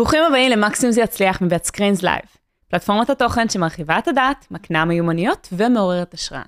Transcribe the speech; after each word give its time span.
ברוכים 0.00 0.22
הבאים 0.28 0.50
למקסימום 0.50 0.92
זה 0.92 1.00
יצליח 1.00 1.42
מבית 1.42 1.64
Screenz 1.64 2.02
Live, 2.02 2.22
פלטפורמת 2.68 3.10
התוכן 3.10 3.48
שמרחיבה 3.48 3.98
את 3.98 4.08
הדעת, 4.08 4.46
מקנה 4.50 4.84
מיומנויות 4.84 5.48
ומעוררת 5.52 6.14
השראה. 6.14 6.42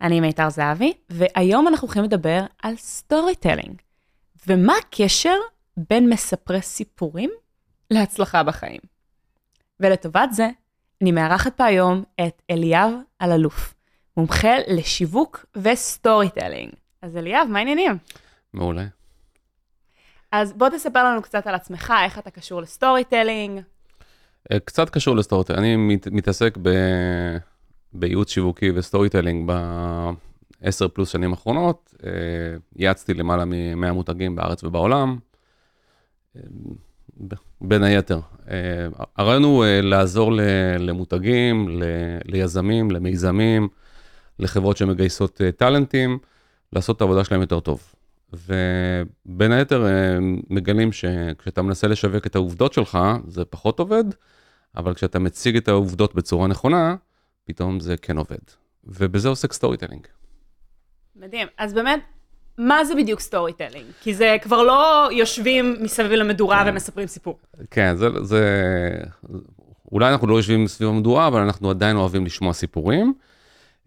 אני 0.00 0.20
מיתר 0.20 0.50
זהבי, 0.50 0.92
והיום 1.10 1.68
אנחנו 1.68 1.86
הולכים 1.86 2.04
לדבר 2.04 2.40
על 2.62 2.76
storytelling, 2.76 3.80
ומה 4.46 4.74
הקשר 4.76 5.34
בין 5.76 6.08
מספרי 6.08 6.62
סיפורים 6.62 7.30
להצלחה 7.90 8.42
בחיים. 8.42 8.80
ולטובת 9.80 10.28
זה, 10.32 10.48
אני 11.02 11.12
מארחת 11.12 11.56
פה 11.56 11.64
היום 11.64 12.02
את 12.20 12.42
אליאב 12.50 12.92
אלאלוף, 13.22 13.74
מומחה 14.16 14.54
לשיווק 14.68 15.46
ו 15.56 16.30
storytelling. 16.30 16.72
אז 17.02 17.16
אליאב, 17.16 17.48
מה 17.48 17.58
העניינים? 17.58 17.98
מעולה. 18.54 18.97
אז 20.32 20.52
בוא 20.52 20.68
תספר 20.68 21.04
לנו 21.04 21.22
קצת 21.22 21.46
על 21.46 21.54
עצמך, 21.54 21.92
איך 22.04 22.18
אתה 22.18 22.30
קשור 22.30 22.62
לסטורי 22.62 23.04
טלינג. 23.04 23.60
אה, 24.52 24.58
קצת 24.60 24.90
קשור 24.90 25.16
ל 25.16 25.44
storytelling, 25.44 25.60
אני 25.60 25.76
מת, 25.76 26.06
מתעסק 26.06 26.58
ב... 26.62 26.70
בייעוץ 27.92 28.30
שיווקי 28.30 28.70
ו 28.70 29.08
storytelling 29.08 29.52
בעשר 30.60 30.88
פלוס 30.88 31.08
שנים 31.08 31.30
האחרונות. 31.30 31.94
אה, 32.04 32.10
ייעצתי 32.76 33.14
למעלה 33.14 33.44
מ-100 33.44 33.92
מותגים 33.92 34.36
בארץ 34.36 34.64
ובעולם. 34.64 35.18
אה, 36.36 36.42
בין 37.60 37.82
היתר. 37.82 38.20
הרעיון 39.16 39.42
הוא 39.42 39.64
לעזור 39.82 40.32
למותגים, 40.78 41.80
ליזמים, 42.24 42.90
למיזמים, 42.90 43.68
לחברות 44.38 44.76
שמגייסות 44.76 45.40
טאלנטים, 45.56 46.18
לעשות 46.72 46.96
את 46.96 47.00
העבודה 47.00 47.24
שלהם 47.24 47.40
יותר 47.40 47.60
טוב. 47.60 47.94
ובין 48.32 49.52
היתר 49.52 49.86
אה, 49.86 50.18
מגלים 50.50 50.92
שכשאתה 50.92 51.62
מנסה 51.62 51.88
לשווק 51.88 52.26
את 52.26 52.34
העובדות 52.34 52.72
שלך, 52.72 52.98
זה 53.26 53.44
פחות 53.44 53.78
עובד, 53.78 54.04
אבל 54.76 54.94
כשאתה 54.94 55.18
מציג 55.18 55.56
את 55.56 55.68
העובדות 55.68 56.14
בצורה 56.14 56.48
נכונה, 56.48 56.96
פתאום 57.44 57.80
זה 57.80 57.96
כן 57.96 58.16
עובד. 58.16 58.38
ובזה 58.84 59.28
עוסק 59.28 59.52
storytelling. 59.52 60.06
מדהים. 61.16 61.48
אז 61.58 61.74
באמת, 61.74 62.00
מה 62.58 62.84
זה 62.84 62.94
בדיוק 62.94 63.20
storytelling? 63.20 63.86
כי 64.00 64.14
זה 64.14 64.36
כבר 64.42 64.62
לא 64.62 65.08
יושבים 65.12 65.76
מסביב 65.80 66.12
למדורה 66.12 66.64
כן. 66.64 66.70
ומספרים 66.70 67.06
סיפור. 67.06 67.38
כן, 67.70 67.96
זה, 67.96 68.24
זה... 68.24 68.42
אולי 69.92 70.12
אנחנו 70.12 70.26
לא 70.26 70.36
יושבים 70.36 70.66
סביב 70.66 70.88
המדורה, 70.88 71.26
אבל 71.26 71.40
אנחנו 71.40 71.70
עדיין 71.70 71.96
אוהבים 71.96 72.26
לשמוע 72.26 72.52
סיפורים. 72.52 73.14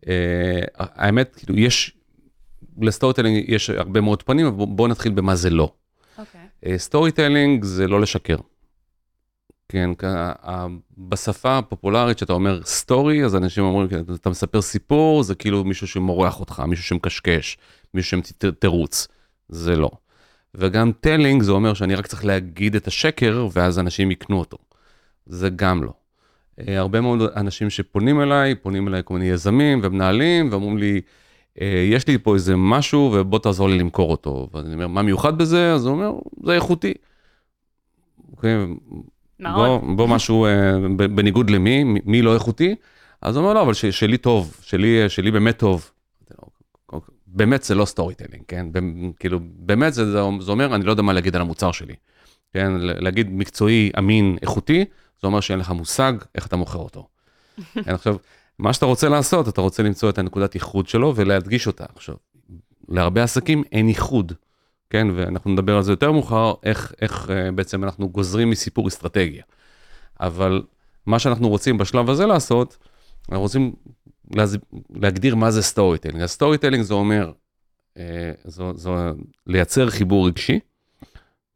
Uh, 0.01 0.03
האמת, 0.77 1.35
כאילו, 1.35 1.59
יש, 1.59 1.97
ל 2.81 3.13
storytelling 3.13 3.45
יש 3.47 3.69
הרבה 3.69 4.01
מאוד 4.01 4.23
פנים, 4.23 4.45
אבל 4.45 4.65
בואו 4.65 4.87
נתחיל 4.87 5.11
במה 5.11 5.35
זה 5.35 5.49
לא. 5.49 5.71
Story 6.77 7.09
okay. 7.09 7.13
telling 7.13 7.63
זה 7.63 7.87
לא 7.87 8.01
לשקר. 8.01 8.37
כן, 9.69 9.89
בשפה 10.97 11.57
הפופולרית 11.57 12.17
שאתה 12.17 12.33
אומר 12.33 12.61
story, 12.63 13.25
אז 13.25 13.35
אנשים 13.35 13.63
אומרים, 13.63 13.87
כן, 13.87 14.01
אתה 14.13 14.29
מספר 14.29 14.61
סיפור, 14.61 15.23
זה 15.23 15.35
כאילו 15.35 15.63
מישהו 15.63 15.87
שמורח 15.87 16.39
אותך, 16.39 16.63
מישהו 16.67 16.85
שמקשקש, 16.85 17.57
מישהו 17.93 18.19
שתרוץ. 18.23 19.07
זה 19.49 19.75
לא. 19.75 19.91
וגם 20.55 20.91
telling 20.99 21.41
זה 21.41 21.51
אומר 21.51 21.73
שאני 21.73 21.95
רק 21.95 22.07
צריך 22.07 22.25
להגיד 22.25 22.75
את 22.75 22.87
השקר, 22.87 23.47
ואז 23.53 23.79
אנשים 23.79 24.11
יקנו 24.11 24.39
אותו. 24.39 24.57
זה 25.25 25.49
גם 25.49 25.83
לא. 25.83 25.93
אה, 26.59 26.79
הרבה 26.79 27.01
מאוד 27.01 27.21
אנשים 27.35 27.69
שפונים 27.69 28.21
אליי, 28.21 28.55
פונים 28.55 28.87
אליי 28.87 29.01
כל 29.05 29.13
מיני 29.13 29.25
יזמים 29.25 29.79
ומנהלים, 29.83 30.47
ואומרים 30.51 30.77
לי, 30.77 30.93
אה, 30.93 30.99
יש 31.91 32.07
לי 32.07 32.17
פה 32.17 32.33
איזה 32.33 32.55
משהו 32.55 33.11
ובוא 33.13 33.39
תעזור 33.39 33.69
לי 33.69 33.77
למכור 33.77 34.11
אותו. 34.11 34.49
ואני 34.53 34.73
אומר, 34.73 34.87
מה 34.87 35.01
מיוחד 35.01 35.37
בזה? 35.37 35.73
אז 35.73 35.85
הוא 35.85 35.93
אומר, 35.93 36.11
זה 36.43 36.53
איכותי. 36.53 36.93
אוקיי, 38.31 38.57
בוא, 39.39 39.79
בוא 39.95 40.07
משהו 40.07 40.45
אה, 40.45 40.77
בניגוד 40.95 41.49
למי, 41.49 41.83
מי 41.83 42.21
לא 42.21 42.33
איכותי? 42.33 42.75
אז 43.21 43.35
הוא 43.35 43.43
אומר, 43.43 43.53
לא, 43.53 43.61
אבל 43.61 43.73
שלי 43.73 44.17
טוב, 44.17 44.57
שלי, 44.61 45.09
שלי 45.09 45.31
באמת 45.31 45.59
טוב. 45.59 45.91
באמת 47.27 47.63
זה 47.63 47.75
לא 47.75 47.85
storytelling, 47.85 48.43
כן? 48.47 48.67
כאילו, 49.19 49.39
באמת 49.55 49.93
זה, 49.93 50.11
זה 50.11 50.51
אומר, 50.51 50.75
אני 50.75 50.85
לא 50.85 50.91
יודע 50.91 51.03
מה 51.03 51.13
להגיד 51.13 51.35
על 51.35 51.41
המוצר 51.41 51.71
שלי. 51.71 51.95
כן? 52.53 52.71
להגיד 52.77 53.31
מקצועי, 53.31 53.91
אמין, 53.97 54.37
איכותי, 54.41 54.85
זה 55.21 55.27
אומר 55.27 55.39
שאין 55.39 55.59
לך 55.59 55.69
מושג 55.69 56.13
איך 56.35 56.47
אתה 56.47 56.55
מוכר 56.55 56.79
אותו. 56.79 57.07
כן, 57.85 57.93
עכשיו, 57.93 58.15
מה 58.61 58.73
שאתה 58.73 58.85
רוצה 58.85 59.09
לעשות, 59.09 59.47
אתה 59.47 59.61
רוצה 59.61 59.83
למצוא 59.83 60.09
את 60.09 60.17
הנקודת 60.17 60.55
ייחוד 60.55 60.87
שלו 60.87 61.13
ולהדגיש 61.15 61.67
אותה. 61.67 61.85
עכשיו, 61.95 62.15
להרבה 62.89 63.23
עסקים 63.23 63.63
אין 63.71 63.87
ייחוד, 63.87 64.33
כן? 64.89 65.07
ואנחנו 65.15 65.51
נדבר 65.51 65.77
על 65.77 65.83
זה 65.83 65.91
יותר 65.91 66.11
מאוחר, 66.11 66.53
איך, 66.63 66.93
איך 67.01 67.25
uh, 67.25 67.51
בעצם 67.55 67.83
אנחנו 67.83 68.09
גוזרים 68.09 68.49
מסיפור 68.49 68.87
אסטרטגיה. 68.87 69.43
אבל 70.19 70.63
מה 71.05 71.19
שאנחנו 71.19 71.49
רוצים 71.49 71.77
בשלב 71.77 72.09
הזה 72.09 72.25
לעשות, 72.25 72.77
אנחנו 73.29 73.41
רוצים 73.41 73.73
להז... 74.31 74.57
להגדיר 74.89 75.35
מה 75.35 75.51
זה 75.51 75.61
storytelling. 75.61 76.23
ה 76.23 76.57
storytelling 76.57 76.83
זה 76.83 76.93
אומר, 76.93 77.31
uh, 77.95 77.99
זו, 78.45 78.73
זו 78.75 78.95
לייצר 79.47 79.89
חיבור 79.89 80.27
רגשי, 80.27 80.59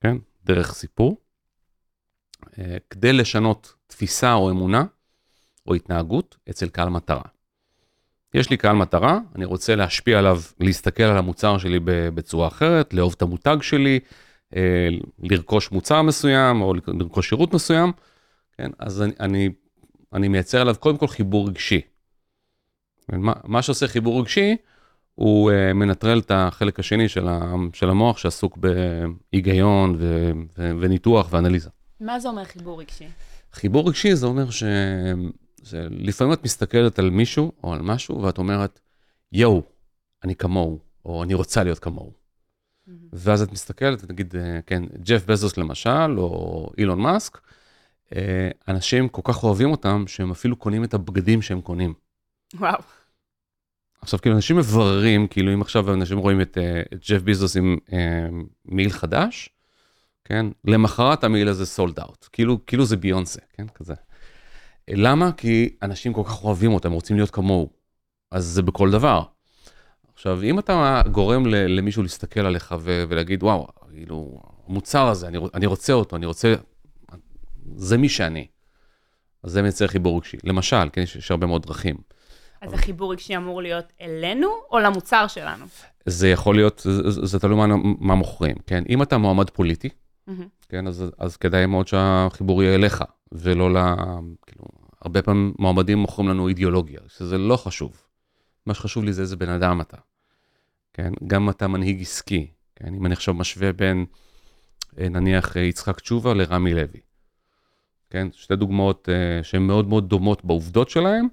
כן? 0.01 0.17
דרך 0.45 0.73
סיפור, 0.73 1.17
uh, 2.45 2.49
כדי 2.89 3.13
לשנות 3.13 3.73
תפיסה 3.87 4.33
או 4.33 4.49
אמונה, 4.49 4.83
או 5.68 5.74
התנהגות 5.74 6.38
אצל 6.50 6.70
קהל 6.70 6.90
מטרה. 6.90 7.22
יש 8.34 8.50
לי 8.50 8.58
קהל 8.58 8.76
מטרה, 8.76 9.20
אני 9.36 9.46
רוצה 9.46 9.76
להשפיע 9.76 10.20
עליו, 10.20 10.42
להסתכל 10.59 11.03
על 11.03 11.18
המוצר 11.18 11.58
שלי 11.58 11.80
בצורה 11.86 12.48
אחרת, 12.48 12.94
לאהוב 12.94 13.14
את 13.18 13.22
המותג 13.22 13.58
שלי, 13.62 14.00
אה, 14.56 14.88
לרכוש 15.20 15.72
מוצר 15.72 16.02
מסוים 16.02 16.62
או 16.62 16.74
לרכוש 16.88 17.30
שירות 17.30 17.53
מסוים, 17.53 17.92
כן? 18.58 18.72
אז 18.80 19.02
אני, 19.02 19.14
אני, 19.20 19.50
אני 20.14 20.28
מייצר 20.28 20.62
עליו 20.62 20.76
קודם 20.80 20.98
כל 20.98 21.08
חיבור 21.08 21.48
רגשי. 21.48 21.82
מה, 23.09 23.34
מה 23.44 23.62
שעושה 23.62 23.88
חיבור 23.88 24.20
רגשי, 24.20 24.56
הוא 25.16 25.52
uh, 25.52 25.74
מנטרל 25.74 26.20
את 26.20 26.32
החלק 26.36 26.80
השני 26.80 27.09
של, 27.09 27.28
ה, 27.28 27.53
של 27.74 27.90
המוח 27.90 28.18
שעסוק 28.18 28.58
בהיגיון 28.58 29.96
ו, 30.00 30.32
ו, 30.58 30.72
וניתוח 30.80 31.28
ואנליזה. 31.32 31.70
מה 32.02 32.20
זה 32.20 32.30
אומר 32.30 32.44
חיבור 32.44 32.82
רגשי? 32.82 33.08
חיבור 33.53 33.88
רגשי 33.88 34.16
זה 34.16 34.26
אומר 34.26 34.50
ש... 34.50 34.64
זה 35.66 35.88
לפעמים 35.92 36.34
את 36.34 36.44
מסתכלת 36.44 37.00
על 37.00 37.09
מישהו 37.09 37.52
או 37.64 37.74
על 37.74 37.81
משהו 37.81 38.22
ואת 38.22 38.38
אומרת, 38.38 38.80
יואו, 39.31 39.64
אני 40.24 40.36
כמוהו, 40.36 40.80
או 41.06 41.24
אני 41.24 41.34
רוצה 41.34 41.64
להיות 41.64 41.80
כמוהו. 41.80 42.14
Mm-hmm. 42.14 42.92
ואז 43.14 43.42
את 43.42 43.52
מסתכלת, 43.52 44.09
נגיד, 44.09 44.36
אה, 44.36 44.59
כן, 44.66 44.84
ג'ף 45.03 45.26
בזוס 45.26 45.58
למשל, 45.58 46.20
או 46.20 46.70
אילון 46.78 47.00
מאסק, 47.00 47.38
אה, 48.16 48.50
אנשים 48.68 49.09
כל 49.09 49.22
כך 49.24 49.44
אוהבים 49.44 49.72
אותם, 49.72 50.03
שהם 50.08 50.31
אפילו 50.31 50.56
קונים 50.56 50.84
את 50.84 50.94
הבגדים 50.94 51.42
שהם 51.42 51.62
קונים. 51.62 51.94
וואו. 52.53 52.82
עכשיו, 54.02 54.20
כאילו, 54.22 54.36
אנשים 54.36 54.58
מבררים, 54.58 55.28
כאילו, 55.28 55.53
אם 55.53 55.62
עכשיו 55.62 55.94
אנשים 55.94 56.18
רואים 56.18 56.42
את, 56.42 56.58
אה, 56.58 56.82
את 56.94 57.09
ג'ף 57.09 57.22
ביזוס 57.22 57.58
עם 57.58 57.78
אה, 57.94 58.28
מעיל 58.66 58.90
חדש, 58.90 59.50
כן? 60.26 60.46
למחרת 60.66 61.24
המעיל 61.24 61.47
הזה 61.47 61.66
סולד 61.66 62.00
אאוט, 62.00 62.28
כאילו, 62.32 62.66
כאילו 62.66 62.86
זה 62.86 62.97
ביונסה, 62.97 63.42
כן? 63.53 63.68
כזה. 63.76 63.94
למה? 64.90 65.31
כי 65.31 65.75
אנשים 65.81 66.13
כל 66.13 66.23
כך 66.23 66.44
אוהבים 66.44 66.73
אותם, 66.73 66.91
רוצים 66.91 67.16
להיות 67.16 67.31
כמוהו. 67.31 67.69
אז 68.31 68.46
זה 68.46 68.62
בכל 68.62 68.91
דבר. 68.91 69.23
עכשיו, 70.13 70.44
אם 70.44 70.59
אתה 70.59 71.01
גורם 71.12 71.46
למישהו 71.46 72.03
להסתכל 72.03 72.40
עליך 72.40 72.75
ולהגיד, 72.79 73.44
וואו, 73.44 73.68
כאילו, 73.94 74.41
המוצר 74.68 75.07
הזה, 75.07 75.28
אני, 75.28 75.38
אני 75.53 75.66
רוצה 75.66 75.94
אותו, 75.94 76.16
אני 76.16 76.25
רוצה, 76.25 76.56
זה 77.76 77.97
מי 77.97 78.09
שאני. 78.09 78.47
אז 79.43 79.52
זה 79.52 79.61
מייצר 79.61 79.87
חיבור 79.87 80.17
רגשי. 80.17 80.37
למשל, 80.43 80.90
כן, 80.93 81.02
יש, 81.02 81.16
יש 81.16 81.32
הרבה 81.32 81.47
מאוד 81.47 81.66
דרכים. 81.66 81.96
אז 82.61 82.70
אבל... 82.70 82.79
החיבור 82.79 83.11
רגשי 83.11 83.37
אמור 83.37 83.61
להיות 83.61 83.85
אלינו 84.02 84.47
או 84.72 84.79
למוצר 84.79 85.28
שלנו? 85.28 85.66
זה 86.05 86.29
יכול 86.29 86.55
להיות, 86.55 86.79
זה, 86.79 87.11
זה, 87.11 87.26
זה 87.26 87.40
תלוי 87.40 87.58
מה, 87.58 87.76
מה 87.99 88.16
מוכרים, 88.16 88.55
כן? 88.67 88.84
אם 88.90 89.02
אתה 89.02 89.17
מועמד 89.17 89.49
פוליטי, 89.49 89.90
mm-hmm. 89.90 90.32
כן, 90.70 90.87
אז, 90.87 91.05
אז 91.17 91.37
כדאי 91.37 91.66
מאוד 91.66 91.87
שהחיבור 91.87 92.64
יהיה 92.64 92.76
אליך, 92.76 93.03
ולא 93.32 93.73
ל... 93.73 93.78
כאילו, 94.46 94.66
הרבה 95.05 95.22
פעמים 95.22 95.53
מועמדים 95.59 95.97
מוכרים 95.97 96.29
לנו 96.29 96.47
אידיאולוגיה, 96.47 96.99
שזה 97.07 97.37
לא 97.37 97.57
חשוב. 97.57 98.02
מה 98.66 98.73
שחשוב 98.73 99.03
לי 99.03 99.13
זה 99.13 99.22
איזה 99.22 99.35
בן 99.35 99.49
אדם 99.49 99.81
אתה. 99.81 99.97
כן? 100.93 101.13
גם 101.28 101.49
אתה 101.49 101.67
מנהיג 101.67 102.02
עסקי. 102.02 102.47
כן? 102.75 102.93
אם 102.93 103.05
אני 103.05 103.13
עכשיו 103.13 103.34
משווה 103.34 103.73
בין, 103.73 104.05
אה, 104.99 105.09
נניח, 105.09 105.57
אה, 105.57 105.61
יצחק 105.61 105.99
תשובה 105.99 106.34
לרמי 106.34 106.73
לוי. 106.73 106.99
כן? 108.09 108.28
שתי 108.31 108.55
דוגמאות 108.55 109.09
uh, 109.09 109.43
שהן 109.43 109.61
מאוד 109.61 109.87
מאוד 109.87 110.09
דומות 110.09 110.46
בעובדות 110.46 110.90
שלהן, 110.90 111.28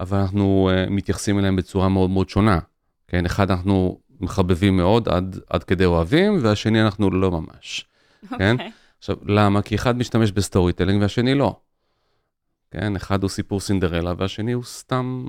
אבל 0.00 0.18
אנחנו 0.18 0.70
uh, 0.70 0.90
מתייחסים 0.90 1.38
אליהן 1.38 1.56
בצורה 1.56 1.88
מאוד 1.88 2.10
מאוד 2.10 2.28
שונה. 2.28 2.58
כן? 3.08 3.26
אחד 3.26 3.50
אנחנו 3.50 4.00
מחבבים 4.20 4.76
מאוד 4.76 5.08
עד, 5.08 5.40
עד 5.50 5.64
כדי 5.64 5.84
אוהבים, 5.84 6.38
והשני 6.42 6.82
אנחנו 6.82 7.10
לא 7.10 7.30
ממש. 7.30 7.84
Okay. 8.24 8.38
כן? 8.38 8.52
אוקיי. 8.52 8.70
עכשיו, 8.98 9.16
למה? 9.22 9.62
כי 9.62 9.74
אחד 9.74 9.96
משתמש 9.96 10.32
ב 10.32 10.72
storytelling 10.72 11.02
והשני 11.02 11.34
לא. 11.34 11.56
כן, 12.70 12.96
אחד 12.96 13.22
הוא 13.22 13.30
סיפור 13.30 13.60
סינדרלה 13.60 14.12
והשני 14.18 14.52
הוא 14.52 14.64
סתם, 14.64 15.26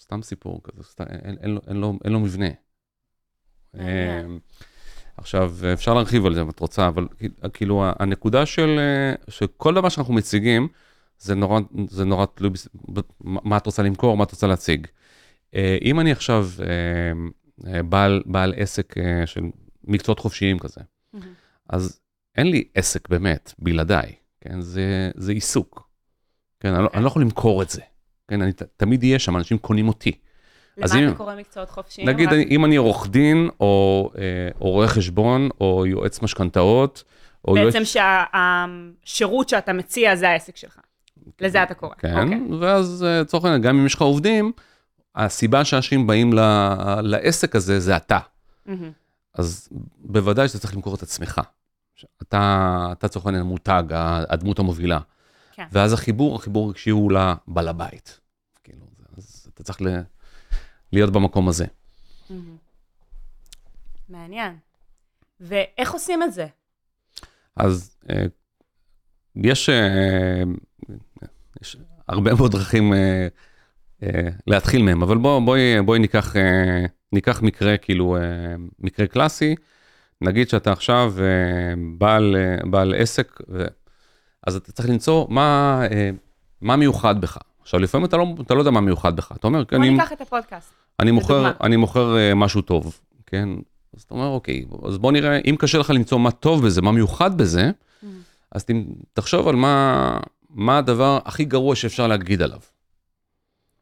סתם 0.00 0.22
סיפור 0.22 0.60
כזה, 0.64 0.82
סתם, 0.82 1.04
אין, 1.04 1.36
אין, 1.40 1.50
לו, 1.50 1.60
אין, 1.66 1.76
לו, 1.76 1.98
אין 2.04 2.12
לו 2.12 2.20
מבנה. 2.20 2.48
אמ, 3.74 4.38
עכשיו, 5.16 5.54
אפשר 5.72 5.94
להרחיב 5.94 6.26
על 6.26 6.34
זה 6.34 6.42
אם 6.42 6.50
את 6.50 6.60
רוצה, 6.60 6.88
אבל 6.88 7.08
כאילו 7.52 7.84
הנקודה 7.98 8.46
של, 8.46 8.78
שכל 9.28 9.74
דבר 9.74 9.88
שאנחנו 9.88 10.14
מציגים, 10.14 10.68
זה 11.18 11.34
נורא, 11.34 11.60
זה 11.88 12.04
נורא 12.04 12.26
תלוי 12.34 12.50
מה 13.20 13.56
את 13.56 13.66
רוצה 13.66 13.82
למכור, 13.82 14.16
מה 14.16 14.24
את 14.24 14.30
רוצה 14.30 14.46
להציג. 14.46 14.86
אם 15.82 16.00
אני 16.00 16.12
עכשיו 16.12 16.48
בעל, 17.88 18.22
בעל 18.26 18.54
עסק 18.56 18.94
של 19.26 19.42
מקצועות 19.84 20.18
חופשיים 20.18 20.58
כזה, 20.58 20.80
mm-hmm. 20.80 21.18
אז 21.68 22.00
אין 22.36 22.46
לי 22.46 22.64
עסק 22.74 23.08
באמת, 23.08 23.54
בלעדיי, 23.58 24.12
כן? 24.40 24.60
זה, 24.60 25.10
זה 25.14 25.32
עיסוק. 25.32 25.91
כן, 26.62 26.74
אני, 26.74 26.84
לא, 26.84 26.88
אני 26.94 27.02
לא 27.02 27.08
יכול 27.08 27.22
למכור 27.22 27.62
את 27.62 27.70
זה. 27.70 27.80
כן, 28.28 28.42
אני 28.42 28.52
תמיד 28.76 29.02
אהיה 29.02 29.18
שם, 29.18 29.36
אנשים 29.36 29.58
קונים 29.58 29.88
אותי. 29.88 30.12
למה 30.76 31.08
אתה 31.08 31.16
קורא 31.16 31.34
מקצועות 31.34 31.70
חופשיים? 31.70 32.08
נגיד, 32.08 32.28
רק... 32.28 32.46
אם 32.50 32.64
אני 32.64 32.76
עורך 32.76 33.08
דין, 33.08 33.48
או, 33.60 34.10
אה, 34.18 34.22
או 34.60 34.70
רואה 34.70 34.88
חשבון, 34.88 35.48
או 35.60 35.86
יועץ 35.86 36.22
משכנתאות, 36.22 37.04
או 37.48 37.54
בעצם 37.54 37.78
יועץ... 37.78 37.96
שהשירות 39.04 39.48
שאתה 39.48 39.72
מציע 39.72 40.16
זה 40.16 40.28
העסק 40.28 40.56
שלך. 40.56 40.78
לזה 41.40 41.62
אתה 41.62 41.74
קורא. 41.74 41.94
כן, 41.98 42.16
okay. 42.16 42.22
אוקיי. 42.22 42.58
ואז 42.60 43.04
אה, 43.04 43.20
לצורך 43.20 43.44
העניין, 43.44 43.62
גם 43.62 43.78
אם 43.78 43.86
יש 43.86 43.94
לך 43.94 44.02
עובדים, 44.02 44.52
הסיבה 45.14 45.64
שאנשים 45.64 46.06
באים 46.06 46.32
ל, 46.32 46.40
לעסק 47.02 47.56
הזה 47.56 47.80
זה 47.80 47.96
אתה. 47.96 48.18
Mm-hmm. 48.66 48.70
אז 49.34 49.68
בוודאי 49.98 50.48
שאתה 50.48 50.58
צריך 50.58 50.74
למכור 50.74 50.94
את 50.94 51.02
עצמך. 51.02 51.40
אתה, 52.22 52.88
אתה 52.92 53.08
צריך 53.08 53.26
העניין 53.26 53.44
מותג, 53.44 53.82
הדמות 54.28 54.58
המובילה. 54.58 54.98
כן. 55.52 55.66
ואז 55.72 55.92
החיבור, 55.92 56.36
החיבור 56.36 56.66
הרגשי 56.66 56.90
הוא 56.90 57.12
לבעל 57.12 57.68
הבית. 57.68 58.20
כאילו, 58.64 58.86
אז 59.16 59.50
אתה 59.54 59.62
צריך 59.62 59.82
ל... 59.82 59.86
להיות 60.92 61.12
במקום 61.12 61.48
הזה. 61.48 61.66
מעניין. 64.08 64.56
ואיך 65.40 65.92
עושים 65.92 66.22
את 66.22 66.32
זה? 66.32 66.46
אז 67.56 67.96
אה, 68.10 68.24
יש, 69.36 69.68
אה, 69.68 70.42
יש 71.62 71.76
הרבה 72.08 72.34
מאוד 72.34 72.52
דרכים 72.52 72.92
אה, 72.94 73.28
להתחיל 74.46 74.82
מהם, 74.82 75.02
אבל 75.02 75.18
בואי 75.18 75.40
בוא, 75.44 75.56
בוא 75.86 75.96
ניקח, 75.96 76.34
ניקח 77.12 77.42
מקרה, 77.42 77.76
כאילו, 77.76 78.16
מקרה 78.78 79.06
קלאסי. 79.06 79.54
נגיד 80.20 80.48
שאתה 80.48 80.72
עכשיו 80.72 81.14
בעל, 81.98 82.36
בעל 82.70 82.94
עסק. 82.94 83.38
אז 84.46 84.56
אתה 84.56 84.72
צריך 84.72 84.88
למצוא 84.88 85.26
מה, 85.28 85.80
מה 86.60 86.76
מיוחד 86.76 87.20
בך. 87.20 87.38
עכשיו, 87.62 87.80
לפעמים 87.80 88.04
אתה 88.04 88.16
לא, 88.16 88.26
אתה 88.40 88.54
לא 88.54 88.58
יודע 88.58 88.70
מה 88.70 88.80
מיוחד 88.80 89.16
בך. 89.16 89.32
אתה 89.32 89.46
אומר, 89.46 89.64
בוא 89.70 89.78
אני... 89.78 89.90
ניקח 89.90 90.12
את 90.12 90.20
הפודקאסט. 90.20 90.72
אני 91.00 91.10
מוכר, 91.10 91.52
אני 91.60 91.76
מוכר 91.76 92.16
uh, 92.16 92.34
משהו 92.34 92.62
טוב, 92.62 93.00
כן? 93.26 93.48
אז 93.96 94.02
אתה 94.02 94.14
אומר, 94.14 94.26
אוקיי, 94.26 94.64
אז 94.88 94.98
בוא 94.98 95.12
נראה, 95.12 95.38
אם 95.50 95.56
קשה 95.58 95.78
לך 95.78 95.90
למצוא 95.90 96.18
מה 96.18 96.30
טוב 96.30 96.66
בזה, 96.66 96.82
מה 96.82 96.92
מיוחד 96.92 97.38
בזה, 97.38 97.70
mm. 97.70 98.06
אז 98.52 98.64
תחשוב 99.12 99.48
על 99.48 99.56
מה, 99.56 100.18
מה 100.50 100.78
הדבר 100.78 101.18
הכי 101.24 101.44
גרוע 101.44 101.76
שאפשר 101.76 102.06
להגיד 102.06 102.42
עליו. 102.42 102.60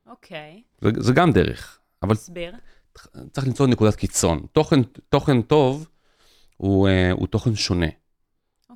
אוקיי. 0.07 0.63
זה, 0.81 0.91
זה 0.97 1.13
גם 1.13 1.33
דרך, 1.33 1.79
אבל... 2.03 2.17
תסביר. 2.17 2.53
צריך 3.33 3.47
למצוא 3.47 3.67
נקודת 3.67 3.95
קיצון. 3.95 4.47
תוכן, 4.53 4.81
תוכן 5.09 5.43
טוב 5.43 5.89
הוא, 6.57 6.89
uh, 6.89 6.93
הוא 7.13 7.27
תוכן 7.27 7.55
שונה. 7.55 7.87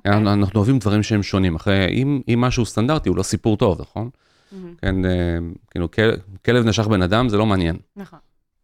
Okay. 0.05 0.09
אנחנו, 0.09 0.59
אוהבים 0.59 0.79
דברים 0.79 1.03
שהם 1.03 1.23
שונים. 1.23 1.55
אחרי, 1.55 1.87
אם, 1.89 2.21
אם 2.33 2.41
משהו 2.41 2.65
סטנדרטי, 2.65 3.09
הוא 3.09 3.17
לא 3.17 3.23
סיפור 3.23 3.57
טוב, 3.57 3.81
נכון? 3.81 4.09
Mm-hmm. 4.09 4.55
כן, 4.81 4.95
uh, 5.05 5.07
כאילו, 5.71 5.91
כל, 5.91 6.11
כלב 6.45 6.65
נשך 6.65 6.87
בן 6.87 7.01
אדם, 7.01 7.29
זה 7.29 7.37
לא 7.37 7.45
מעניין. 7.45 7.75
נכון. 7.95 8.19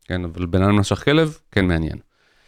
כן, 0.06 0.24
אבל 0.24 0.46
בן 0.46 0.64
אדם 0.64 0.80
נשך 0.80 1.04
כלב, 1.06 1.38
כן 1.52 1.66
מעניין. 1.66 1.98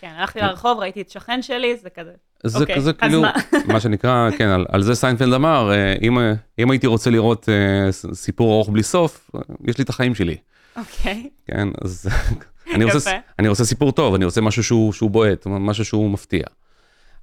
כן, 0.02 0.12
הלכתי 0.18 0.40
לרחוב, 0.40 0.80
ראיתי 0.80 1.02
את 1.02 1.10
שכן 1.10 1.42
שלי, 1.42 1.78
זה 1.78 1.90
כזה. 1.90 2.12
זה 2.44 2.60
אוקיי, 2.60 2.76
כזה 2.76 2.94
כאילו, 2.94 3.22
מה? 3.22 3.32
מה 3.74 3.80
שנקרא, 3.80 4.30
כן, 4.38 4.48
על, 4.48 4.66
על 4.70 4.82
זה 4.82 4.96
סיינפלד 4.96 5.34
אמר, 5.34 5.72
אה, 5.72 5.96
אם, 6.02 6.18
אם 6.60 6.72
הייתי 6.72 6.88
רוצה 6.88 7.10
לראות 7.10 7.50
uh, 7.50 8.14
סיפור 8.16 8.54
ארוך 8.54 8.70
בלי 8.70 8.84
סוף, 8.84 9.32
יש 9.68 9.78
לי 9.78 9.84
את 9.84 9.90
החיים 9.90 10.16
שלי. 10.16 10.38
אוקיי. 10.76 11.30
כן, 11.48 11.68
אז 11.84 12.10
אני, 12.76 12.84
רוצה, 12.84 13.12
אני 13.40 13.48
רוצה 13.48 13.66
סיפור 13.66 13.92
טוב, 13.92 14.16
אני 14.16 14.26
רוצה 14.26 14.42
משהו 14.42 14.64
שהוא, 14.64 14.94
שהוא 14.94 15.12
בועט, 15.12 15.48
משהו 15.48 15.86
שהוא 15.86 16.10
מפתיע. 16.10 16.44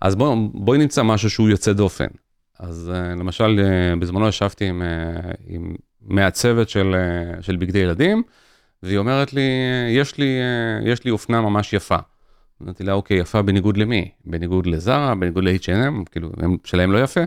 אז 0.01 0.17
בוא, 0.17 0.37
בואי 0.55 0.79
נמצא 0.79 1.03
משהו 1.03 1.31
שהוא 1.31 1.49
יוצא 1.49 1.73
דופן. 1.73 2.07
אז 2.59 2.93
uh, 2.95 3.19
למשל, 3.21 3.61
uh, 3.61 4.01
בזמנו 4.01 4.29
ישבתי 4.29 4.65
עם, 4.65 4.83
uh, 4.83 5.37
עם 5.47 5.75
מעצבת 6.03 6.69
של, 6.69 6.95
של 7.41 7.57
בגדי 7.57 7.79
ילדים, 7.79 8.23
והיא 8.83 8.99
אומרת 8.99 9.33
לי, 9.33 9.43
יש 9.91 10.19
לי, 10.19 10.39
יש 10.85 11.05
לי 11.05 11.11
אופנה 11.11 11.41
ממש 11.41 11.73
יפה. 11.73 11.97
אמרתי 12.63 12.85
לה, 12.85 12.93
אוקיי, 12.93 13.19
יפה 13.19 13.43
בניגוד 13.43 13.77
למי? 13.77 14.11
בניגוד 14.25 14.67
לזרה, 14.67 15.15
בניגוד 15.15 15.45
ל-H&M, 15.45 16.11
כאילו, 16.11 16.31
הם, 16.37 16.57
שלהם 16.65 16.93
לא 16.93 17.03
יפה? 17.03 17.21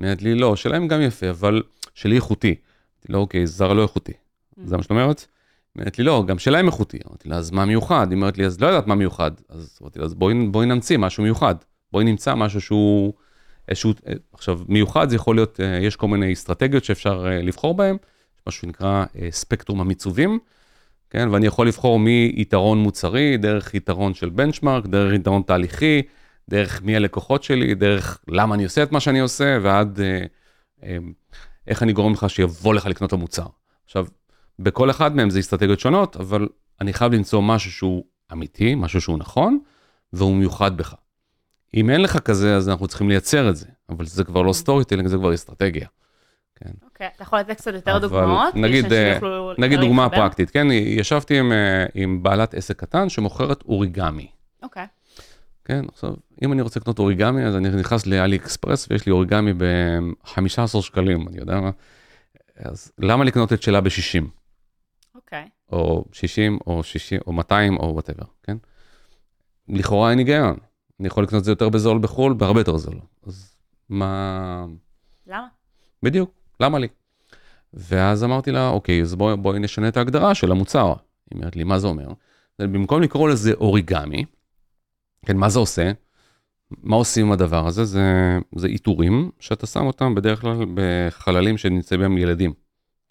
אמרת 0.00 0.22
לי, 0.22 0.34
לא, 0.34 0.56
שלהם 0.56 0.88
גם 0.88 1.02
יפה, 1.02 1.30
אבל 1.30 1.62
שלי 1.94 2.16
איכותי. 2.16 2.48
אמרתי 2.48 3.12
לה, 3.12 3.18
אוקיי, 3.18 3.46
זרה 3.46 3.74
לא 3.74 3.82
איכותי. 3.82 4.12
Mm. 4.12 4.60
זה 4.64 4.76
מה 4.76 4.82
שאת 4.82 4.90
אומרת? 4.90 5.26
אמרת 5.78 5.98
לי, 5.98 6.04
לא, 6.04 6.24
גם 6.26 6.38
שלהם 6.38 6.66
איכותי. 6.66 6.98
אמרתי 7.08 7.28
לה, 7.28 7.36
אז 7.36 7.50
מה 7.50 7.64
מיוחד? 7.64 8.06
היא 8.10 8.16
אומרת 8.16 8.38
לי, 8.38 8.46
אז 8.46 8.60
לא 8.60 8.66
יודעת 8.66 8.86
מה 8.86 8.94
מיוחד. 8.94 9.30
אז 9.48 9.78
אמרתי 9.82 9.98
לה, 9.98 10.04
אז 10.04 10.14
בואי, 10.14 10.46
בואי 10.46 10.66
נמציא 10.66 10.98
משהו 10.98 11.22
מיוחד. 11.22 11.54
בואי 11.92 12.04
נמצא 12.04 12.34
משהו 12.34 12.60
שהוא, 12.60 13.12
איזשהו, 13.68 13.92
עכשיו, 14.32 14.60
מיוחד 14.68 15.08
זה 15.08 15.16
יכול 15.16 15.36
להיות, 15.36 15.60
אה, 15.60 15.78
יש 15.82 15.96
כל 15.96 16.08
מיני 16.08 16.32
אסטרטגיות 16.32 16.84
שאפשר 16.84 17.26
אה, 17.26 17.42
לבחור 17.42 17.74
בהן, 17.74 17.96
משהו 18.46 18.60
שנקרא 18.60 19.04
אה, 19.18 19.28
ספקטרום 19.30 19.80
המיצובים. 19.80 20.38
כן? 21.12 21.28
ואני 21.30 21.46
יכול 21.46 21.68
לבחור 21.68 21.98
מיתרון 21.98 22.78
מוצרי, 22.78 23.36
דרך 23.36 23.74
יתרון 23.74 24.14
של 24.14 24.28
בנצ'מארק, 24.28 24.86
דרך 24.86 25.14
יתרון 25.14 25.42
תהליכי, 25.42 26.02
דרך 26.50 26.82
מי 26.82 26.96
הלקוחות 26.96 27.42
שלי, 27.42 27.74
דרך 27.74 28.18
למה 28.28 28.54
אני 28.54 28.64
עושה 28.64 28.82
את 28.82 28.92
מה 28.92 29.00
שאני 29.00 29.20
עושה, 29.20 29.58
ועד 29.62 30.00
אה, 30.00 30.24
אה, 30.82 30.96
איך 31.66 31.82
אני 31.82 31.92
גורם 31.92 32.12
לך 32.12 32.30
שיבוא 32.30 32.74
לך 32.74 32.86
לקנות 32.86 33.08
את 33.08 33.12
המוצר. 33.12 33.46
עכשיו, 33.84 34.06
בכל 34.58 34.90
אחד 34.90 35.16
מהם 35.16 35.30
זה 35.30 35.40
אסטרטגיות 35.40 35.80
שונות, 35.80 36.16
אבל 36.16 36.48
אני 36.80 36.92
חייב 36.92 37.12
למצוא 37.12 37.42
משהו 37.42 37.72
שהוא 37.72 38.04
אמיתי, 38.32 38.74
משהו 38.74 39.00
שהוא 39.00 39.18
נכון, 39.18 39.58
והוא 40.12 40.36
מיוחד 40.36 40.76
בך. 40.76 40.94
אם 41.74 41.90
אין 41.90 42.00
לך 42.00 42.18
כזה, 42.18 42.56
אז 42.56 42.68
אנחנו 42.68 42.88
צריכים 42.88 43.08
לייצר 43.08 43.50
את 43.50 43.56
זה, 43.56 43.66
אבל 43.88 44.06
זה 44.06 44.24
כבר 44.24 44.42
לא 44.42 44.52
storytelling, 44.52 45.08
זה 45.08 45.16
כבר 45.16 45.34
אסטרטגיה. 45.34 45.86
כן. 46.56 46.70
אוקיי, 46.82 47.08
אתה 47.16 47.22
יכול 47.22 47.38
לתת 47.38 47.56
קצת 47.56 47.74
יותר 47.74 47.98
דוגמאות? 47.98 48.54
נגיד, 48.54 48.92
אה, 48.92 49.18
נגיד 49.58 49.80
דוגמה 49.80 50.10
פרקטית, 50.10 50.50
כן? 50.50 50.66
ישבתי 50.70 51.38
עם, 51.38 51.52
אה, 51.52 51.86
עם 51.94 52.22
בעלת 52.22 52.54
עסק 52.54 52.80
קטן 52.80 53.08
שמוכרת 53.08 53.62
אוריגמי. 53.62 54.26
אוקיי. 54.62 54.86
כן, 55.64 55.84
עכשיו, 55.92 56.14
אם 56.42 56.52
אני 56.52 56.62
רוצה 56.62 56.80
לקנות 56.80 56.98
אוריגמי, 56.98 57.44
אז 57.44 57.56
אני 57.56 57.68
נכנס 57.68 58.06
לעלי 58.06 58.36
אקספרס 58.36 58.86
ויש 58.90 59.06
לי 59.06 59.12
אוריגמי 59.12 59.52
ב-15 59.52 60.82
שקלים, 60.82 61.28
אני 61.28 61.38
יודע 61.38 61.60
מה. 61.60 61.70
אז 62.56 62.92
למה 62.98 63.24
לקנות 63.24 63.52
את 63.52 63.62
שלה 63.62 63.80
ב-60? 63.80 64.24
אוקיי. 65.14 65.48
או 65.72 66.04
60, 66.12 66.58
או 66.66 66.82
60, 66.82 67.20
או 67.26 67.32
200, 67.32 67.76
או 67.76 67.92
whatever, 67.92 68.24
כן? 68.42 68.56
לכאורה 69.68 70.10
אין 70.10 70.18
היגיון. 70.18 70.56
אני 71.02 71.06
יכול 71.06 71.24
לקנות 71.24 71.40
את 71.40 71.44
זה 71.44 71.50
יותר 71.50 71.68
בזול 71.68 71.98
בחו"ל, 71.98 72.32
בהרבה 72.32 72.60
יותר 72.60 72.76
זול. 72.76 73.00
אז 73.26 73.56
מה... 73.88 74.66
למה? 75.26 75.46
בדיוק. 76.02 76.30
למה 76.60 76.78
לי? 76.78 76.88
ואז 77.74 78.24
אמרתי 78.24 78.52
לה, 78.52 78.68
אוקיי, 78.68 79.02
אז 79.02 79.14
בואי 79.14 79.36
בוא 79.36 79.54
נשנה 79.54 79.88
את 79.88 79.96
ההגדרה 79.96 80.34
של 80.34 80.50
המוצר. 80.50 80.86
היא 80.86 81.38
אומרת 81.38 81.56
לי, 81.56 81.64
מה 81.64 81.78
זה 81.78 81.86
אומר? 81.86 82.08
במקום 82.58 83.02
לקרוא 83.02 83.28
לזה 83.28 83.52
אוריגמי, 83.52 84.24
כן, 85.26 85.36
מה 85.36 85.48
זה 85.48 85.58
עושה? 85.58 85.92
מה 86.70 86.96
עושים 86.96 87.26
עם 87.26 87.32
הדבר 87.32 87.66
הזה? 87.66 87.84
זה, 87.84 88.38
זה 88.54 88.66
עיטורים 88.66 89.30
שאתה 89.40 89.66
שם 89.66 89.86
אותם 89.86 90.14
בדרך 90.14 90.40
כלל 90.40 90.66
בחללים 90.74 91.58
שנמצאים 91.58 92.00
בהם 92.00 92.18
ילדים. 92.18 92.52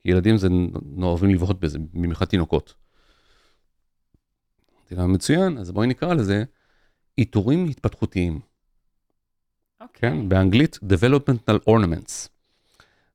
ילדים 0.06 0.38
זה 0.38 0.48
אוהבים 1.02 1.30
לבהות 1.30 1.60
בזה, 1.60 1.80
במיוחד 1.94 2.26
תינוקות. 2.26 2.74
אמרתי 4.78 4.96
לה, 4.96 5.08
מצוין, 5.08 5.58
אז 5.58 5.72
בואי 5.72 5.88
נקרא 5.88 6.14
לזה 6.14 6.44
עיטורים 7.16 7.66
התפתחותיים. 7.66 8.40
אוקיי. 9.82 10.10
Okay. 10.10 10.14
כן, 10.14 10.30
באנגלית 10.30 10.80
Developmental 10.84 11.70
Ornaments. 11.70 12.28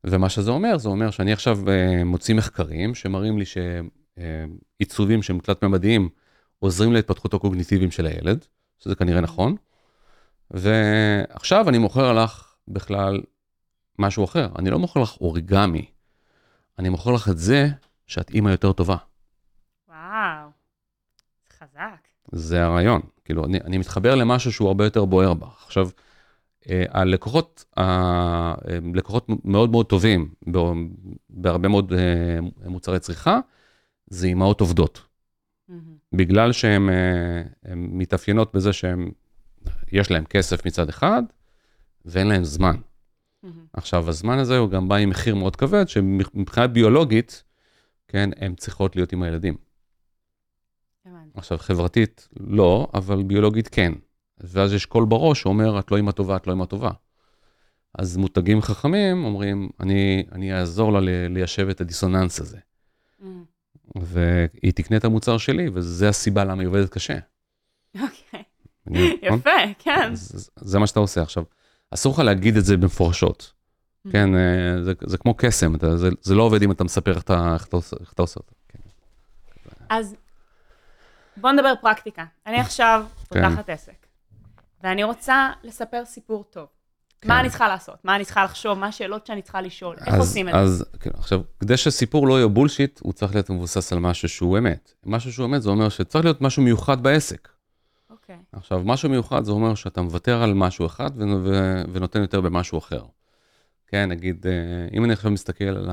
ומה 0.04 0.28
שזה 0.28 0.50
אומר, 0.50 0.78
זה 0.78 0.88
אומר 0.88 1.10
שאני 1.10 1.32
עכשיו 1.32 1.58
uh, 1.64 2.04
מוציא 2.04 2.34
מחקרים 2.34 2.94
שמראים 2.94 3.38
לי 3.38 3.44
שעיצובים 3.44 5.22
שהם 5.22 5.38
תלת-ממדיים 5.38 6.08
עוזרים 6.58 6.92
להתפתחות 6.92 7.34
הקוגניטיביים 7.34 7.90
של 7.90 8.06
הילד, 8.06 8.44
שזה 8.78 8.94
כנראה 8.94 9.20
נכון, 9.20 9.56
ועכשיו 10.50 11.68
אני 11.68 11.78
מוכר 11.78 12.12
לך 12.12 12.54
בכלל 12.68 13.22
משהו 13.98 14.24
אחר, 14.24 14.48
אני 14.58 14.70
לא 14.70 14.78
מוכר 14.78 15.00
לך 15.02 15.16
אוריגמי, 15.20 15.90
אני 16.78 16.88
מוכר 16.88 17.10
לך 17.10 17.28
את 17.28 17.38
זה 17.38 17.68
שאת 18.06 18.30
אימא 18.30 18.50
יותר 18.50 18.72
טובה. 18.72 18.96
וואו, 19.88 20.50
חזק. 21.58 22.15
זה 22.32 22.64
הרעיון, 22.64 23.00
כאילו, 23.24 23.44
אני, 23.44 23.58
אני 23.64 23.78
מתחבר 23.78 24.14
למשהו 24.14 24.52
שהוא 24.52 24.68
הרבה 24.68 24.84
יותר 24.84 25.04
בוער 25.04 25.34
בך. 25.34 25.64
עכשיו, 25.66 25.88
אה, 26.70 26.84
הלקוחות, 26.90 27.64
הלקוחות 27.76 29.26
מאוד 29.44 29.70
מאוד 29.70 29.86
טובים 29.86 30.28
בהרבה 31.30 31.68
מאוד 31.68 31.92
אה, 31.92 32.68
מוצרי 32.68 32.98
צריכה, 32.98 33.40
זה 34.06 34.26
אימהות 34.26 34.60
עובדות. 34.60 35.02
Mm-hmm. 35.70 35.72
בגלל 36.12 36.52
שהן 36.52 36.88
מתאפיינות 37.74 38.54
בזה 38.54 38.72
שהן 38.72 39.10
יש 39.92 40.10
להם 40.10 40.24
כסף 40.24 40.66
מצד 40.66 40.88
אחד, 40.88 41.22
ואין 42.04 42.26
להם 42.26 42.44
זמן. 42.44 42.76
עכשיו, 43.72 44.08
הזמן 44.08 44.38
הזה 44.38 44.58
הוא 44.58 44.70
גם 44.70 44.88
בא 44.88 44.96
עם 44.96 45.10
מחיר 45.10 45.34
מאוד 45.34 45.56
כבד, 45.56 45.88
שמבחינה 45.88 46.66
ביולוגית, 46.66 47.42
כן, 48.08 48.30
הן 48.36 48.54
צריכות 48.54 48.96
להיות 48.96 49.12
עם 49.12 49.22
הילדים. 49.22 49.65
עכשיו, 51.36 51.58
חברתית 51.58 52.28
לא, 52.40 52.88
אבל 52.94 53.22
ביולוגית 53.22 53.68
כן. 53.68 53.92
ואז 54.40 54.72
יש 54.72 54.86
קול 54.86 55.04
בראש 55.04 55.40
שאומר, 55.40 55.78
את 55.78 55.90
לא 55.90 55.96
אימא 55.96 56.10
טובה, 56.10 56.36
את 56.36 56.46
לא 56.46 56.52
אימא 56.52 56.64
טובה. 56.64 56.90
אז 57.98 58.16
מותגים 58.16 58.62
חכמים 58.62 59.24
אומרים, 59.24 59.68
אני, 59.80 60.26
אני 60.32 60.54
אעזור 60.54 60.92
לה 60.92 61.00
ליישב 61.28 61.68
את 61.68 61.80
הדיסוננס 61.80 62.40
הזה. 62.40 62.58
Mm. 63.20 63.24
והיא 63.94 64.72
תקנה 64.74 64.96
את 64.96 65.04
המוצר 65.04 65.38
שלי, 65.38 65.68
וזה 65.74 66.08
הסיבה 66.08 66.44
למה 66.44 66.62
היא 66.62 66.68
עובדת 66.68 66.88
קשה. 66.88 67.18
אוקיי. 67.94 68.42
נכון? 68.86 69.38
יפה, 69.38 69.50
כן. 69.78 70.14
זה, 70.14 70.50
זה 70.56 70.78
מה 70.78 70.86
שאתה 70.86 71.00
עושה. 71.00 71.22
עכשיו, 71.22 71.44
אסור 71.90 72.12
לך 72.12 72.18
להגיד 72.18 72.56
את 72.56 72.64
זה 72.64 72.76
במפורשות. 72.76 73.52
Mm. 74.06 74.12
כן, 74.12 74.36
אה, 74.36 74.82
זה, 74.82 74.92
זה 75.06 75.18
כמו 75.18 75.34
קסם, 75.36 75.74
אתה, 75.74 75.96
זה, 75.96 76.08
זה 76.22 76.34
לא 76.34 76.42
עובד 76.42 76.62
אם 76.62 76.70
אתה 76.70 76.84
מספר 76.84 77.10
איך 77.10 77.22
אתה, 77.22 77.54
איך 77.54 77.66
אתה, 77.66 77.76
איך 78.00 78.12
אתה 78.12 78.22
עושה 78.22 78.40
אותו. 78.40 78.52
כן. 78.68 78.78
אז 79.88 80.16
בוא 81.36 81.52
נדבר 81.52 81.72
פרקטיקה. 81.80 82.24
אני 82.46 82.60
עכשיו 82.60 83.04
כן. 83.30 83.48
פותחת 83.48 83.68
עסק, 83.70 84.06
ואני 84.82 85.04
רוצה 85.04 85.50
לספר 85.62 86.04
סיפור 86.04 86.44
טוב. 86.44 86.66
כן. 87.20 87.28
מה 87.28 87.40
אני 87.40 87.48
צריכה 87.48 87.68
לעשות? 87.68 88.04
מה 88.04 88.16
אני 88.16 88.24
צריכה 88.24 88.44
לחשוב? 88.44 88.78
מה 88.78 88.86
השאלות 88.86 89.26
שאני 89.26 89.42
צריכה 89.42 89.60
לשאול? 89.60 89.96
איך 90.06 90.14
עושים 90.14 90.48
את 90.48 90.54
זה? 90.54 90.60
אז 90.60 90.84
כן, 91.00 91.10
עכשיו, 91.14 91.40
כדי 91.60 91.76
שסיפור 91.76 92.26
לא 92.26 92.34
יהיה 92.34 92.48
בולשיט, 92.48 93.00
הוא 93.02 93.12
צריך 93.12 93.34
להיות 93.34 93.50
מבוסס 93.50 93.92
על 93.92 93.98
משהו 93.98 94.28
שהוא 94.28 94.58
אמת. 94.58 94.92
משהו 95.06 95.32
שהוא 95.32 95.46
אמת, 95.46 95.62
זה 95.62 95.70
אומר 95.70 95.88
שצריך 95.88 96.24
להיות 96.24 96.40
משהו 96.40 96.62
מיוחד 96.62 97.02
בעסק. 97.02 97.48
אוקיי. 98.10 98.36
עכשיו, 98.52 98.82
משהו 98.84 99.08
מיוחד 99.08 99.44
זה 99.44 99.52
אומר 99.52 99.74
שאתה 99.74 100.02
מוותר 100.02 100.42
על 100.42 100.54
משהו 100.54 100.86
אחד 100.86 101.10
ונותן 101.92 102.20
יותר 102.20 102.40
במשהו 102.40 102.78
אחר. 102.78 103.02
כן, 103.86 104.08
נגיד, 104.08 104.46
אה, 104.46 104.52
אם 104.92 105.04
אני 105.04 105.12
עכשיו 105.12 105.30
מסתכל 105.30 105.64
על 105.64 105.90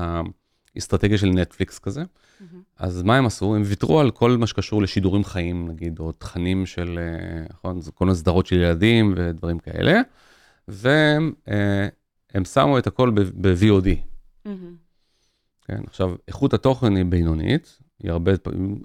האסטרטגיה 0.76 1.18
של 1.18 1.26
נטפליקס 1.26 1.78
כזה, 1.78 2.02
mm-hmm. 2.02 2.44
אז 2.78 3.02
מה 3.02 3.16
הם 3.16 3.26
עשו? 3.26 3.54
הם 3.54 3.62
ויתרו 3.64 4.00
על 4.00 4.10
כל 4.10 4.36
מה 4.36 4.46
שקשור 4.46 4.82
לשידורים 4.82 5.24
חיים, 5.24 5.68
נגיד, 5.68 5.98
או 5.98 6.12
תכנים 6.12 6.66
של, 6.66 6.98
אה, 6.98 7.46
נכון, 7.52 7.80
כל 7.94 8.10
הסדרות 8.10 8.46
של 8.46 8.56
ילדים 8.56 9.14
ודברים 9.16 9.58
כאלה. 9.58 10.00
והם 10.68 11.32
אה, 11.48 12.44
שמו 12.44 12.78
את 12.78 12.86
הכל 12.86 13.10
ב-VOD. 13.10 13.86
Mm-hmm. 14.46 14.48
כן, 15.66 15.82
עכשיו, 15.86 16.14
איכות 16.28 16.54
התוכן 16.54 16.96
היא 16.96 17.04
בינונית, 17.04 17.78
היא 18.02 18.10
הרבה, 18.10 18.32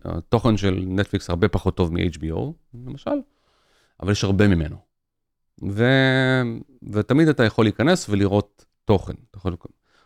התוכן 0.06 0.58
של 0.58 0.86
נטפליקס 0.88 1.30
הרבה 1.30 1.48
פחות 1.48 1.78
טוב 1.78 1.94
מ-HBO, 1.94 2.54
למשל, 2.86 3.12
אבל 4.00 4.12
יש 4.12 4.24
הרבה 4.24 4.48
ממנו. 4.48 4.78
ו... 5.70 5.86
ותמיד 6.92 7.28
אתה 7.28 7.44
יכול 7.44 7.66
להיכנס 7.66 8.10
ולראות 8.10 8.66
תוכן. 8.86 9.14
יכול... 9.36 9.56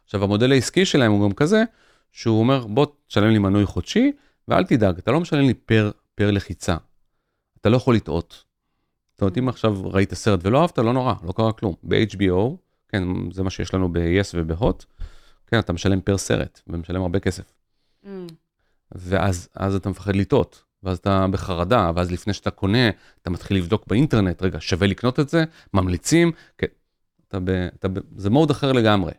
עכשיו, 0.05 0.24
המודל 0.24 0.51
העסקי 0.51 0.86
שלהם 0.86 1.12
הוא 1.12 1.29
גם 1.29 1.33
כזה, 1.33 1.63
שהוא 2.12 2.39
אומר, 2.39 2.67
בוא 2.67 2.86
תשלם 3.07 3.29
לי 3.29 3.39
מנוי 3.39 3.65
חודשי, 3.65 4.12
ואל 4.48 4.63
תדאג, 4.63 4.98
אתה 4.98 5.12
לא 5.12 5.19
משלם 5.19 5.48
לי 5.48 5.53
פר, 5.53 5.91
פר 6.15 6.31
לחיצה. 6.31 6.77
אתה 7.62 7.69
לא 7.69 7.77
יכול 7.77 7.95
לטעות. 7.95 8.43
זאת 9.13 9.22
אומרת, 9.22 9.38
אם 9.38 9.50
עכשיו 9.50 9.91
ראית 9.91 10.13
סרט 10.13 10.39
ולא 10.43 10.62
אהבת, 10.62 10.77
לא 10.77 10.93
נורא, 10.93 11.13
לא 11.24 11.31
קרה 11.31 11.53
כלום. 11.53 11.75
ב-HBO, 11.83 12.55
כן, 12.89 13.03
זה 13.31 13.43
מה 13.43 13.50
שיש 13.50 13.74
לנו 13.74 13.93
ב-yes 13.93 14.31
וב-hot, 14.33 14.86
כן, 15.48 15.60
אתה 15.60 15.74
משלם 15.74 16.01
פר 16.01 16.17
סרט, 16.17 16.62
ומשלם 16.67 17.01
הרבה 17.01 17.19
כסף. 17.19 17.53
Mm. 18.03 18.07
ואז 18.91 19.75
אתה 19.75 19.89
מפחד 19.89 20.15
לטעות, 20.15 20.63
ואז 20.83 20.98
אתה 20.98 21.27
בחרדה, 21.31 21.91
ואז 21.95 22.12
לפני 22.12 22.33
שאתה 22.33 22.51
קונה, 22.51 22.89
אתה 23.22 23.29
מתחיל 23.29 23.57
לבדוק 23.57 23.88
באינטרנט, 23.88 24.41
רגע, 24.41 24.57
שווה 24.62 24.88
לקנות 24.88 25.19
את 25.19 25.29
זה? 25.29 25.43
ממליצים? 25.74 26.31
כן. 26.57 26.67
אתה 27.27 27.39
ב, 27.39 27.50
אתה 27.50 27.88
ב, 27.88 28.00
זה 28.15 28.29
מוד 28.29 28.50
אחר 28.51 28.72
לגמרי. 28.72 29.12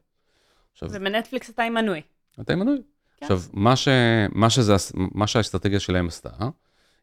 עכשיו, 0.74 0.88
ובנטפליקס 0.92 1.50
אתה 1.50 1.62
עם 1.62 1.74
מנוי. 1.74 2.00
אתה 2.40 2.52
עם 2.52 2.58
מנוי. 2.58 2.82
כן. 3.16 3.26
עכשיו, 3.26 3.40
מה, 3.52 3.76
ש, 3.76 3.88
מה, 4.32 4.50
שזה, 4.50 4.74
מה 4.94 5.26
שהאסטרטגיה 5.26 5.80
שלהם 5.80 6.06
עשתה, 6.06 6.30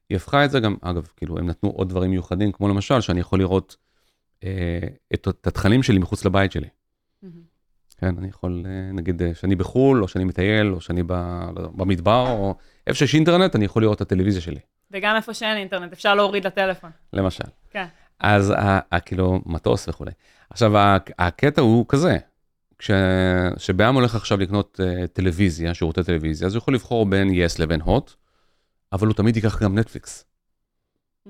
היא 0.10 0.16
הפכה 0.16 0.46
את 0.46 0.51
זה 0.51 0.60
גם, 0.60 0.75
אגב, 0.82 1.08
כאילו, 1.18 1.38
הם 1.38 1.50
נתנו 1.50 1.70
עוד 1.70 1.90
דברים 1.90 2.12
מיוחדים, 2.12 2.51
כמו 2.51 2.68
למשל, 2.68 3.01
שאני 3.01 3.20
יכול 3.20 3.40
לראות 3.40 3.78
אה, 4.44 4.80
את, 5.13 5.28
את 5.28 5.48
התכנים 5.48 5.84
שלי 5.84 6.00
מחוץ 6.00 6.25
לבית 6.25 6.51
שלי. 6.51 6.68
Mm-hmm. 6.68 7.28
כן, 7.98 8.18
אני 8.18 8.28
יכול, 8.28 8.66
אה, 8.66 8.92
נגיד, 8.94 9.22
אה, 9.22 9.36
שאני 9.36 9.56
בחו"ל, 9.56 10.04
או 10.04 10.08
שאני 10.08 10.24
מטייל, 10.24 10.74
או 10.74 10.82
שאני 10.82 11.04
ב, 11.08 11.13
במדבר, 11.54 12.28
או 12.30 12.56
איפה 12.88 13.00
שיש 13.00 13.16
אינטרנט, 13.16 13.56
אני 13.56 13.66
יכול 13.66 13.82
לראות 13.82 13.96
את 13.96 14.01
הטלוויזיה 14.01 14.42
שלי. 14.42 14.60
וגם 14.92 15.16
איפה 15.16 15.34
שאין 15.34 15.58
אינטרנט, 15.58 15.94
אפשר 15.94 16.16
להוריד 16.16 16.48
לטלפון. 16.48 16.92
למשל. 17.13 17.44
כן. 17.70 17.86
אז 18.20 18.54
כאילו, 19.06 19.40
מטוס 19.46 19.88
וכולי. 19.88 20.12
עכשיו, 20.50 20.72
הקטע 21.20 21.62
הוא 21.62 21.86
כזה, 21.90 22.18
כשבעם 22.81 23.95
הולך 23.95 24.15
עכשיו 24.15 24.38
לקנות 24.38 24.79
uh, 24.79 25.07
טלוויזיה, 25.07 25.73
שירותי 25.73 26.03
טלוויזיה, 26.03 26.47
אז 26.47 26.53
הוא 26.53 26.57
יכול 26.57 26.73
לבחור 26.73 27.05
בין 27.05 27.29
יס 27.33 27.59
לבין 27.59 27.81
הוט, 27.81 28.13
אבל 28.93 29.07
הוא 29.07 29.15
תמיד 29.15 29.35
ייקח 29.35 29.63
גם 29.63 29.77
נטפליקס. 29.77 30.25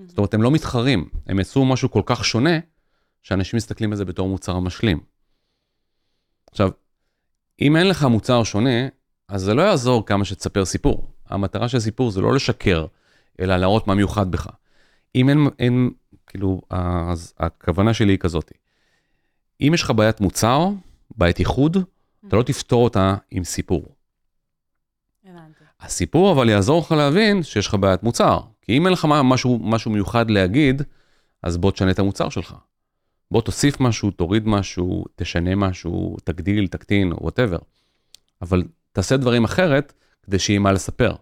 זאת 0.07 0.17
אומרת, 0.17 0.33
הם 0.33 0.41
לא 0.41 0.51
מתחרים, 0.51 1.09
הם 1.27 1.39
יצאו 1.39 1.65
משהו 1.65 1.91
כל 1.91 2.01
כך 2.05 2.25
שונה, 2.25 2.59
שאנשים 3.23 3.57
מסתכלים 3.57 3.91
על 3.91 3.97
זה 3.97 4.05
בתור 4.05 4.29
מוצר 4.29 4.59
משלים. 4.59 4.99
עכשיו, 6.51 6.69
אם 7.61 7.75
אין 7.75 7.87
לך 7.87 8.03
מוצר 8.03 8.43
שונה, 8.43 8.87
אז 9.27 9.41
זה 9.41 9.53
לא 9.53 9.61
יעזור 9.61 10.05
כמה 10.05 10.25
שתספר 10.25 10.65
סיפור. 10.65 11.11
המטרה 11.29 11.69
של 11.69 11.79
סיפור 11.79 12.11
זה 12.11 12.21
לא 12.21 12.35
לשקר, 12.35 12.85
אלא 13.39 13.57
להראות 13.57 13.87
מה 13.87 13.95
מיוחד 13.95 14.31
בך. 14.31 14.47
אם 15.15 15.29
אין, 15.29 15.47
אין 15.59 15.91
כאילו, 16.27 16.61
אז 16.69 17.33
הכוונה 17.39 17.93
שלי 17.93 18.13
היא 18.13 18.19
כזאת. 18.19 18.51
אם 19.61 19.71
יש 19.73 19.83
לך 19.83 19.91
בעיית 19.91 20.21
מוצר, 20.21 20.69
בעיית 21.17 21.39
איחוד, 21.39 21.77
mm-hmm. 21.77 22.27
אתה 22.27 22.35
לא 22.35 22.43
תפתור 22.43 22.83
אותה 22.83 23.15
עם 23.31 23.43
סיפור. 23.43 23.95
הסיפור 25.81 26.31
אבל 26.31 26.49
יעזור 26.49 26.81
לך 26.81 26.91
להבין 26.91 27.43
שיש 27.43 27.67
לך 27.67 27.75
בעיית 27.75 28.03
מוצר. 28.03 28.39
כי 28.61 28.77
אם 28.77 28.85
אין 28.85 28.93
לך 28.93 29.07
משהו, 29.23 29.59
משהו 29.61 29.91
מיוחד 29.91 30.31
להגיד, 30.31 30.81
אז 31.43 31.57
בוא 31.57 31.71
תשנה 31.71 31.91
את 31.91 31.99
המוצר 31.99 32.29
שלך. 32.29 32.55
בוא 33.31 33.41
תוסיף 33.41 33.79
משהו, 33.79 34.11
תוריד 34.11 34.47
משהו, 34.47 35.05
תשנה 35.15 35.55
משהו, 35.55 36.17
תגדיל, 36.23 36.67
תקטין, 36.67 37.13
וואטאבר. 37.13 37.57
אבל 38.41 38.63
תעשה 38.91 39.17
דברים 39.17 39.43
אחרת 39.43 39.93
כדי 40.23 40.39
שיהיה 40.39 40.59
מה 40.59 40.71
לספר. 40.71 41.15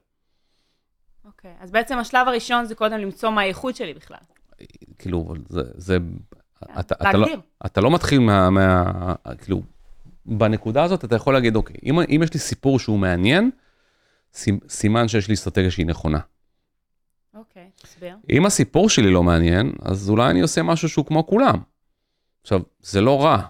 אוקיי, 1.25 1.51
okay, 1.51 1.63
אז 1.63 1.72
בעצם 1.72 1.98
השלב 1.98 2.27
הראשון 2.27 2.65
זה 2.65 2.75
קודם 2.75 2.98
למצוא 2.98 3.29
מה 3.29 3.41
האיכות 3.41 3.75
שלי 3.75 3.93
בכלל. 3.93 4.17
כאילו, 4.98 5.34
זה... 5.50 5.62
זה 5.75 5.98
yeah, 5.98 6.79
אתה, 6.79 6.96
אתה, 6.96 7.17
לא, 7.17 7.27
אתה 7.65 7.81
לא 7.81 7.91
מתחיל 7.91 8.19
מה, 8.19 8.50
מה... 8.50 8.84
כאילו, 9.41 9.62
בנקודה 10.26 10.84
הזאת 10.84 11.06
אתה 11.06 11.16
יכול 11.16 11.34
להגיד, 11.34 11.56
אוקיי, 11.56 11.76
אם, 11.84 12.00
אם 12.00 12.22
יש 12.24 12.34
לי 12.34 12.40
סיפור 12.40 12.80
שהוא 12.80 13.00
מעניין, 13.00 13.52
סימן 14.70 15.08
שיש 15.08 15.28
לי 15.28 15.34
אסטרטגיה 15.34 15.72
שהיא 15.72 15.86
נכונה. 15.86 16.20
אוקיי, 17.34 17.70
תסביר. 17.82 18.18
אם 18.30 18.46
הסיפור 18.46 18.90
שלי 18.90 19.12
לא 19.12 19.24
מעניין, 19.24 19.72
אז 19.82 20.10
אולי 20.10 20.32
אני 20.32 20.42
עושה 20.42 20.64
משהו 20.64 20.90
שהוא 20.90 21.06
כמו 21.06 21.28
כולם. 21.28 21.56
עכשיו, 22.42 22.62
זה 22.80 23.02
לא 23.02 23.24
רע, 23.24 23.42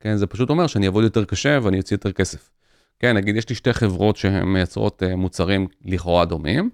כן? 0.00 0.16
זה 0.16 0.26
פשוט 0.26 0.50
אומר 0.50 0.66
שאני 0.66 0.86
אעבוד 0.86 1.04
יותר 1.04 1.24
קשה 1.24 1.58
ואני 1.62 1.78
אוציא 1.78 1.94
יותר 1.96 2.12
כסף. 2.12 2.50
כן, 2.98 3.16
נגיד, 3.16 3.36
יש 3.36 3.48
לי 3.48 3.54
שתי 3.54 3.72
חברות 3.72 4.16
שהן 4.16 4.44
מייצרות 4.44 5.02
uh, 5.02 5.16
מוצרים 5.16 5.68
לכאורה 5.84 6.24
דומים, 6.24 6.70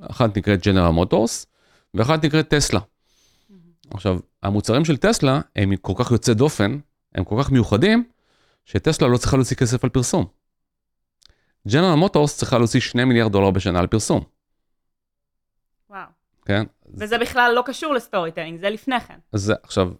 אחת 0.00 0.36
נקראת 0.36 0.66
ג'נרל 0.66 0.90
מוטורס, 0.90 1.46
ואחת 1.94 2.24
נקראת 2.24 2.48
טסלה. 2.48 2.80
Mm-hmm. 2.80 3.54
עכשיו, 3.90 4.18
המוצרים 4.42 4.84
של 4.84 4.96
טסלה 4.96 5.40
הם 5.56 5.76
כל 5.76 5.92
כך 5.96 6.10
יוצא 6.10 6.32
דופן, 6.32 6.78
הם 7.14 7.24
כל 7.24 7.36
כך 7.38 7.50
מיוחדים, 7.50 8.04
שטסלה 8.68 9.08
לא 9.08 9.16
צריכה 9.16 9.36
להוציא 9.36 9.56
כסף 9.56 9.84
על 9.84 9.90
פרסום. 9.90 10.24
ג'נרל 11.68 11.94
מוטורס 11.94 12.36
צריכה 12.36 12.58
להוציא 12.58 12.80
2 12.80 13.08
מיליארד 13.08 13.32
דולר 13.32 13.50
בשנה 13.50 13.78
על 13.78 13.86
פרסום. 13.86 14.20
וואו. 15.90 16.08
כן? 16.44 16.64
וזה 16.94 17.18
בכלל 17.18 17.52
לא 17.56 17.62
קשור 17.66 17.94
ל 17.94 18.32
storytelling, 18.32 18.60
זה 18.60 18.70
לפני 18.70 19.00
כן. 19.00 19.18
אז 19.32 19.52
עכשיו, 19.62 19.90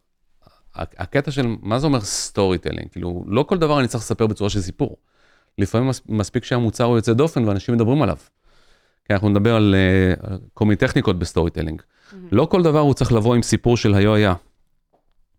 הקטע 0.74 1.30
של 1.30 1.46
מה 1.62 1.78
זה 1.78 1.86
אומר 1.86 2.00
storytelling, 2.00 2.88
כאילו, 2.90 3.24
לא 3.26 3.42
כל 3.42 3.58
דבר 3.58 3.80
אני 3.80 3.88
צריך 3.88 4.04
לספר 4.04 4.26
בצורה 4.26 4.50
של 4.50 4.60
סיפור. 4.60 4.96
לפעמים 5.58 5.90
מספיק 6.08 6.44
שהמוצר 6.44 6.84
הוא 6.84 6.96
יוצא 6.96 7.12
דופן 7.12 7.44
ואנשים 7.44 7.74
מדברים 7.74 8.02
עליו. 8.02 8.16
כן, 9.04 9.14
אנחנו 9.14 9.28
נדבר 9.28 9.54
על 9.54 9.74
uh, 10.20 10.26
כל 10.54 10.64
מיני 10.64 10.76
טכניקות 10.76 11.18
ב 11.18 11.50
storytelling. 11.50 11.82
Mm-hmm. 11.82 12.14
לא 12.32 12.46
כל 12.50 12.62
דבר 12.62 12.80
הוא 12.80 12.94
צריך 12.94 13.12
לבוא 13.12 13.34
עם 13.34 13.42
סיפור 13.42 13.76
של 13.76 13.94
היו 13.94 14.14
היה. 14.14 14.34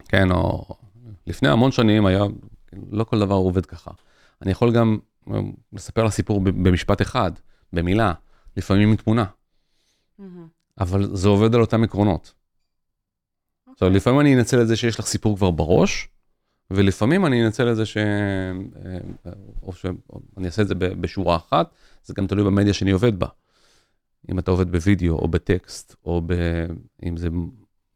כן, 0.07 0.31
או 0.31 0.65
לפני 1.27 1.49
המון 1.49 1.71
שנים 1.71 2.05
היה, 2.05 2.23
לא 2.91 3.03
כל 3.03 3.19
דבר 3.19 3.35
עובד 3.35 3.65
ככה. 3.65 3.91
אני 4.41 4.51
יכול 4.51 4.73
גם 4.73 4.97
לספר 5.73 6.03
לה 6.03 6.09
סיפור 6.09 6.41
במשפט 6.41 7.01
אחד, 7.01 7.31
במילה, 7.73 8.13
לפעמים 8.57 8.89
עם 8.89 8.95
תמונה. 8.95 9.25
Mm-hmm. 10.19 10.23
אבל 10.79 11.15
זה 11.15 11.27
עובד 11.27 11.55
על 11.55 11.61
אותם 11.61 11.83
עקרונות. 11.83 12.33
Okay. 12.33 13.71
עכשיו, 13.71 13.89
לפעמים 13.89 14.19
אני 14.19 14.35
אנצל 14.35 14.61
את 14.61 14.67
זה 14.67 14.75
שיש 14.75 14.99
לך 14.99 15.05
סיפור 15.05 15.37
כבר 15.37 15.51
בראש, 15.51 16.09
ולפעמים 16.71 17.25
אני 17.25 17.45
אנצל 17.45 17.71
את 17.71 17.75
זה 17.75 17.85
ש... 17.85 17.97
אה, 17.97 19.31
או 19.63 19.73
שאני 19.73 20.45
אעשה 20.45 20.61
את 20.61 20.67
זה 20.67 20.75
בשורה 20.75 21.35
אחת, 21.35 21.73
זה 22.03 22.13
גם 22.13 22.27
תלוי 22.27 22.45
במדיה 22.45 22.73
שאני 22.73 22.91
עובד 22.91 23.19
בה. 23.19 23.27
אם 24.31 24.39
אתה 24.39 24.51
עובד 24.51 24.71
בווידאו, 24.71 25.15
או 25.15 25.27
בטקסט, 25.27 25.95
או 26.05 26.21
ב... 26.25 26.33
אם 27.03 27.17
זה 27.17 27.29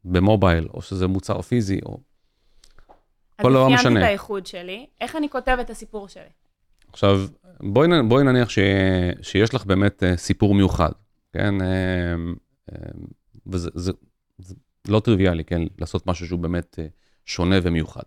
במובייל, 0.05 0.67
או 0.73 0.81
שזה 0.81 1.07
מוצר 1.07 1.41
פיזי, 1.41 1.79
או... 1.85 1.99
אז 3.43 3.47
כל 3.47 3.53
דבר 3.53 3.63
אפיינתי 3.63 3.81
משנה. 3.81 3.99
את 3.99 4.05
הייחוד 4.05 4.45
שלי, 4.45 4.85
איך 5.01 5.15
אני 5.15 5.29
כותבת 5.29 5.65
את 5.65 5.69
הסיפור 5.69 6.07
שלי? 6.07 6.29
עכשיו, 6.91 7.21
בואי, 7.59 7.87
בואי 8.07 8.23
נניח 8.23 8.49
ש, 8.49 8.59
שיש 9.21 9.53
לך 9.53 9.65
באמת 9.65 10.03
אה, 10.03 10.17
סיפור 10.17 10.55
מיוחד, 10.55 10.91
כן? 11.33 11.61
אה, 11.61 11.67
אה, 12.71 12.77
וזה 13.47 13.69
זה, 13.73 13.91
זה 14.37 14.55
לא 14.87 14.99
טריוויאלי, 14.99 15.43
כן? 15.43 15.61
לעשות 15.79 16.07
משהו 16.07 16.27
שהוא 16.27 16.39
באמת 16.39 16.79
שונה 17.25 17.55
ומיוחד. 17.63 18.03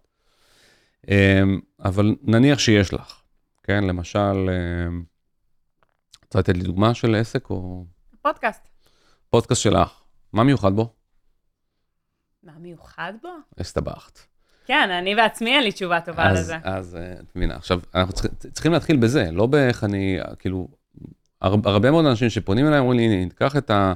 אבל 1.84 2.16
נניח 2.22 2.58
שיש 2.58 2.94
לך, 2.94 3.22
כן? 3.62 3.84
למשל, 3.84 4.48
אה, 4.48 4.88
רוצה 6.24 6.38
לתת 6.38 6.56
לי 6.56 6.62
דוגמה 6.62 6.94
של 6.94 7.14
עסק 7.14 7.50
או 7.50 7.84
פודקאסט. 8.22 8.68
פודקאסט 9.30 9.62
שלך, 9.62 10.02
מה 10.32 10.44
מיוחד 10.44 10.72
בו? 10.72 10.94
מה 12.42 12.52
מיוחד 12.58 13.12
בו? 13.22 13.28
הסתבכת. 13.58 14.35
כן, 14.66 14.88
אני 14.90 15.14
בעצמי 15.14 15.50
אין 15.54 15.62
לי 15.64 15.72
תשובה 15.72 16.00
טובה 16.00 16.30
אז, 16.30 16.38
לזה. 16.38 16.56
אז 16.62 16.96
אה, 16.96 17.12
את 17.12 17.36
מבינה, 17.36 17.54
עכשיו, 17.56 17.80
אנחנו 17.94 18.12
צריכים, 18.12 18.30
צריכים 18.52 18.72
להתחיל 18.72 18.96
בזה, 18.96 19.28
לא 19.32 19.46
באיך 19.46 19.84
אני, 19.84 20.18
כאילו, 20.38 20.68
הר, 21.40 21.54
הרבה 21.64 21.90
מאוד 21.90 22.06
אנשים 22.06 22.30
שפונים 22.30 22.66
אליי 22.68 22.78
אומרים 22.78 22.98
לי, 23.00 23.16
הנה, 23.16 23.30
קח 23.34 23.56
את, 23.56 23.70
ה, 23.70 23.92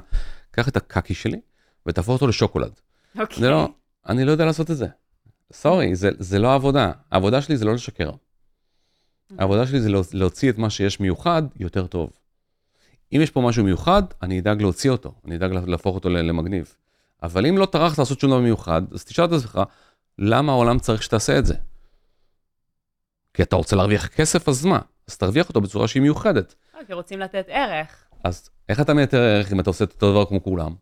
קח 0.51 0.67
את 0.67 0.77
הקקי 0.77 1.13
שלי 1.13 1.39
ותהפוך 1.85 2.13
אותו 2.13 2.27
לשוקולד. 2.27 2.71
אוקיי. 3.19 3.39
זה 3.39 3.49
לא, 3.49 3.69
אני 4.09 4.25
לא 4.25 4.31
יודע 4.31 4.45
לעשות 4.45 4.71
את 4.71 4.77
זה. 4.77 4.87
סורי, 5.53 5.95
זה, 5.95 6.09
זה 6.19 6.39
לא 6.39 6.47
העבודה. 6.51 6.91
העבודה 7.11 7.41
שלי 7.41 7.57
זה 7.57 7.65
לא 7.65 7.73
לשקר. 7.73 8.11
העבודה 9.37 9.67
שלי 9.67 9.81
זה 9.81 9.89
להוצ- 9.89 10.09
להוציא 10.13 10.49
את 10.49 10.57
מה 10.57 10.69
שיש 10.69 10.99
מיוחד 10.99 11.43
יותר 11.59 11.87
טוב. 11.87 12.09
אם 13.15 13.21
יש 13.21 13.29
פה 13.31 13.41
משהו 13.41 13.63
מיוחד, 13.63 14.03
אני 14.21 14.39
אדאג 14.39 14.61
להוציא 14.61 14.89
אותו, 14.91 15.13
אני 15.25 15.35
אדאג 15.35 15.51
לה- 15.51 15.61
להפוך 15.65 15.95
אותו 15.95 16.09
למגניב. 16.09 16.73
אבל 17.23 17.45
אם 17.45 17.57
לא 17.57 17.65
טרחת 17.65 17.97
לעשות 17.97 18.19
שום 18.19 18.29
דבר 18.29 18.39
מיוחד, 18.39 18.81
אז 18.93 19.05
תשאל 19.05 19.25
את 19.25 19.31
עצמך, 19.31 19.59
למה 20.19 20.51
העולם 20.51 20.79
צריך 20.79 21.03
שתעשה 21.03 21.39
את 21.39 21.45
זה? 21.45 21.55
כי 23.33 23.43
אתה 23.43 23.55
רוצה 23.55 23.75
להרוויח 23.75 24.07
כסף, 24.07 24.49
אז 24.49 24.65
מה? 24.65 24.79
אז 25.07 25.17
תרוויח 25.17 25.49
אותו 25.49 25.61
בצורה 25.61 25.87
שהיא 25.87 26.01
מיוחדת. 26.01 26.55
אה, 26.75 26.85
כי 26.85 26.93
רוצים 26.93 27.19
לתת 27.19 27.45
ערך. 27.47 28.03
אז 28.23 28.49
איך 28.69 28.81
אתה 28.81 28.93
מייתר 28.93 29.21
ערך 29.21 29.51
אם 29.51 29.59
אתה 29.59 29.69
עושה 29.69 29.83
את 29.83 29.91
אותו 29.91 30.11
דבר 30.11 30.25
כמו 30.25 30.43
כולם? 30.43 30.75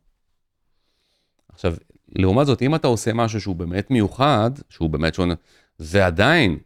עכשיו, 1.50 1.74
לעומת 2.16 2.48
זאת, 2.48 2.62
אם 2.62 2.76
אתה 2.76 2.88
עושה 2.88 3.14
משהו 3.14 3.42
שהוא 3.42 3.56
באמת 3.56 3.92
מיוחד, 3.92 4.52
שהוא 4.70 4.90
באמת 4.90 5.14
שונה, 5.14 5.34
ועדיין 5.80 6.58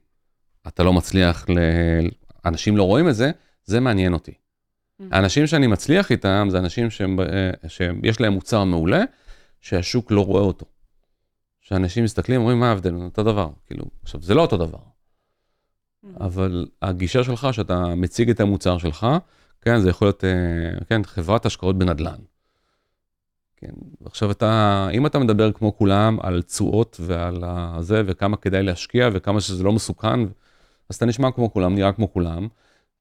אתה 0.67 0.83
לא 0.83 0.93
מצליח, 0.93 1.45
ל... 1.49 1.57
אנשים 2.45 2.77
לא 2.77 2.83
רואים 2.83 3.09
את 3.09 3.15
זה, 3.15 3.31
זה 3.65 3.79
מעניין 3.79 4.13
אותי. 4.13 4.33
האנשים 5.11 5.47
שאני 5.47 5.67
מצליח 5.67 6.11
איתם 6.11 6.47
זה 6.51 6.57
אנשים 6.57 6.89
שהם, 6.89 7.19
אה, 7.19 7.51
שיש 7.67 8.21
להם 8.21 8.33
מוצר 8.33 8.63
מעולה, 8.63 9.03
שהשוק 9.61 10.11
לא 10.11 10.25
רואה 10.25 10.41
אותו. 10.41 10.65
שאנשים 11.63 12.03
מסתכלים, 12.03 12.41
אומרים, 12.41 12.59
מה 12.59 12.69
ההבדל? 12.69 12.95
אותו 12.95 13.23
דבר. 13.23 13.49
כאילו, 13.65 13.85
עכשיו, 14.03 14.21
זה 14.21 14.33
לא 14.33 14.41
אותו 14.41 14.57
דבר. 14.57 14.79
אבל 16.19 16.67
הגישה 16.81 17.23
שלך, 17.23 17.47
שאתה 17.51 17.95
מציג 17.95 18.29
את 18.29 18.39
המוצר 18.39 18.77
שלך, 18.77 19.07
כן, 19.61 19.79
זה 19.79 19.89
יכול 19.89 20.05
להיות, 20.05 20.23
אה, 20.23 20.85
כן, 20.89 21.03
חברת 21.03 21.45
השקעות 21.45 21.77
בנדל"ן. 21.77 22.19
כן, 23.57 23.71
עכשיו 24.05 24.31
אתה, 24.31 24.87
אם 24.93 25.05
אתה 25.05 25.19
מדבר 25.19 25.51
כמו 25.51 25.77
כולם 25.77 26.17
על 26.21 26.41
תשואות 26.41 26.97
ועל 26.99 27.43
זה, 27.79 28.01
וכמה 28.05 28.37
כדאי 28.37 28.63
להשקיע 28.63 29.09
וכמה 29.13 29.41
שזה 29.41 29.63
לא 29.63 29.71
מסוכן, 29.71 30.19
אז 30.89 30.95
אתה 30.95 31.05
נשמע 31.05 31.31
כמו 31.31 31.53
כולם, 31.53 31.75
נראה 31.75 31.91
כמו 31.91 32.13
כולם, 32.13 32.47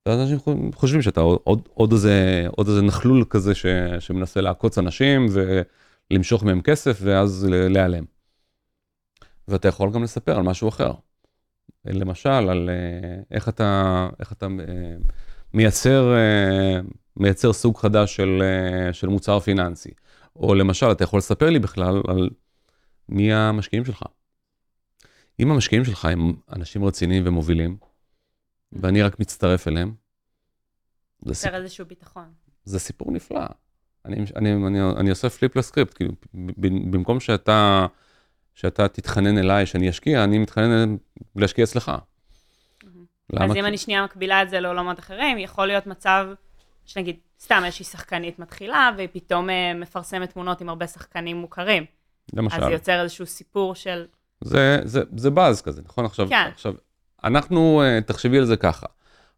ואז 0.07 0.21
אנשים 0.21 0.39
חושבים 0.75 1.03
שאתה 1.03 1.21
עוד, 1.21 1.69
עוד, 1.75 1.93
איזה, 1.93 2.47
עוד 2.57 2.69
איזה 2.69 2.83
נכלול 2.83 3.25
כזה 3.31 3.55
ש, 3.55 3.67
שמנסה 3.99 4.41
לעקוץ 4.41 4.79
אנשים 4.79 5.27
ולמשוך 6.11 6.45
מהם 6.45 6.61
כסף 6.61 6.99
ואז 7.03 7.47
להיעלם. 7.51 8.12
ואתה 9.49 9.69
יכול 9.69 9.91
גם 9.91 10.03
לספר 10.03 10.37
על 10.37 10.43
משהו 10.43 10.69
אחר. 10.69 10.93
למשל, 11.85 12.29
על 12.29 12.71
אה, 12.71 13.23
איך 13.31 13.49
אתה, 13.49 14.09
איך 14.21 14.33
אתה 14.33 14.47
אה, 14.47 14.95
מייצר, 15.55 16.15
אה, 16.15 16.81
מייצר 17.17 17.53
סוג 17.53 17.77
חדש 17.77 18.17
של, 18.17 18.43
של 18.93 19.09
מוצר 19.09 19.41
פיננסי. 19.41 19.91
או 20.37 20.55
למשל, 20.55 20.93
אתה 20.93 21.05
יכול 21.05 21.19
לספר 21.19 21.51
לי 21.51 21.59
בכלל 21.59 22.03
על 22.09 22.31
מי 23.09 23.33
המשקיעים 23.33 23.85
שלך. 23.85 24.03
אם 25.41 25.51
המשקיעים 25.51 25.85
שלך 25.85 26.05
הם 26.05 26.33
אנשים 26.53 26.85
רציניים 26.85 27.23
ומובילים, 27.27 27.77
ואני 28.73 29.03
רק 29.03 29.21
מצטרף 29.21 29.69
אליהם, 29.69 29.95
זה, 31.25 31.35
סיפ... 31.35 31.47
יוצר 31.47 31.63
איזשהו 31.63 31.87
ביטחון. 31.87 32.33
זה 32.65 32.79
סיפור 32.79 33.13
נפלא. 33.13 33.47
אני, 34.05 34.17
אני, 34.37 34.55
אני, 34.55 34.91
אני 34.97 35.11
עושה 35.11 35.31
פליפ 35.31 35.57
לסקריפט, 35.57 35.95
כאילו, 35.95 36.13
במקום 36.65 37.21
שאתה, 37.21 37.87
שאתה 38.55 38.89
תתחנן 38.89 39.39
אליי 39.39 39.67
שאני 39.67 39.91
אשקיע, 39.91 40.25
אני 40.25 40.39
מתחנן 40.39 40.97
להשקיע 41.37 41.65
אצלך. 41.65 41.93
למה? 43.33 43.45
אז 43.45 43.57
אם 43.57 43.65
אני 43.65 43.79
שנייה 43.79 44.05
מקבילה 44.05 44.43
את 44.43 44.51
זה 44.51 44.61
לעולמות 44.61 44.99
אחרים, 44.99 45.39
יכול 45.39 45.67
להיות 45.67 45.87
מצב 45.87 46.27
שנגיד, 46.85 47.17
סתם 47.41 47.63
איזושהי 47.65 47.85
שחקנית 47.85 48.39
מתחילה, 48.39 48.91
והיא 48.97 49.09
פתאום 49.13 49.51
אה, 49.51 49.75
מפרסמת 49.75 50.33
תמונות 50.33 50.61
עם 50.61 50.69
הרבה 50.69 50.87
שחקנים 50.87 51.37
מוכרים. 51.37 51.85
למשל. 52.33 52.65
אז 52.65 52.71
יוצר 52.71 53.03
איזשהו 53.03 53.27
סיפור 53.27 53.75
של... 53.75 54.07
זה, 54.41 54.79
זה, 54.85 55.03
זה 55.17 55.31
באז 55.31 55.63
כזה, 55.63 55.83
נכון? 55.85 56.05
עכשיו, 56.05 56.29
כן. 56.29 56.51
עכשיו, 56.55 56.75
אנחנו, 57.25 57.83
אה, 57.83 58.01
תחשבי 58.01 58.39
על 58.39 58.45
זה 58.45 58.57
ככה, 58.57 58.87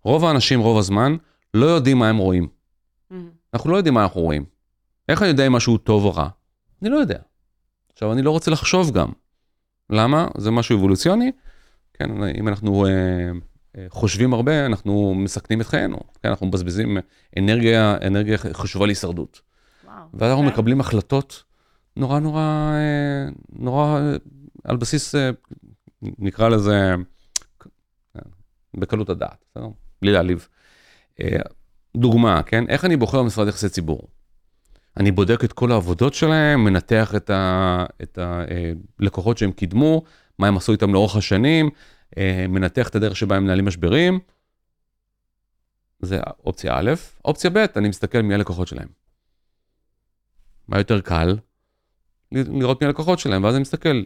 רוב 0.02 0.24
האנשים 0.24 0.60
רוב 0.60 0.78
הזמן 0.78 1.16
לא 1.54 1.66
יודעים 1.66 1.98
מה 1.98 2.08
הם 2.08 2.16
רואים. 2.16 2.48
מהמם. 3.10 3.30
אנחנו 3.54 3.70
לא 3.70 3.76
יודעים 3.76 3.94
מה 3.94 4.02
אנחנו 4.02 4.20
רואים. 4.20 4.44
איך 5.08 5.22
אני 5.22 5.28
יודע 5.28 5.46
אם 5.46 5.52
משהו 5.52 5.78
טוב 5.78 6.04
או 6.04 6.14
רע? 6.14 6.28
אני 6.82 6.90
לא 6.90 6.96
יודע. 6.96 7.18
עכשיו, 7.94 8.12
אני 8.12 8.22
לא 8.22 8.30
רוצה 8.30 8.50
לחשוב 8.50 8.90
גם. 8.90 9.08
למה? 9.90 10.28
זה 10.36 10.50
משהו 10.50 10.78
אבולוציוני. 10.78 11.32
כן, 11.94 12.10
אם 12.28 12.48
אנחנו 12.48 12.86
אה, 12.86 12.90
אה, 13.78 13.86
חושבים 13.88 14.34
הרבה, 14.34 14.66
אנחנו 14.66 15.14
מסכנים 15.14 15.60
את 15.60 15.66
חיינו. 15.66 15.96
כן, 16.22 16.28
אנחנו 16.28 16.46
מבזבזים 16.46 16.98
אנרגיה, 17.38 17.96
אנרגיה 18.06 18.38
חשובה 18.38 18.86
להישרדות. 18.86 19.40
וואו. 19.84 19.94
ואנחנו 20.14 20.36
אוקיי. 20.36 20.52
מקבלים 20.52 20.80
החלטות 20.80 21.44
נורא 21.96 22.18
נורא, 22.18 22.40
אה, 22.74 23.28
נורא 23.52 24.00
אה, 24.00 24.16
על 24.64 24.76
בסיס, 24.76 25.14
אה, 25.14 25.30
נקרא 26.02 26.48
לזה, 26.48 26.94
בקלות 28.76 29.10
הדעת, 29.10 29.44
בסדר? 29.50 29.68
בלי 30.02 30.12
להעליב. 30.12 30.48
אה, 31.20 31.38
דוגמה, 31.96 32.42
כן? 32.42 32.64
איך 32.68 32.84
אני 32.84 32.96
בוחר 32.96 33.22
במשרד 33.22 33.48
יחסי 33.48 33.68
ציבור? 33.68 34.08
אני 34.96 35.12
בודק 35.12 35.44
את 35.44 35.52
כל 35.52 35.72
העבודות 35.72 36.14
שלהם, 36.14 36.64
מנתח 36.64 37.14
את 38.02 38.18
הלקוחות 38.98 39.38
שהם 39.38 39.52
קידמו, 39.52 40.02
מה 40.38 40.48
הם 40.48 40.56
עשו 40.56 40.72
איתם 40.72 40.92
לאורך 40.92 41.16
השנים, 41.16 41.70
אה, 42.18 42.46
מנתח 42.48 42.88
את 42.88 42.94
הדרך 42.94 43.16
שבה 43.16 43.36
הם 43.36 43.44
מנהלים 43.44 43.64
משברים. 43.64 44.20
זה 46.00 46.20
אופציה 46.46 46.78
א', 46.78 46.92
אופציה 47.24 47.50
ב', 47.50 47.66
אני 47.76 47.88
מסתכל 47.88 48.20
מי 48.20 48.34
הלקוחות 48.34 48.68
שלהם. 48.68 48.88
מה 50.68 50.78
יותר 50.78 51.00
קל? 51.00 51.36
לראות 52.32 52.80
מי 52.80 52.86
הלקוחות 52.86 53.18
שלהם, 53.18 53.44
ואז 53.44 53.54
אני 53.54 53.62
מסתכל, 53.62 54.02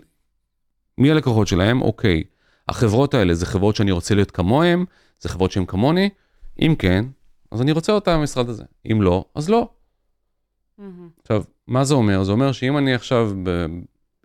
מי 0.98 1.11
הלקוחות 1.11 1.48
שלהם? 1.48 1.83
אוקיי, 1.83 2.24
החברות 2.68 3.14
האלה 3.14 3.35
זה 3.35 3.46
חברות 3.46 3.77
שאני 3.77 3.90
רוצה 3.90 4.14
להיות 4.14 4.31
כמוהם, 4.31 4.85
זה 5.20 5.29
חברות 5.29 5.53
שהן 5.53 5.64
כמוני, 5.66 6.11
אם 6.61 6.74
כן, 6.79 7.05
אז 7.51 7.62
אני 7.62 7.72
רוצה 7.72 7.92
אותה 7.92 8.16
במשרד 8.16 8.48
הזה, 8.48 8.64
אם 8.92 9.03
לא, 9.03 9.24
אז 9.35 9.48
לא. 9.48 9.68
מהמם. 10.79 11.09
עכשיו, 11.23 11.43
מה 11.67 11.85
זה 11.85 11.95
אומר? 11.95 12.25
זה 12.25 12.33
אומר 12.33 12.53
שאם 12.53 12.79
אני 12.79 12.95
עכשיו 12.95 13.33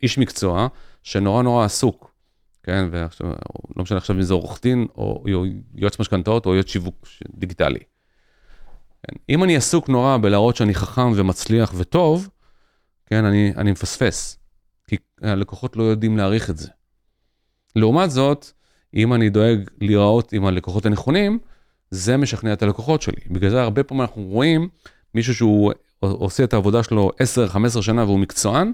איש 0.04 0.18
מקצוע 0.18 0.68
שנורא 1.04 1.44
נורא 1.44 1.66
עסוק, 1.66 2.14
כן, 2.64 2.88
ועכשיו, 2.92 3.28
לא 3.76 3.84
משנה 3.84 3.98
עכשיו 3.98 4.16
אם 4.16 4.22
זה 4.22 4.34
עורך 4.34 4.60
דין, 4.62 4.88
או 4.96 5.24
יועץ 5.76 6.00
משכנתאות, 6.00 6.46
או 6.46 6.54
יועץ 6.56 6.68
שיווק 6.68 7.08
דיגיטלי. 7.36 7.80
כן, 9.04 9.16
אם 9.30 9.44
אני 9.44 9.56
עסוק 9.56 9.90
נורא 9.90 10.18
בלהראות 10.22 10.56
שאני 10.56 10.76
חכם 10.76 11.12
ומצליח 11.16 11.74
וטוב, 11.78 12.30
כן, 13.06 13.26
אני, 13.26 13.54
אני 13.58 13.72
מפספס, 13.72 14.40
כי 14.88 14.98
הלקוחות 15.22 15.76
לא 15.76 15.84
יודעים 15.84 16.18
להעריך 16.18 16.50
את 16.50 16.58
זה. 16.58 16.70
לעומת 17.76 18.12
זאת, 18.12 18.46
אם 18.94 19.14
אני 19.14 19.30
דואג 19.30 19.70
להיראות 19.82 20.34
עם 20.34 20.46
הלקוחות 20.46 20.86
הנכונים, 20.86 21.40
זה 21.92 22.18
משכנע 22.18 22.54
את 22.54 22.64
הלקוחות 22.64 23.02
שלי. 23.02 23.22
בגלל 23.32 23.50
זה 23.50 23.62
הרבה 23.62 23.84
פעמים 23.84 24.02
אנחנו 24.02 24.22
רואים 24.22 24.70
מישהו 25.14 25.36
שהוא 25.36 25.72
עושה 26.12 26.44
את 26.44 26.54
העבודה 26.54 26.84
שלו 26.84 27.12
10-15 27.78 27.82
שנה 27.82 28.04
והוא 28.04 28.20
מקצוען, 28.20 28.72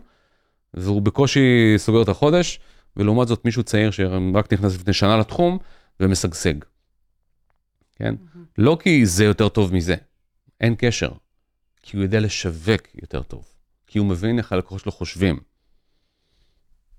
והוא 0.73 1.01
בקושי 1.01 1.73
סוגר 1.77 2.01
את 2.01 2.09
החודש, 2.09 2.59
ולעומת 2.97 3.27
זאת 3.27 3.45
מישהו 3.45 3.63
צעיר 3.63 3.91
שרק 3.91 4.53
נכנס 4.53 4.75
לפני 4.75 4.93
שנה 4.93 5.17
לתחום 5.17 5.57
ומשגשג. 5.99 6.53
כן? 7.95 8.15
מהמם. 8.35 8.45
לא 8.57 8.77
כי 8.81 9.05
זה 9.05 9.25
יותר 9.25 9.49
טוב 9.49 9.73
מזה, 9.73 9.95
אין 10.61 10.75
קשר. 10.77 11.11
כי 11.81 11.97
הוא 11.97 12.03
יודע 12.03 12.19
לשווק 12.19 12.81
יותר 13.01 13.23
טוב. 13.23 13.45
כי 13.87 13.99
הוא 13.99 14.07
מבין 14.07 14.37
איך 14.37 14.53
הלקוחות 14.53 14.79
שלו 14.81 14.91
חושבים. 14.91 15.39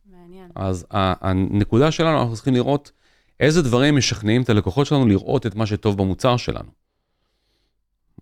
מעניין. 0.07 0.51
אז 0.55 0.87
הנקודה 0.91 1.91
שלנו, 1.91 2.21
אנחנו 2.21 2.35
צריכים 2.35 2.55
לראות 2.55 2.93
איזה 3.41 3.63
דברים 3.63 3.97
משכנעים 3.97 4.43
את 4.43 4.51
הלקוחות 4.51 4.87
שלנו 4.87 5.07
לראות 5.07 5.47
את 5.47 5.55
מה 5.55 5.67
שטוב 5.67 5.99
במוצר 5.99 6.37
שלנו. 6.37 6.71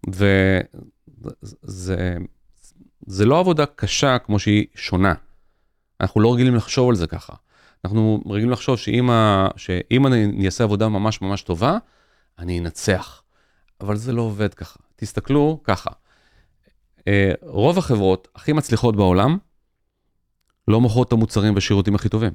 וזה 0.09 0.61
זה, 1.63 2.17
זה 3.07 3.25
לא 3.25 3.41
עבודה 3.41 3.67
קשה 3.67 4.19
כמו 4.19 4.39
שהיא 4.39 4.67
שונה. 4.75 5.15
אנחנו 6.01 6.21
לא 6.21 6.35
רגילים 6.35 6.55
לחשוב 6.55 6.89
על 6.89 6.95
זה 6.95 7.07
ככה. 7.07 7.33
אנחנו 7.85 8.23
רגילים 8.27 8.51
לחשוב 8.51 8.79
שאם, 8.79 9.11
ה... 9.11 9.49
שאם 9.57 10.07
אני 10.07 10.47
אעשה 10.47 10.65
עבודה 10.65 10.89
ממש 10.89 11.23
ממש 11.23 11.43
טובה, 11.43 11.79
אני 12.39 12.59
אנצח. 12.59 13.23
אבל 13.81 13.97
זה 13.97 14.13
לא 14.13 14.23
עובד 14.23 14.55
ככה. 14.55 14.79
תסתכלו 14.97 15.61
ככה. 15.65 15.91
אה, 17.09 17.33
רוב 17.43 17.79
החברות 17.79 18.29
הכי 18.35 18.53
מצליחות 18.53 18.97
בעולם 18.97 19.39
לא 20.69 20.81
מוכרות 20.81 21.09
את 21.09 21.13
המוצרים 21.13 21.55
והשירותים 21.55 21.95
הכי 21.95 22.09
טובים. 22.09 22.33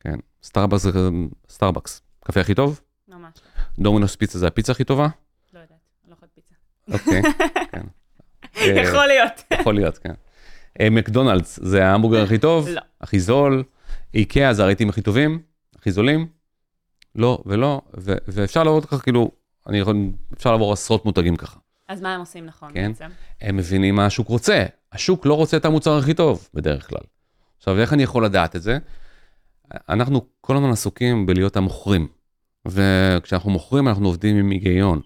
כן, 0.00 0.18
סטארבקס 0.42 0.86
סטארבקס, 1.50 2.02
קפה 2.24 2.40
הכי 2.40 2.54
טוב, 2.54 2.80
ממש. 3.08 3.34
דומינוס 3.78 4.16
פיצה 4.16 4.38
זה 4.38 4.46
הפיצה 4.46 4.72
הכי 4.72 4.84
טובה. 4.84 5.08
לא 5.52 5.58
יודעת, 5.58 5.78
אני 6.04 6.10
לא 6.10 6.14
אוכלת 6.14 6.30
פיצה. 6.34 6.54
אוקיי, 6.92 7.22
כן. 7.72 7.82
אה, 8.56 8.66
יכול 8.66 9.06
להיות. 9.06 9.42
יכול 9.60 9.74
להיות, 9.74 9.98
כן. 9.98 10.14
אה, 10.80 10.90
מקדונלדס 10.90 11.58
זה 11.62 11.86
ההמבורגר 11.86 12.22
הכי 12.22 12.38
טוב, 12.38 12.68
לא. 12.68 12.80
הכי 13.00 13.20
זול, 13.20 13.62
איקאה 14.14 14.54
זה 14.54 14.62
הרהיטים 14.62 14.88
הכי 14.88 15.02
טובים, 15.02 15.42
הכי 15.78 15.90
זולים, 15.90 16.26
לא 17.14 17.42
ולא, 17.46 17.80
ו- 17.98 18.16
ואפשר 18.28 18.62
לעבור 18.62 18.80
ככה 18.80 18.98
כאילו, 18.98 19.30
אני 19.68 19.78
יכול, 19.78 19.96
אפשר 20.34 20.52
לעבור 20.52 20.72
עשרות 20.72 21.04
מותגים 21.04 21.36
ככה. 21.36 21.58
אז 21.88 22.02
מה 22.02 22.14
הם 22.14 22.20
עושים 22.20 22.46
נכון 22.46 22.70
כן. 22.74 22.88
בעצם? 22.92 23.08
הם 23.40 23.56
מבינים 23.56 23.94
מה 23.94 24.06
השוק 24.06 24.28
רוצה, 24.28 24.64
השוק 24.92 25.26
לא 25.26 25.34
רוצה 25.34 25.56
את 25.56 25.64
המוצר 25.64 25.98
הכי 25.98 26.14
טוב 26.14 26.48
בדרך 26.54 26.88
כלל. 26.88 27.00
עכשיו, 27.58 27.78
איך 27.78 27.92
אני 27.92 28.02
יכול 28.02 28.24
לדעת 28.24 28.56
את 28.56 28.62
זה? 28.62 28.78
אנחנו 29.88 30.26
כל 30.40 30.56
הזמן 30.56 30.70
עסוקים 30.70 31.26
בלהיות 31.26 31.56
המוכרים, 31.56 32.08
וכשאנחנו 32.66 33.50
מוכרים 33.50 33.88
אנחנו 33.88 34.06
עובדים 34.06 34.36
עם 34.36 34.50
היגיון, 34.50 35.00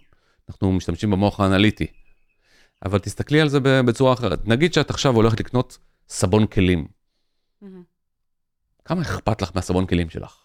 אנחנו 0.50 0.72
משתמשים 0.72 1.10
במוח 1.10 1.40
האנליטי. 1.40 1.86
אבל 2.84 2.98
תסתכלי 2.98 3.40
על 3.40 3.48
זה 3.48 3.58
בצורה 3.60 4.12
אחרת. 4.12 4.48
נגיד 4.48 4.74
שאת 4.74 4.90
עכשיו 4.90 5.14
הולכת 5.14 5.40
לקנות 5.40 5.78
סבון 6.08 6.46
כלים. 6.46 6.86
מהמם. 7.62 7.82
כמה 8.84 9.02
אכפת 9.02 9.42
לך 9.42 9.50
מהסבון 9.54 9.86
כלים 9.86 10.10
שלך? 10.10 10.36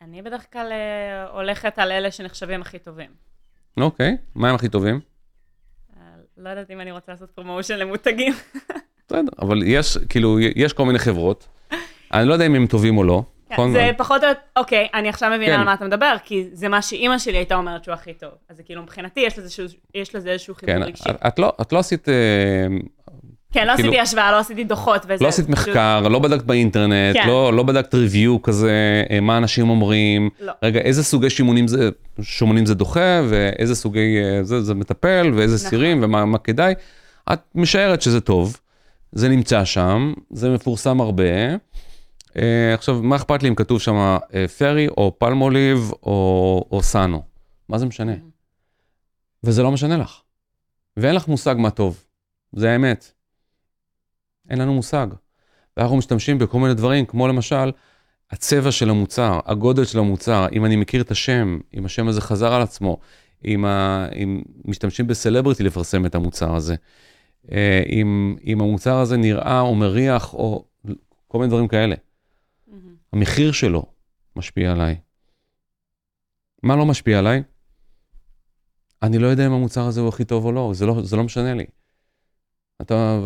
אני 0.00 0.22
בדרך 0.22 0.52
כלל 0.52 0.72
אה, 0.72 1.30
הולכת 1.30 1.78
על 1.78 1.92
אלה 1.92 2.10
שנחשבים 2.10 2.60
הכי 2.60 2.78
טובים. 2.78 3.10
אוקיי, 3.76 4.16
מה 4.34 4.48
הם 4.48 4.54
הכי 4.54 4.68
טובים? 4.68 5.00
אה, 5.96 6.02
לא 6.36 6.48
יודעת 6.48 6.70
אם 6.70 6.80
אני 6.80 6.92
רוצה 6.92 7.12
לעשות 7.12 7.30
promotion 7.30 7.78
למותגים. 7.78 8.32
בסדר, 9.06 9.32
אבל 9.38 9.62
יש, 9.62 9.98
כאילו, 10.08 10.40
יש 10.40 10.72
כל 10.72 10.84
מיני 10.84 10.98
חברות, 10.98 11.48
אני 12.12 12.28
לא 12.28 12.32
יודע 12.32 12.46
אם 12.46 12.54
הם 12.54 12.66
טובים 12.66 12.98
או 12.98 13.04
לא. 13.04 13.22
נכון? 13.52 13.72
זה 13.72 13.90
פחות 13.96 14.24
או 14.24 14.28
יותר, 14.28 14.40
אוקיי, 14.56 14.88
אני 14.94 15.08
עכשיו 15.08 15.30
מבינה 15.30 15.52
כן. 15.54 15.58
על 15.58 15.64
מה 15.64 15.74
אתה 15.74 15.84
מדבר, 15.84 16.14
כי 16.24 16.44
זה 16.52 16.68
מה 16.68 16.82
שאימא 16.82 17.18
שלי 17.18 17.36
הייתה 17.36 17.54
אומרת 17.54 17.84
שהוא 17.84 17.92
הכי 17.94 18.12
טוב. 18.14 18.30
אז 18.48 18.56
זה 18.56 18.62
כאילו 18.62 18.82
מבחינתי 18.82 19.20
יש 19.20 19.32
לזה 19.32 19.42
איזשהו- 19.42 19.66
יש 19.94 20.14
לזה 20.14 20.30
איזשהו 20.30 20.54
חיבור 20.54 20.74
כן, 20.74 20.82
רגשי. 20.82 21.10
את- 21.10 21.16
את 21.26 21.38
לא, 21.38 21.52
את 21.60 21.72
לא 21.72 21.78
עשית, 21.78 22.08
אה, 22.08 22.14
כן, 23.52 23.66
לא 23.66 23.74
כאילו- 23.74 23.88
עשיתי 23.88 24.00
השוואה, 24.00 24.32
לא 24.32 24.38
עשיתי 24.38 24.64
דוחות 24.64 25.02
וזה. 25.08 25.24
לא 25.24 25.28
עשית 25.28 25.46
זה 25.46 25.52
פשוט- 25.52 25.68
מחקר, 25.68 26.08
לא 26.08 26.18
בדקת 26.18 26.44
באינטרנט, 26.44 27.16
כן. 27.16 27.28
לא, 27.28 27.52
לא 27.52 27.62
בדקת 27.62 27.94
ריוויו 27.94 28.42
כזה, 28.42 28.72
אה, 29.10 29.20
מה 29.20 29.38
אנשים 29.38 29.70
אומרים, 29.70 30.30
לא. 30.40 30.52
רגע, 30.62 30.80
איזה 30.80 31.04
סוגי 31.04 31.30
שימונים 31.30 31.68
זה, 31.68 31.88
שומנים 32.22 32.66
זה 32.66 32.74
דוחה, 32.74 33.20
ואיזה 33.28 33.74
סוגי, 33.74 34.18
אה, 34.22 34.44
זה, 34.44 34.62
זה 34.62 34.74
מטפל, 34.74 35.30
ואיזה 35.34 35.56
נכון. 35.56 35.70
סירים, 35.70 36.00
ומה 36.02 36.24
מה 36.24 36.38
כדאי. 36.38 36.74
את 37.32 37.40
משערת 37.54 38.02
שזה 38.02 38.20
טוב, 38.20 38.56
זה 39.12 39.28
נמצא 39.28 39.64
שם, 39.64 40.12
זה 40.30 40.50
מפורסם 40.50 41.00
הרבה. 41.00 41.24
אה, 42.38 42.74
עכשיו, 42.74 43.02
מה 43.02 43.16
אכפת 43.16 43.42
לי 43.42 43.48
אם 43.48 43.54
כתוב 43.54 43.80
שם 43.80 43.94
אה, 44.34 44.48
פרי, 44.48 44.88
או 44.88 45.16
פלמוליב, 45.18 45.90
או, 46.02 46.64
או 46.70 46.82
סאנו? 46.82 47.22
מה 47.68 47.78
זה 47.78 47.86
משנה? 47.86 48.12
וזה 49.44 49.62
לא 49.62 49.72
משנה 49.72 49.96
לך. 49.96 50.20
ואין 50.96 51.14
לך 51.14 51.28
מושג 51.28 51.54
מה 51.58 51.70
טוב. 51.70 52.04
זה 52.52 52.70
האמת. 52.70 53.12
אין 54.50 54.58
לנו 54.58 54.74
מושג. 54.74 55.06
ואנחנו 55.76 55.96
משתמשים 55.96 56.38
בכל 56.38 56.58
מיני 56.58 56.74
דברים, 56.74 57.06
כמו 57.06 57.28
למשל, 57.28 57.72
הצבע 58.30 58.72
של 58.72 58.90
המוצר, 58.90 59.40
הגודל 59.46 59.84
של 59.84 59.98
המוצר, 59.98 60.46
אם 60.52 60.64
אני 60.64 60.76
מכיר 60.76 61.02
את 61.02 61.10
השם, 61.10 61.58
אם 61.74 61.84
השם 61.84 62.08
הזה 62.08 62.20
חזר 62.20 62.52
על 62.52 62.62
עצמו, 62.62 62.98
אם, 63.44 63.64
ה... 63.64 64.08
אם 64.22 64.42
משתמשים 64.64 65.06
בסלבריטי 65.06 65.62
לפרסם 65.62 66.06
את 66.06 66.14
המוצר 66.14 66.54
הזה, 66.54 66.74
אה, 67.52 67.82
אם, 67.88 68.36
אם 68.46 68.60
המוצר 68.60 68.98
הזה 68.98 69.16
נראה 69.16 69.60
או 69.60 69.74
מריח, 69.74 70.34
או 70.34 70.64
כל 71.28 71.38
מיני 71.38 71.48
דברים 71.48 71.68
כאלה. 71.68 71.94
המחיר 73.16 73.52
שלו 73.52 73.82
משפיע 74.36 74.72
עליי. 74.72 75.00
מה 76.62 76.76
לא 76.76 76.86
משפיע 76.86 77.18
עליי? 77.18 77.42
אני 79.02 79.18
לא 79.18 79.26
יודע 79.26 79.46
אם 79.46 79.52
המוצר 79.52 79.86
הזה 79.86 80.00
הוא 80.00 80.08
הכי 80.08 80.24
טוב 80.24 80.44
או 80.44 80.52
לא, 80.52 80.70
זה 80.74 80.86
לא, 80.86 81.02
זה 81.02 81.16
לא 81.16 81.24
משנה 81.24 81.54
לי. 81.54 81.64
אתה, 82.82 83.20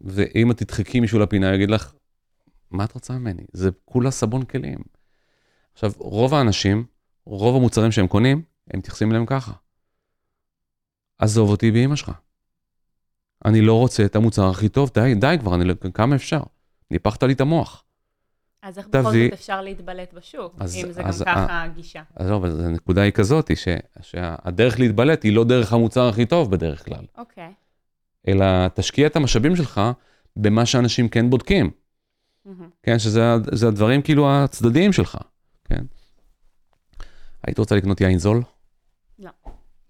ואם 0.00 0.50
את 0.50 0.56
תדחקי 0.56 1.00
מישהו 1.00 1.18
לפינה, 1.18 1.46
הוא 1.46 1.54
יגיד 1.54 1.70
לך, 1.70 1.92
מה 2.70 2.84
את 2.84 2.92
רוצה 2.92 3.12
ממני? 3.12 3.42
זה 3.52 3.70
כולה 3.84 4.10
סבון 4.10 4.44
כלים. 4.44 4.78
עכשיו, 5.72 5.92
רוב 5.96 6.34
האנשים, 6.34 6.84
רוב 7.26 7.56
המוצרים 7.56 7.92
שהם 7.92 8.06
קונים, 8.06 8.42
הם 8.70 8.78
מתייחסים 8.78 9.10
אליהם 9.10 9.26
ככה. 9.26 9.52
עזוב 11.18 11.50
אותי 11.50 11.70
באמא 11.70 11.96
שלך. 11.96 12.10
אני 13.44 13.60
לא 13.60 13.78
רוצה 13.78 14.04
את 14.04 14.16
המוצר 14.16 14.50
הכי 14.50 14.68
טוב, 14.68 14.90
די, 14.94 15.14
די 15.14 15.36
כבר, 15.40 15.54
אני, 15.54 15.64
לא- 15.64 15.74
כמה 15.94 16.16
אפשר? 16.16 16.40
ניפחת 16.90 17.22
לי 17.22 17.32
את 17.32 17.40
המוח. 17.40 17.84
אז 18.62 18.78
איך 18.78 18.88
בכל 18.88 19.02
תביא- 19.02 19.24
זאת 19.30 19.32
אפשר 19.32 19.62
להתבלט 19.62 20.12
בשוק, 20.14 20.54
אז- 20.60 20.76
אם 20.76 20.92
זה 20.92 21.02
גם 21.02 21.08
אז- 21.08 21.22
ככה 21.26 21.62
הגישה? 21.62 22.02
אז 22.16 22.30
לא, 22.30 22.36
אבל 22.36 22.60
הנקודה 22.64 23.02
היא 23.02 23.12
כזאת, 23.12 23.56
ש, 23.56 23.68
שהדרך 24.02 24.78
להתבלט 24.80 25.24
היא 25.24 25.32
לא 25.36 25.44
דרך 25.44 25.72
המוצר 25.72 26.08
הכי 26.08 26.26
טוב 26.26 26.50
בדרך 26.50 26.84
כלל, 26.84 27.04
אוקיי. 27.18 27.52
אלא 28.28 28.44
תשקיע 28.74 29.06
את 29.06 29.16
המשאבים 29.16 29.56
שלך 29.56 29.80
במה 30.36 30.66
שאנשים 30.66 31.08
כן 31.08 31.30
בודקים, 31.30 31.70
מהמם. 32.44 32.68
כן, 32.82 32.98
שזה 32.98 33.20
זה 33.52 33.68
הדברים 33.68 34.02
כאילו 34.02 34.30
הצדדיים 34.30 34.92
שלך, 34.92 35.18
כן. 35.64 35.84
היית 37.46 37.58
רוצה 37.58 37.76
לקנות 37.76 38.00
יין 38.00 38.18
זול? 38.18 38.42
לא. 39.18 39.30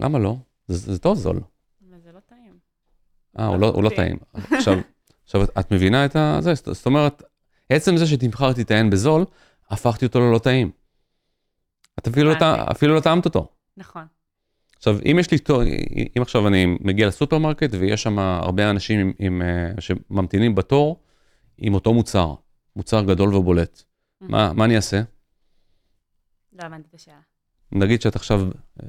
למה 0.00 0.18
לא? 0.18 0.36
זה, 0.66 0.92
זה 0.92 0.98
טוב 0.98 1.18
זול. 1.18 1.40
וזה 1.90 2.12
לא 2.12 2.20
טעים. 2.26 2.58
אה, 3.38 3.46
הוא 3.46 3.56
לא, 3.58 3.66
הוא 3.68 3.82
לא 3.84 3.90
טעים. 3.96 4.16
עכשיו, 4.50 4.74
עכשיו, 5.24 5.44
את- 5.44 5.50
את 5.58 5.72
מבינה 5.72 6.04
את 6.04 6.16
ה... 6.16 6.38
זה, 6.40 6.52
זאת 6.54 6.86
אומרת, 6.86 7.22
עצם 7.70 7.96
זה 7.96 8.06
שתבחרתי 8.06 8.62
את 8.62 8.70
היין 8.70 8.90
בזול, 8.90 9.24
הפכתי 9.70 10.06
אותו 10.06 10.20
ללא 10.20 10.38
טעים. 10.38 10.70
את 11.98 12.08
אפילו 12.08 12.30
לא, 12.30 12.36
אפילו 12.70 12.94
לא 12.94 13.00
טעמת 13.00 13.24
אותו. 13.24 13.48
נכון. 13.76 14.02
עכשיו, 14.76 14.98
אם 15.10 15.16
יש 15.20 15.30
לי, 15.30 15.38
תור- 15.38 15.62
אם 16.16 16.22
עכשיו 16.22 16.48
אני 16.48 16.66
מגיע 16.80 17.06
לסופרמרקט 17.06 17.70
ויש 17.78 18.02
שם 18.02 18.18
הרבה 18.18 18.70
אנשים 18.70 19.00
עם, 19.00 19.12
עם, 19.18 19.42
אה, 19.42 19.72
שממתינים 19.80 20.54
בתור 20.54 21.00
עם 21.58 21.74
אותו 21.74 21.94
מוצר, 21.94 22.34
מוצר 22.76 23.02
גדול 23.04 23.34
ובולט, 23.34 23.82
מה, 24.20 24.52
מה 24.52 24.64
אני 24.64 24.76
אעשה? 24.76 25.02
לא 26.52 26.62
הבנתי 26.64 26.88
את 26.90 26.94
השאלה. 26.94 27.16
נגיד 27.72 28.02
שאת 28.02 28.16
עכשיו 28.16 28.40
אה, 28.82 28.88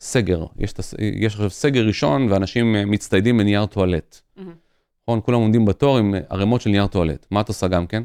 סגר, 0.00 0.44
יש, 0.58 0.72
יש 0.98 1.34
עכשיו 1.34 1.50
סגר 1.50 1.86
ראשון 1.86 2.32
ואנשים 2.32 2.76
אה, 2.76 2.84
מצטיידים 2.84 3.38
בנייר 3.38 3.66
טואלט. 3.66 4.20
מהמם. 4.36 4.54
נכון? 5.02 5.20
כולם 5.24 5.40
עומדים 5.40 5.64
בתור 5.64 5.98
עם 5.98 6.14
אה, 6.14 6.20
ערימות 6.28 6.60
של 6.60 6.70
נייר 6.70 6.86
טואלט. 6.86 7.26
מה 7.30 7.40
את 7.40 7.48
עושה 7.48 7.68
גם 7.68 7.86
כן? 7.86 8.02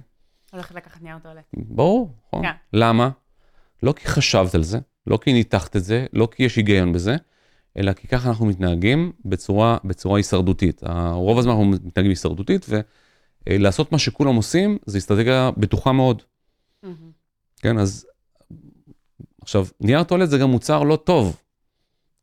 הולכת 0.51 0.75
לקחת 0.75 1.01
נייר 1.01 1.17
טואלט. 1.23 1.43
ברור, 1.53 2.15
נכון. 2.27 2.43
כן. 2.43 2.51
למה? 2.73 3.09
לא 3.83 3.91
כי 3.91 4.07
חשבת 4.07 4.55
על 4.55 4.63
זה, 4.63 4.79
לא 5.07 5.17
כי 5.17 5.33
ניתחת 5.33 5.75
את 5.75 5.83
זה, 5.83 6.05
לא 6.13 6.27
כי 6.31 6.43
יש 6.43 6.55
היגיון 6.55 6.93
בזה, 6.93 7.15
אלא 7.77 7.93
כי 7.93 8.07
ככה 8.07 8.29
אנחנו 8.29 8.45
מתנהגים 8.45 9.11
בצורה, 9.25 9.77
בצורה 9.83 10.19
הישרדותית. 10.19 10.81
רוב 11.11 11.39
הזמן 11.39 11.51
אנחנו 11.51 11.65
מתנהגים 11.65 12.09
הישרדותית, 12.09 12.65
ולעשות 13.47 13.91
מה 13.91 13.99
שכולם 13.99 14.35
עושים, 14.35 14.77
זה 14.85 14.97
אסטרטגיה 14.97 15.49
בטוחה 15.57 15.91
מאוד. 15.91 16.21
מהמם. 16.83 17.11
כן, 17.57 17.77
אז 17.77 18.07
עכשיו, 19.41 19.67
נייר 19.81 20.03
טואלט 20.03 20.29
זה 20.29 20.37
גם 20.37 20.49
מוצר 20.49 20.83
לא 20.83 20.95
טוב. 20.95 21.41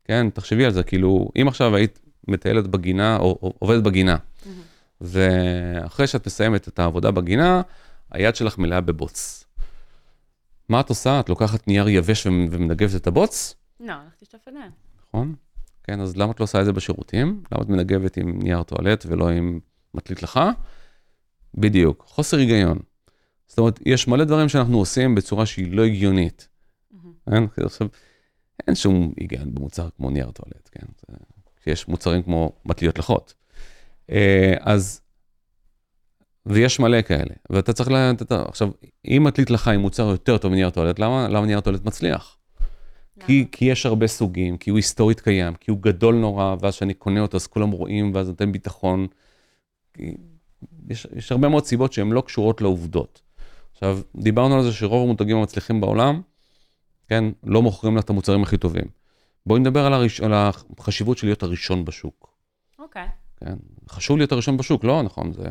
כן, 0.05 0.29
תחשבי 0.29 0.65
על 0.65 0.71
זה, 0.71 0.83
כאילו, 0.83 1.29
אם 1.41 1.47
עכשיו 1.47 1.75
היית 1.75 1.99
מטיילת 2.27 2.67
בגינה, 2.67 3.17
או, 3.17 3.39
או 3.41 3.53
עובדת 3.59 3.83
בגינה, 3.83 4.17
מהמם. 4.45 4.61
ואחרי 5.01 6.07
שאת 6.07 6.27
מסיימת 6.27 6.67
את 6.67 6.79
העבודה 6.79 7.11
בגינה, 7.11 7.61
היד 8.11 8.35
שלך 8.35 8.57
מלאה 8.57 8.81
בבוץ. 8.81 9.45
מה 10.69 10.79
את 10.79 10.89
עושה? 10.89 11.19
את 11.19 11.29
לוקחת 11.29 11.67
נייר 11.67 11.87
יבש 11.89 12.25
ומ- 12.25 12.47
ומנגבת 12.51 12.95
את 12.95 13.07
הבוץ, 13.07 13.55
לא, 13.79 13.93
הולכת 13.93 14.21
לשטוף 14.21 14.47
ידיים. 14.47 14.71
נכון? 15.07 15.35
כן, 15.83 16.01
אז 16.01 16.17
למה 16.17 16.31
את 16.31 16.39
לא 16.39 16.43
עושה 16.43 16.59
את 16.59 16.65
זה 16.65 16.73
בשירותים? 16.73 17.43
למה 17.51 17.63
את 17.63 17.69
מנגבת 17.69 18.17
עם 18.17 18.39
נייר 18.41 18.63
טואלט 18.63 19.05
ולא 19.09 19.29
עם 19.29 19.59
מטלית 19.93 20.23
לחה? 20.23 20.39
בדיוק, 21.55 22.03
חוסר 22.07 22.37
היגיון. 22.37 22.79
זאת 23.47 23.59
אומרת, 23.59 23.79
יש 23.85 24.07
מלא 24.07 24.23
דברים 24.23 24.49
שאנחנו 24.49 24.77
עושים 24.77 25.15
בצורה 25.15 25.45
שהיא 25.45 25.71
לא 25.75 25.83
הגיונית. 25.85 26.47
מהמם. 27.25 27.47
כן? 27.55 27.63
עכשיו, 27.65 27.87
אין 28.67 28.75
שום 28.75 29.13
היגיון 29.19 29.55
במוצר 29.55 29.89
כמו 29.97 30.09
נייר 30.09 30.31
טואלט, 30.31 30.69
כן? 30.71 30.85
זה- 31.09 31.17
שיש 31.63 31.87
מוצרים 31.87 32.23
כמו 32.23 32.51
מטליות 32.65 32.99
לחות. 32.99 33.33
אה, 34.09 34.53
אז, 34.59 35.01
ויש 36.45 36.79
מלא 36.79 37.01
כאלה, 37.01 37.33
ואתה 37.49 37.73
צריך 37.73 37.91
ל... 37.91 37.95
אתה- 38.21 38.43
עכשיו, 38.47 38.69
אם 39.07 39.23
מטלית 39.23 39.49
לחה 39.49 39.67
היא 39.67 39.77
מוצר 39.77 40.03
יותר 40.03 40.37
טוב 40.37 40.51
מנייר 40.51 40.69
טואלט, 40.69 40.99
למה, 40.99 41.27
למה 41.27 41.45
נייר 41.45 41.59
טואלט 41.61 41.85
מצליח? 41.85 42.37
כי? 43.25 43.45
כי 43.51 43.65
יש 43.65 43.85
הרבה 43.85 44.07
סוגים, 44.07 44.57
כי 44.57 44.69
הוא 44.69 44.77
היסטורית 44.77 45.19
קיים, 45.21 45.53
כי 45.55 45.71
הוא 45.71 45.79
גדול 45.81 46.15
נורא, 46.15 46.55
ואז 46.61 46.75
כשאני 46.75 46.93
קונה 46.93 47.19
אותו 47.19 47.37
אז 47.37 47.47
כולם 47.47 47.71
רואים, 47.71 48.11
ואז 48.15 48.27
נותן 48.27 48.51
ביטחון. 48.51 49.07
יש, 50.89 51.07
יש 51.15 51.31
הרבה 51.31 51.49
מאוד 51.49 51.65
סיבות 51.65 51.93
שהן 51.93 52.11
לא 52.11 52.21
קשורות 52.21 52.61
לעובדות. 52.61 53.21
עכשיו, 53.73 53.99
דיברנו 54.15 54.55
על 54.55 54.63
זה 54.63 54.71
שרוב 54.71 55.03
המותגים 55.03 55.37
המצליחים 55.37 55.81
בעולם, 55.81 56.21
כן, 57.09 57.23
לא 57.43 57.61
מוכרים 57.61 57.95
לה 57.95 58.01
את 58.01 58.09
המוצרים 58.09 58.43
הכי 58.43 58.57
טובים. 58.57 58.85
בואי 59.45 59.59
נדבר 59.59 59.85
על, 59.85 59.93
הראש, 59.93 60.21
על 60.21 60.31
החשיבות 60.33 61.17
של 61.17 61.27
להיות 61.27 61.43
הראשון 61.43 61.85
בשוק. 61.85 62.33
אוקיי. 62.79 63.07
כן, 63.37 63.55
חשוב 63.89 64.17
להיות 64.17 64.31
הראשון 64.31 64.57
בשוק, 64.57 64.83
לא 64.83 65.01
נכון, 65.03 65.33
זה... 65.33 65.43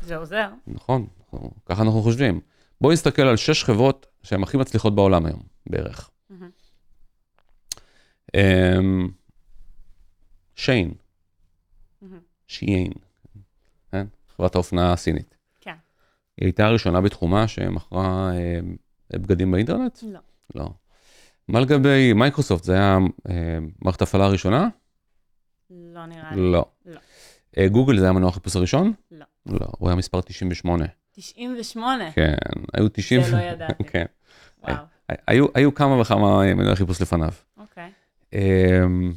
זה 0.00 0.16
עוזר. 0.16 0.48
נכון, 0.66 1.06
אנחנו- 1.24 1.50
ככה 1.66 1.82
אנחנו 1.82 2.02
חושבים. 2.02 2.40
בואי 2.80 2.92
נסתכל 2.94 3.22
על 3.22 3.36
שש 3.36 3.64
חברות 3.64 4.06
שהן 4.22 4.42
הכי 4.42 4.56
מצליחות 4.56 4.94
בעולם 4.94 5.26
היום, 5.26 5.42
בערך. 5.66 6.10
אמ, 8.36 9.08
שיין. 10.54 10.94
שיין, 12.48 12.92
כן? 13.92 14.06
חברת 14.36 14.54
האופנה 14.54 14.92
הסינית. 14.92 15.36
כן. 15.60 15.74
היא 16.36 16.46
הייתה 16.46 16.66
הראשונה 16.66 17.00
בתחומה 17.00 17.48
שמכרה 17.48 18.30
אה, 18.34 18.60
בגדים 19.12 19.50
באינטרנט? 19.50 19.98
לא. 20.02 20.20
לא. 20.54 20.70
מה 21.48 21.60
לגבי 21.60 22.12
מייקרוסופט, 22.12 22.64
זה 22.64 22.74
היה 22.74 22.98
אה, 23.28 23.58
מערכת 23.82 24.00
ההפעלה 24.00 24.24
הראשונה? 24.24 24.68
לא 25.70 26.06
נראה 26.06 26.34
לי. 26.34 26.52
לא. 26.52 26.64
לא. 26.86 27.00
אה, 27.58 27.68
גוגל 27.68 27.98
זה 27.98 28.04
היה 28.04 28.12
מנוע 28.12 28.28
החיפוש 28.28 28.56
הראשון? 28.56 28.92
לא. 29.10 29.24
לא, 29.46 29.66
הוא 29.78 29.88
היה 29.88 29.96
מספר 29.96 30.20
98. 30.20 30.84
98. 31.12 32.12
כן, 32.12 32.34
היו 32.74 32.88
90. 32.88 33.22
זה 33.22 33.32
לא 33.32 33.42
ידעתי. 33.42 33.84
כן. 33.84 34.04
וואו. 34.62 34.76
היו, 35.26 35.46
היו 35.54 35.74
כמה 35.74 36.00
וכמה 36.00 36.54
מנועי 36.54 36.76
חיפוש 36.76 37.02
לפניו. 37.02 37.32
אוקיי. 37.58 37.90
אמ, 38.32 39.12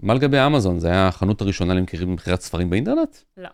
מה 0.00 0.14
לגבי 0.14 0.46
אמזון? 0.46 0.78
זה 0.78 0.88
היה 0.88 1.08
החנות 1.08 1.40
הראשונה 1.40 1.74
למכירת 1.74 2.40
ספרים 2.40 2.70
באינטרנט? 2.70 3.16
לא. 3.36 3.48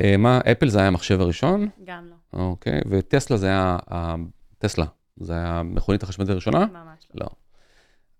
אה, 0.00 0.16
מה, 0.16 0.40
אפל 0.52 0.68
זה 0.68 0.78
היה 0.78 0.88
המחשב 0.88 1.20
הראשון? 1.20 1.68
גם 1.84 2.08
לא. 2.08 2.40
אוקיי, 2.40 2.80
וטסלה 2.90 3.36
זה 3.36 3.46
היה, 3.46 3.76
טסלה, 4.58 4.84
זה 5.20 5.32
היה 5.32 5.58
המכונית 5.58 6.02
החשמלית 6.02 6.30
הראשונה? 6.30 6.66
ממש 6.66 7.08
לא. 7.14 7.20
לא. 7.20 7.28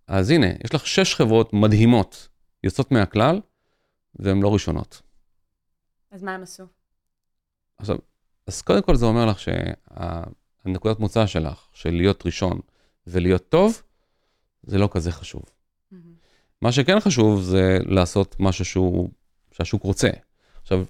אז 0.07 0.31
הנה, 0.31 0.47
יש 0.65 0.75
לך 0.75 0.87
שש 0.87 1.15
חברות 1.15 1.53
מדהימות, 1.53 2.29
יוצאות 2.65 2.93
מהכלל, 2.93 3.41
והן 4.15 4.43
לא 4.43 4.53
ראשונות. 4.53 5.03
אז 6.11 6.23
מה 6.23 6.35
הם 6.35 6.43
עשו? 6.43 6.65
עכשיו, 7.79 7.97
אז 8.47 8.63
קודם 8.63 8.83
כל 8.83 8.97
זה 8.97 9.07
אומר 9.07 9.27
לך 9.27 9.39
שהנקודת 9.39 11.01
מוצא 11.01 11.27
שלך, 11.27 11.69
של 11.73 11.91
להיות 11.91 12.27
ראשון 12.27 12.61
ולהיות 13.07 13.49
טוב, 13.49 13.83
זה 14.63 14.79
לא 14.79 14.89
כזה 14.93 15.13
חשוב. 15.13 15.43
מהמם. 15.91 16.15
מה 16.63 16.73
שכן 16.73 17.01
חשוב 17.01 17.43
זה 17.43 17.79
לעשות 17.87 18.37
משהו 18.41 18.65
שהוא, 18.65 19.09
שהשוק 19.53 19.83
רוצה. 19.83 20.09
עכשיו, 20.63 20.85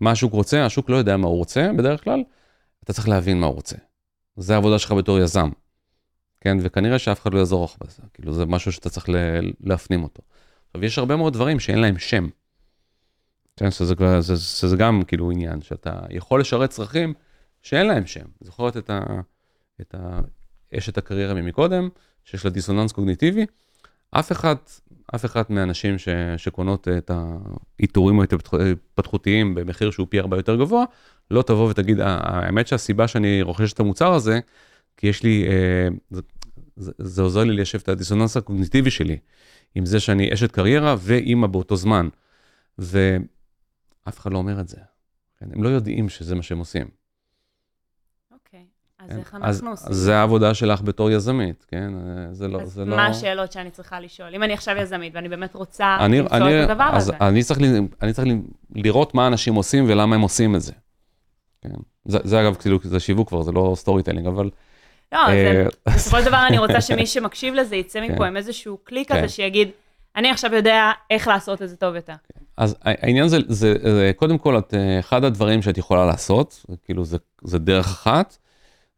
מה 0.00 0.10
השוק 0.10 0.32
רוצה? 0.32 0.66
השוק 0.66 0.90
לא 0.90 0.96
יודע 0.96 1.16
מה 1.16 1.26
הוא 1.26 1.36
רוצה 1.36 1.70
בדרך 1.78 2.04
כלל, 2.04 2.24
אתה 2.84 2.92
צריך 2.92 3.08
להבין 3.08 3.40
מה 3.40 3.46
הוא 3.46 3.54
רוצה. 3.54 3.76
זה 4.36 4.54
העבודה 4.54 4.78
שלך 4.78 4.92
בתור 4.92 5.18
יזם. 5.18 5.50
כן, 6.40 6.56
וכנראה 6.60 6.98
שאף 6.98 7.22
אחד 7.22 7.34
לא 7.34 7.38
יעזור 7.38 7.64
לך 7.64 7.76
בזה, 7.80 8.02
כאילו 8.14 8.32
זה 8.32 8.46
משהו 8.46 8.72
שאתה 8.72 8.90
צריך 8.90 9.06
להפנים 9.60 10.02
אותו. 10.02 10.22
עכשיו, 10.66 10.84
יש 10.84 10.98
הרבה 10.98 11.16
מאוד 11.16 11.32
דברים 11.32 11.60
שאין 11.60 11.78
להם 11.78 11.98
שם. 11.98 12.28
כן, 13.56 13.70
שזה, 13.70 13.94
כבר- 13.94 14.20
זה, 14.20 14.36
שזה 14.36 14.76
גם 14.76 15.02
כאילו 15.06 15.30
עניין, 15.30 15.62
שאתה 15.62 16.00
יכול 16.10 16.40
לשרת 16.40 16.70
צרכים 16.70 17.14
שאין 17.62 17.86
להם 17.86 18.06
שם. 18.06 18.24
זוכרת 18.40 18.76
את 18.76 18.90
ה... 18.90 19.00
את 19.80 19.94
ה... 19.94 20.20
אשת 20.78 20.98
הקריירה 20.98 21.34
ממקודם, 21.34 21.88
שיש 22.24 22.44
לה 22.44 22.50
דיסוננס 22.50 22.92
קוגניטיבי, 22.92 23.46
אף 24.10 24.32
אחד, 24.32 24.56
אף 25.14 25.24
אחד 25.24 25.42
מהאנשים 25.48 25.98
ש, 25.98 26.08
שקונות 26.36 26.88
את 26.88 27.10
העיטורים 27.10 28.20
ההתפתחותיים 28.20 29.54
במחיר 29.54 29.90
שהוא 29.90 30.06
פי 30.10 30.20
ארבע 30.20 30.36
יותר 30.36 30.56
גבוה, 30.56 30.84
לא 31.30 31.42
תבוא 31.42 31.70
ותגיד, 31.70 32.00
"אה, 32.00 32.18
האמת 32.22 32.66
שהסיבה 32.66 33.08
שאני 33.08 33.42
רוכש 33.42 33.72
את 33.72 33.80
המוצר 33.80 34.12
הזה, 34.12 34.40
כי 34.96 35.06
יש 35.06 35.22
לי, 35.22 35.46
אה, 35.48 35.88
זה, 36.76 36.92
זה, 36.98 37.22
עוזר 37.22 37.44
לי 37.44 37.52
ליישב 37.52 37.78
את 37.78 37.88
הדיסוננס 37.88 38.36
הקוגניטיבי 38.36 38.90
שלי, 38.90 39.18
עם 39.74 39.86
זה 39.86 40.00
שאני 40.00 40.34
אשת 40.34 40.52
קריירה 40.52 40.96
ואימא 40.98 41.46
באותו 41.46 41.76
זמן. 41.76 42.08
ואף 42.78 44.18
אחד 44.18 44.32
לא 44.32 44.38
אומר 44.38 44.60
את 44.60 44.68
זה. 44.68 44.76
כן? 45.40 45.46
הם 45.52 45.62
לא 45.62 45.68
יודעים 45.68 46.08
שזה 46.08 46.34
מה 46.34 46.42
שהם 46.42 46.58
עושים. 46.58 46.86
אוקיי. 48.32 48.64
אז 48.98 49.10
כן? 49.10 49.18
איך 49.18 49.34
אז, 49.42 49.56
אנחנו 49.56 49.70
עושים? 49.70 49.88
אז 49.90 49.96
זה 49.96 50.16
העבודה 50.16 50.54
שלך 50.54 50.82
בתור 50.82 51.10
יזמית, 51.10 51.66
כן? 51.68 51.92
זה 52.32 52.48
לא, 52.48 52.60
אז 52.60 52.72
זה 52.72 52.84
לא... 52.84 52.96
מה 52.96 53.06
השאלות 53.06 53.52
שאני 53.52 53.70
צריכה 53.70 54.00
לשאול? 54.00 54.34
אם 54.34 54.42
אני 54.42 54.52
עכשיו 54.52 54.76
יזמית 54.76 55.14
ואני 55.14 55.28
באמת 55.28 55.54
רוצה 55.54 55.96
אני, 56.00 56.20
למצוא 56.20 56.36
אני, 56.36 56.64
את 56.64 56.70
הדבר 56.70 56.90
אז 56.92 57.08
הזה. 57.08 57.16
אני 57.20 57.42
צריך, 57.42 57.60
אני 58.02 58.12
צריך 58.12 58.28
לראות 58.74 59.14
מה 59.14 59.26
אנשים 59.26 59.54
עושים 59.54 59.84
ולמה 59.88 60.14
הם 60.14 60.20
עושים 60.20 60.56
את 60.56 60.60
זה. 60.60 60.72
כן. 61.68 61.80
זה, 62.04 62.18
זה 62.24 62.40
אגב, 62.40 62.54
כאילו, 62.54 62.78
זה 62.82 63.00
שיווק 63.00 63.28
כבר, 63.28 63.42
זה 63.42 63.52
לא 63.52 63.72
storytelling, 63.76 64.26
אבל... 64.26 64.50
לא, 65.12 65.18
זה- 65.26 65.64
אה, 65.86 65.94
בסופו 65.96 66.18
של 66.18 66.24
דבר 66.24 66.44
אני 66.48 66.58
רוצה 66.58 66.80
שמי 66.80 67.06
שמקשיב 67.06 67.54
לזה 67.54 67.76
יצא 67.76 68.00
כן. 68.06 68.12
מפה 68.12 68.26
עם 68.26 68.36
איזשהו 68.36 68.78
כלי 68.84 69.04
כן. 69.04 69.18
כזה 69.18 69.28
שיגיד, 69.28 69.68
אני 70.16 70.30
עכשיו 70.30 70.54
יודע 70.54 70.92
איך 71.10 71.28
לעשות 71.28 71.62
את 71.62 71.68
זה 71.68 71.76
טוב 71.76 71.94
יותר. 71.94 72.12
אז 72.56 72.76
העניין 72.82 73.28
זה, 73.28 73.38
זה, 73.48 73.74
זה 73.82 74.10
קודם 74.16 74.38
כל, 74.38 74.58
את, 74.58 74.74
אה, 74.74 74.98
אחד 75.00 75.24
הדברים 75.24 75.62
שאת 75.62 75.78
יכולה 75.78 76.06
לעשות, 76.06 76.64
כאילו 76.84 77.04
זה, 77.04 77.16
זה 77.44 77.58
דרך 77.58 77.86
אחת, 77.86 78.36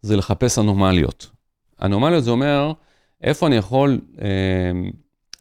זה 0.03 0.17
לחפש 0.17 0.59
אנומליות. 0.59 1.27
אנומליות 1.83 2.25
זה 2.25 2.31
אומר, 2.31 2.73
איפה 3.23 3.47
אני 3.47 3.57
יכול 3.57 4.01
אה, 4.23 4.27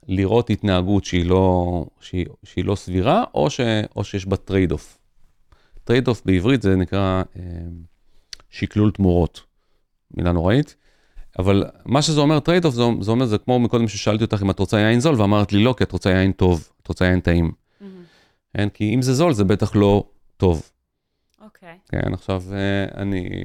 לראות 0.07 0.49
התנהגות 0.49 1.05
שהיא 1.05 1.25
לא, 1.25 1.85
שהיא, 1.99 2.25
שהיא 2.43 2.65
לא 2.65 2.75
סבירה, 2.75 3.23
או, 3.33 3.49
ש, 3.49 3.59
או 3.95 4.03
שיש 4.03 4.25
בה 4.25 4.35
trade-off. 4.37 4.97
trade-off 5.87 6.21
בעברית 6.25 6.61
זה 6.61 6.75
נקרא 6.75 7.23
אה, 7.35 7.41
שקלול 8.49 8.91
תמורות, 8.91 9.41
מילה 10.11 10.31
נוראית. 10.31 10.75
אבל 11.39 11.63
מה 11.85 12.01
שזה 12.01 12.19
אומר 12.19 12.39
trade-off, 12.39 12.75
זה, 12.75 12.83
זה 13.01 13.11
אומר, 13.11 13.25
זה 13.25 13.37
כמו 13.37 13.59
מקודם 13.59 13.87
ששאלתי 13.87 14.23
אותך 14.23 14.41
אם 14.41 14.49
את 14.49 14.59
רוצה 14.59 14.79
יין 14.79 14.99
זול, 14.99 15.21
ואמרת 15.21 15.53
לי 15.53 15.63
לא, 15.63 15.75
כי 15.77 15.83
את 15.83 15.91
רוצה 15.91 16.09
יין 16.09 16.31
טוב, 16.31 16.69
את 16.81 16.87
רוצה 16.87 17.05
יין 17.05 17.19
טעים. 17.19 17.51
כן? 18.57 18.69
כי 18.69 18.95
אם 18.95 19.01
זה 19.01 19.13
זול, 19.13 19.33
זה 19.33 19.43
בטח 19.43 19.75
לא 19.75 20.09
טוב. 20.37 20.69
אוקיי. 21.41 21.77
כן, 21.89 22.13
עכשיו 22.13 22.43
אה, 22.51 23.01
אני, 23.01 23.43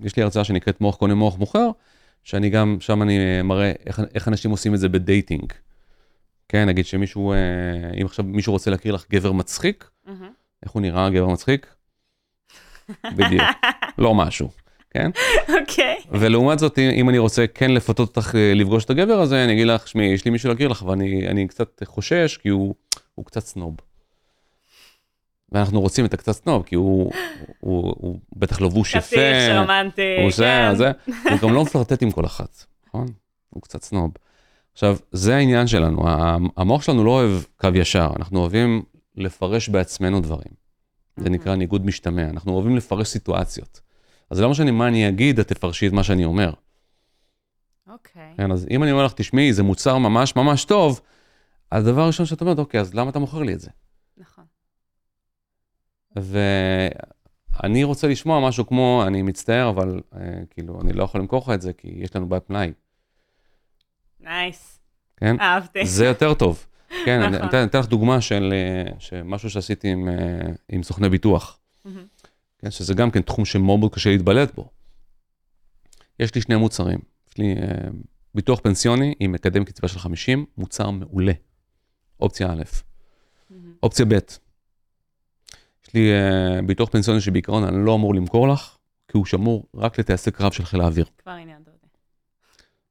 יש 0.00 0.16
לי 0.16 0.22
הרצאה 0.22 0.44
שנקראת 0.44 0.80
מוח 0.80 0.96
קונה 0.96 1.14
מוח 1.14 1.38
מוכר, 1.38 1.70
שאני 2.24 2.50
גם, 2.50 2.76
שם 2.80 3.02
אני 3.02 3.18
אה, 3.18 3.42
מראה 3.42 3.72
איך, 3.86 4.00
איך 4.14 4.28
אנשים 4.28 4.50
עושים 4.50 4.74
את 4.74 4.80
זה 4.80 4.88
ב 4.88 4.96
dating. 4.96 5.52
כן, 6.48 6.68
נגיד 6.68 6.86
שמישהו, 6.86 7.32
אה, 7.32 7.36
אם 8.00 8.06
עכשיו 8.06 8.24
מישהו 8.24 8.52
רוצה 8.52 8.70
להכיר 8.70 8.94
לך 8.94 9.06
גבר 9.10 9.32
מצחיק, 9.32 9.90
מהמם. 10.06 10.41
איך 10.62 10.72
הוא 10.72 10.82
נראה 10.82 11.10
גבר 11.10 11.26
מצחיק? 11.28 11.66
בדיוק, 13.16 13.42
לא 13.98 14.14
משהו, 14.14 14.50
כן? 14.90 15.10
אוקיי. 15.60 15.96
ולעומת 16.10 16.58
זאת, 16.58 16.78
אם- 16.78 17.08
אני 17.08 17.18
רוצה 17.18 17.44
כן 17.54 17.70
לפתות 17.70 18.08
אותך 18.16 18.34
אה, 18.34 18.52
לפגוש 18.54 18.84
את 18.84 18.90
הגבר 18.90 19.20
הזה, 19.20 19.44
אני 19.44 19.52
אגיד 19.52 19.66
לך, 19.66 19.88
שמי, 19.88 20.04
יש 20.04 20.24
לי 20.24 20.30
מישהו 20.30 20.48
להכיר 20.50 20.68
לך, 20.68 20.82
ואני 20.82 21.28
אני 21.28 21.48
קצת 21.48 21.82
חושש, 21.84 22.36
כי 22.36 22.48
הוא, 22.48 22.74
הוא 23.14 23.24
קצת 23.24 23.40
סנוב. 23.40 23.76
ואנחנו 25.52 25.80
רוצים 25.80 26.04
את 26.04 26.14
הקצת 26.14 26.32
סנוב, 26.32 26.62
כי 26.66 26.74
הוא, 26.74 27.12
הוא, 27.60 27.94
הוא 27.98 28.18
בטח 28.36 28.60
לבוש 28.60 28.94
יפה, 28.94 29.00
כסיף 29.16 29.16
רומנטי. 29.58 30.16
הוא 30.22 30.30
זה, 30.32 30.44
כן. 30.44 30.74
זה, 30.74 30.90
הוא 31.06 31.38
גם 31.42 31.54
לא 31.54 31.62
מפלרטט 31.62 32.02
עם 32.02 32.10
כל 32.10 32.24
אחת, 32.26 32.64
נכון? 32.88 33.06
הוא 33.50 33.62
קצת 33.62 33.82
סנוב. 33.82 34.10
עכשיו, 34.72 34.96
זה 35.12 35.36
העניין 35.36 35.66
שלנו, 35.66 36.02
המוח 36.56 36.82
שלנו 36.82 37.04
לא 37.04 37.10
אוהב 37.10 37.42
קו 37.56 37.68
ישר, 37.74 38.10
אנחנו 38.16 38.40
אוהבים 38.40 38.82
לפרש 39.14 39.68
בעצמנו 39.68 40.20
דברים. 40.20 40.52
זה 41.16 41.24
מהמם. 41.24 41.34
נקרא 41.34 41.54
ניגוד 41.54 41.86
משתמע, 41.86 42.30
אנחנו 42.30 42.52
אוהבים 42.52 42.76
לפרש 42.76 43.08
סיטואציות. 43.08 43.80
אז 44.30 44.36
זה 44.36 44.42
לא 44.42 44.50
משנה 44.50 44.70
מה 44.70 44.88
אני 44.88 45.08
אגיד, 45.08 45.38
את 45.38 45.48
תפרשי 45.48 45.88
את 45.88 45.92
מה 45.92 46.04
שאני 46.04 46.24
אומר. 46.24 46.52
אוקיי. 47.88 48.34
כן, 48.36 48.52
אז 48.52 48.66
אם 48.70 48.82
אני 48.82 48.92
אומר 48.92 49.04
לך, 49.04 49.12
תשמעי, 49.12 49.52
זה 49.52 49.62
מוצר 49.62 49.98
ממש 49.98 50.36
ממש 50.36 50.64
טוב, 50.64 51.00
אז 51.70 51.84
דבר 51.84 52.06
ראשון 52.06 52.26
שאת 52.26 52.40
אומרת, 52.40 52.58
אוקיי, 52.58 52.80
אז 52.80 52.94
למה 52.94 53.10
אתה 53.10 53.18
מוכר 53.18 53.42
לי 53.42 53.54
את 53.54 53.60
זה? 53.60 53.70
נכון. 54.16 54.44
ואני 56.16 57.84
רוצה 57.84 58.08
לשמוע 58.08 58.48
משהו 58.48 58.66
כמו, 58.66 59.04
אני 59.06 59.22
מצטער, 59.22 59.70
אבל 59.70 60.00
אה, 60.14 60.20
כאילו, 60.50 60.80
אני 60.80 60.92
לא 60.92 61.04
יכול 61.04 61.20
למכור 61.20 61.42
לך 61.42 61.50
את 61.54 61.62
זה, 61.62 61.72
כי 61.72 61.88
יש 61.96 62.16
לנו 62.16 62.28
בעיית 62.28 62.50
מלאי, 62.50 62.72
נייס. 64.20 64.80
כן? 65.16 65.40
אהבתי. 65.40 65.86
זה 65.86 66.04
יותר 66.04 66.34
טוב. 66.34 66.66
כן, 67.04 67.20
אני 67.22 67.36
נכון. 67.36 67.64
אתן 67.64 67.78
לך 67.78 67.86
דוגמה 67.86 68.20
של 68.20 68.54
אה, 69.12 69.22
משהו 69.24 69.50
שעשיתי 69.50 69.88
עם, 69.88 70.08
אה, 70.08 70.14
עם 70.68 70.82
סוכני 70.82 71.08
ביטוח. 71.08 71.58
כן, 72.58 72.70
שזה 72.70 72.94
גם 72.94 73.10
כן 73.10 73.22
תחום 73.22 73.44
שמאוד 73.44 73.80
מאוד 73.80 73.94
קשה 73.94 74.10
להתבלט 74.10 74.54
בו. 74.54 74.70
יש 76.20 76.34
לי 76.34 76.40
שני 76.40 76.56
מוצרים, 76.56 76.98
יש 77.28 77.38
לי 77.38 77.54
אה, 77.54 77.88
ביטוח 78.34 78.60
פנסיוני 78.60 79.14
עם 79.20 79.32
מקדם 79.32 79.64
קצבה 79.64 79.88
של 79.88 79.98
50, 79.98 80.46
מוצר 80.58 80.90
מעולה, 80.90 81.32
אופציה 82.20 82.52
א'. 82.52 82.62
אופציה 83.82 84.04
ב', 84.04 84.12
יש 84.12 85.94
לי 85.94 86.10
ביטוח 86.66 86.88
פנסיוני 86.88 87.20
שבעיקרון 87.20 87.64
אני 87.64 87.84
לא 87.84 87.94
אמור 87.94 88.14
למכור 88.14 88.48
לך, 88.48 88.76
כי 89.08 89.16
הוא 89.18 89.24
שמור 89.24 89.66
רק 89.74 89.98
לטייסי 89.98 90.30
קרב 90.30 90.52
של 90.52 90.64
חיל 90.64 90.80
האוויר. 90.80 91.04
כבר 91.18 91.32
עניינת 91.32 91.68
אותי. 91.68 91.86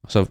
עכשיו, 0.03 0.25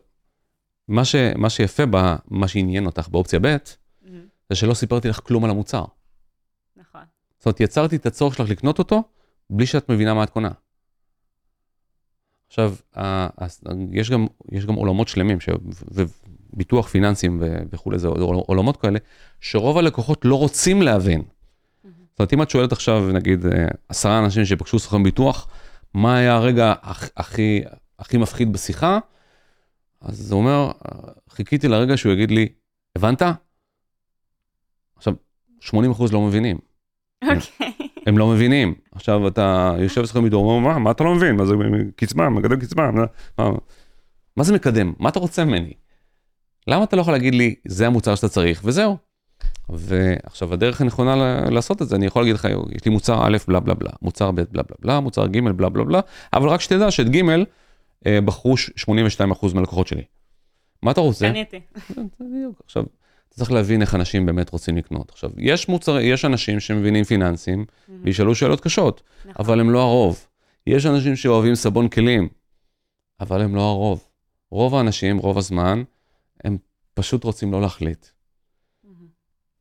מה, 0.90 1.04
ש, 1.04 1.14
מה 1.36 1.50
שיפה 1.50 1.82
במה 1.90 2.48
שעניין 2.48 2.86
אותך 2.86 3.08
באופציה 3.08 3.38
ב', 3.42 3.44
מהמם. 3.44 4.20
זה 4.50 4.56
שלא 4.56 4.74
סיפרתי 4.74 5.08
לך 5.08 5.20
כלום 5.24 5.44
על 5.44 5.50
המוצר. 5.50 5.84
נכון. 6.76 7.00
זאת 7.38 7.46
אומרת, 7.46 7.60
יצרתי 7.60 7.96
את 7.96 8.06
הצורך 8.06 8.34
שלך 8.34 8.50
לקנות 8.50 8.78
אותו, 8.78 9.02
בלי 9.50 9.66
שאת 9.66 9.88
מבינה 9.90 10.14
מה 10.14 10.22
את 10.24 10.30
קונה. 10.30 10.50
עכשיו, 12.48 12.74
יש 13.92 14.10
גם, 14.10 14.26
יש 14.52 14.66
גם 14.66 14.74
עולמות 14.74 15.08
שלמים, 15.08 15.40
ש- 15.40 15.48
וביטוח 16.52 16.88
פיננסים 16.88 17.38
ו- 17.40 17.58
וכולי, 17.72 17.98
זה 17.98 18.08
עול- 18.08 18.42
עולמות 18.46 18.76
כאלה, 18.76 18.98
שרוב 19.40 19.78
הלקוחות 19.78 20.24
לא 20.24 20.34
רוצים 20.34 20.82
להבין. 20.82 21.22
זאת 22.10 22.18
אומרת, 22.18 22.32
אם 22.32 22.42
את 22.42 22.50
שואלת 22.50 22.72
עכשיו, 22.72 23.10
נגיד, 23.12 23.46
אה, 23.46 23.66
עשרה 23.88 24.18
אנשים 24.18 24.44
שפגשו 24.44 24.78
סוכן 24.78 25.02
ביטוח, 25.02 25.48
מה 25.94 26.16
היה 26.16 26.34
הרגע 26.34 26.74
הכ- 26.82 27.10
הכי, 27.16 27.60
הכי 27.98 28.16
מפחיד 28.18 28.52
בשיחה, 28.52 28.98
אז 30.00 30.16
זה 30.18 30.34
אומר, 30.34 30.70
חיכיתי 31.30 31.68
לרגע 31.68 31.96
שהוא 31.96 32.12
יגיד 32.12 32.30
לי, 32.30 32.48
הבנת? 32.96 33.22
עכשיו, 34.96 35.14
80% 35.62 35.72
לא 36.12 36.20
מבינים. 36.20 36.58
אוקיי. 37.24 37.72
הם 38.06 38.18
לא 38.18 38.28
מבינים. 38.28 38.74
עכשיו 38.92 39.28
אתה 39.28 39.74
יושב 39.78 40.00
אצלך 40.00 40.16
מדור, 40.16 40.52
אומר, 40.52 40.68
מה, 40.68 40.78
מה 40.78 40.90
אתה 40.90 41.04
לא 41.04 41.14
מבין? 41.14 41.36
מה 41.36 41.46
זה 41.46 41.54
קצבה, 41.96 42.28
מקדם 42.28 42.60
קצבה? 42.60 42.90
מה, 42.90 43.04
מה, 43.38 43.50
מה 44.36 44.44
זה 44.44 44.54
מקדם? 44.54 44.92
מה 44.98 45.08
אתה 45.08 45.18
רוצה 45.18 45.44
ממני? 45.44 45.72
למה 46.66 46.84
אתה 46.84 46.96
לא 46.96 47.00
יכול 47.00 47.14
להגיד 47.14 47.34
לי, 47.34 47.54
זה 47.66 47.86
המוצר 47.86 48.14
שאתה 48.14 48.28
צריך, 48.28 48.60
וזהו. 48.64 48.96
ועכשיו 49.68 50.52
הדרך 50.52 50.80
הנכונה 50.80 51.40
לעשות 51.50 51.82
את 51.82 51.88
זה, 51.88 51.96
אני 51.96 52.06
יכול 52.06 52.22
להגיד 52.22 52.34
לך, 52.34 52.48
יש 52.76 52.84
לי 52.84 52.90
מוצר 52.90 53.26
א', 53.26 53.36
בלה 53.48 53.60
בלה 53.60 53.74
בלה, 53.74 53.90
מוצר 54.02 54.30
ב', 54.30 54.34
בלה 54.34 54.62
בלה 54.62 54.76
בלה, 54.80 55.00
מוצר 55.00 55.26
ג', 55.26 55.40
בלה 55.40 55.68
בלה 55.68 55.84
בלה, 55.84 56.00
אבל 56.32 56.48
רק 56.48 56.60
שתדע 56.60 56.90
שאת 56.90 57.08
ג' 57.08 57.22
בחרו 58.08 58.56
ש- 58.56 58.70
82% 58.76 59.54
מהלקוחות 59.54 59.86
שלי. 59.86 60.02
מה 60.82 60.90
אתה 60.90 61.00
רוצה? 61.00 61.28
קניתי. 61.28 61.60
בדיוק. 62.20 62.60
עכשיו, 62.64 62.84
אתה 63.28 63.36
צריך 63.36 63.52
להבין 63.52 63.82
איך 63.82 63.94
אנשים 63.94 64.26
באמת 64.26 64.50
רוצים 64.50 64.76
לקנות. 64.76 65.10
עכשיו, 65.10 65.30
יש 65.38 65.68
מוצר, 65.68 65.98
יש 66.00 66.24
אנשים 66.24 66.60
שמבינים 66.60 67.04
פיננסים 67.04 67.64
וישאלו 68.02 68.34
שאלות 68.34 68.60
קשות, 68.60 69.02
נכון. 69.20 69.32
אבל 69.38 69.60
הם 69.60 69.70
לא 69.70 69.80
הרוב. 69.82 70.26
יש 70.66 70.86
אנשים 70.86 71.16
שאוהבים 71.16 71.54
סבון 71.54 71.88
כלים, 71.88 72.28
אבל 73.20 73.40
הם 73.42 73.54
לא 73.54 73.62
הרוב. 73.70 74.04
רוב 74.50 74.74
האנשים, 74.74 75.18
רוב 75.18 75.38
הזמן, 75.38 75.82
הם 76.44 76.58
פשוט 76.94 77.24
רוצים 77.24 77.52
לא 77.52 77.60
להחליט. 77.60 78.06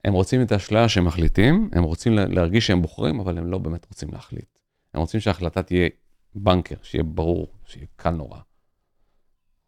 הם 0.05 0.13
רוצים 0.13 0.41
את 0.41 0.51
האשליה 0.51 0.89
שהם 0.89 1.05
מחליטים, 1.05 1.69
הם 1.71 1.83
רוצים 1.83 2.13
לה- 2.13 2.25
להרגיש 2.25 2.67
שהם 2.67 2.81
בוחרים, 2.81 3.19
אבל 3.19 3.37
הם 3.37 3.51
לא 3.51 3.57
באמת 3.57 3.85
רוצים 3.89 4.09
להחליט. 4.11 4.57
הם 4.93 5.01
רוצים 5.01 5.19
שההחלטה 5.19 5.63
תהיה 5.63 5.89
בנקר, 6.35 6.75
שיהיה 6.83 7.03
ברור, 7.03 7.47
שיהיה 7.69 7.87
קל 7.95 8.09
נורא. 8.09 8.39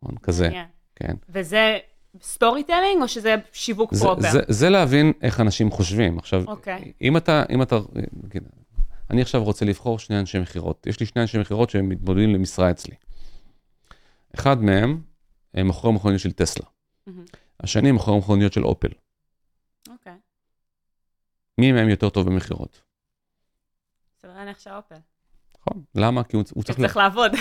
נכון? 0.01 0.17
כזה. 0.17 0.49
כן. 0.95 1.15
וזה 1.29 1.77
storytelling 2.21 3.01
או 3.01 3.07
שזה 3.07 3.35
שיווק 3.53 3.93
זה, 3.93 4.05
פרופר? 4.05 4.31
זה, 4.31 4.39
זה 4.47 4.69
להבין 4.69 5.13
איך 5.21 5.39
אנשים 5.39 5.71
חושבים. 5.71 6.19
עכשיו, 6.19 6.43
אוקיי. 6.47 6.93
אם 7.01 7.17
אתה, 7.17 7.43
אם 7.49 7.61
אתה, 7.61 7.75
נגיד, 8.23 8.43
אני 9.09 9.21
עכשיו 9.21 9.43
רוצה 9.43 9.65
לבחור 9.65 9.99
שני 9.99 10.19
אנשי 10.19 10.39
מכירות. 10.39 10.87
יש 10.87 10.99
לי 10.99 11.05
שני 11.05 11.21
אנשי 11.21 11.37
מכירות 11.37 11.69
שהם 11.69 11.89
מתמודדים 11.89 12.33
למשרה 12.33 12.71
אצלי. 12.71 12.95
אחד 14.35 14.61
מהם 14.63 15.01
הם 15.53 15.67
מוכר 15.67 15.91
מכוניות 15.91 16.21
של 16.21 16.31
טסלה. 16.31 16.65
מהמם. 17.07 17.25
השני 17.59 17.91
מוכר 17.91 18.15
מכוניות 18.15 18.53
של 18.53 18.65
אופל. 18.65 18.89
אוקיי. 19.89 20.17
מי 21.57 21.71
מהם 21.71 21.89
יותר 21.89 22.09
טוב 22.09 22.27
במכירות? 22.27 22.81
סביר 24.21 24.33
להניח 24.33 24.59
שהאופל. 24.59 24.95
נכון. 25.67 25.83
למה? 25.95 26.23
כי 26.23 26.35
הוא, 26.35 26.43
צריך, 26.63 26.77
צריך 26.77 26.97
לעבוד. 26.97 27.31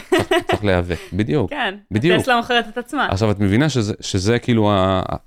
צריך, 0.50 0.64
להיאבק. 0.64 0.98
בדיוק. 1.12 1.50
כן. 1.54 1.74
בדיוק. 1.90 2.20
טסלה 2.20 2.36
מוכרת 2.36 2.68
את 2.68 2.78
עצמה. 2.78 3.06
עכשיו, 3.06 3.30
את 3.30 3.40
מבינה 3.40 3.68
שזה, 3.68 3.94
שזה 4.00 4.38
כאילו, 4.38 4.72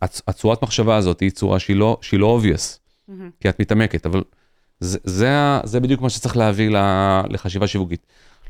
הצורת 0.01 0.63
מחשבה 0.63 0.95
הזאת 0.95 1.19
היא 1.19 1.29
צורה 1.29 1.60
שהיא 1.60 1.77
לא, 1.77 1.97
לא 2.13 2.39
obvious. 2.41 2.79
כי 3.39 3.49
את 3.49 3.60
מתעמקת, 3.60 4.06
אבל 4.06 4.23
זה, 4.79 5.79
בדיוק 5.82 6.01
מה 6.01 6.10
שצריך 6.10 6.38
להביא 6.38 6.69
לחשיבה 7.29 7.67
שיווקית. 7.67 8.06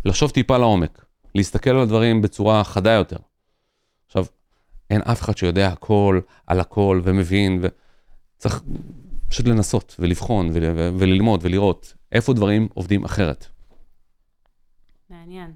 לחשוב 0.06 0.32
טיפה 0.32 0.58
לעומק, 0.58 1.06
להסתכל 1.36 1.70
על 1.70 1.80
הדברים 1.80 2.22
בצורה 2.22 2.64
חדה 2.64 2.92
יותר. 2.92 3.18
עכשיו, 4.06 4.26
אין 4.90 5.02
אף 5.02 5.22
אחד 5.22 5.38
שיודע 5.38 5.68
הכל 5.68 6.20
על 6.48 6.60
הכל 6.60 7.02
ומבין, 7.04 7.64
וצריך 8.38 8.62
פשוט 9.30 9.48
לנסות 9.48 9.96
ולבחון 10.00 10.50
וללמוד 10.98 11.40
ולראות 11.44 11.94
איפה 12.12 12.34
דברים 12.34 12.68
עובדים 12.74 13.06
אחרת. 13.06 13.48
מעניין. 15.14 15.54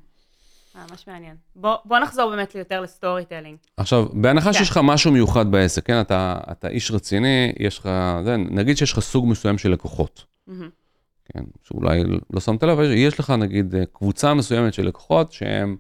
ממש 0.76 1.08
מעניין. 1.08 1.36
בוא 1.56 1.76
בוא 1.86 2.00
נחזור 2.00 2.30
באמת 2.30 2.56
יותר 2.56 2.82
ל 2.82 3.26
storytelling. 3.26 3.58
עכשיו, 3.78 4.06
בהנחה 4.14 4.54
כן. 4.54 4.58
שיש 4.58 4.70
לך 4.70 4.80
משהו 4.84 5.12
מיוחד 5.12 5.52
בעסק, 5.52 5.86
כן, 5.86 6.02
אתה, 6.02 6.38
אתה 6.52 6.68
איש 6.68 6.92
רציני, 6.92 7.54
יש 7.60 7.80
לך, 7.80 7.90
זה, 8.24 8.38
נגיד 8.38 8.78
שיש 8.78 8.94
לך 8.94 9.00
סוג 9.00 9.28
מסוים 9.28 9.58
של 9.58 9.72
לקוחות, 9.72 10.24
מהמם. 10.48 10.70
כן, 11.26 11.44
שאולי 11.64 12.04
לא 12.34 12.40
שמת 12.40 12.64
לב, 12.64 12.80
יש 12.80 13.20
לך 13.20 13.30
נגיד 13.30 13.76
אה, 13.76 13.86
קבוצה 13.94 14.34
מסוימת 14.34 14.74
של 14.74 14.88
לקוחות 14.88 15.32
שהם, 15.32 15.78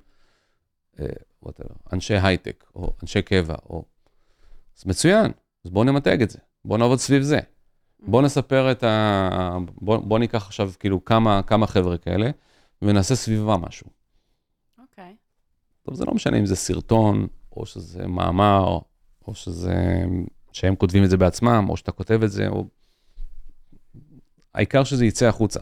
אה, 0.99 1.05
whatever, 1.45 1.93
אנשי 1.93 2.17
הייטק, 2.17 2.63
או 2.75 2.93
אנשי 3.01 3.21
קבע, 3.21 3.55
או... 3.69 3.83
אז 4.79 4.85
מצוין, 4.85 5.31
אז 5.65 5.71
בואו 5.71 5.83
נמתג 5.83 6.21
את 6.21 6.29
זה, 6.29 6.39
בואו 6.65 6.79
נעבוד 6.79 6.99
סביב 6.99 7.21
זה. 7.21 7.39
בואו 7.99 8.21
נספר 8.21 8.71
את 8.71 8.83
ה... 8.83 9.57
בואו 9.81 10.01
בוא 10.01 10.19
ניקח 10.19 10.45
עכשיו 10.45 10.71
כאילו 10.79 11.05
כמה, 11.05 11.41
כמה 11.43 11.67
חבר'ה 11.67 11.97
כאלה, 11.97 12.29
ונעשה 12.81 13.15
סביבם 13.15 13.61
משהו. 13.61 13.87
אוקיי. 14.81 15.15
טוב, 15.83 15.95
זה 15.95 16.05
לא 16.05 16.13
משנה 16.13 16.37
אם 16.37 16.45
זה 16.45 16.55
סרטון, 16.55 17.27
או 17.55 17.65
שזה 17.65 18.07
מאמר, 18.07 18.79
או 19.27 19.35
שזה... 19.35 20.05
שהם 20.51 20.75
כותבים 20.75 21.03
את 21.03 21.09
זה 21.09 21.17
בעצמם, 21.17 21.65
או 21.69 21.77
שאתה 21.77 21.91
כותב 21.91 22.23
את 22.23 22.31
זה, 22.31 22.47
או... 22.47 22.65
העיקר 24.53 24.83
שזה 24.83 25.05
יצא 25.05 25.25
החוצה. 25.25 25.59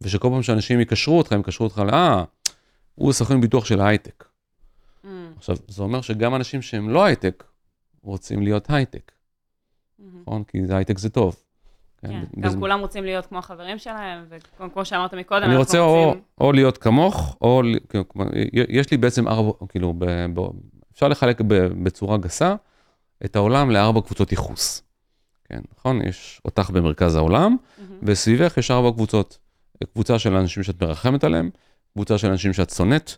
ושכל 0.00 0.28
פעם 0.28 0.42
שאנשים 0.42 0.80
יקשרו 0.80 1.18
אותך, 1.18 1.32
הם 1.32 1.40
יקשרו 1.40 1.66
אותך 1.66 1.78
ל... 1.78 1.94
אה, 1.94 2.24
הוא 2.94 3.12
סוכן 3.12 3.40
ביטוח 3.40 3.64
של 3.64 3.80
ההייטק. 3.80 4.24
מהמם. 5.04 5.32
עכשיו, 5.36 5.56
זה 5.68 5.82
אומר 5.82 6.00
שגם 6.00 6.34
אנשים 6.34 6.62
שהם 6.62 6.90
לא 6.90 7.04
הייטק, 7.04 7.44
רוצים 8.02 8.42
להיות 8.42 8.70
הייטק, 8.70 9.12
מהמם. 9.98 10.20
נכון? 10.20 10.44
כי 10.44 10.66
זה 10.66 10.76
הייטק 10.76 10.98
זה 10.98 11.10
טוב. 11.10 11.43
כן, 12.08 12.24
ב- 12.36 12.40
גם 12.40 12.60
כולם 12.60 12.80
רוצים 12.80 13.04
להיות 13.04 13.26
כמו 13.26 13.38
החברים 13.38 13.78
שלהם, 13.78 14.24
וכמו 14.58 14.84
שאמרת 14.84 15.14
מקודם, 15.14 15.42
אני 15.42 15.50
אנחנו 15.50 15.60
רוצה 15.60 15.78
או, 16.40 16.52
להיות 16.52 16.78
כמוך, 16.78 17.36
או 17.40 17.62
יש 18.52 18.90
לי 18.90 18.96
בעצם 18.96 19.28
ארבע, 19.28 19.52
כאילו, 19.68 19.94
אפשר 20.92 21.08
לחלק 21.08 21.40
ב, 21.40 21.54
בצורה 21.82 22.18
גסה 22.18 22.54
את 23.24 23.36
העולם 23.36 23.70
לארבע 23.70 24.00
קבוצות 24.00 24.32
ייחוס. 24.32 24.82
כן, 25.44 25.60
נכון? 25.78 26.02
יש 26.02 26.40
אותך 26.44 26.70
במרכז 26.70 27.14
העולם. 27.16 27.56
וסביבך 28.02 28.58
יש 28.58 28.70
ארבע 28.70 28.90
קבוצות. 28.90 29.38
קבוצה 29.92 30.18
של 30.18 30.34
אנשים 30.34 30.62
שאת 30.62 30.82
מרחמת 30.82 31.24
עליהם, 31.24 31.50
קבוצה 31.92 32.18
של 32.18 32.30
אנשים 32.30 32.52
שאת 32.52 32.70
שונאת, 32.70 33.12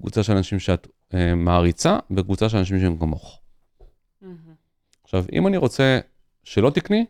קבוצה 0.00 0.22
של 0.22 0.36
אנשים 0.36 0.58
שאת 0.58 0.88
אה, 1.14 1.34
מעריצה, 1.34 1.98
וקבוצה 2.10 2.48
של 2.48 2.58
אנשים 2.58 2.80
שהם 2.80 2.96
כמוך. 2.96 3.40
עכשיו, 5.04 5.24
אם 5.32 5.46
אני 5.46 5.56
רוצה 5.56 6.00
שלא 6.44 6.70
תקני, 6.70 7.06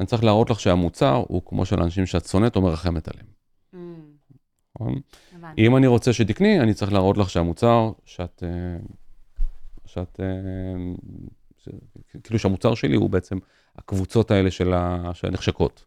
אני 0.00 0.06
צריך 0.06 0.24
להראות 0.24 0.50
לך 0.50 0.60
שהמוצר 0.60 1.24
הוא 1.28 1.42
כמו 1.46 1.66
של 1.66 1.82
אנשים 1.82 2.06
שאת 2.06 2.26
שונאת 2.26 2.56
או 2.56 2.60
מרחמת 2.60 3.08
עליהם. 3.08 3.26
מהמם. 3.72 4.04
נכון? 4.74 5.00
הבנתי. 5.34 5.66
אם 5.66 5.76
אני 5.76 5.86
רוצה 5.86 6.12
שתקני, 6.12 6.60
אני 6.60 6.74
צריך 6.74 6.92
להראות 6.92 7.18
לך 7.18 7.30
שהמוצר, 7.30 7.90
שאת, 8.04 8.42
אה, 8.46 8.78
שאת, 9.86 10.20
אה, 10.20 11.74
כאילו 12.22 12.38
שהמוצר 12.38 12.74
שלי 12.74 12.96
הוא 12.96 13.10
בעצם 13.10 13.38
הקבוצות 13.76 14.30
האלה 14.30 14.50
של, 14.50 14.72
הנחשקות. 15.22 15.84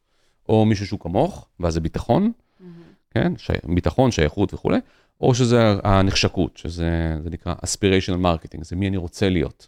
או 0.49 0.65
מישהו 0.65 0.88
שהוא 0.88 0.99
כמוך, 0.99 1.47
ואז 1.59 1.74
זה 1.74 1.82
ביטחון, 1.82 2.32
מהמם. 2.59 2.74
כן? 3.11 3.34
ביטחון, 3.76 4.11
שייכות 4.11 4.53
וכולי, 4.53 4.78
או 5.22 5.36
שזה 5.36 5.76
הנחשקות, 5.84 6.57
שזה 6.57 7.18
זה 7.24 7.30
נקרא 7.30 7.53
aspirational 7.53 8.24
marketing, 8.24 8.64
זה 8.64 8.76
מי 8.76 8.88
אני 8.88 8.97
רוצה 8.97 9.30
להיות. 9.30 9.68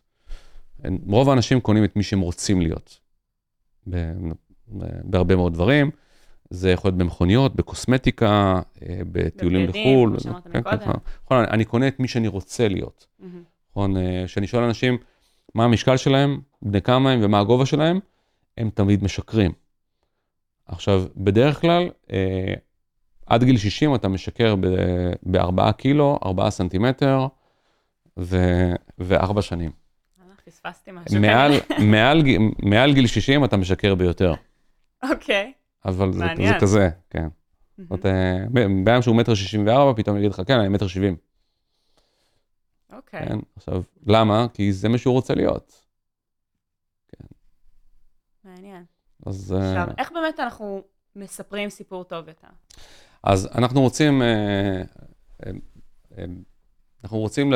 רוב 1.07 1.29
האנשים 1.29 1.59
קונים 1.59 1.83
את 1.83 1.95
מי 1.95 2.03
שהם 2.03 2.19
רוצים 2.19 2.61
להיות. 2.61 3.04
בהרבה 5.03 5.35
מאוד 5.35 5.53
דברים. 5.53 5.91
זה 6.49 6.71
יכול 6.71 6.89
להיות 6.89 6.97
במכוניות, 6.97 7.55
בקוסמטיקה, 7.55 8.61
אה, 8.81 8.99
בטיולים 9.11 9.65
בבגדים, 9.65 9.97
לחו"ל. 9.97 10.09
כמו 10.09 10.19
שאמרת 10.19 10.43
כן, 10.43 10.51
כן, 10.51 10.59
מקודם. 10.59 10.91
נכון, 11.25 11.45
אני- 11.51 11.65
קונה 11.65 11.87
את 11.87 11.99
מי 11.99 12.07
שאני 12.07 12.27
רוצה 12.27 12.67
להיות. 12.67 13.07
נכון, 13.71 13.97
אה, 13.97 14.23
כשאני 14.25 14.47
שואל 14.47 14.63
אנשים 14.63 14.97
מה 15.55 15.65
המשקל 15.65 15.97
שלהם, 15.97 16.39
בני 16.61 16.81
כמה 16.81 17.11
הם 17.11 17.19
ומה 17.23 17.39
הגובה 17.39 17.65
שלהם, 17.65 17.99
הם 18.57 18.69
תמיד 18.73 19.03
משקרים. 19.03 19.51
עכשיו, 20.67 21.03
בדרך 21.17 21.61
כלל, 21.61 21.89
אה, 22.11 22.53
עד 23.25 23.43
גיל 23.43 23.57
60 23.57 23.95
אתה 23.95 24.07
משקר 24.07 24.55
ב-4 25.23 25.71
קילו, 25.71 26.19
4 26.25 26.49
סנטימטר 26.49 27.27
ו- 28.19 28.73
וארבע 28.97 29.41
שנים. 29.41 29.71
פספסתי 30.45 30.91
משהו. 30.91 31.21
מעל, 31.21 31.51
מעל, 31.79 32.21
מעל 32.71 32.93
גיל 32.93 33.07
60 33.07 33.45
אתה 33.45 33.57
משקר 33.57 33.95
ביותר, 33.95 34.33
אוקיי. 35.03 35.53
אבל 35.85 36.11
זה. 36.13 36.25
זה 36.37 36.53
כזה, 36.61 36.89
כן. 37.09 37.27
זאת 37.77 38.05
אומרת, 38.05 38.05
אה, 38.87 39.01
שהוא 39.01 39.15
מטר 39.15 39.33
64, 39.33 39.93
פתאום 39.95 40.17
יגיד 40.17 40.31
לך, 40.31 40.41
כן, 40.47 40.59
אני 40.59 40.69
מטר 40.69 40.87
70. 40.87 41.15
אוקיי. 42.91 43.27
כן? 43.27 43.37
עכשיו, 43.55 43.83
למה? 44.07 44.47
כי 44.53 44.73
זה 44.73 44.89
מה 44.89 44.97
שהוא 44.97 45.13
רוצה 45.13 45.35
להיות. 45.35 45.81
מעניין. 48.43 48.83
אז... 49.25 49.53
אה, 49.53 49.69
עכשיו, 49.69 49.95
איך 49.97 50.11
באמת 50.11 50.39
אנחנו 50.39 50.83
מספרים 51.15 51.69
סיפור 51.69 52.03
טוב 52.03 52.27
יותר? 52.27 52.47
אז 53.23 53.49
אנחנו 53.55 53.81
רוצים, 53.81 54.21
אה, 54.21 54.81
אנחנו 57.03 57.17
רוצים. 57.17 57.53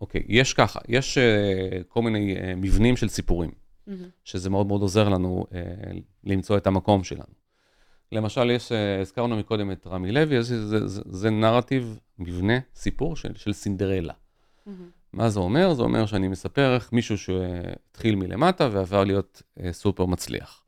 אוקיי, 0.00 0.22
יש 0.28 0.54
ככה, 0.54 0.80
יש 0.88 1.18
אה, 1.18 1.82
כל 1.88 2.02
מיני 2.02 2.36
אה, 2.36 2.54
מבנים 2.54 2.96
של 2.96 3.08
סיפורים. 3.08 3.50
שזה 4.24 4.50
מאוד 4.50 4.66
מאוד 4.66 4.80
עוזר 4.82 5.08
לנו 5.08 5.46
אה, 5.54 5.60
למצוא 6.24 6.56
את 6.56 6.66
המקום 6.66 7.04
שלנו. 7.04 7.34
למשל, 8.12 8.50
יש, 8.50 8.72
הזכרנו 8.72 9.36
מקודם 9.36 9.72
את 9.72 9.86
רמי 9.86 10.12
לוי, 10.12 10.38
אז 10.38 10.46
זה, 10.46 10.88
זה, 10.88 11.02
זה 11.06 11.30
נרטיב, 11.30 11.98
מבנה, 12.18 12.54
סיפור 12.74 13.16
של, 13.16 13.34
של 13.34 13.52
סינדרלה. 13.52 14.12
מהמם. 14.66 14.90
מה 15.12 15.30
זה 15.30 15.40
אומר? 15.40 15.74
זה 15.74 15.82
אומר 15.82 16.06
שאני 16.06 16.28
מספר 16.28 16.74
איך 16.74 16.92
מישהו 16.92 17.18
שהתחיל 17.18 18.16
מלמטה 18.16 18.68
ועבר 18.72 19.04
להיות 19.04 19.42
אה, 19.60 19.72
סופר 19.72 20.06
מצליח. 20.06 20.62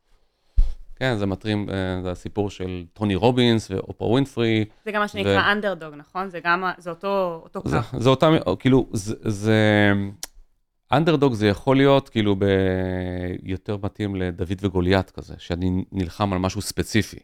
כן, 0.99 1.17
זה 1.17 1.27
מתרים, 1.27 1.67
אה, 1.71 2.03
זה 2.03 2.11
הסיפור 2.11 2.51
של 2.51 2.85
טוני 2.93 3.15
רובינס 3.15 3.71
ואופרה 3.71 4.09
ווינפרי. 4.09 4.65
זה 4.85 4.93
גם 4.93 5.01
מה 5.01 5.09
שנקרא 5.09 5.53
אנדרדוג, 5.53 5.95
נכון? 5.95 6.29
זה 6.29 6.41
גם, 6.45 6.65
זה 6.79 6.91
אותו, 6.91 7.41
אותו 7.45 7.69
זה, 7.69 7.79
קו. 7.91 8.01
זה 8.01 8.11
אותם, 8.11 8.33
כאילו, 8.59 8.89
זה, 8.93 9.15
זה, 9.25 9.93
אנדרדוג 10.93 11.35
זה 11.35 11.49
יכול 11.49 11.77
להיות 11.77 12.09
כאילו 12.09 12.37
ב... 12.37 12.45
יותר 13.43 13.77
מתאים 13.83 14.17
לדוד 14.17 14.59
וגוליית 14.61 15.11
כזה, 15.11 15.35
שאני 15.39 15.85
נלחם 15.93 16.33
על 16.33 16.39
משהו 16.39 16.63
ספציפי. 16.63 17.19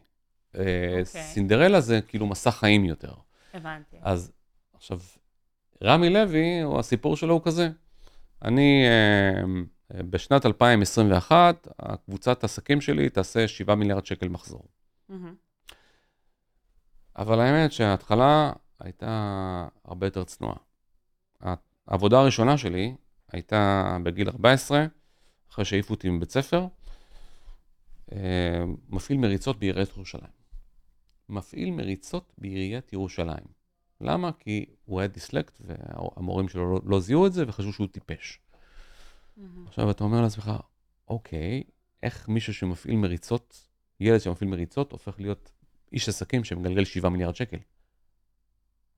אה, 0.59 1.01
סינדרלה 1.05 1.81
זה 1.81 2.01
כאילו 2.09 2.27
מסע 2.27 2.51
חיים 2.51 2.85
יותר. 2.85 3.12
הבנתי. 3.55 3.97
אז 4.03 4.33
עכשיו, 4.75 4.99
רמי 5.85 6.11
לוי, 6.11 6.45
הסיפור 6.79 7.16
שלו 7.16 7.35
הוא 7.35 7.43
כזה. 7.45 7.68
אני, 8.45 8.85
אה, 8.87 9.43
בשנת 9.99 10.47
2021, 10.47 11.68
הקבוצת 11.78 12.42
העסקים 12.42 12.80
שלי 12.80 13.11
תעשה 13.11 13.49
7 13.49 13.74
מיליארד 13.74 14.07
שקל 14.07 14.28
מחזור. 14.28 14.64
אבל 17.16 17.40
האמת 17.40 17.72
שההתחלה 17.72 18.53
הייתה 18.80 19.68
הרבה 19.84 20.07
יותר 20.07 20.24
צנועה. 20.24 20.57
העבודה 21.86 22.18
הראשונה 22.20 22.59
שלי 22.59 22.95
הייתה 23.32 23.97
בגיל 24.03 24.28
14, 24.28 24.86
אחרי 25.51 25.64
שהעיפו 25.64 25.95
אותי 25.95 26.11
מבית 26.11 26.30
ספר, 26.30 26.66
אה, 28.12 28.64
מפעיל 28.88 29.18
מריצות 29.18 29.59
בעיריית 29.59 29.97
ירושלים. 29.97 30.34
מפעיל 31.28 31.70
מריצות 31.70 32.32
בעיריית 32.38 32.92
ירושלים. 32.92 33.45
למה? 34.01 34.30
כי 34.38 34.66
הוא 34.84 35.01
היה 35.01 35.09
דיסלקט 35.09 35.61
והמורים 35.61 36.49
שלו 36.49 36.72
לא, 36.74 36.80
לא 36.84 37.01
זיהו 37.01 37.26
את 37.26 37.32
זה 37.32 37.45
וחשבו 37.49 37.72
שהוא 37.72 37.86
טיפש. 37.86 38.40
מהמם. 39.37 39.66
עכשיו 39.66 39.91
אתה 39.91 40.05
אומר 40.05 40.22
לעצמך, 40.22 40.51
אוקיי, 41.09 41.62
איך 42.03 42.28
מישהו 42.28 42.55
שמפעיל 42.55 42.97
מריצות, 42.97 43.68
ילד 44.01 44.20
שמפעיל 44.20 44.51
מריצות, 44.51 44.93
הופך 44.93 45.20
להיות 45.20 45.53
איש 45.93 46.09
עסקים 46.09 46.45
שמגלגל 46.45 46.85
7 46.85 47.09
מיליארד 47.09 47.35
שקל? 47.35 47.59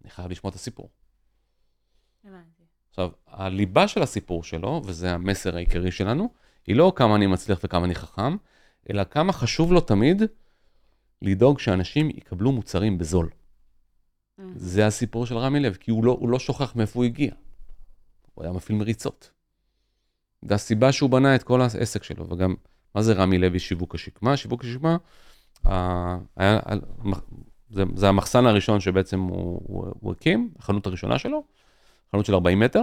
אני 0.03 0.11
חייב 0.11 0.30
לשמוע 0.30 0.51
את 0.51 0.55
הסיפור. 0.55 0.91
הבנתי. 2.24 2.62
עכשיו, 2.89 3.11
הליבה 3.26 3.89
של 3.89 4.03
הסיפור 4.03 4.45
שלו, 4.45 4.82
וזה 4.84 5.12
המסר 5.12 5.57
העיקרי 5.57 5.91
שלנו, 5.91 6.32
היא 6.66 6.76
לא 6.76 6.93
כמה 6.97 7.16
אני 7.16 7.26
מצליח 7.26 7.61
וכמה 7.64 7.84
אני 7.84 7.95
חכם, 7.95 8.37
אלא 8.91 9.05
כמה 9.05 9.32
חשוב 9.32 9.72
לו 9.72 9.80
תמיד 9.80 10.22
לדאוג 11.22 11.59
שאנשים 11.59 12.11
יקבלו 12.11 12.53
מוצרים 12.53 12.99
בזול. 12.99 13.30
מהמם. 14.39 14.53
זה 14.57 14.87
הסיפור 14.87 15.26
של 15.26 15.39
רמי 15.39 15.61
לב, 15.61 15.74
כי 15.74 15.91
הוא 15.91 16.05
לא, 16.05 16.16
הוא 16.20 16.28
לא 16.28 16.39
שוכח 16.39 16.76
מאיפה 16.76 16.99
הוא 16.99 17.05
הגיע. 17.05 17.34
הוא 18.34 18.45
היה 18.45 18.53
מפעיל 18.53 18.78
מריצות. 18.78 19.30
זו 20.43 20.55
הסיבה 20.55 20.93
שהוא 20.93 21.11
בנה 21.11 21.34
את 21.34 21.43
כל 21.43 21.61
העסק 21.61 22.03
שלו, 22.03 22.30
וגם, 22.30 22.55
מה 22.95 23.03
זה 23.03 23.12
רמי 23.12 23.39
לוי 23.39 23.59
שיווק 23.59 23.95
השקמה? 23.95 24.37
שיווק 24.37 24.64
השקמה, 24.64 24.97
אה, 25.66 26.18
היה, 26.37 26.61
זה, 27.70 27.82
זה 27.95 28.09
המחסן 28.09 28.47
הראשון 28.47 28.80
שבעצם 28.80 29.20
הוא, 29.20 29.61
הוא, 29.66 29.87
הוא 30.01 30.12
הקים, 30.12 30.51
החנות 30.59 30.87
הראשונה 30.87 31.18
שלו, 31.18 31.45
חנות 32.12 32.26
של 32.26 32.34
40 32.34 32.61
מטר, 32.61 32.82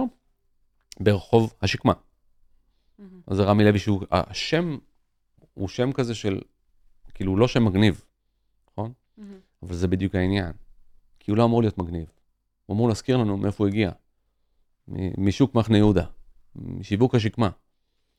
ברחוב 1.00 1.54
השקמה. 1.62 1.92
מהמם. 2.98 3.20
אז 3.26 3.36
זה 3.36 3.42
רמי 3.42 3.64
לוי 3.64 3.78
שהוא, 3.78 4.02
השם 4.10 4.76
הוא 5.54 5.68
שם 5.68 5.92
כזה 5.92 6.14
של, 6.14 6.40
כאילו 7.14 7.30
הוא 7.32 7.38
לא 7.38 7.48
שם 7.48 7.64
מגניב, 7.64 8.04
נכון? 8.70 8.92
מהמם. 9.18 9.38
אבל 9.62 9.74
זה 9.74 9.88
בדיוק 9.88 10.14
העניין. 10.14 10.52
כי 11.18 11.30
הוא 11.30 11.38
לא 11.38 11.44
אמור 11.44 11.62
להיות 11.62 11.78
מגניב. 11.78 12.06
הוא 12.66 12.74
אמור 12.74 12.88
להזכיר 12.88 13.16
לנו 13.16 13.36
מאיפה 13.36 13.64
הוא 13.64 13.68
הגיע. 13.68 13.90
משוק 15.18 15.54
מחנה 15.54 15.76
יהודה, 15.76 16.04
משיווק 16.56 17.14
השקמה. 17.14 17.48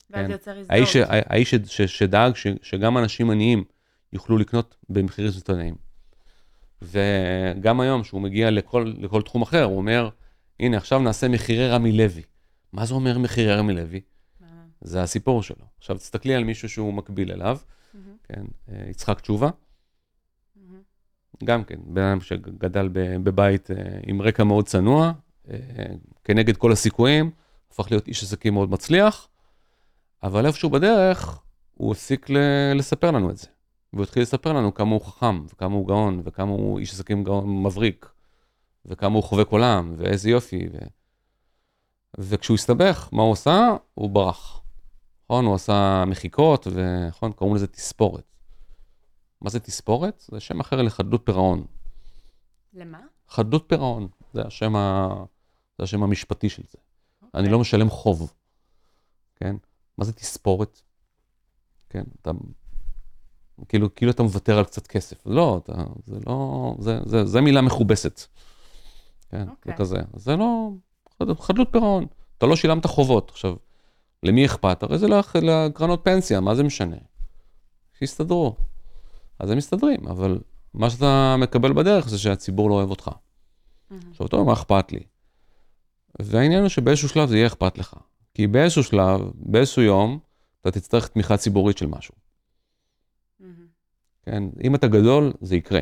ואז 0.10 0.26
כן. 0.26 0.32
יוצר 0.32 0.52
הזדהות. 0.52 0.72
האיש, 0.72 0.96
האיש 0.96 1.56
ש- 1.56 1.82
ש- 1.82 1.98
שדאג 1.98 2.36
ש- 2.36 2.48
שגם 2.62 2.98
אנשים 2.98 3.32
עניים 3.32 3.64
יוכלו 4.14 4.38
לקנות 4.38 4.76
במחירים 4.90 5.32
סיטונאיים. 5.32 5.76
וגם 6.82 7.80
היום, 7.80 8.04
שהוא 8.04 8.22
מגיע 8.22 8.52
לכל, 8.52 8.94
לכל 8.98 9.22
תחום 9.22 9.42
אחר, 9.42 9.64
הוא 9.64 9.78
אומר, 9.78 10.10
הנה, 10.60 10.78
עכשיו 10.78 11.00
נעשה 11.00 11.28
מחירי 11.28 11.70
רמי 11.70 11.92
לוי. 11.92 12.22
מה 12.74 12.86
זה 12.86 12.94
אומר 12.94 13.18
מחירי 13.18 13.56
רמי 13.56 13.74
לוי? 13.74 14.02
זה 14.82 15.04
הסיפור 15.04 15.44
שלו. 15.44 15.66
עכשיו, 15.78 15.98
תסתכלי 15.98 16.36
על 16.36 16.44
מישהו 16.44 16.70
שהוא 16.70 16.94
מקביל 16.94 17.32
אליו. 17.32 17.58
כן, 18.24 18.44
אה, 18.70 18.90
יצחק 18.90 19.20
תשובה. 19.22 19.50
גם 21.44 21.64
כן, 21.64 21.80
בן 21.86 22.02
אדם 22.02 22.22
שגדל 22.22 22.90
בבית 23.24 23.72
אה, 23.72 23.76
עם 24.08 24.22
רקע 24.22 24.44
מאוד 24.44 24.66
צנוע, 24.66 25.12
אה, 25.50 25.58
כנגד 26.24 26.58
כל 26.58 26.72
הסיכויים, 26.72 27.32
הפך 27.72 27.92
להיות 27.92 28.08
איש 28.08 28.24
עסקים 28.24 28.54
מאוד 28.54 28.70
מצליח, 28.70 29.28
אבל 30.24 30.46
איפשהו 30.46 30.70
בדרך, 30.70 31.42
הוא 31.74 31.92
הפסיק 31.92 32.30
ל- 32.30 32.74
לספר 32.76 33.12
לנו 33.12 33.30
את 33.30 33.38
זה. 33.38 33.48
והוא 33.94 34.04
התחיל 34.04 34.22
לספר 34.24 34.54
לנו 34.54 34.74
כמה 34.74 34.92
הוא 34.92 35.02
חכם, 35.02 35.46
וכמה 35.46 35.76
הוא 35.76 35.88
גאון, 35.88 36.22
וכמה 36.24 36.52
הוא 36.52 36.80
איש 36.80 36.94
עסקים 36.94 37.24
גאון 37.24 37.64
מבריק, 37.64 38.10
וכמה 38.86 39.16
הוא 39.16 39.24
חובק 39.24 39.48
עולם, 39.48 39.94
ואיזה 39.98 40.30
יופי. 40.30 40.68
ו... 40.74 40.78
וכשהוא 42.18 42.56
הסתבך, 42.56 43.10
מה 43.12 43.24
הוא 43.24 43.34
עשה? 43.34 43.76
הוא 43.94 44.10
ברח. 44.10 44.62
נכון? 45.26 45.46
הוא 45.46 45.56
עשה 45.56 46.04
מחיקות, 46.08 46.68
ונכון? 46.74 47.32
קוראים 47.32 47.56
לזה 47.56 47.68
תספורת. 47.68 48.24
מה 49.42 49.50
זה 49.50 49.60
תספורת? 49.60 50.24
זה 50.32 50.40
שם 50.40 50.60
אחר 50.60 50.82
לחדלות 50.82 51.22
פירעון. 51.26 51.66
למה? 52.74 53.00
חדלות 53.30 53.66
פירעון, 53.68 54.08
זה 54.34 54.42
השם, 54.46 54.76
ה... 54.76 55.10
זה 55.78 55.84
השם 55.84 56.04
המשפטי 56.04 56.50
של 56.50 56.64
זה. 56.72 56.78
אני 57.36 57.42
אוקיי. 57.42 57.52
לא 57.52 57.60
משלם 57.60 57.90
חוב, 57.90 58.34
כן? 59.36 59.56
מה 59.98 60.06
זה 60.06 60.14
תספורת? 60.14 60.82
כן, 61.90 62.04
אתה... 62.22 62.32
כאילו, 63.68 63.96
כאילו 63.96 64.12
אתה 64.12 64.24
מוותר 64.24 64.58
על 64.58 64.64
קצת 64.64 64.88
כסף. 64.88 65.28
לא, 65.28 65.62
אתה, 65.64 65.74
זה 66.06 66.16
לא... 66.28 66.76
זה, 66.80 67.00
זה, 67.06 67.26
זה 67.26 67.42
מילה 67.42 67.62
מכובסת. 67.62 68.22
כן, 69.30 69.50
אוקיי. 69.50 69.74
זה 69.74 69.78
כזה. 69.78 69.98
אז 70.14 70.24
זה 70.24 70.36
לא... 70.36 70.70
חד- 71.20 71.40
חדלות 71.40 71.68
פירעון. 71.72 72.06
אתה 72.38 72.46
לא 72.46 72.56
שילמת 72.56 72.86
חובות. 72.86 73.30
עכשיו, 73.30 73.56
למי 74.24 74.46
אכפת? 74.46 74.84
הרי 74.84 74.98
זה 74.98 75.08
לח- 75.08 75.36
לקרנות 75.36 76.02
פנסיה, 76.04 76.40
מה 76.40 76.56
זה 76.56 76.64
משנה? 76.64 76.96
שיסתדרו. 78.00 78.56
אז 79.40 79.50
הם 79.52 79.58
מסתדרים, 79.58 80.08
אבל 80.08 80.40
מה 80.74 80.90
שאתה 80.90 81.36
מקבל 81.40 81.74
בדרך 81.74 82.10
זה 82.10 82.18
שהציבור 82.18 82.70
לא 82.70 82.76
אוהב 82.76 82.90
אותך. 82.90 83.10
מהמם. 83.90 84.02
עכשיו, 84.12 84.28
אתה 84.28 84.36
אומר, 84.36 84.48
מה 84.48 84.54
אכפת 84.54 84.92
לי? 84.92 85.00
והעניין 86.22 86.62
הוא 86.62 86.70
שבאיזשהו 86.70 87.10
שלב 87.10 87.30
זה 87.30 87.38
יהיה 87.38 87.48
אכפת 87.48 87.78
לך. 87.78 87.94
כי 88.34 88.48
באיזשהו 88.48 88.84
שלב, 88.84 89.22
באיזשהו 89.36 89.82
יום, 89.82 90.20
אתה 90.62 90.72
תצטרך 90.72 91.08
תמיכה 91.08 91.38
ציבורית 91.38 91.78
של 91.78 91.88
משהו. 91.88 92.14
מהמם. 93.40 93.68
כן? 94.24 94.44
אם 94.64 94.76
אתה 94.76 94.88
גדול, 94.88 95.34
זה 95.42 95.56
יקרה. 95.56 95.82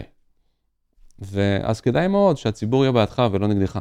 ואז 1.20 1.82
כדאי 1.82 2.08
מאוד 2.08 2.38
שהציבור 2.38 2.84
יהיה 2.84 2.92
בעדך 2.92 3.24
ולא 3.32 3.48
נגדך. 3.48 3.80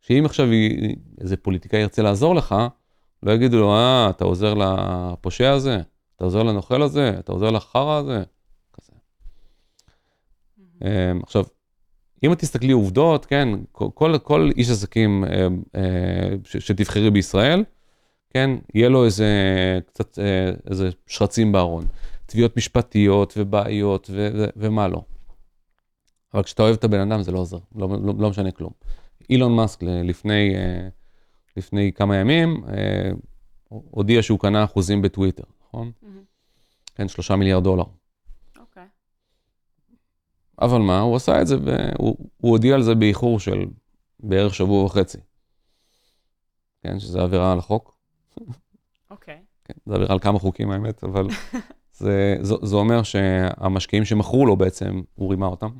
שאם 0.00 0.22
עכשיו 0.24 0.46
איזה 1.20 1.36
פוליטיקאי 1.36 1.80
ירצה 1.80 2.02
לעזור 2.02 2.34
לך, 2.34 2.54
לא 3.22 3.32
יגידו 3.32 3.60
לו, 3.60 3.72
אה, 3.74 4.10
אתה 4.10 4.24
עוזר 4.24 4.54
לפושע 4.54 5.52
הזה, 5.52 5.80
אתה 6.16 6.24
עוזר 6.24 6.42
לנוכל 6.42 6.82
הזה, 6.82 7.18
אתה 7.18 7.32
עוזר 7.32 7.50
לחרא 7.50 7.98
הזה, 7.98 8.22
כזה. 8.72 8.92
מהמם. 10.58 11.10
אמ, 11.10 11.20
עכשיו, 11.22 11.44
אם 12.24 12.32
את 12.32 12.38
תסתכלי 12.38 12.72
עובדות, 12.72 13.26
כן, 13.26 13.48
כל, 13.72 13.86
כל, 13.94 14.18
כל 14.22 14.50
איש 14.56 14.70
עסקים 14.70 15.24
אה, 15.24 15.46
אה, 15.76 16.30
ש- 16.44 16.56
שתבחרי 16.56 17.10
בישראל, 17.10 17.64
כן, 18.30 18.50
יהיה 18.74 18.88
לו 18.88 19.04
איזה 19.04 19.28
קצת, 19.86 20.18
אה, 20.18 20.50
איזה 20.70 20.90
שרצים 21.06 21.52
בארון. 21.52 21.84
תביעות 22.26 22.56
משפטיות 22.56 23.34
ובעיות 23.36 24.10
ו- 24.12 24.28
ו- 24.34 24.46
ומה 24.56 24.88
לא. 24.88 25.02
אבל 26.34 26.42
כשאתה 26.42 26.62
אוהב 26.62 26.74
את 26.74 26.84
הבן 26.84 27.00
אדם 27.00 27.22
זה 27.22 27.32
לא 27.32 27.38
עוזר, 27.38 27.58
לא, 27.74 27.88
לא, 27.88 28.14
לא 28.18 28.30
משנה 28.30 28.50
כלום. 28.50 28.72
אילון 29.30 29.56
מאסק 29.56 29.82
לפני, 29.82 30.54
אה, 30.56 30.88
לפני 31.56 31.92
כמה 31.94 32.16
ימים 32.16 32.64
אה, 32.68 33.10
הודיע 33.68 34.22
שהוא 34.22 34.38
קנה 34.38 34.64
אחוזים 34.64 35.02
בטוויטר, 35.02 35.44
נכון? 35.68 35.90
מהמם. 36.02 36.22
כן, 36.94 37.08
שלושה 37.08 37.36
מיליארד 37.36 37.64
דולר. 37.64 37.84
אבל 40.60 40.78
מה, 40.78 41.00
הוא 41.00 41.16
עשה 41.16 41.40
את 41.40 41.46
זה, 41.46 41.56
והוא 41.64 42.16
הוא 42.36 42.50
הודיע 42.50 42.74
על 42.74 42.82
זה 42.82 42.94
באיחור 42.94 43.40
של 43.40 43.64
בערך 44.20 44.54
שבוע 44.54 44.84
וחצי. 44.84 45.18
כן, 46.82 47.00
שזה 47.00 47.22
עבירה 47.22 47.52
על 47.52 47.58
החוק. 47.58 47.96
אוקיי. 49.10 49.38
כן, 49.64 49.74
זה 49.86 49.94
עבירה 49.94 50.12
על 50.12 50.18
כמה 50.18 50.38
חוקים 50.38 50.70
האמת, 50.70 51.04
אבל 51.04 51.26
זה, 51.98 52.36
זה, 52.40 52.54
זה 52.62 52.76
אומר 52.76 53.02
שהמשקיעים 53.02 54.04
שמכרו 54.04 54.46
לו 54.46 54.56
בעצם, 54.56 55.02
הוא 55.14 55.30
רימה 55.30 55.46
אותם, 55.46 55.70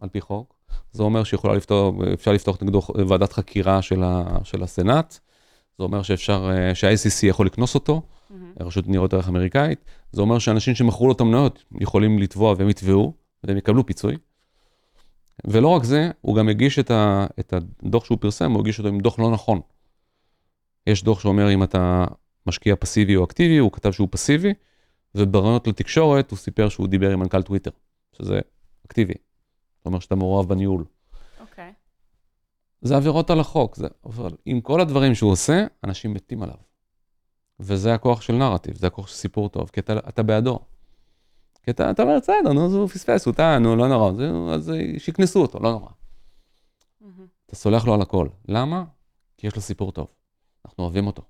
על 0.00 0.08
פי 0.08 0.20
חוק. 0.20 0.54
זה 0.92 1.02
אומר 1.02 1.24
שאפשר 1.24 1.52
לפתוח, 1.52 1.94
לפתוח 2.26 2.62
נגדו 2.62 2.80
ועדת 3.08 3.32
חקירה 3.32 3.82
של, 3.82 4.02
ה, 4.02 4.38
של 4.44 4.62
הסנאט. 4.62 5.18
זה 5.78 5.84
אומר 5.84 6.02
שאפשר, 6.02 6.50
אה, 6.50 6.74
שה-ICC 6.74 7.26
יכול 7.26 7.46
לקנוס 7.46 7.74
אותו, 7.74 8.02
mm-hmm. 8.02 8.34
רשות 8.64 8.88
ניירות 8.88 9.14
ערך 9.14 9.28
אמריקאית. 9.28 9.84
זה 10.12 10.20
אומר 10.20 10.38
שאנשים 10.38 10.74
שמכרו 10.74 11.06
לו 11.06 11.12
את 11.12 11.20
המניות 11.20 11.64
יכולים 11.80 12.18
לתבוע 12.18 12.54
והם 12.58 12.68
יתבעו, 12.68 13.12
והם 13.44 13.56
יקבלו 13.56 13.86
פיצוי. 13.86 14.16
ולא 15.44 15.68
רק 15.68 15.84
זה, 15.84 16.10
הוא 16.20 16.36
גם 16.36 16.48
הגיש 16.48 16.78
את, 16.78 16.90
ה, 16.90 17.26
את 17.40 17.54
הדוח 17.82 18.04
שהוא 18.04 18.18
פרסם, 18.20 18.52
הוא 18.52 18.60
הגיש 18.60 18.78
אותו 18.78 18.88
עם 18.88 19.00
דוח 19.00 19.18
לא 19.18 19.30
נכון. 19.30 19.60
יש 20.86 21.04
דוח 21.04 21.20
שאומר 21.20 21.54
אם 21.54 21.62
אתה 21.62 22.04
משקיע 22.46 22.76
פסיבי 22.76 23.16
או 23.16 23.24
אקטיבי, 23.24 23.58
הוא 23.58 23.72
כתב 23.72 23.92
שהוא 23.92 24.08
פסיבי, 24.10 24.54
וברעיונות 25.14 25.66
לתקשורת 25.66 26.30
הוא 26.30 26.38
סיפר 26.38 26.68
שהוא 26.68 26.88
דיבר 26.88 27.10
עם 27.10 27.20
מנכ"ל 27.20 27.42
טוויטר, 27.42 27.70
שזה 28.12 28.40
אקטיבי. 28.86 29.14
זאת 29.76 29.86
אומרת 29.86 30.02
שאתה 30.02 30.14
מעורב 30.14 30.48
בניהול. 30.48 30.84
אוקיי. 31.40 31.70
Okay. 31.70 31.74
זה 32.82 32.96
עבירות 32.96 33.30
על 33.30 33.40
החוק, 33.40 33.76
זה, 33.76 33.88
אבל 34.06 34.30
עם 34.46 34.60
כל 34.60 34.80
הדברים 34.80 35.14
שהוא 35.14 35.32
עושה, 35.32 35.66
אנשים 35.84 36.14
מתים 36.14 36.42
עליו. 36.42 36.56
וזה 37.60 37.94
הכוח 37.94 38.20
של 38.20 38.32
נרטיב, 38.32 38.76
זה 38.76 38.86
הכוח 38.86 39.06
של 39.06 39.14
סיפור 39.14 39.48
טוב, 39.48 39.70
כי 39.72 39.80
אתה, 39.80 39.98
אתה 40.08 40.22
בעדו. 40.22 40.58
כי 41.64 41.70
אתה, 41.70 41.90
אתה 41.90 42.02
אומר, 42.02 42.18
בסדר, 42.18 42.52
נו, 42.52 42.60
הוא 42.60 42.88
פספס, 42.88 43.26
הוא 43.26 43.34
טעה, 43.34 43.58
נו, 43.58 43.76
לא 43.76 43.88
נורא, 43.88 44.12
זה, 44.12 44.30
אז 44.54 44.72
שיקנסו 44.98 45.42
אותו, 45.42 45.58
לא 45.62 45.70
נורא. 45.70 45.88
Mm-hmm. 45.88 47.06
אתה 47.46 47.56
סולח 47.56 47.86
לו 47.86 47.94
על 47.94 48.02
הכל. 48.02 48.28
למה? 48.48 48.84
כי 49.36 49.46
יש 49.46 49.56
לו 49.56 49.62
סיפור 49.62 49.92
טוב. 49.92 50.06
אנחנו 50.66 50.84
אוהבים 50.84 51.06
אותו. 51.06 51.22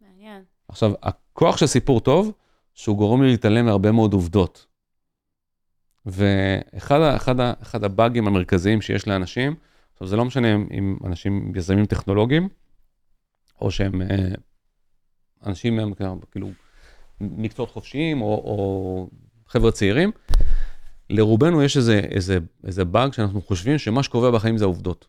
מעניין. 0.00 0.44
עכשיו, 0.68 0.92
הכוח 1.02 1.56
של 1.56 1.66
סיפור 1.66 2.00
טוב, 2.00 2.32
שהוא 2.74 2.96
גורם 2.96 3.22
לי 3.22 3.30
להתעלם 3.30 3.66
מהרבה 3.66 3.92
מאוד 3.92 4.12
עובדות. 4.12 4.66
ואחד 6.06 7.00
אחד, 7.16 7.40
אחד 7.40 7.84
הבאגים 7.84 8.26
המרכזיים 8.26 8.80
שיש 8.80 9.08
לאנשים, 9.08 9.54
עכשיו 9.92 10.06
זה 10.06 10.16
לא 10.16 10.24
משנה 10.24 10.54
אם 10.54 10.96
אנשים 11.04 11.52
יזמים 11.56 11.86
טכנולוגיים, 11.86 12.48
או 13.60 13.70
שהם 13.70 14.02
אה, 14.02 14.34
אנשים 15.46 15.78
הם 15.78 15.92
כאילו 16.30 16.48
מקצועות 17.20 17.70
חופשיים, 17.70 18.22
או, 18.22 18.26
או 18.26 19.10
חבר'ה 19.46 19.72
צעירים, 19.72 20.12
לרובנו 21.10 21.62
יש 21.62 21.76
איזה, 21.76 21.98
איזה, 21.98 22.38
איזה 22.64 22.84
באג 22.84 23.12
שאנחנו 23.12 23.42
חושבים 23.42 23.78
שמה 23.78 24.02
שקובע 24.02 24.30
בחיים 24.30 24.58
זה 24.58 24.64
העובדות. 24.64 25.08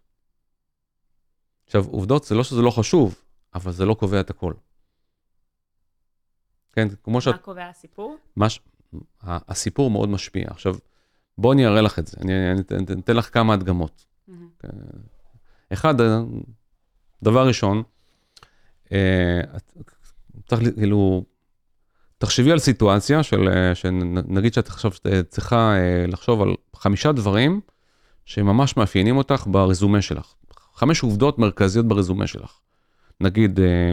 עכשיו, 1.66 1.86
עובדות 1.86 2.24
זה 2.24 2.36
לא 2.36 2.44
שזה 2.44 2.62
לא 2.62 2.72
חשוב, 2.72 3.16
אבל 3.56 3.72
זה 3.72 3.86
לא 3.86 3.94
קובע 3.94 4.20
את 4.20 4.30
הכל. 4.30 4.54
כן, 6.74 6.88
כמו 7.04 7.22
שאת... 7.22 7.34
מה 7.34 7.40
קובע 7.40 7.70
הסיפור? 7.70 8.18
מש... 8.38 8.60
הסיפור 9.24 9.92
מאוד 9.92 10.10
משפיע. 10.10 10.48
עכשיו, 10.50 10.76
בואי 11.38 11.56
אני 11.56 11.68
אראה 11.68 11.82
לך 11.82 12.00
את 12.00 12.08
זה, 12.08 12.18
אני, 12.22 12.52
אני, 12.52 12.62
אני 12.92 13.02
אתן 13.02 13.16
לך 13.16 13.34
כמה 13.34 13.54
הדגמות. 13.54 14.06
Mm-hmm. 14.30 14.68
אחד, 15.74 15.96
דבר 17.24 17.48
ראשון, 17.48 17.84
אה, 18.92 19.42
צריך 20.48 20.62
כאילו, 20.76 21.26
תחשבי 22.20 22.52
על 22.52 22.60
סיטואציה 22.60 23.24
של, 23.24 23.50
שנגיד 23.74 24.54
שאת 24.54 24.68
עכשיו 24.68 24.92
צריכה 25.30 25.76
אה, 25.76 26.06
לחשוב 26.08 26.42
על 26.42 26.56
חמישה 26.76 27.12
דברים 27.12 27.62
שממש 28.26 28.78
מאפיינים 28.78 29.18
אותך 29.18 29.48
ברזומה 29.48 30.02
שלך. 30.02 30.34
חמש 30.74 31.04
עובדות 31.04 31.40
מרכזיות 31.40 31.88
ברזומה 31.88 32.28
שלך. 32.28 32.60
נגיד, 33.22 33.60
אה, 33.60 33.92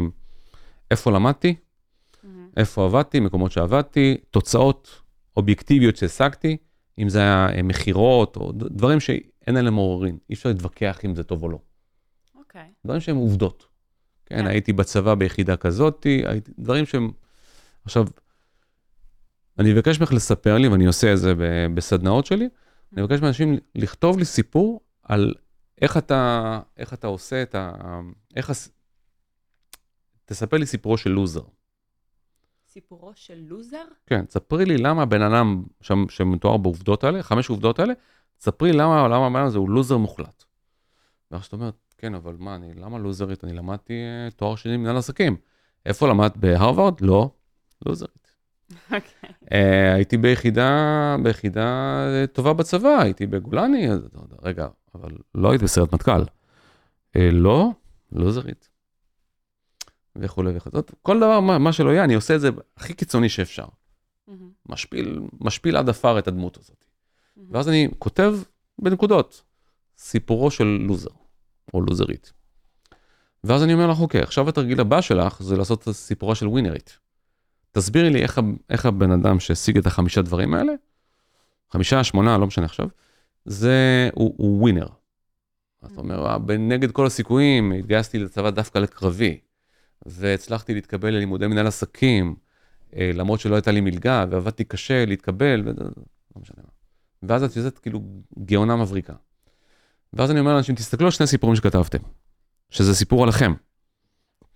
איפה 0.90 1.10
למדתי, 1.12 1.54
mm-hmm. 1.54 2.26
איפה 2.56 2.84
עבדתי, 2.84 3.20
מקומות 3.20 3.52
שעבדתי, 3.52 4.16
תוצאות 4.30 5.02
אובייקטיביות 5.36 5.96
שהשגתי, 5.96 6.56
אם 6.98 7.08
זה 7.08 7.18
היה 7.18 7.48
אה, 7.56 7.62
מכירות 7.62 8.36
או 8.36 8.52
דברים 8.52 9.00
שאין 9.00 9.56
עליהם 9.56 9.74
עוררין, 9.74 10.18
אי 10.30 10.34
אפשר 10.34 10.48
להתווכח 10.48 11.00
אם 11.04 11.14
זה 11.14 11.22
טוב 11.22 11.42
או 11.42 11.48
לא. 11.48 11.58
אוקיי. 12.34 12.60
Okay. 12.60 12.84
דברים 12.84 13.00
שהם 13.00 13.16
עובדות. 13.16 13.66
כן, 14.26 14.46
yeah. 14.46 14.48
הייתי 14.48 14.72
בצבא 14.72 15.14
ביחידה 15.14 15.56
כזאת, 15.56 16.06
הייתי, 16.26 16.52
דברים 16.58 16.86
שהם... 16.86 17.10
עכשיו, 17.86 18.06
אני 19.58 19.72
אבקש 19.72 20.00
ממך 20.00 20.12
לספר 20.12 20.58
לי, 20.58 20.68
ואני 20.68 20.86
עושה 20.86 21.12
את 21.12 21.18
זה 21.18 21.32
בסדנאות 21.74 22.26
שלי, 22.26 22.48
אני 22.92 23.02
אבקש 23.02 23.20
מאנשים 23.20 23.56
לכתוב 23.74 24.18
לי 24.18 24.24
סיפור 24.24 24.80
על 25.02 25.34
איך 25.80 25.96
אתה, 25.96 26.60
איך 26.76 26.94
אתה 26.94 27.06
עושה 27.06 27.42
את 27.42 27.54
ה... 27.54 27.72
איך... 28.36 28.52
תספר 30.24 30.56
לי 30.56 30.66
סיפורו 30.66 30.96
של 30.96 31.10
לוזר. 31.10 31.42
סיפורו 32.68 33.12
של 33.14 33.38
לוזר? 33.48 33.84
כן, 34.06 34.24
ספרי 34.28 34.64
לי 34.64 34.76
למה 34.76 35.02
הבן 35.02 35.22
אדם 35.22 35.64
שם, 35.80 36.04
שמתואר 36.08 36.56
בעובדות 36.56 37.04
האלה, 37.04 37.22
חמש 37.22 37.48
עובדות 37.48 37.78
האלה, 37.78 37.92
ספרי 38.38 38.72
למה, 38.72 39.08
למה 39.08 39.26
הבן 39.26 39.36
אדם 39.36 39.46
הזה 39.46 39.58
הוא 39.58 39.70
לוזר 39.70 39.96
מוחלט. 39.96 40.44
ואז 41.30 41.44
את 41.44 41.52
אומרת, 41.52 41.74
כן, 41.98 42.14
אבל 42.14 42.36
מה, 42.38 42.54
אני, 42.54 42.74
למה 42.74 42.98
לוזרית? 42.98 43.44
אני 43.44 43.52
למדתי 43.52 43.92
uh, 43.92 44.34
תואר 44.34 44.56
שני 44.56 44.76
במנהל 44.76 44.96
עסקים. 44.96 45.36
איפה 45.86 46.08
למדת? 46.08 46.36
בהרווארד? 46.36 47.00
לא, 47.00 47.30
לוזרית. 47.86 48.36
אוקיי. 48.84 49.00
Okay. 49.00 49.26
Uh, 49.44 49.94
הייתי 49.94 50.16
ביחידה, 50.16 51.16
ביחידה 51.22 52.06
טובה 52.32 52.52
בצבא, 52.52 52.98
הייתי 53.00 53.26
בגולני, 53.26 53.90
אז, 53.90 54.08
רגע, 54.42 54.68
אבל 54.94 55.10
לא 55.34 55.50
היית 55.50 55.62
בסרט 55.62 55.94
מטכ"ל. 55.94 56.22
Uh, 56.22 57.18
לא, 57.32 57.70
לוזרית. 58.12 58.68
וכולי 60.16 60.56
וכולי. 60.56 60.82
כל 61.02 61.16
דבר, 61.16 61.40
מה, 61.40 61.58
מה 61.58 61.72
שלא 61.72 61.90
יהיה, 61.90 62.04
אני 62.04 62.14
עושה 62.14 62.34
את 62.34 62.40
זה 62.40 62.50
הכי 62.76 62.94
קיצוני 62.94 63.28
שאפשר. 63.28 63.64
Mm-hmm. 63.64 64.32
משפיל, 64.68 65.20
משפיל 65.40 65.76
עד 65.76 65.88
עפר 65.88 66.18
את 66.18 66.28
הדמות 66.28 66.56
הזאת. 66.56 66.84
Mm-hmm. 66.84 67.40
ואז 67.50 67.68
אני 67.68 67.88
כותב 67.98 68.36
בנקודות, 68.78 69.42
סיפורו 69.98 70.50
של 70.50 70.64
לוזר, 70.64 71.10
או 71.74 71.80
לוזרית. 71.80 72.32
ואז 73.44 73.62
אני 73.62 73.74
אומר 73.74 73.86
לך, 73.86 74.00
אוקיי, 74.00 74.22
עכשיו 74.22 74.48
התרגיל 74.48 74.80
הבא 74.80 75.00
שלך 75.00 75.42
זה 75.42 75.56
לעשות 75.56 75.88
את 75.88 75.92
סיפורה 75.92 76.34
של 76.34 76.48
ווינרית. 76.48 76.98
תסבירי 77.76 78.10
לי 78.10 78.22
איך, 78.22 78.40
איך 78.70 78.86
הבן 78.86 79.10
אדם 79.10 79.40
שהשיג 79.40 79.78
את 79.78 79.86
החמישה 79.86 80.22
דברים 80.22 80.54
האלה, 80.54 80.72
חמישה, 81.70 82.04
שמונה, 82.04 82.38
לא 82.38 82.46
משנה 82.46 82.64
עכשיו, 82.64 82.88
זה, 83.44 84.08
הוא, 84.14 84.34
הוא 84.36 84.60
ווינר. 84.62 84.86
אתה 85.86 86.00
אומר, 86.00 86.26
אה, 86.26 86.38
נגד 86.58 86.90
כל 86.90 87.06
הסיכויים, 87.06 87.72
התגייסתי 87.72 88.18
לצבא 88.18 88.50
דווקא 88.50 88.78
לקרבי. 88.78 89.38
והצלחתי 90.06 90.74
להתקבל 90.74 91.10
ללימודי 91.10 91.46
מנהל 91.46 91.66
עסקים, 91.66 92.36
אה, 92.96 93.10
למרות 93.14 93.40
שלא 93.40 93.54
הייתה 93.54 93.70
לי 93.70 93.80
מלגה, 93.80 94.24
ועבדתי 94.30 94.64
קשה 94.64 95.04
להתקבל, 95.04 95.62
ולא 95.64 95.90
משנה 96.36 96.56
מה. 96.62 96.70
ואז 97.22 97.42
את 97.42 97.56
יוצאת 97.56 97.78
כאילו 97.78 98.00
גאונה 98.44 98.76
מבריקה. 98.76 99.14
ואז 100.12 100.30
אני 100.30 100.40
אומר 100.40 100.54
לאנשים, 100.54 100.74
תסתכלו 100.74 101.06
על 101.06 101.10
שני 101.10 101.26
סיפורים 101.26 101.56
שכתבתם, 101.56 101.98
שזה 102.70 102.94
סיפור 102.94 103.22
עליכם. 103.22 103.54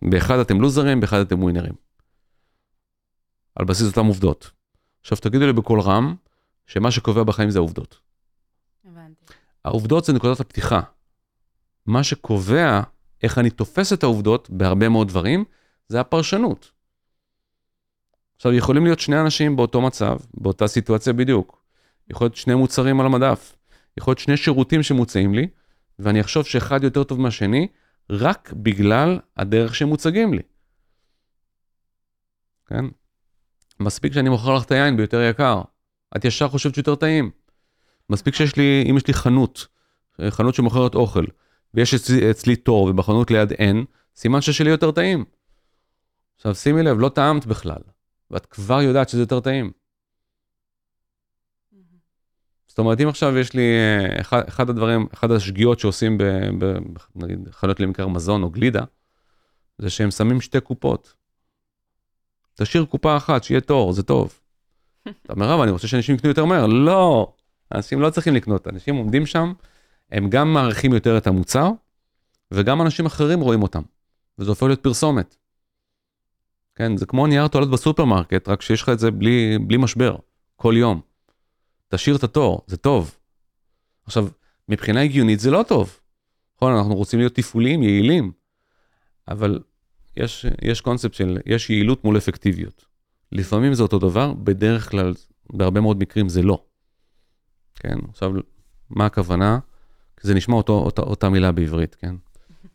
באחד 0.02 0.38
אתם 0.38 0.60
לוזרים, 0.60 1.00
באחד 1.00 1.20
אתם 1.20 1.42
ווינרים. 1.42 1.89
על 3.60 3.66
בסיס 3.66 3.86
אותם 3.86 4.06
עובדות. 4.06 4.50
עכשיו 5.00 5.18
תגידו 5.18 5.46
לי 5.46 5.52
בקול 5.52 5.80
רם, 5.80 6.14
שמה 6.66 6.90
שקובע 6.90 7.22
בחיים 7.22 7.50
זה 7.50 7.58
העובדות. 7.58 8.00
הבנתי. 8.84 9.24
העובדות 9.64 10.04
זה 10.04 10.12
נקודת 10.12 10.40
הפתיחה. 10.40 10.80
מה 11.86 12.04
שקובע 12.04 12.80
איך 13.22 13.38
אני 13.38 13.50
תופס 13.50 13.92
את 13.92 14.02
העובדות 14.02 14.50
בהרבה 14.50 14.88
מאוד 14.88 15.08
דברים, 15.08 15.44
זה 15.88 16.00
הפרשנות. 16.00 16.70
עכשיו, 18.36 18.52
יכולים 18.52 18.84
להיות 18.84 19.00
שני 19.00 19.20
אנשים 19.20 19.56
באותו 19.56 19.80
מצב, 19.80 20.16
באותה 20.34 20.66
סיטואציה 20.66 21.12
בדיוק. 21.12 21.62
יכול 22.10 22.24
להיות 22.24 22.36
שני 22.36 22.54
מוצרים 22.54 23.00
על 23.00 23.06
המדף. 23.06 23.56
יכול 23.96 24.10
להיות 24.10 24.18
שני 24.18 24.36
שירותים 24.36 24.82
שמוצעים 24.82 25.34
לי, 25.34 25.48
ואני 25.98 26.20
אחשוב 26.20 26.44
שאחד 26.44 26.84
יותר 26.84 27.04
טוב 27.04 27.20
מהשני, 27.20 27.68
רק 28.10 28.52
בגלל 28.52 29.20
הדרך 29.36 29.74
שהם 29.74 29.88
מוצגים 29.88 30.34
לי. 30.34 30.42
כן? 32.66 32.84
מספיק 33.80 34.12
שאני 34.12 34.28
מוכר 34.28 34.54
לך 34.54 34.64
את 34.64 34.70
היין 34.70 34.96
ביותר 34.96 35.22
יקר, 35.22 35.62
את 36.16 36.24
ישר 36.24 36.48
חושבת 36.48 36.74
שיותר 36.74 36.94
טעים. 36.94 37.30
מספיק 38.10 38.34
שיש 38.34 38.56
לי, 38.56 38.84
אם 38.90 38.96
יש 38.96 39.06
לי 39.06 39.14
חנות, 39.14 39.66
חנות 40.28 40.54
שמוכרת 40.54 40.94
אוכל, 40.94 41.24
ויש 41.74 41.94
אצלי, 41.94 42.30
אצלי 42.30 42.56
תור 42.56 42.82
ובחנות 42.82 43.30
ליד 43.30 43.52
אין, 43.52 43.84
סימן 44.16 44.40
ששלי 44.40 44.70
יותר 44.70 44.90
טעים. 44.90 45.24
עכשיו 46.36 46.54
שימי 46.54 46.82
לב, 46.82 46.98
לא 47.00 47.08
טעמת 47.08 47.46
בכלל, 47.46 47.82
ואת 48.30 48.46
כבר 48.46 48.82
יודעת 48.82 49.08
שזה 49.08 49.22
יותר 49.22 49.40
טעים. 49.40 49.70
זאת 52.66 52.78
אומרת, 52.78 53.00
אם 53.00 53.08
עכשיו 53.08 53.38
יש 53.38 53.54
לי, 53.54 53.62
אה, 53.62 54.20
אחד, 54.20 54.42
אחד 54.48 54.70
הדברים, 54.70 55.06
אחד 55.14 55.30
השגיאות 55.30 55.80
שעושים 55.80 56.18
ב, 56.18 56.24
ב, 56.58 56.78
נגיד, 57.14 57.48
חנויות 57.50 57.80
למכר 57.80 58.08
מזון 58.08 58.42
או 58.42 58.50
גלידה, 58.50 58.84
זה 59.78 59.90
שהם 59.90 60.10
שמים 60.10 60.40
שתי 60.40 60.60
קופות. 60.60 61.19
תשאיר 62.62 62.84
קופה 62.84 63.16
אחת, 63.16 63.44
שיהיה 63.44 63.60
תור, 63.60 63.92
זה 63.92 64.02
טוב. 64.02 64.40
אתה 65.02 65.32
אומר, 65.32 65.54
אבל 65.54 65.62
אני 65.62 65.70
רוצה 65.70 65.88
שאנשים 65.88 66.14
יקנו 66.14 66.28
יותר 66.28 66.44
מהר. 66.44 66.66
לא, 66.66 67.32
אנשים 67.74 68.00
לא 68.00 68.10
צריכים 68.10 68.34
לקנות, 68.34 68.68
אנשים 68.68 68.96
עומדים 68.96 69.26
שם, 69.26 69.52
הם 70.12 70.30
גם 70.30 70.54
מעריכים 70.54 70.92
יותר 70.92 71.18
את 71.18 71.26
המוצר, 71.26 71.70
וגם 72.50 72.82
אנשים 72.82 73.06
אחרים 73.06 73.40
רואים 73.40 73.62
אותם, 73.62 73.82
וזה 74.38 74.50
הופך 74.50 74.62
להיות 74.62 74.82
פרסומת. 74.82 75.36
כן, 76.74 76.96
זה 76.96 77.06
כמו 77.06 77.26
נייר 77.26 77.48
טואלט 77.48 77.68
בסופרמרקט, 77.68 78.48
רק 78.48 78.62
שיש 78.62 78.82
לך 78.82 78.88
את 78.88 78.98
זה 78.98 79.10
בלי, 79.10 79.58
בלי 79.58 79.76
משבר, 79.76 80.16
כל 80.56 80.74
יום. 80.76 81.00
תשאיר 81.88 82.16
את 82.16 82.24
התור, 82.24 82.62
זה 82.66 82.76
טוב. 82.76 83.16
עכשיו, 84.06 84.28
מבחינה 84.68 85.02
הגיונית 85.02 85.40
זה 85.40 85.50
לא 85.50 85.64
טוב. 85.68 86.00
נכון, 86.56 86.72
אנחנו 86.72 86.94
רוצים 86.94 87.18
להיות 87.18 87.34
תפעוליים, 87.34 87.82
יעילים, 87.82 88.32
אבל 89.28 89.60
יש, 90.16 90.46
יש 90.62 90.80
קונספט 90.80 91.14
של, 91.14 91.38
יש 91.46 91.70
יעילות 91.70 92.04
מול 92.04 92.16
אפקטיביות. 92.16 92.84
לפעמים 93.32 93.74
זה 93.74 93.82
אותו 93.82 93.98
דבר, 93.98 94.32
בדרך 94.32 94.90
כלל, 94.90 95.14
בהרבה 95.52 95.80
מאוד 95.80 95.98
מקרים 95.98 96.28
זה 96.28 96.42
לא. 96.42 96.64
כן, 97.74 97.98
עכשיו, 98.08 98.32
מה 98.90 99.06
הכוונה? 99.06 99.58
זה 100.20 100.34
נשמע 100.34 100.54
אותו, 100.54 100.72
אותה, 100.72 101.02
אותה 101.02 101.28
מילה 101.28 101.52
בעברית, 101.52 101.94
כן? 101.94 102.14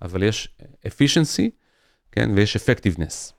אבל 0.01 0.23
יש 0.23 0.55
efficiency, 0.85 1.49
כן, 2.11 2.31
ויש 2.35 2.57
effectiveness. 2.57 3.31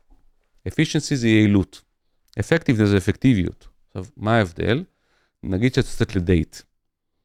efficiency 0.68 1.14
זה 1.14 1.28
יעילות. 1.28 1.82
effectiveness 2.40 2.84
זה 2.84 2.96
אפקטיביות. 2.96 3.68
עכשיו, 3.88 4.04
מה 4.16 4.36
ההבדל? 4.36 4.84
נגיד 5.42 5.74
שאת 5.74 5.84
יוצאת 5.84 6.16
לדייט, 6.16 6.56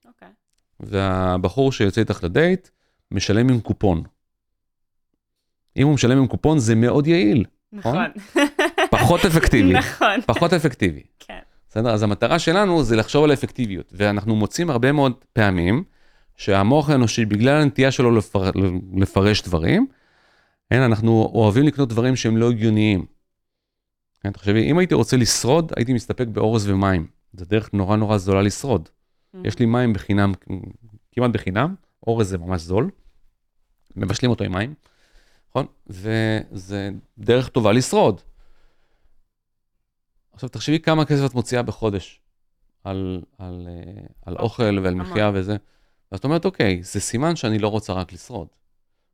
אוקיי. 0.05 0.29
והבחור 0.79 1.71
שיוצא 1.71 2.01
איתך 2.01 2.23
לדייט, 2.23 2.69
משלם 3.11 3.49
עם 3.49 3.61
קופון. 3.61 4.03
אם 5.77 5.87
הוא 5.87 5.93
משלם 5.93 6.17
עם 6.17 6.27
קופון 6.27 6.59
זה 6.59 6.75
מאוד 6.75 7.07
יעיל, 7.07 7.45
נכון. 7.73 8.05
פחות 8.91 9.25
אפקטיבי, 9.25 9.73
נכון. 9.73 10.21
פחות 10.25 10.53
אפקטיבי. 10.53 11.01
כן. 11.19 11.39
בסדר? 11.69 11.89
אז 11.89 12.03
המטרה 12.03 12.39
שלנו 12.39 12.83
זה 12.83 12.95
לחשוב 12.95 13.23
על 13.23 13.31
האפקטיביות, 13.31 13.93
ואנחנו 13.95 14.35
מוצאים 14.35 14.69
הרבה 14.69 14.91
מאוד 14.91 15.13
פעמים 15.33 15.83
שהמוח 16.37 16.89
האנושי, 16.89 17.25
בגלל 17.25 17.61
הנטייה 17.61 17.91
שלו 17.91 18.11
לפר... 18.11 18.51
לפרש 18.97 19.41
דברים, 19.41 19.87
אין, 20.71 20.81
אנחנו 20.81 21.31
אוהבים 21.33 21.63
לקנות 21.63 21.89
דברים 21.89 22.15
שהם 22.15 22.37
לא 22.37 22.49
הגיוניים. 22.49 23.05
כן, 24.23 24.31
תחשבי, 24.31 24.71
אם 24.71 24.77
הייתי 24.77 24.93
רוצה 24.93 25.17
לשרוד, 25.17 25.71
הייתי 25.75 25.93
מסתפק 25.93 26.27
באורז 26.27 26.69
ומים. 26.69 27.07
זו 27.33 27.45
דרך 27.45 27.73
נורא 27.73 27.95
נורא 27.95 28.17
זולה 28.17 28.41
לשרוד. 28.41 28.89
יש 29.43 29.59
לי 29.59 29.65
מים 29.65 29.93
בחינם, 29.93 30.33
כמעט 31.11 31.31
בחינם, 31.31 31.75
אורז 32.07 32.29
זה 32.29 32.37
ממש 32.37 32.61
זול, 32.61 32.89
מבשלים 33.95 34.31
אותו 34.31 34.43
עם 34.43 34.51
מים, 34.51 34.73
נכון? 35.51 35.65
וזה 35.87 36.89
דרך 37.17 37.49
טובה 37.49 37.71
לשרוד. 37.71 38.21
עכשיו 40.33 40.49
תחשבי 40.49 40.79
כמה 40.79 41.05
כסף 41.05 41.25
את 41.25 41.33
מוציאה 41.33 41.61
בחודש 41.61 42.21
על, 42.83 43.21
על, 43.37 43.67
אה, 43.69 44.03
על 44.25 44.37
אוכל 44.37 44.79
ועל. 44.83 44.95
מחיה 44.95 45.31
וזה. 45.33 45.57
ואת 46.11 46.23
אומרת, 46.23 46.45
אוקיי, 46.45 46.83
זה 46.83 46.99
סימן 46.99 47.35
שאני 47.35 47.59
לא 47.59 47.67
רוצה 47.67 47.93
רק 47.93 48.13
לשרוד. 48.13 48.47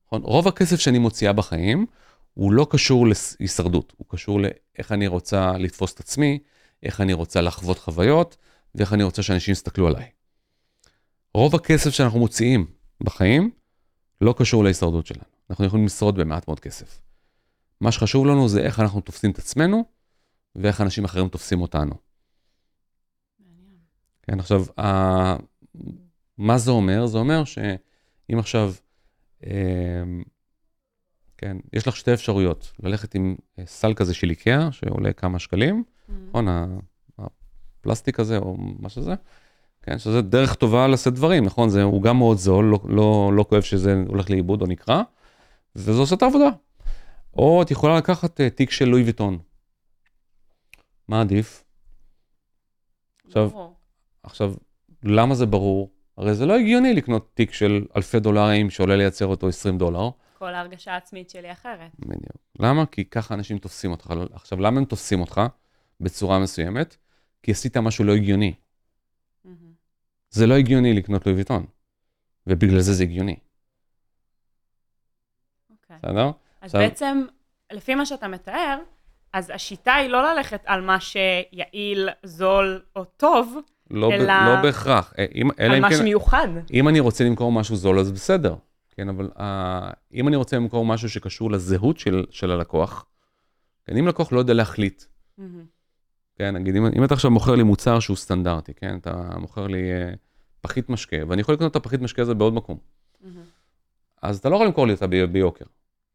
נכון? 0.07 0.21
רוב 0.21 0.47
הכסף 0.47 0.79
שאני 0.79 0.99
מוציאה 0.99 1.33
בחיים, 1.33 1.85
הוא 2.33 2.53
לא 2.53 2.67
קשור 2.69 3.05
להישרדות, 3.07 3.93
הוא 3.97 4.05
קשור 4.09 4.39
לאיך 4.39 4.91
אני 4.91 5.07
רוצה 5.07 5.51
לתפוס 5.57 5.93
את 5.93 5.99
עצמי, 5.99 6.39
איך 6.83 7.01
אני 7.01 7.13
רוצה 7.13 7.41
לחוות 7.41 7.79
חוויות, 7.79 8.37
ואיך 8.75 8.93
אני 8.93 9.03
רוצה 9.03 9.23
שאנשים 9.23 9.51
יסתכלו 9.51 9.87
עליי. 9.87 10.09
רוב 11.33 11.55
הכסף 11.55 11.89
שאנחנו 11.89 12.19
מוציאים 12.19 12.65
בחיים 13.01 13.51
לא 14.21 14.35
קשור 14.37 14.63
להישרדות 14.63 15.07
שלנו. 15.07 15.36
אנחנו 15.49 15.65
יכולים 15.65 15.85
לשרוד 15.85 16.15
במעט 16.15 16.47
מאוד 16.47 16.59
כסף. 16.59 17.01
מה 17.81 17.91
שחשוב 17.91 18.25
לנו 18.25 18.49
זה 18.49 18.61
איך 18.61 18.79
אנחנו 18.79 19.01
תופסים 19.01 19.31
את 19.31 19.37
עצמנו, 19.37 19.83
ואיך 20.55 20.81
אנשים 20.81 21.05
אחרים 21.05 21.29
תופסים 21.29 21.61
אותנו. 21.61 21.95
כן, 24.23 24.39
עכשיו, 24.39 24.63
ה... 24.79 25.35
מה 26.37 26.57
זה 26.57 26.71
אומר? 26.71 27.05
זה 27.05 27.17
אומר 27.17 27.43
שאם 27.43 28.39
עכשיו, 28.39 28.73
אה, 29.45 30.03
כן, 31.37 31.57
יש 31.73 31.87
לך 31.87 31.95
שתי 31.95 32.13
אפשרויות, 32.13 32.71
ללכת 32.83 33.15
עם 33.15 33.35
אה, 33.59 33.65
סל 33.65 33.93
כזה 33.93 34.13
של 34.13 34.29
איקאה, 34.29 34.71
שעולה 34.71 35.13
כמה 35.13 35.39
שקלים, 35.39 35.83
נכון, 36.29 36.47
ה- 36.47 36.77
הפלסטיק 37.17 38.19
הזה 38.19 38.37
או 38.37 38.57
מה 38.57 38.89
שזה, 38.89 39.13
כן, 39.81 39.99
שזה 39.99 40.21
דרך 40.21 40.55
טובה 40.55 40.87
לשאת 40.87 41.13
דברים, 41.13 41.45
נכון, 41.45 41.69
זה, 41.69 41.83
הוא 41.83 42.01
גם 42.01 42.17
מאוד 42.17 42.37
זול, 42.37 42.65
לא, 42.65 42.79
לא, 42.89 43.31
לא 43.35 43.45
כואב 43.49 43.61
שזה 43.61 44.03
הולך 44.07 44.29
לאיבוד 44.29 44.61
או 44.61 44.67
נקרע, 44.67 45.03
וזה 45.77 45.99
עושה 45.99 46.15
את 46.15 46.21
העבודה. 46.21 46.49
או 47.33 47.61
את 47.61 47.71
יכולה 47.71 47.97
לקחת 47.97 48.41
אה, 48.41 48.49
תיק 48.49 48.71
של 48.71 48.85
לואי 48.85 49.03
ויטון. 49.03 49.39
מה 51.07 51.21
עדיף? 51.21 51.63
עכשיו. 53.25 53.49
עכשיו, 54.23 54.53
למה 55.03 55.35
זה 55.35 55.45
ברור? 55.45 55.91
הרי 56.17 56.35
זה 56.35 56.45
לא 56.45 56.57
הגיוני 56.57 56.93
לקנות 56.93 57.31
תיק 57.33 57.53
של 57.53 57.85
אלפי 57.95 58.19
דולרים 58.19 58.69
שעולה 58.69 58.95
לייצר 58.95 59.25
אותו 59.25 59.47
20 59.47 59.77
דולר. 59.77 60.09
כל 60.37 60.53
ההרגשה 60.53 60.93
העצמית 60.93 61.29
שלי 61.29 61.51
אחרת. 61.51 61.91
בדיוק. 61.99 62.37
למה? 62.59 62.85
כי 62.85 63.05
ככה 63.05 63.33
אנשים 63.33 63.57
תופסים 63.57 63.91
אותך. 63.91 64.13
עכשיו, 64.31 64.59
למה 64.59 64.77
הם 64.79 64.85
תופסים 64.85 65.21
אותך 65.21 65.41
בצורה 65.99 66.39
מסוימת? 66.39 66.97
כי 67.43 67.51
עשית 67.51 67.77
משהו 67.77 68.05
לא 68.05 68.15
הגיוני. 68.15 68.53
מהמם. 69.45 69.71
זה 70.29 70.47
לא 70.47 70.53
הגיוני 70.53 70.93
לקנות 70.93 71.25
לואי 71.25 71.37
ויטון, 71.37 71.65
ובגלל 72.47 72.79
זה 72.79 72.93
זה 72.93 73.03
הגיוני. 73.03 73.35
בסדר? 76.03 76.25
אז 76.25 76.31
עכשיו- 76.61 76.81
בעצם, 76.81 77.25
לפי 77.71 77.95
מה 77.95 78.05
שאתה 78.05 78.27
מתאר, 78.27 78.77
אז 79.33 79.51
השיטה 79.55 79.93
היא 79.93 80.09
לא 80.09 80.33
ללכת 80.33 80.61
על 80.65 80.81
מה 80.81 80.97
שיעיל, 80.99 82.09
זול 82.23 82.81
או 82.95 83.03
טוב, 83.05 83.57
לא, 83.91 84.09
ב- 84.09 84.11
אלא- 84.11 84.33
לא 84.55 84.61
בהכרח. 84.61 85.13
אה, 85.19 85.25
אם, 85.35 85.49
אלא 85.59 85.73
על 85.73 85.79
מה 85.81 85.89
כן, 85.89 85.95
שמיוחד. 85.97 86.47
אם 86.73 86.87
אני 86.87 86.99
רוצה 86.99 87.23
למכור 87.23 87.51
משהו 87.51 87.75
זול, 87.75 87.99
אז 87.99 88.11
בסדר. 88.11 88.55
כן, 88.91 89.09
אבל 89.09 89.29
uh, 89.35 89.41
אם 90.13 90.27
אני 90.27 90.35
רוצה 90.35 90.55
למכור 90.55 90.85
משהו 90.85 91.09
שקשור 91.09 91.51
לזהות 91.51 91.97
של, 91.97 92.25
של 92.29 92.51
הלקוח, 92.51 93.05
כן, 93.85 93.97
אם 93.97 94.07
לקוח 94.07 94.31
לא 94.31 94.39
יודע 94.39 94.53
להחליט, 94.53 95.03
מהמם. 95.37 95.65
כן, 96.35 96.55
נגיד, 96.55 96.75
אם, 96.75 96.85
אם 96.85 97.03
אתה 97.03 97.13
עכשיו 97.13 97.31
מוכר 97.31 97.55
לי 97.55 97.63
מוצר 97.63 97.99
שהוא 97.99 98.17
סטנדרטי, 98.17 98.73
כן, 98.73 98.97
אתה 98.97 99.13
מוכר 99.37 99.67
לי 99.67 99.79
uh, 99.79 100.17
פחית 100.61 100.89
משקה, 100.89 101.17
ואני 101.27 101.41
יכול 101.41 101.55
לקנות 101.55 101.71
את 101.71 101.75
הפחית 101.75 102.01
משקה 102.01 102.21
הזה 102.21 102.33
בעוד 102.33 102.53
מקום, 102.53 102.77
מהמם. 103.21 103.41
אז 104.21 104.37
אתה 104.37 104.49
לא 104.49 104.55
יכול 104.55 104.65
למכור 104.67 104.87
לי 104.87 104.93
אותה 104.93 105.07
ב- 105.07 105.15
ביוקר. 105.23 105.65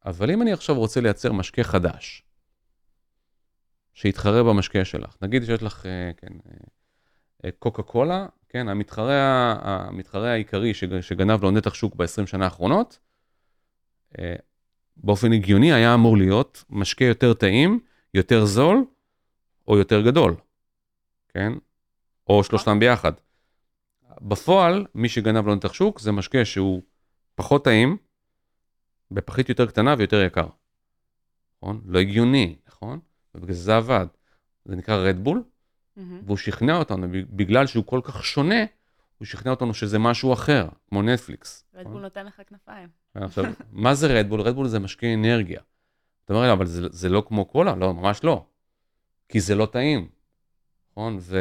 אבל 0.07 0.31
אם 0.31 0.43
אני 0.43 0.53
עכשיו 0.53 0.79
רוצה 0.79 1.01
לייצר 1.01 1.33
משקה 1.33 1.63
חדש, 1.65 2.23
שיתחרה 3.95 4.43
במשקה 4.43 4.85
שלך, 4.85 5.17
נגיד 5.23 5.45
שיש 5.45 5.63
לך, 5.63 5.87
אה, 5.87 6.11
כן, 6.17 6.33
אה, 7.45 7.51
קוקה 7.59 7.83
קולה, 7.83 8.27
כן, 8.49 8.69
המתחרה, 8.69 9.55
המתחרה 9.63 10.33
העיקרי 10.33 10.75
שג- 10.75 11.01
שגנב 11.01 11.43
לו 11.43 11.51
נתח 11.51 11.75
שוק 11.75 11.95
ב-20 11.95 12.27
שנה 12.27 12.45
האחרונות, 12.45 12.99
אה, 14.19 14.35
באופן 14.97 15.33
הגיוני 15.33 15.73
היה 15.73 15.95
אמור 15.95 16.17
להיות 16.17 16.65
משקה 16.71 17.05
יותר 17.05 17.35
טעים, 17.35 17.81
יותר 18.15 18.45
זול, 18.45 18.85
או 19.69 19.79
יותר 19.79 20.01
גדול, 20.01 20.35
כן? 21.29 21.53
או 22.27 22.45
שלושתם 22.45 22.79
ביחד. 22.79 23.13
בפועל, 24.21 24.87
מי 24.95 25.09
שגנב 25.09 25.47
לו 25.47 25.55
נתח 25.55 25.73
שוק 25.73 26.01
זה 26.01 26.13
משקה 26.13 26.45
שהוא 26.45 26.83
פחות 27.35 27.65
טעים, 27.65 27.97
בפחית 29.15 29.49
יותר 29.49 29.67
קטנה 29.67 29.95
ויותר 29.99 30.23
יקר. 30.23 30.47
נכון? 31.63 31.81
לא 31.87 31.99
הגיוני, 31.99 32.57
נכון? 32.69 33.01
ובגלל 33.35 33.55
זה 33.55 33.63
זה 33.63 33.77
עבד. 33.77 34.07
זה 34.65 34.77
נקרא 34.77 34.97
רדבול, 34.97 35.43
מהמם. 35.97 36.21
והוא 36.27 36.37
שכנע 36.37 36.77
אותנו, 36.77 37.07
בגלל 37.11 37.67
שהוא 37.67 37.85
כל 37.87 38.01
כך 38.05 38.25
שונה, 38.25 38.65
הוא 39.19 39.27
שכנע 39.27 39.51
אותנו 39.51 39.75
שזה 39.75 39.99
משהו 39.99 40.33
אחר, 40.33 40.69
כמו 40.89 41.03
נטפליקס. 41.03 41.65
רדבול 41.75 42.03
נותן 42.03 42.27
לך 42.27 42.43
כנפיים. 42.47 42.89
עכשיו, 43.15 43.45
מה 43.73 43.95
זה 43.95 44.19
רדבול? 44.19 44.41
רדבול 44.41 44.69
זה 44.69 44.79
משקה 44.79 45.15
אנרגיה. 45.15 45.61
אתה 46.25 46.35
אומר, 46.35 46.53
אבל 46.53 46.67
זה, 46.67 46.89
זה 46.91 47.09
לא 47.09 47.25
כמו 47.29 47.45
קולה? 47.45 47.75
לא, 47.77 47.95
ממש 47.95 48.25
לא. 48.25 48.45
כי 49.29 49.41
זה 49.41 49.55
לא 49.55 49.67
טעים, 49.67 50.09
נכון? 50.91 51.17
ו, 51.21 51.39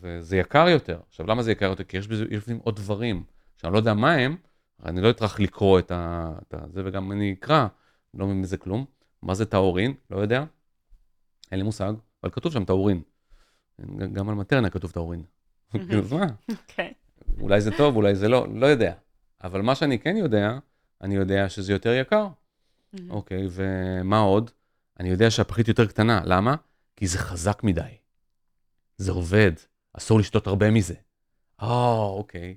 וזה 0.00 0.36
יקר 0.36 0.68
יותר. 0.68 1.00
עכשיו, 1.08 1.26
למה 1.26 1.42
זה 1.42 1.52
יקר 1.52 1.66
יותר? 1.66 1.84
כי 1.84 1.96
יש 1.96 2.08
בזה 2.08 2.24
עוד 2.62 2.76
דברים, 2.76 3.24
שאני 3.56 3.72
לא 3.72 3.78
יודע 3.78 3.94
מה 3.94 4.12
הם, 4.12 4.36
אני 4.84 5.00
לא 5.00 5.10
אטרח 5.10 5.40
לקרוא 5.40 5.78
את, 5.78 5.90
ה, 5.90 6.32
את 6.42 6.54
ה- 6.54 6.68
זה, 6.72 6.82
וגם 6.84 7.12
אני 7.12 7.32
אקרא, 7.32 7.66
לא 8.14 8.26
מבין 8.26 8.40
מזה 8.40 8.56
כלום. 8.56 8.84
מה 9.22 9.34
זה 9.34 9.46
טהורין? 9.46 9.94
לא 10.10 10.18
יודע. 10.18 10.44
אין 11.50 11.58
לי 11.58 11.64
מושג, 11.64 11.92
אבל 12.22 12.32
כתוב 12.32 12.52
שם 12.52 12.64
טהורין. 12.64 13.02
גם 14.12 14.28
על 14.28 14.34
מטרנה 14.34 14.70
כתוב 14.70 14.90
טהורין. 14.90 15.22
אז 15.74 16.12
מה? 16.12 16.26
אוקיי. 16.50 16.92
אולי 17.40 17.60
זה 17.60 17.70
טוב, 17.76 17.96
אולי 17.96 18.14
זה 18.14 18.28
לא, 18.28 18.46
לא 18.54 18.66
יודע. 18.66 18.94
אבל 19.44 19.62
מה 19.62 19.74
שאני 19.74 19.98
כן 19.98 20.16
יודע, 20.16 20.58
אני 21.00 21.14
יודע 21.14 21.48
שזה 21.48 21.72
יותר 21.72 21.92
יקר. 21.92 22.28
אוקיי, 23.10 23.46
ומה 23.50 24.18
עוד? 24.18 24.50
אני 25.00 25.08
יודע 25.08 25.30
שהפחית 25.30 25.68
יותר 25.68 25.86
קטנה. 25.86 26.20
למה? 26.24 26.54
כי 26.96 27.06
זה 27.06 27.18
חזק 27.18 27.64
מדי. 27.64 27.82
זה 28.96 29.12
עובד, 29.12 29.52
אסור 29.92 30.18
לשתות 30.18 30.46
הרבה 30.46 30.70
מזה. 30.70 30.94
אה, 31.62 31.94
אוקיי. 31.94 32.56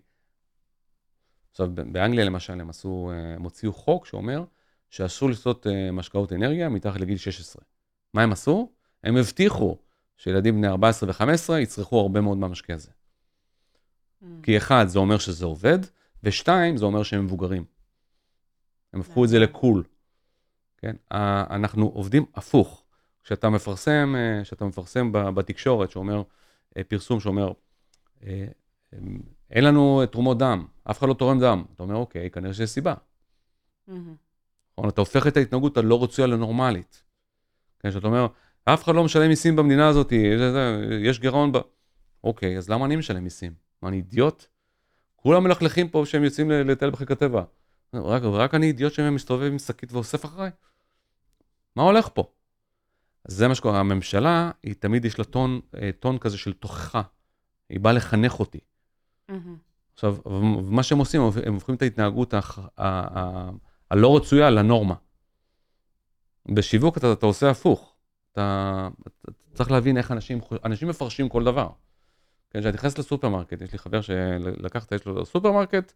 עכשיו, 1.56 1.70
באנגליה 1.76 2.26
למשל, 2.26 2.62
הם 2.62 2.70
עשו, 2.70 3.12
אה, 3.12 3.36
הם 3.36 3.43
הוציאו 3.43 3.74
חוק 3.74 4.06
שאומר 4.06 4.43
שאסור 4.89 5.30
לשתות 5.30 5.68
אה, 5.68 5.91
משקאות 5.91 6.34
אנרגיה 6.34 6.70
מתחת 6.70 6.99
לגיל 6.99 7.18
16. 7.18 7.64
מה 8.14 8.24
הם 8.24 8.32
עשו? 8.32 8.72
הם 9.03 9.18
הבטיחו 9.18 9.78
שילדים 10.18 10.56
בני 10.56 10.68
14 10.68 11.10
ו-15 11.10 11.53
יצרכו 11.60 11.99
הרבה 11.99 12.22
מאוד 12.22 12.38
מהמשקה 12.38 12.74
הזה. 12.74 12.91
מהמם. 14.22 14.41
כי 14.41 14.58
אחד, 14.58 14.86
זה 14.88 14.99
אומר 14.99 15.18
שזה 15.18 15.45
עובד, 15.45 15.80
ושתיים, 16.24 16.78
זה 16.78 16.86
אומר 16.86 17.03
שהם 17.03 17.26
מבוגרים. 17.26 17.66
הם 18.93 18.99
הפכו 18.99 19.24
את 19.24 19.30
זה 19.30 19.39
לקול. 19.39 19.84
כן? 20.78 20.95
אנחנו 21.12 21.86
עובדים 21.86 22.26
הפוך. 22.36 22.84
כשאתה 23.24 23.49
מפרסם, 23.49 24.16
אה, 24.18 24.43
כשאתה 24.43 24.66
מפרסם 24.66 25.12
בתקשורת, 25.12 25.91
שאומר, 25.91 26.24
פרסום 26.88 27.20
שאומר, 27.20 27.51
אין 29.52 29.64
לנו 29.64 30.06
תרומות 30.12 30.38
דם, 30.38 30.66
אף 30.91 31.00
אחד 31.00 31.08
לא 31.08 31.14
תורם 31.14 31.39
דם. 31.39 31.64
אתה 31.76 31.84
אומר, 31.84 31.96
אוקיי, 31.96 32.30
כנראה 32.30 32.54
שיש 32.54 32.70
סיבה. 32.70 32.93
נכון? 34.78 34.89
אתה 34.89 35.02
הופך 35.02 35.28
את 35.28 35.38
ההתנהגות 35.38 35.78
הלא 35.78 36.04
רצויה 36.04 36.28
לנורמלית. 36.28 37.04
כן, 37.80 37.91
שאתה 37.91 38.08
אומר, 38.08 38.28
אף 38.66 38.84
אחד 38.84 38.96
לא 38.96 39.04
משלם 39.04 39.28
מיסים 39.28 39.56
במדינה 39.56 39.88
הזאת, 39.88 40.12
יש 41.02 41.20
גירעון 41.20 41.52
ב... 41.52 41.58
אוקיי, 42.24 42.58
אז 42.58 42.70
למה 42.70 42.86
אני 42.86 42.96
משלם 42.96 43.24
מיסים? 43.24 43.54
מה, 43.82 43.89
אני 43.89 43.98
אידיוט? 43.98 44.46
כולם 45.16 45.43
מלכלכים 45.43 45.89
פה 45.89 46.04
שהם 46.06 46.24
יוצאים 46.24 46.52
לטייל 46.52 46.91
בחיק 46.91 47.12
הטבע. 47.12 47.43
רק, 47.93 48.24
רק 48.24 48.56
אני 48.56 48.66
אידיוט 48.66 48.93
שמסתובב 48.93 49.52
עם 49.52 49.60
שקית 49.60 49.93
ואוסף 49.93 50.26
אחריי? 50.26 50.52
מה 51.76 51.84
הולך 51.84 52.10
פה? 52.14 52.32
אז 53.26 53.34
זה 53.34 53.48
מה 53.48 53.56
שקורה, 53.56 53.80
הממשלה, 53.80 54.52
היא 54.64 54.76
תמיד 54.80 55.06
יש 55.06 55.20
לה 55.20 55.26
טון, 55.26 55.60
אה, 55.82 55.89
טון 56.00 56.18
כזה 56.18 56.38
של 56.38 56.54
תוכחה. 56.54 57.02
היא 57.70 57.80
באה 57.80 57.93
לחנך 57.93 58.39
אותי. 58.39 58.60
עכשיו, 59.93 60.17
מה 60.63 60.84
שהם 60.84 60.97
עושים, 60.97 61.21
הם 61.45 61.53
הופכים 61.53 61.76
את 61.76 61.82
ההתנהגות 61.82 62.34
הלא 63.91 64.17
רצויה 64.17 64.49
לנורמה. 64.49 64.95
בשיווק 66.51 66.97
אתה, 66.97 67.13
אתה 67.13 67.26
עושה 67.26 67.49
הפוך. 67.49 67.95
אתה, 68.32 68.89
אתה 69.21 69.32
צריך 69.53 69.71
להבין 69.71 69.97
איך 69.97 70.11
אנשים, 70.11 70.39
אנשים 70.65 70.88
מפרשים 70.88 71.30
כל 71.30 71.43
דבר. 71.43 71.69
כן, 72.49 72.59
כשאני 72.59 72.73
נכנס 72.73 72.97
לסופרמרקט, 72.97 73.61
יש 73.61 73.71
לי 73.71 73.78
חבר 73.78 74.01
שלקוח, 74.01 74.91
יש 74.91 75.05
לו 75.05 75.26
סופרמרקט, 75.26 75.93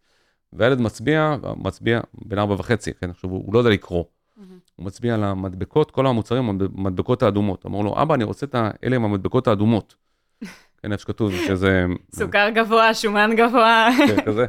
והילד 0.52 0.80
מצביע, 0.80 1.36
מצביע 1.56 2.00
בן 2.14 2.38
ארבע 2.38 2.54
וחצי, 2.54 2.94
כן, 2.94 3.10
עכשיו 3.10 3.30
הוא, 3.30 3.42
הוא 3.46 3.54
לא 3.54 3.58
יודע 3.58 3.70
לקרוא. 3.70 4.04
מהמם. 4.36 4.58
הוא 4.76 4.86
מצביע 4.86 5.14
על 5.14 5.24
המדבקות, 5.24 5.90
כל 5.90 6.06
המוצרים, 6.06 6.48
המדבקות 6.48 7.22
האדומות. 7.22 7.66
אמר 7.66 7.80
לו, 7.80 8.02
אבא, 8.02 8.14
אני 8.14 8.24
רוצה 8.24 8.46
את 8.46 8.54
ה- 8.54 8.70
אלה 8.84 8.96
עם 8.96 9.04
המדבקות 9.04 9.48
האדומות. 9.48 9.94
כן, 10.82 10.92
איפה 10.92 11.02
שכתוב 11.02 11.32
שזה... 11.32 11.86
סוכר 12.14 12.48
גבוה, 12.54 12.94
שומן 12.94 13.30
גבוה. 13.36 13.88
כן, 14.06 14.20
כזה. 14.20 14.46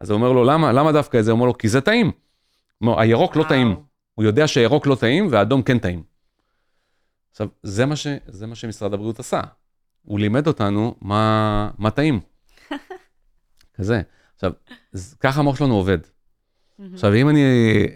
אז 0.00 0.10
הוא 0.10 0.16
אומר 0.16 0.32
לו, 0.32 0.44
למה, 0.44 0.72
למה 0.72 0.92
דווקא 0.92 1.18
את 1.18 1.24
זה? 1.24 1.30
הוא 1.30 1.36
אומר 1.36 1.46
לו, 1.46 1.58
כי 1.58 1.68
זה 1.68 1.80
טעים. 1.80 2.10
אומר, 2.80 3.00
הירוק 3.00 3.36
לא. 3.36 3.44
טעים. 3.48 3.76
הוא 4.14 4.24
יודע 4.24 4.48
שהירוק 4.48 4.86
לא 4.86 4.94
טעים 4.94 5.28
והאדום 5.30 5.62
כן 5.62 5.78
טעים. 5.78 6.02
עכשיו, 7.30 7.48
זה 7.62 7.86
מה, 7.86 7.96
ש, 7.96 8.06
זה 8.26 8.46
מה 8.46 8.54
שמשרד 8.54 8.94
הבריאות 8.94 9.18
עשה. 9.18 9.40
הוא 10.02 10.18
לימד 10.18 10.46
אותנו 10.46 10.94
מה, 11.00 11.70
מה 11.78 11.90
טעים. 11.90 12.20
כזה. 13.76 14.02
עכשיו, 14.34 14.52
ככה 15.20 15.40
המוח 15.40 15.56
שלנו 15.56 15.74
עובד. 15.74 15.98
עכשיו, 16.94 17.14
אם 17.14 17.28
אני, 17.28 17.42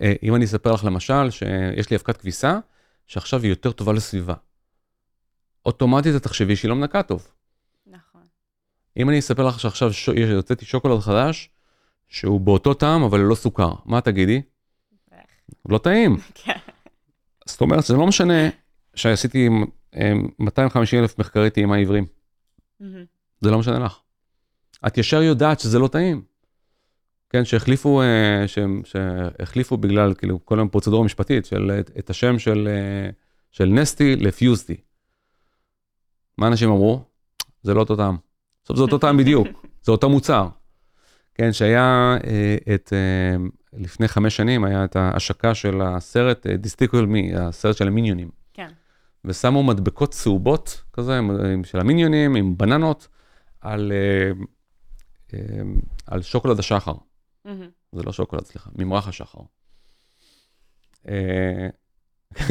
אה, 0.01 0.13
אם 0.23 0.35
אני 0.35 0.45
אספר 0.45 0.73
לך 0.73 0.85
למשל 0.85 1.31
שיש 1.31 1.91
לי 1.91 1.97
אבקת 1.97 2.17
כביסה, 2.17 2.59
שעכשיו 3.07 3.43
היא 3.43 3.51
יותר 3.51 3.73
טובה 3.73 3.93
לסביבה. 3.93 4.35
אוטומטית 5.67 6.17
את 6.17 6.23
תחשבי 6.23 6.57
שהיא 6.57 6.69
לא 6.69 6.77
מנקה 6.77 7.03
טוב. 7.03 7.29
אם 8.97 9.09
אני 9.09 9.19
אספר 9.19 9.47
לך 9.47 9.61
שעכשיו 9.61 9.93
ש... 9.93 10.09
הוצאתי 10.09 10.65
שוקולד 10.65 11.01
חדש, 11.01 11.51
שהוא 12.09 12.41
באותו 12.41 12.75
טעם 12.75 13.03
אבל 13.03 13.21
ללא 13.21 13.35
סוכר, 13.35 13.73
מה 13.85 14.01
תגידי? 14.01 14.43
לא 15.69 15.79
טעים. 15.79 16.17
כן. 16.35 16.53
זאת 17.47 17.61
אומרת, 17.61 17.85
זה 17.85 17.95
לא 17.95 18.07
משנה 18.07 18.49
שעשיתי 18.95 19.49
אה, 19.97 20.13
250 20.39 21.01
אלף 21.01 21.19
מחקרי 21.19 21.51
טעימה 21.51 21.77
עיוורים. 21.77 22.07
זה 23.41 23.51
לא 23.51 23.59
משנה 23.59 23.79
לך. 23.79 23.99
את 24.87 24.99
ישר 24.99 25.23
יודעת 25.23 25.61
שזה 25.61 25.79
לא 25.79 25.89
טעים. 25.89 26.23
כן, 27.31 27.45
שהחליפו, 27.45 28.03
אה, 28.03 28.45
שהחליפו 28.85 29.77
בגלל, 29.77 30.15
כאילו, 30.15 30.47
כל 30.47 30.59
היום 30.59 30.69
פרוצדורה 30.69 31.05
משפטית, 31.05 31.45
של 31.45 31.71
את, 31.81 31.91
את 31.99 32.11
השם 32.11 32.39
של, 32.39 32.69
אה, 32.71 33.11
של 33.51 33.65
נסטי 33.65 34.17
לפיוזטי. 34.17 34.77
מה 36.39 36.47
אנשים 36.47 36.71
אמרו? 36.71 37.05
זה 37.63 37.75
לא 37.75 37.81
אותו 37.81 37.97
טעם. 37.97 38.17
עכשיו 38.63 38.77
זה 38.77 38.83
אותו 38.83 38.99
טעם 38.99 39.17
בדיוק, 39.17 39.49
זה 39.83 39.93
אותו 39.93 40.09
מוצר. 40.09 40.49
כן, 41.35 41.53
שהיה 41.53 42.17
אה, 42.25 42.75
את, 42.75 42.93
אה, 42.93 43.37
לפני 43.73 44.09
חמש 44.09 44.37
שנים, 44.37 44.65
היה 44.65 44.85
את 44.85 44.97
ההשקה 44.97 45.55
של 45.55 45.83
הסרט 45.83 46.47
דיסטיקול 46.47 47.07
מי, 47.07 47.37
הסרט 47.37 47.77
של 47.77 47.89
המיניונים. 47.89 48.31
כן. 48.53 48.69
ושמו 49.25 49.63
מדבקות 49.63 50.11
צהובות 50.11 50.83
כזה, 50.93 51.21
של 51.65 51.81
המיניונים, 51.81 52.37
עם 52.37 52.57
בננות, 52.59 53.09
על, 53.61 53.93
אה, 53.93 54.31
אה, 55.35 55.63
על 56.07 56.23
שוקולד 56.23 56.59
השחר. 56.59 56.95
זה 57.93 58.03
לא 58.03 58.13
שוקולד, 58.13 58.45
סליחה, 58.45 58.71
ממרח 58.75 59.09
השחר. 59.09 59.41
אה. 61.09 61.69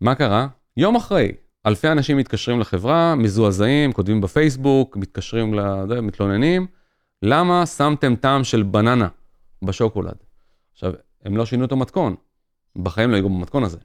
מה 0.00 0.14
קרה? 0.14 0.48
יום 0.76 0.96
אחרי, 0.96 1.32
אלפי 1.66 1.88
אנשים 1.88 2.16
מתקשרים 2.16 2.60
לחברה, 2.60 3.14
מזועזעים, 3.14 3.92
כותבים 3.92 4.20
בפייסבוק, 4.20 4.96
מתקשרים, 4.96 5.54
ל- 5.54 6.00
מתלוננים, 6.00 6.66
למה 7.22 7.66
שמתם 7.66 8.16
טעם 8.16 8.44
של 8.44 8.62
בננה 8.62 9.08
בשוקולד? 9.64 10.14
עכשיו, 10.72 10.92
הם 11.24 11.36
לא 11.36 11.46
שינו 11.46 11.64
את 11.64 11.72
המתכון, 11.72 12.14
בחיים 12.76 13.10
לא 13.10 13.16
היו 13.16 13.28
במתכון 13.28 13.64
הזה. 13.64 13.78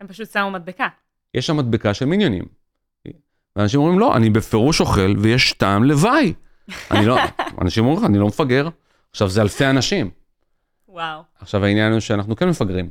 הם 0.00 0.06
פשוט 0.06 0.30
שמו 0.30 0.50
מדבקה. 0.50 0.88
יש 1.34 1.46
שם 1.46 1.56
מדבקה 1.56 1.94
של 1.94 2.04
מיניונים. 2.04 2.44
ואנשים 3.56 3.80
אומרים, 3.80 3.98
לא, 3.98 4.16
אני 4.16 4.30
בפירוש 4.30 4.80
אוכל 4.80 5.14
ויש 5.18 5.52
טעם 5.52 5.84
לוואי. 5.84 6.34
אני 6.90 7.06
לא, 7.06 7.16
אנשים 7.60 7.84
אומרים 7.84 8.02
לך, 8.04 8.10
אני 8.10 8.18
לא 8.18 8.26
מפגר. 8.26 8.68
עכשיו, 9.10 9.28
זה 9.28 9.42
אלפי 9.42 9.66
אנשים. 9.66 10.10
וואו. 10.88 11.22
עכשיו, 11.40 11.64
העניין 11.64 11.92
הוא 11.92 12.00
שאנחנו 12.00 12.36
כן 12.36 12.48
מפגרים. 12.48 12.90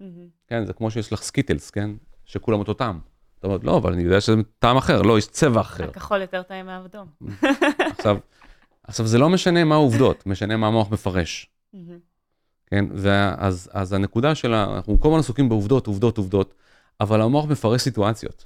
מהמם. 0.00 0.28
כן, 0.46 0.64
זה 0.66 0.72
כמו 0.72 0.90
שיש 0.90 1.12
לך 1.12 1.22
Skittles, 1.22 1.70
כן? 1.70 1.90
שכולם 2.28 2.58
אותו 2.58 2.74
טעם. 2.74 2.98
אתה 3.38 3.46
אומר, 3.46 3.58
לא, 3.62 3.76
אבל 3.76 3.92
אני 3.92 4.02
יודע 4.02 4.20
שזה 4.20 4.34
טעם 4.58 4.76
אחר, 4.76 5.02
לא, 5.02 5.18
יש 5.18 5.26
צבע 5.26 5.60
אחר. 5.60 5.84
הכחול 5.84 6.20
יותר 6.20 6.42
טעים 6.42 6.66
מהאדום. 6.66 7.08
עכשיו, 7.98 8.16
עכשיו, 8.82 9.06
זה 9.06 9.18
לא 9.18 9.28
משנה 9.28 9.64
מה 9.64 9.74
העובדות, 9.74 10.26
משנה 10.26 10.56
מה 10.56 10.66
המוח 10.66 10.90
מפרש. 10.90 11.50
כן? 12.66 12.84
ואז 12.94 13.70
אז 13.72 13.92
הנקודה 13.92 14.34
של. 14.34 14.54
אנחנו 14.54 15.00
כל 15.00 15.08
הזמן 15.08 15.18
עסוקים 15.20 15.48
בעובדות, 15.48 15.86
עובדות, 15.86 16.18
עובדות, 16.18 16.54
אבל 17.00 17.20
המוח 17.20 17.44
מפרש 17.44 17.82
סיטואציות. 17.82 18.44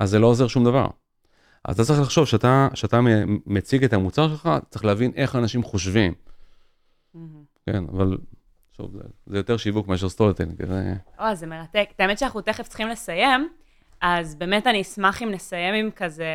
אז 0.00 0.10
זה 0.10 0.18
לא 0.18 0.26
עוזר 0.26 0.46
שום 0.46 0.64
דבר. 0.64 0.86
אז 1.64 1.74
אתה 1.74 1.84
צריך 1.84 2.00
לחשוב 2.00 2.26
שאתה, 2.26 2.68
שאתה 2.74 3.00
מ- 3.00 3.38
מציג 3.46 3.84
את 3.84 3.92
המוצר 3.92 4.28
שלך, 4.28 4.48
צריך 4.70 4.84
להבין 4.84 5.12
איך 5.16 5.36
אנשים 5.36 5.62
חושבים. 5.62 6.14
כן? 7.66 7.84
אבל 7.92 8.18
שוב, 8.76 8.90
זה, 8.92 8.98
זה 9.26 9.36
יותר 9.36 9.56
שיווק 9.56 9.88
מאשר 9.88 10.08
storytelling. 10.08 10.66
זה... 10.66 10.94
או, 11.18 11.34
זה 11.34 11.46
מרתק. 11.46 11.88
האמת 11.98 12.18
שאנחנו 12.18 12.40
תכף 12.40 12.68
צריכים 12.68 12.88
לסיים, 12.88 13.48
אז 14.00 14.34
באמת 14.34 14.66
אני 14.66 14.80
אשמח 14.82 15.22
אם 15.22 15.30
נסיים 15.30 15.74
עם 15.74 15.90
כזה 15.90 16.26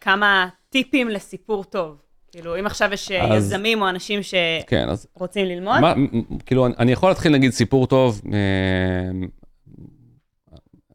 כמה 0.00 0.48
טיפים 0.70 1.08
לסיפור 1.08 1.64
טוב. 1.64 2.02
כאילו, 2.32 2.58
אם 2.60 2.66
עכשיו 2.66 2.90
יש 2.92 3.10
אז- 3.12 3.44
יזמים 3.46 3.82
או 3.82 3.88
אנשים 3.88 4.20
כן, 4.66 4.88
אז 4.88 5.06
שרוצים 5.18 5.46
ללמוד, 5.46 5.80
מה, 5.80 5.94
כאילו, 6.46 6.66
אני- 6.66 6.74
אני 6.78 6.92
יכול 6.92 7.08
להתחיל 7.10 7.32
להגיד 7.32 7.50
סיפור 7.50 7.86
טוב, 7.86 8.20
אה, 8.32 8.38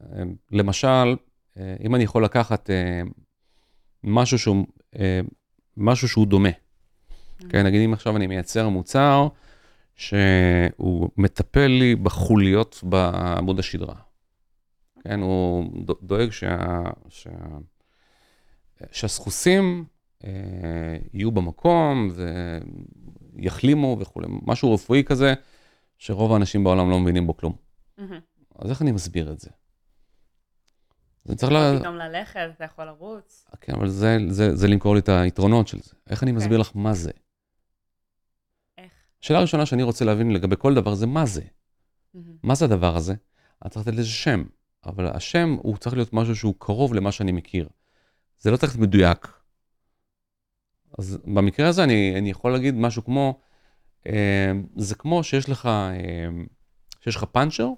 אה, 0.02 0.24
למשל, 0.52 1.16
אה, 1.58 1.76
אם 1.86 1.96
אני 1.96 2.04
יכול 2.04 2.24
לקחת 2.26 2.70
אה, 2.70 3.02
משהו 4.04 4.40
שהוא, 4.40 4.66
אה, 5.00 5.20
משהו 5.78 6.08
שהוא 6.10 6.28
דומה. 6.28 6.50
כן, 7.50 7.66
נגיד 7.66 7.82
אם 7.82 7.94
עכשיו 7.94 8.18
אני 8.18 8.28
מייצר 8.28 8.70
מוצר 8.70 9.28
שהוא 9.96 11.10
מטפל 11.18 11.68
לי 11.68 11.96
בחוליות 11.96 12.80
בעמוד 12.84 13.60
השדרה. 13.60 13.96
כן, 15.04 15.20
הוא 15.20 15.66
דו- 15.86 15.98
דואג 16.02 16.30
שה, 16.30 16.58
שה, 17.10 17.30
שהסחוסים 18.92 19.86
אה, 20.24 20.30
יהיו 21.14 21.32
במקום 21.32 22.10
ויחלימו 23.36 23.98
וכולי, 24.00 24.28
משהו 24.46 24.74
רפואי 24.74 25.04
כזה, 25.04 25.34
שרוב 25.98 26.34
האנשים 26.34 26.64
בעולם 26.64 26.90
לא 26.90 27.00
מבינים 27.00 27.28
בו 27.28 27.38
כלום. 27.38 27.56
מהמם. 27.98 28.20
אז 28.60 28.70
איך 28.70 28.82
אני 28.82 28.92
מסביר 28.92 29.32
את 29.32 29.40
זה? 29.40 29.50
אני 31.30 31.36
צריך 31.36 31.52
ל... 31.52 31.80
פתאום 31.80 31.96
ללכת, 31.96 32.40
אתה 32.56 32.64
יכול 32.64 32.86
לרוץ. 32.86 33.48
כן, 33.62 33.74
אבל 33.76 33.90
זה, 33.90 34.18
זה, 34.30 34.56
זה 34.56 34.68
למכור 34.68 34.94
לי 34.94 35.00
את 35.00 35.10
היתרונות 35.10 35.68
של 35.68 35.80
זה. 35.82 35.94
איך 36.10 36.24
אני. 36.24 36.32
מסביר 36.32 36.58
לך 36.58 36.72
מה 36.76 36.94
זה? 36.94 37.12
איך? 39.24 39.28
השאלה 39.28 39.40
הראשונה 39.40 39.66
שאני 39.66 39.84
רוצה 39.84 40.06
להבין 40.06 40.32
לגבי 40.32 40.56
כל 40.60 40.74
דבר 40.74 40.96
זה 40.96 41.08
מה 41.08 41.26
זה. 41.26 41.42
מה 42.44 42.56
זה 42.56 42.66
הדבר 42.66 42.96
הזה? 42.96 43.14
אני 43.62 43.70
צריך 43.70 43.88
לתת 43.88 43.98
לזה 43.98 44.10
שם, 44.10 44.44
אבל 44.86 45.08
השם 45.08 45.58
הוא 45.62 45.78
צריך 45.78 45.96
להיות 45.96 46.14
משהו 46.14 46.36
שהוא 46.36 46.56
קרוב 46.60 46.94
למה 46.94 47.12
שאני 47.12 47.32
מכיר. 47.32 47.70
זה 48.40 48.52
לא 48.52 48.58
צריך 48.58 48.76
להיות 48.76 48.88
מדויק. 48.88 49.28
אז 51.00 51.18
במקרה 51.26 51.70
הזה 51.70 51.84
אני, 51.84 52.16
אני 52.18 52.30
יכול 52.30 52.52
להגיד 52.52 52.76
משהו 52.76 53.04
כמו, 53.04 53.40
אה, 54.08 54.52
זה 54.76 54.96
כמו 54.96 55.24
שיש 55.24 55.50
לך, 55.50 55.66
אה, 55.66 56.28
שיש 57.02 57.16
לך 57.16 57.24
פאנצ'ר, 57.24 57.70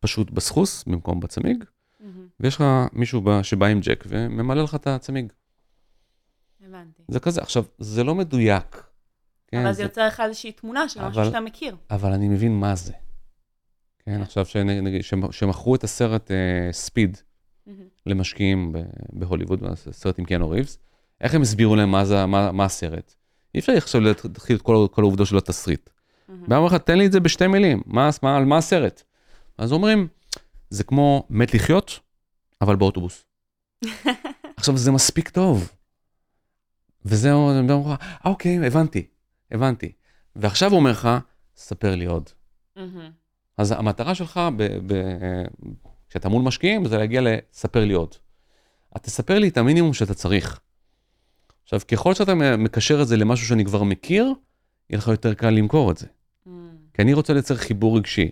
פשוט 0.00 0.30
בסחוס 0.30 0.84
במקום 0.84 1.20
בצמיג, 1.20 1.64
מהמם. 2.00 2.28
ויש 2.40 2.54
לך 2.54 2.64
מישהו 2.92 3.20
ב- 3.20 3.42
שבא 3.42 3.66
עם 3.66 3.80
ג'ק 3.80 4.04
וממלא 4.08 4.62
לך 4.62 4.74
את 4.74 4.86
הצמיג. 4.86 5.32
הבנתי. 6.60 7.02
זה 7.08 7.20
כזה. 7.20 7.42
עכשיו, 7.42 7.64
זה 7.78 8.04
לא 8.04 8.14
מדויק. 8.14 8.93
כן, 9.46 9.58
אבל 9.60 9.66
זה- 9.66 9.76
זה 9.76 9.82
יוצר 9.82 10.06
לך 10.06 10.20
איזושהי 10.20 10.52
תמונה 10.52 10.88
של 10.88 11.04
משהו 11.04 11.24
שאתה 11.24 11.40
מכיר. 11.40 11.76
אבל 11.90 12.12
אני 12.12 12.28
מבין 12.28 12.60
מה 12.60 12.74
זה. 12.76 12.92
כן, 13.98 14.22
עכשיו 14.22 14.46
שנגיד, 14.46 15.02
שמ- 15.04 15.32
שמכרו 15.32 15.74
את 15.74 15.84
הסרט 15.84 16.30
ספיד 16.72 17.16
מהמם. 17.66 17.78
למשקיעים 18.06 18.72
בהוליווד, 19.12 19.62
הסרט 19.64 20.18
עם 20.18 20.24
קיאנו 20.24 20.50
ריבס, 20.50 20.78
איך 21.20 21.34
הם 21.34 21.42
הסבירו 21.42 21.76
להם 21.76 21.90
מה, 21.90 22.04
זה, 22.04 22.26
מה, 22.26 22.52
מה 22.52 22.64
הסרט? 22.64 23.14
אי 23.54 23.60
אפשר 23.60 23.72
עכשיו 23.72 24.00
להתחיל 24.00 24.56
את 24.56 24.62
כל, 24.62 24.86
כל 24.90 25.02
העובדות 25.02 25.26
של 25.26 25.36
התסריט. 25.36 25.90
אומר 26.28 26.64
לך, 26.66 26.74
תן 26.74 26.98
לי 26.98 27.06
את 27.06 27.12
זה 27.12 27.20
בשתי 27.20 27.46
מילים, 27.46 27.82
מה, 27.86 28.10
מה, 28.22 28.36
על 28.36 28.44
מה 28.44 28.56
הסרט? 28.58 29.02
אז 29.58 29.72
אומרים, 29.72 30.08
זה 30.70 30.84
כמו 30.84 31.26
מת 31.30 31.54
לחיות, 31.54 32.00
אבל 32.60 32.76
באוטובוס. 32.76 33.24
עכשיו, 34.56 34.76
זה 34.76 34.90
מספיק 34.92 35.28
טוב. 35.28 35.72
וזהו, 37.04 37.50
אני 37.50 37.72
אומר 37.72 37.92
לך, 37.94 38.00
"אה, 38.00 38.30
אוקיי, 38.30 38.66
הבנתי, 38.66 39.06
הבנתי. 39.54 39.92
ועכשיו 40.36 40.70
הוא 40.70 40.78
אומר 40.78 40.90
לך, 40.90 41.08
ספר 41.56 41.94
לי 41.94 42.04
עוד. 42.04 42.30
מהמם. 42.76 43.10
אז 43.58 43.72
המטרה 43.72 44.14
שלך, 44.14 44.40
כשאתה 46.08 46.28
מול 46.28 46.42
משקיעים, 46.42 46.86
זה 46.86 46.98
להגיע 46.98 47.20
לספר 47.24 47.84
לי 47.84 47.92
עוד. 47.92 48.14
אז 48.94 49.00
תספר 49.00 49.38
לי 49.38 49.48
את 49.48 49.56
המינימום 49.56 49.94
שאתה 49.94 50.14
צריך. 50.14 50.60
עכשיו, 51.62 51.80
ככל 51.90 52.14
שאתה 52.14 52.34
מקשר 52.34 53.02
את 53.02 53.08
זה 53.08 53.16
למשהו 53.16 53.46
שאני 53.46 53.64
כבר 53.64 53.82
מכיר, 53.82 54.34
יהיה 54.90 54.98
לך 54.98 55.08
יותר 55.08 55.34
קל 55.34 55.50
למכור 55.50 55.90
את 55.90 55.98
זה. 55.98 56.06
מהמם. 56.46 56.76
כי 56.94 57.02
אני 57.02 57.12
רוצה 57.12 57.32
לייצר 57.32 57.56
חיבור 57.56 57.96
רגשי. 57.96 58.30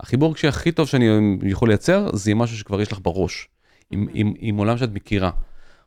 החיבור 0.00 0.28
הרגשי 0.28 0.48
הכי 0.48 0.72
טוב 0.72 0.88
שאני 0.88 1.36
יכול 1.42 1.68
לייצר, 1.68 2.16
זה 2.16 2.30
עם 2.30 2.38
משהו 2.38 2.56
שכבר 2.56 2.80
יש 2.80 2.92
לך 2.92 2.98
בראש, 3.02 3.48
עם, 3.90 4.00
מהמם. 4.00 4.12
עם, 4.14 4.34
עם 4.38 4.56
עולם 4.56 4.78
שאת 4.78 4.90
מכירה. 4.92 5.30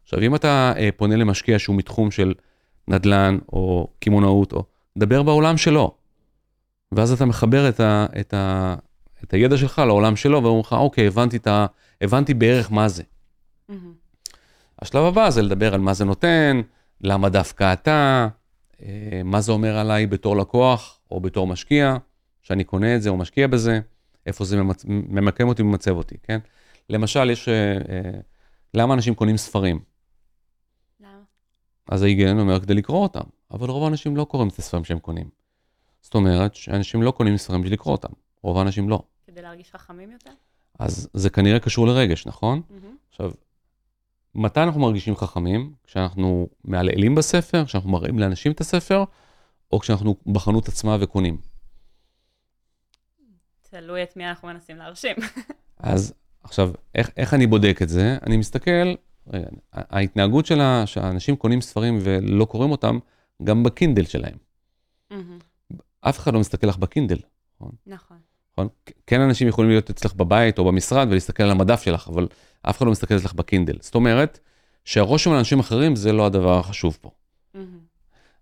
עכשיו, 0.04 0.22
אם 0.22 0.36
אתה 0.36 0.74
אה, 0.78 0.90
פונה 0.98 1.16
למשקיע 1.16 1.60
שהוא 1.60 1.76
מתחום 1.76 2.12
של 2.12 2.34
נדל"ן 2.88 3.38
או 3.54 3.88
קמעונאות, 4.00 4.54
או 4.54 4.64
דבר 4.98 5.24
בעולם 5.24 5.58
שלו, 5.58 5.96
ואז 6.92 7.12
אתה 7.12 7.26
מחבר 7.26 7.70
את, 7.70 7.80
ה, 7.80 8.06
את, 8.20 8.34
ה, 8.34 8.76
את 9.24 9.34
הידע 9.34 9.58
שלך 9.58 9.80
לעולם 9.80 10.16
שלו, 10.16 10.44
ואומרים 10.44 10.62
לך, 10.62 10.74
אוקיי, 10.74 11.08
הבנתי, 11.08 11.38
את 11.38 11.48
ה, 11.48 11.66
הבנתי 12.02 12.34
בערך 12.34 12.72
מה 12.72 12.88
זה. 12.88 13.04
מהמם. 13.70 13.94
השלב 14.82 15.04
הבא 15.04 15.30
זה 15.30 15.42
לדבר 15.42 15.74
על 15.74 15.80
מה 15.80 15.94
זה 15.94 16.06
נותן, 16.06 16.62
למה 17.02 17.30
דווקא 17.30 17.74
אתה, 17.74 18.28
אה, 18.84 19.22
מה 19.24 19.42
זה 19.42 19.52
אומר 19.52 19.78
עליי 19.78 20.08
בתור 20.08 20.38
לקוח 20.38 21.00
או 21.12 21.20
בתור 21.20 21.48
משקיע, 21.48 21.98
שאני 22.42 22.64
קונה 22.64 22.96
את 22.96 23.02
זה 23.02 23.10
או 23.10 23.18
משקיע 23.18 23.48
בזה, 23.48 23.80
איפה 24.26 24.46
זה 24.46 24.58
ממצ... 24.58 24.86
ממקם 24.88 25.48
אותי 25.48 25.62
ומצב 25.62 25.92
אותי, 25.92 26.16
כן? 26.24 26.40
למשל, 26.90 27.30
יש... 27.30 27.50
אה, 27.50 27.74
אה, 27.74 28.20
למה 28.74 28.94
אנשים 28.94 29.16
קונים 29.16 29.38
ספרים? 29.38 29.80
אז 31.88 32.04
ההיגיון 32.04 32.40
אומר 32.40 32.60
כדי 32.60 32.74
לקרוא 32.74 33.04
אותם, 33.04 33.24
אבל 33.52 33.70
רוב 33.70 33.84
האנשים 33.84 34.18
לא 34.18 34.24
קוראים 34.24 34.50
את 34.50 34.60
הספרים 34.60 34.84
שהם 34.84 35.00
קונים. 35.00 35.30
זאת 36.02 36.16
אומרת 36.16 36.56
שאנשים 36.56 37.04
לא 37.04 37.12
קונים 37.12 37.38
ספרים 37.38 37.62
בשביל 37.62 37.74
לקרוא 37.74 37.92
אותם, 37.92 38.14
רוב 38.42 38.58
האנשים 38.58 38.90
לא. 38.90 39.04
כדי 39.28 39.42
להרגיש 39.42 39.72
חכמים 39.72 40.12
יותר? 40.12 40.32
אז 40.80 41.10
זה 41.14 41.30
כנראה 41.30 41.60
קשור 41.60 41.88
לרגש, 41.88 42.28
נכון? 42.28 42.62
מהמם. 42.70 42.96
עכשיו, 43.10 43.32
מתי 44.36 44.60
אנחנו 44.64 44.82
מרגישים 44.82 45.16
חכמים? 45.16 45.74
כשאנחנו 45.84 46.48
מעלעלים 46.64 47.16
בספר, 47.16 47.66
כשאנחנו 47.66 47.90
מראים 47.90 48.20
לאנשים 48.20 48.52
את 48.52 48.62
הספר, 48.62 49.04
או 49.72 49.80
כשאנחנו 49.80 50.16
בחנות 50.26 50.68
עצמה 50.68 50.98
וקונים. 51.00 51.38
תלוי 53.70 54.04
את 54.04 54.18
מי 54.18 54.30
אנחנו 54.30 54.48
מנסים 54.48 54.78
להרשים. 54.78 55.16
אז 55.78 56.14
עכשיו, 56.44 56.72
איך, 56.96 57.10
איך 57.18 57.34
אני 57.34 57.48
בודק 57.48 57.80
את 57.82 57.90
זה? 57.90 58.18
אני 58.26 58.38
מסתכל, 58.38 58.94
ההתנהגות 59.74 60.46
שלה, 60.46 60.86
שאנשים 60.86 61.36
קונים 61.36 61.62
ספרים 61.62 61.98
ולא 62.02 62.46
קוראים 62.46 62.72
אותם, 62.72 63.00
גם 63.44 63.64
בקינדל 63.64 64.06
שלהם. 64.06 64.38
אף 66.02 66.20
אחד 66.20 66.34
לא 66.34 66.40
מסתכל 66.40 66.68
לך 66.68 66.78
בקינדל, 66.78 67.18
נכון. 67.56 67.72
נכון? 68.54 68.68
כן 69.08 69.22
אנשים 69.22 69.48
יכולים 69.48 69.72
להיות 69.72 69.90
אצלך 69.90 70.14
בבית 70.14 70.60
או 70.60 70.66
במשרד 70.66 71.08
ולהסתכל 71.12 71.44
על 71.44 71.52
המדף 71.52 71.82
שלך, 71.82 72.08
אבל 72.08 72.28
אף 72.62 72.78
אחד 72.78 72.86
לא 72.86 72.92
מסתכל 72.92 73.16
אצלך 73.18 73.34
בקינדל. 73.34 73.78
זאת 73.82 73.96
אומרת, 73.96 74.40
שהרושם 74.86 75.32
על 75.32 75.38
אנשים 75.38 75.60
אחרים 75.60 75.96
זה 75.96 76.14
לא 76.14 76.26
הדבר 76.26 76.60
החשוב 76.60 76.98
פה. 77.02 77.12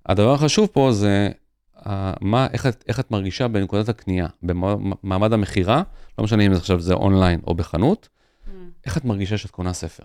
הדבר 0.05 0.34
החשוב 0.34 0.67
פה 0.73 0.91
זה 0.91 1.29
uh, 1.77 1.89
מה, 2.21 2.47
איך, 2.53 2.67
איך 2.88 2.99
את 2.99 3.11
מרגישה 3.11 3.47
בנקודת 3.47 3.89
הקנייה, 3.89 4.27
במעמד 4.43 5.34
המכירה, 5.34 5.84
לא 6.17 6.23
משנה 6.23 6.43
אם 6.43 6.51
עכשיו 6.51 6.79
זה 6.79 6.93
אונליין 6.93 7.41
או 7.47 7.53
בחנות. 7.53 8.09
איך 8.86 8.97
את 8.97 9.05
מרגישה 9.05 9.38
שאת 9.38 9.51
קונה 9.51 9.73
ספר. 9.73 10.03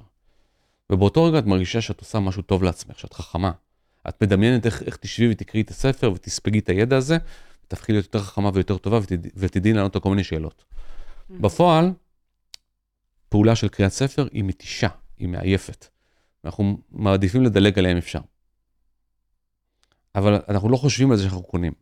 ובאותו 0.93 1.25
רגע 1.25 1.39
את 1.39 1.47
מרגישה 1.47 1.81
שאת 1.81 2.01
עושה 2.01 2.21
משהו 2.21 2.43
טוב 2.43 2.63
לעצמך, 2.63 2.99
שאת 2.99 3.13
חכמה. 3.13 3.53
את 4.09 4.23
מדמיינת 4.23 4.67
איך, 4.67 4.83
איך 4.83 4.97
תשבי 4.97 5.31
ותקראי 5.31 5.63
את 5.63 5.71
הספר 5.71 6.13
ותספגי 6.13 6.59
את 6.59 6.69
הידע 6.69 6.97
הזה, 6.97 7.19
ותהפכי 7.65 7.93
להיות 7.93 8.05
יותר 8.05 8.19
חכמה 8.19 8.51
ויותר 8.55 8.79
טובה 8.79 8.99
ותד, 8.99 9.19
ותדעי 9.37 9.73
לענות 9.73 9.95
על 9.95 10.03
כל 10.03 10.11
מיני 10.11 10.25
שאלות. 10.25 10.65
מהמם. 11.29 11.43
בפועל, 11.43 11.93
פעולה 13.29 13.57
של 13.57 13.69
קריאת 13.69 13.93
ספר 13.93 14.29
היא 14.33 14.45
מתישה, 14.45 14.89
היא 15.17 15.29
מעייפת. 15.29 15.87
אנחנו 16.45 16.79
מעדיפים 16.91 17.43
לדלג 17.43 17.79
עליהם 17.79 17.97
אפשר. 17.97 18.21
אבל 20.15 20.41
אנחנו 20.49 20.69
לא 20.69 20.77
חושבים 20.77 21.11
על 21.11 21.17
זה 21.17 21.23
שאנחנו 21.23 21.43
קונים. 21.43 21.73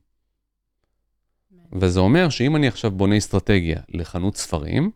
וזה 1.73 2.01
אומר 2.01 2.29
שאם 2.29 2.57
אני 2.57 2.69
עכשיו 2.69 2.91
בונה 2.91 3.19
אסטרטגיה 3.19 3.81
לחנות 3.89 4.37
ספרים, 4.37 4.91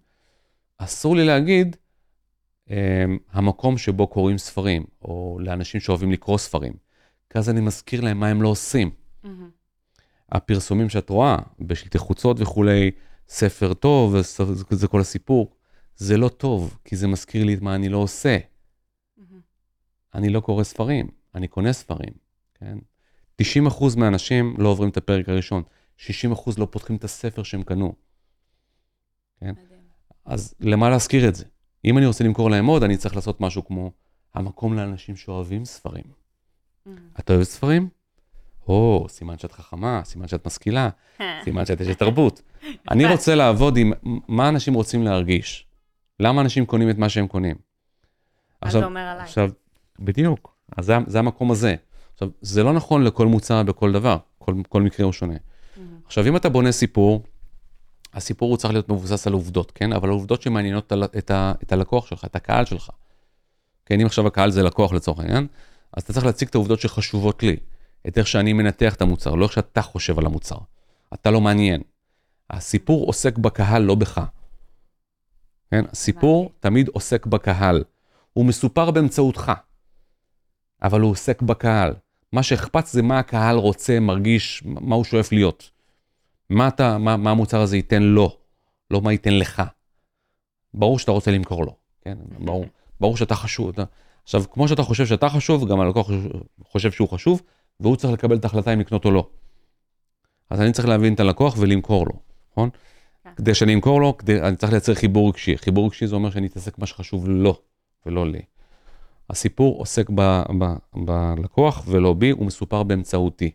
אסור 0.79 1.17
לי 1.17 1.25
להגיד 1.25 1.77
המקום 3.33 3.79
שבו 3.79 4.07
קוראים 4.07 4.39
ספרים, 4.39 4.85
או 5.03 5.39
לאנשים 5.41 5.81
שאוהבים 5.81 6.13
לקרוא 6.13 6.39
ספרים. 6.39 6.73
כי 7.31 7.39
אז 7.39 7.51
אני 7.51 7.61
מזכיר 7.61 8.01
להם 8.01 8.21
מה 8.21 8.29
הם 8.29 8.43
לא 8.43 8.49
עושים. 8.49 8.91
מהמם. 9.23 9.51
הפרסומים 10.33 10.89
שאת 10.89 11.11
רואה, 11.11 11.37
בשלטי 11.61 11.99
חוצות 11.99 12.41
וכולי, 12.41 12.91
ספר 13.29 13.75
טוב, 13.75 14.15
זה 14.71 14.89
כל 14.89 15.01
הסיפור, 15.01 15.55
זה 15.97 16.17
לא 16.17 16.29
טוב, 16.29 16.79
כי 16.85 16.97
זה 16.97 17.07
מזכיר 17.09 17.45
לי 17.45 17.55
את 17.55 17.61
מה 17.61 17.75
אני 17.75 17.89
לא 17.89 17.99
עושה. 17.99 18.39
מהמם. 19.17 19.41
אני 20.15 20.29
לא 20.29 20.41
קורא 20.41 20.65
ספרים, 20.65 21.09
אני 21.35 21.49
קונה 21.49 21.73
ספרים, 21.73 22.13
כן? 22.55 22.79
90% 23.43 23.45
מהאנשים 23.97 24.55
לא 24.59 24.69
עוברים 24.69 24.91
את 24.91 24.97
הפרק 24.97 25.29
הראשון, 25.29 25.63
60% 25.99 26.03
לא 26.59 26.69
פותחים 26.71 26.97
את 26.97 27.05
הספר 27.05 27.43
שהם 27.43 27.63
קנו. 27.63 27.95
כן? 29.41 29.51
מדהים. 29.51 29.81
אז 30.25 30.55
למה 30.61 30.91
להזכיר 30.91 31.29
את 31.29 31.35
זה? 31.35 31.45
אם 31.85 31.99
אני 31.99 32.07
רוצה 32.07 32.25
למכור 32.25 32.51
להם 32.51 32.67
עוד, 32.67 32.83
אני 32.83 32.97
צריך 32.97 33.17
לעשות 33.17 33.41
משהו 33.41 33.65
כמו 33.65 33.91
המקום 34.35 34.75
לאנשים 34.75 35.17
שאוהבים 35.17 35.65
ספרים. 35.65 36.05
מהמם. 36.87 36.99
את 37.21 37.31
אוהבת 37.31 37.47
ספרים? 37.47 37.89
או, 38.69 39.07
סימן 39.09 39.39
שאת 39.39 39.53
חכמה, 39.53 40.01
סימן 40.05 40.29
שאת 40.29 40.47
משכילה, 40.47 40.89
סימן 41.45 41.67
שאת 41.67 41.81
אשת 41.81 41.99
תרבות. 41.99 42.43
אני 42.91 43.07
רוצה 43.13 43.35
לעבוד 43.35 43.77
עם 43.77 43.93
מה 44.29 44.49
אנשים 44.49 44.75
רוצים 44.75 45.03
להרגיש. 45.03 45.67
למה 46.21 46.41
אנשים 46.41 46.67
קונים 46.67 46.91
את 46.91 46.99
מה 46.99 47.09
שהם 47.09 47.27
קונים? 47.27 47.57
מה 48.63 48.71
זה 48.71 48.85
אומר 48.85 49.01
עליי? 49.01 49.25
עכשיו, 49.25 49.51
בדיוק, 49.99 50.55
אז 50.77 50.85
זה, 50.85 50.97
זה 51.07 51.19
המקום 51.19 51.51
הזה. 51.51 51.75
עכשיו, 52.13 52.29
זה 52.41 52.63
לא 52.63 52.73
נכון 52.73 53.05
לכל 53.05 53.27
מוצר 53.27 53.63
בכל 53.63 53.93
דבר, 53.93 54.17
כל, 54.39 54.55
כל 54.69 54.83
מקרה 54.83 55.05
הוא 55.05 55.13
שונה. 55.13 55.35
מהמם. 55.77 56.01
עכשיו, 56.07 56.27
אם 56.27 56.37
אתה 56.37 56.49
בונה 56.49 56.73
סיפור, 56.73 57.23
הסיפור 58.15 58.51
הוא 58.51 58.57
צריך 58.57 58.73
להיות 58.73 58.89
מבוסס 58.89 59.27
על 59.27 59.33
עובדות, 59.33 59.71
כן? 59.71 59.93
אבל 59.93 60.09
העובדות 60.09 60.43
שמעניינות 60.43 60.93
את, 61.19 61.31
ה- 61.31 61.53
את, 61.63 61.73
הלקוח 61.73 62.07
שלך, 62.07 62.25
את 62.25 62.37
הקהל 62.37 62.65
שלך. 62.65 62.91
כן, 63.87 64.01
אם 64.01 64.07
עכשיו 64.07 64.27
הקהל 64.27 64.51
זה 64.51 64.63
לקוח 64.63 64.93
לצורך 64.93 65.19
העניין, 65.19 65.47
אז 65.93 66.03
אתה 66.03 66.13
צריך 66.13 66.27
להציג 66.27 66.49
את 66.49 66.55
העובדות 66.55 66.81
שחשובות 66.81 67.43
לי, 67.43 67.57
את 68.09 68.19
איך 68.19 68.27
שאני 68.27 68.53
מנתח 68.53 68.95
את 68.95 69.03
המוצר, 69.03 69.35
לא 69.35 69.45
איך 69.45 69.53
שאתה 69.53 69.83
חושב 69.83 70.19
על 70.19 70.27
המוצר. 70.27 70.57
אתה 71.15 71.31
לא 71.31 71.41
מעניין. 71.41 71.83
הסיפור 72.51 73.07
עוסק 73.07 73.39
בקהל, 73.39 73.83
לא 73.83 73.95
בך. 73.95 74.21
כן? 75.71 75.85
הסיפור. 75.93 76.51
תמיד 76.61 76.89
עוסק 76.89 77.27
בקהל. 77.27 77.85
הוא 78.33 78.45
מסופר 78.45 78.91
באמצעותך, 78.91 79.53
אבל 80.83 81.01
הוא 81.01 81.11
עוסק 81.11 81.43
בקהל. 81.43 81.95
מה 82.33 82.43
שאכפת 82.43 82.87
זה 82.87 83.03
מה 83.03 83.19
הקהל 83.19 83.57
רוצה, 83.57 84.01
מרגיש, 84.01 84.63
מה 84.65 84.95
הוא 84.95 85.05
שואף 85.05 85.33
להיות. 85.33 85.71
מה, 86.51 86.69
אתה, 86.69 86.99
מה, 86.99 87.17
מה 87.17 87.31
המוצר 87.31 87.61
הזה 87.61 87.77
ייתן 87.77 88.03
לו, 88.03 88.37
לא 88.91 89.01
מה 89.01 89.13
ייתן 89.13 89.39
לך. 89.39 89.63
ברור 90.75 90.99
שאתה 90.99 91.13
רוצה 91.13 91.31
למכור 91.31 91.65
לו, 91.65 91.77
כן? 92.01 92.19
ברור, 92.39 92.67
ברור 93.01 93.17
שאתה 93.17 93.35
חשוב. 93.35 93.69
אתה... 93.69 93.85
עכשיו, 94.23 94.45
כמו 94.51 94.69
שאתה 94.69 94.83
חושב 94.83 95.07
שאתה 95.07 95.29
חשוב, 95.29 95.69
גם 95.69 95.81
הלקוח 95.81 96.11
חושב 96.65 96.91
שהוא 96.91 97.09
חשוב, 97.09 97.43
והוא 97.81 97.97
צריך 97.97 98.13
לקבל 98.13 98.37
את 98.37 98.45
ההחלטה 98.45 98.73
אם 98.75 98.81
לקנות 98.81 99.05
או 99.05 99.11
לא. 99.11 99.29
אז 100.51 100.61
אני 100.61 100.73
צריך 100.73 100.89
להבין 100.89 101.15
את 101.15 101.21
הלקוח 101.21 101.55
ולמכור 101.59 102.07
לו, 102.07 102.13
נכון? 102.53 102.71
כן. 103.25 103.31
כדי 103.37 103.55
שאני 103.55 103.75
אמכור 103.75 104.01
לו, 104.01 104.17
כדי, 104.17 104.41
אני 104.41 104.57
צריך 104.57 104.73
לייצר 104.73 104.95
חיבור 104.95 105.29
רגשי. 105.29 105.59
חיבור 105.59 105.87
רגשי 105.87 106.07
זה 106.07 106.15
אומר 106.15 106.31
שאני 106.31 106.47
אתעסק 106.47 106.79
במה 106.79 106.87
שחשוב 106.87 107.29
לו, 107.29 107.61
ולא 108.07 108.27
לי. 108.27 108.43
הסיפור 109.31 109.79
עוסק 109.79 110.11
ב, 110.15 110.43
ב, 110.59 110.65
בלקוח 110.95 111.85
ולא 111.87 112.13
בי, 112.13 112.31
הוא 112.31 112.47
מסופר 112.47 112.83
באמצעותי. 112.83 113.51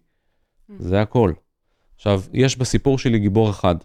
זה 0.80 1.02
הכל. 1.02 1.34
עכשיו, 1.96 2.22
יש 2.34 2.58
בסיפור 2.58 3.00
שלי 3.00 3.20
גיבור 3.20 3.50
אחד. 3.50 3.76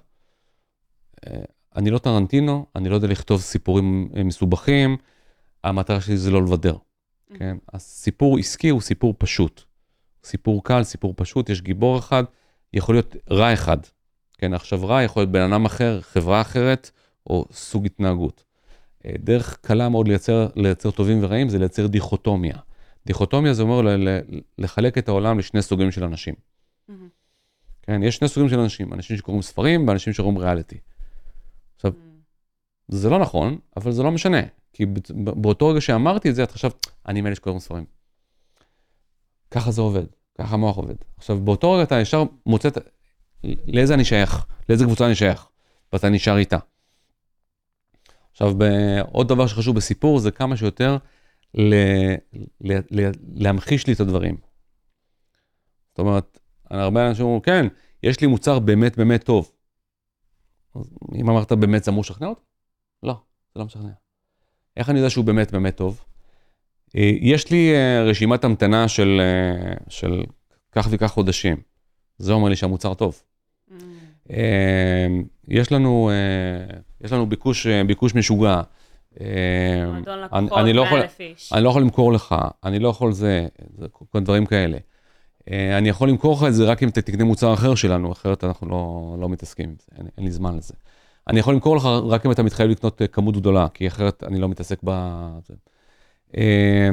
אה, 1.27 1.41
אני 1.77 1.91
לא 1.91 1.99
טרנטינו, 1.99 2.67
אני 2.77 2.89
לא 2.89 2.95
יודע 2.95 3.09
לכתוב 3.09 3.41
סיפורים 3.41 4.09
אה, 4.17 4.25
מסובכים, 4.25 4.97
המטרה 5.65 6.01
שלי 6.01 6.17
זה 6.17 6.31
לא 6.31 6.43
לבדר, 6.43 6.77
כן? 7.35 7.57
הסיפור 7.73 8.39
עסקי 8.39 8.69
הוא 8.69 8.81
סיפור 8.81 9.15
פשוט. 9.19 9.63
סיפור 10.25 10.65
קל, 10.65 10.83
סיפור 10.83 11.15
פשוט, 11.17 11.49
יש 11.49 11.63
גיבור 11.63 11.99
אחד, 11.99 12.25
יכול 12.73 12.95
להיות 12.95 13.17
רע 13.31 13.53
אחד, 13.53 13.77
כן, 14.39 14.55
עכשיו 14.55 14.87
רע 14.87 15.03
יכול 15.03 15.23
להיות 15.23 15.33
בן 15.33 15.53
אדם 15.53 15.65
אחר, 15.65 16.01
חברה 16.01 16.41
אחרת, 16.41 16.91
או 17.27 17.45
סוג 17.53 17.87
התנהגות. 17.87 18.45
אה, 19.07 19.13
דרך 19.19 19.59
קלה 19.61 19.89
מאוד 19.89 20.09
לייצר, 20.09 20.49
לייצר 20.57 20.91
טובים 20.91 21.19
ורעים 21.23 21.49
זה 21.49 21.59
לייצר 21.59 21.87
דיכוטומיה. 21.87 22.57
דיכוטומיה 23.07 23.55
זה 23.55 23.63
אומר 23.63 23.83
ל- 23.83 24.09
ל- 24.09 24.21
לחלק 24.59 24.99
את 24.99 25.09
העולם 25.09 25.39
לשני 25.39 25.63
סוגים 25.63 25.91
של 25.91 26.05
אנשים. 26.05 26.35
מהמם. 26.89 27.09
כן, 27.83 28.03
יש 28.03 28.17
שני 28.17 28.29
סוגים 28.29 28.49
של 28.49 28.59
אנשים, 28.59 28.93
אנשים 28.93 29.17
שקוראים 29.17 29.43
ספרים 29.43 29.89
ואנשים 29.89 30.13
שקוראים 30.13 30.39
ריאליטי. 30.39 30.79
עכשיו, 31.77 31.93
זה 32.89 33.11
לא 33.11 33.19
נכון, 33.19 33.59
אבל 33.77 33.93
זה 33.93 34.03
לא 34.03 34.11
משנה. 34.11 34.41
כי 34.73 34.87
באותו 35.11 35.69
רגע 35.69 35.81
שאמרתי 35.81 36.31
את 36.31 36.35
זה, 36.35 36.43
את 36.43 36.51
חשבת, 36.51 36.87
אני 37.09 37.21
מאלה 37.21 37.35
שקוראים 37.35 37.61
ספרים. 37.61 37.85
ככה 39.51 39.71
זה 39.71 39.81
עובד, 39.81 40.05
ככה 40.39 40.55
המוח 40.55 40.77
עובד. 40.77 40.95
עכשיו, 41.17 41.41
באותו 41.41 41.73
רגע 41.73 41.83
אתה 41.83 42.01
ישר 42.01 42.25
מוצא 42.47 42.69
את- 42.69 42.79
לאיזה 43.67 43.95
אני 43.95 44.05
שייך, 44.05 44.47
לאיזה 44.69 44.85
קבוצה 44.85 45.07
אני 45.07 45.15
שייך, 45.15 45.49
ואתה 45.93 46.09
נשאר 46.09 46.37
איתה. 46.37 46.59
עכשיו, 48.31 48.53
עוד 49.13 49.29
דבר 49.29 49.47
שחשוב 49.47 49.77
בסיפור 49.77 50.19
זה 50.19 50.31
כמה 50.31 50.57
שיותר 50.57 50.97
ל- 51.55 52.15
ל- 52.61 53.01
ל- 53.01 53.11
להמחיש 53.35 53.87
לי 53.87 53.93
את 53.93 54.01
הדברים. 54.01 54.37
זאת 55.91 55.99
אומרת, 55.99 56.40
הרבה 56.71 57.09
אנשים 57.09 57.25
אומרים, 57.25 57.41
כן, 57.41 57.67
יש 58.03 58.21
לי 58.21 58.27
מוצר 58.27 58.59
באמת 58.59 58.97
באמת 58.97 59.25
טוב. 59.25 59.51
אז 60.75 60.91
אם 61.15 61.31
אמרת 61.31 61.53
באמת, 61.53 61.85
זה 61.85 61.91
אמור 61.91 62.01
לשכנע 62.01 62.27
אותי? 62.27 62.41
לא, 63.03 63.15
זה 63.55 63.61
לא 63.61 63.65
משכנע. 63.67 63.89
איך 64.77 64.91
אני 64.91 64.99
יודע 64.99 65.11
שהוא 65.11 65.25
באמת 65.25 65.53
באמת 65.53 65.77
טוב? 65.77 66.05
אה, 66.97 67.11
יש 67.21 67.51
לי 67.51 67.73
אה, 67.75 68.03
רשימת 68.03 68.45
המתנה 68.45 68.89
של, 68.89 69.21
אה, 69.21 69.75
של 69.89 70.23
כך 70.73 70.89
וכך 70.91 71.07
חודשים. 71.11 71.57
זה 72.19 72.33
אומר 72.33 72.49
לי 72.49 72.57
שהמוצר 72.57 72.95
טוב. 72.95 73.23
אה, 74.31 75.07
יש 75.49 75.73
לנו, 75.73 76.11
יש 77.01 77.13
לנו 77.13 77.27
ביקוש, 77.27 77.67
ביקוש 77.67 78.15
משוגע. 78.15 78.61
מועדון 79.87 80.09
אני- 80.33 80.45
לקוחות, 80.45 80.59
אני 80.59 80.73
לא 80.73 80.83
100 80.83 80.87
יכול- 80.89 81.01
אלף 81.01 81.21
איש. 81.21 81.53
אני 81.53 81.65
לא 81.65 81.69
יכול 81.69 81.83
למכור 81.83 82.13
לך, 82.13 82.35
אני 82.65 82.79
לא 82.79 82.89
יכול 82.89 83.13
זה, 83.13 83.47
זה 83.79 83.87
כל 83.89 84.21
דברים 84.21 84.47
כאלה. 84.47 84.79
אה, 85.51 85.79
אני 85.79 85.89
יכול 85.89 86.09
למכור 86.09 86.37
לך 86.37 86.45
את 86.49 86.55
זה 86.55 86.65
רק 86.65 86.83
אם 86.83 86.89
אתה 86.89 87.03
תקנה 87.03 87.25
מוצר 87.25 87.55
אחר 87.55 87.75
שלנו, 87.75 88.13
אחרת 88.13 88.45
אנחנו 88.45 88.69
לא, 88.69 89.17
לא 89.21 89.29
מתעסקים 89.29 89.69
עם 89.69 89.77
זה, 89.81 89.87
אין, 89.99 90.07
אין 90.17 90.25
לי 90.25 90.31
זמן 90.31 90.57
לזה. 90.57 90.75
אני 91.29 91.41
יכול 91.41 91.55
למכור 91.55 91.77
לך 91.77 91.85
רק 91.85 92.27
אם 92.27 92.33
אתה 92.33 92.43
מתחייב 92.43 92.71
לקנות 92.71 93.03
אה, 93.03 93.07
כמות 93.07 93.37
גדולה, 93.37 93.69
כי 93.75 93.89
אחרת 93.89 94.25
אני 94.25 94.41
לא 94.41 94.49
מתעסק 94.49 94.79
ב... 94.85 94.91
זה. 95.47 95.55
אה, 96.37 96.89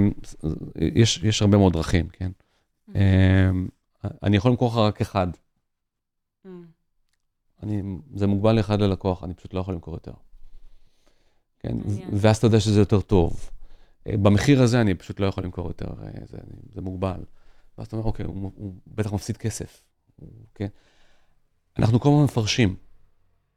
יש, 0.76 1.24
יש 1.24 1.42
הרבה 1.42 1.58
מאוד 1.58 1.74
דרכים, 1.74 2.08
כן? 2.10 2.32
אה, 2.96 3.50
אני 4.24 4.38
יכול 4.38 4.52
למכור 4.52 4.70
לך 4.70 4.78
רק 4.78 5.02
אחד. 5.02 5.28
אני, 7.64 7.82
זה 8.16 8.28
מוגבל 8.28 8.56
לאחד 8.56 8.82
ללקוח, 8.82 9.24
אני 9.24 9.34
פשוט 9.34 9.54
לא 9.54 9.60
יכול 9.60 9.74
למכור 9.74 9.94
יותר. 9.94 10.12
כן. 11.60 11.78
ואז 12.14 12.38
אתה 12.38 12.48
יודע 12.48 12.60
שזה 12.60 12.80
יותר 12.80 13.02
טוב. 13.02 13.50
במחיר 14.08 14.62
הזה 14.62 14.82
אני 14.82 14.94
פשוט 14.94 15.20
לא 15.20 15.26
יכול 15.26 15.44
למכור 15.44 15.68
יותר, 15.68 15.86
זה, 16.26 16.38
זה 16.74 16.82
מוגבל. 16.82 17.20
ואז 17.78 17.88
אתה 17.88 17.96
אומר, 17.96 18.08
אוקיי, 18.08 18.26
הוא, 18.26 18.52
הוא 18.56 18.74
בטח 18.88 19.14
מפסיד 19.14 19.38
כסף, 19.38 19.84
הוא- 20.16 20.30
כן? 20.56 20.68
אנחנו 21.80 22.00
כל 22.00 22.10
הזמן 22.10 22.24
מפרשים. 22.24 22.76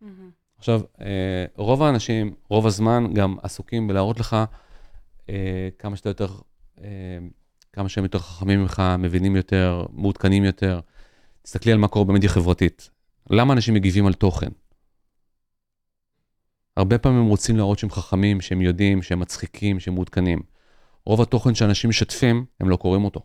מהמם. 0.01 0.31
עכשיו, 0.59 0.81
אה, 1.01 1.45
רוב 1.57 1.83
האנשים, 1.83 2.35
רוב 2.49 2.67
הזמן 2.67 3.15
גם 3.15 3.37
עסוקים 3.43 3.89
בלהראות 3.89 4.21
לך 4.21 4.37
אה, 5.29 5.69
כמה 5.79 5.97
שאתה 5.97 6.09
יותר, 6.09 6.29
אה, 6.81 7.19
כמה 7.73 7.89
שהם 7.89 8.05
יותר 8.05 8.19
חכמים 8.19 8.61
ממך, 8.61 8.83
מבינים 8.99 9.37
יותר, 9.37 9.87
מעודכנים 9.93 10.45
יותר. 10.45 10.81
תסתכלי 11.43 11.73
על 11.73 11.79
מה 11.79 11.89
קורה 11.89 12.05
במדיה 12.05 12.29
חברתית. 12.31 12.91
למה 13.31 13.53
אנשים 13.53 13.75
מגיבים 13.75 14.07
על 14.07 14.13
תוכן? 14.15 14.49
הרבה 16.77 16.99
פעמים 16.99 17.19
הם 17.19 17.27
רוצים 17.27 17.57
להראות 17.57 17.79
שהם 17.79 17.91
חכמים, 17.91 18.41
שהם 18.41 18.61
יודעים, 18.61 19.03
שהם 19.03 19.21
מצחיקים, 19.21 19.81
שהם 19.81 19.95
מעודכנים. 19.95 20.43
רוב 21.07 21.21
התוכן 21.21 21.55
שאנשים 21.55 21.91
משתפים, 21.91 22.45
הם 22.61 22.69
לא 22.69 22.77
קוראים 22.77 23.05
אותו. 23.05 23.21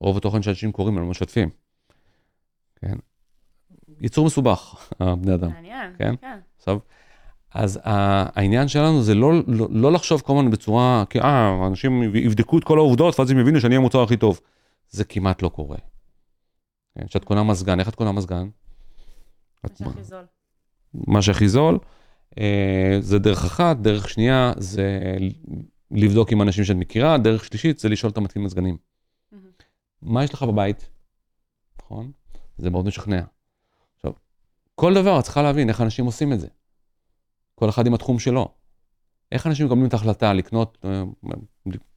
רוב 0.00 0.16
התוכן 0.16 0.42
שאנשים 0.42 0.72
קוראים, 0.72 0.96
הם 0.98 1.02
לא 1.04 1.10
משתפים. 1.10 1.48
כן? 2.76 2.96
יצור 4.00 4.26
מסובך, 4.26 4.88
הבני 5.00 5.34
אדם. 5.34 5.50
מעניין, 5.50 5.92
כן? 5.98 6.14
כן. 6.20 6.38
עכשיו, 6.58 6.78
אז 7.54 7.80
העניין 7.84 8.68
שלנו 8.68 9.02
זה 9.02 9.14
לא, 9.14 9.32
לא, 9.46 9.68
לא 9.70 9.92
לחשוב 9.92 10.20
כל 10.20 10.32
הזמן 10.32 10.50
בצורה, 10.50 11.04
כי 11.10 11.20
אה, 11.20 11.66
אנשים 11.66 12.02
יבדקו 12.14 12.58
את 12.58 12.64
כל 12.64 12.78
העובדות 12.78 13.18
ואז 13.18 13.30
הם 13.30 13.38
יבינו 13.38 13.60
שאני 13.60 13.76
המוצר 13.76 14.02
הכי 14.02 14.16
טוב. 14.16 14.40
זה 14.90 15.04
כמעט 15.04 15.42
לא 15.42 15.48
קורה. 15.48 15.76
כן, 16.98 17.06
כשאת 17.06 17.24
קונה 17.24 17.42
מזגן, 17.42 17.80
איך 17.80 17.88
את 17.88 17.94
קונה 17.94 18.12
מזגן? 18.12 18.48
מה 19.64 19.70
שהכי 19.72 20.02
זול. 20.02 20.24
מה 20.94 21.22
שהכי 21.22 21.48
זול, 21.48 21.78
אה, 22.38 22.98
זה 23.00 23.18
דרך 23.18 23.44
אחת, 23.44 23.76
דרך 23.76 24.08
שנייה 24.08 24.52
זה 24.56 25.16
לבדוק 25.90 26.32
עם 26.32 26.42
אנשים 26.42 26.64
שאת 26.64 26.76
מכירה, 26.76 27.18
דרך 27.18 27.44
שלישית 27.44 27.78
זה 27.78 27.88
לשאול 27.88 28.12
את 28.12 28.16
המתקין 28.16 28.42
מזגנים. 28.42 28.76
מה 30.02 30.24
יש 30.24 30.34
לך 30.34 30.42
בבית? 30.42 30.90
נכון? 31.82 32.12
זה 32.58 32.70
מאוד 32.70 32.86
משכנע. 32.86 33.22
עכשיו, 33.96 34.12
כל 34.74 34.94
דבר 34.94 35.18
את 35.18 35.24
צריכה 35.24 35.42
להבין 35.42 35.68
איך 35.68 35.80
אנשים 35.80 36.06
עושים 36.06 36.32
את 36.32 36.40
זה. 36.40 36.48
כל 37.54 37.68
אחד 37.68 37.86
עם 37.86 37.94
התחום 37.94 38.18
שלו. 38.18 38.48
איך 39.32 39.46
אנשים 39.46 39.66
מקבלים 39.66 39.86
את 39.86 39.92
ההחלטה 39.92 40.32
לקנות, 40.32 40.78
אה, 40.84 41.02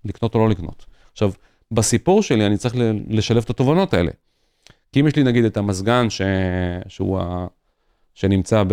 לקנות 0.05 0.35
או 0.35 0.39
לא 0.39 0.49
לקנות. 0.49 0.85
עכשיו, 1.11 1.31
בסיפור 1.71 2.23
שלי 2.23 2.45
אני 2.45 2.57
צריך 2.57 2.75
לשלב 3.07 3.43
את 3.43 3.49
התובנות 3.49 3.93
האלה. 3.93 4.11
כי 4.91 5.01
אם 5.01 5.07
יש 5.07 5.15
לי 5.15 5.23
נגיד 5.23 5.45
את 5.45 5.57
המזגן 5.57 6.09
ש... 6.09 6.21
שהוא 6.87 7.19
ה... 7.19 7.47
שנמצא. 8.13 8.63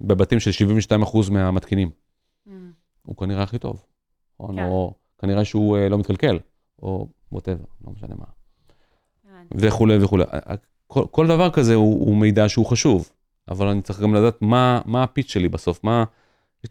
בבתים 0.00 0.40
של 0.40 0.50
72% 1.00 1.30
מהמתקינים, 1.30 1.90
מהמם. 2.46 2.72
הוא 3.02 3.16
כנראה 3.16 3.42
הכי 3.42 3.58
טוב. 3.58 3.84
נכון? 4.40 4.56
כן. 4.56 4.64
או 4.64 4.94
כנראה 5.18 5.44
שהוא 5.44 5.76
אה, 5.76 5.88
לא 5.88 5.98
מתקלקל, 5.98 6.38
או 6.82 7.08
ווטאבר, 7.32 7.64
לא 7.86 7.92
משנה 7.92 8.14
מה. 8.14 8.24
וכולי 9.54 10.04
וכולי. 10.04 10.24
כל, 10.86 11.04
כל 11.10 11.26
דבר 11.26 11.50
כזה 11.50 11.74
הוא, 11.74 12.06
הוא 12.06 12.16
מידע 12.16 12.48
שהוא 12.48 12.66
חשוב, 12.66 13.10
אבל 13.48 13.66
אני 13.66 13.82
צריך 13.82 14.00
גם 14.00 14.14
לדעת 14.14 14.42
מה, 14.42 14.80
מה 14.84 15.02
הפיץ 15.02 15.30
שלי 15.30 15.48
בסוף, 15.48 15.84
מה... 15.84 16.04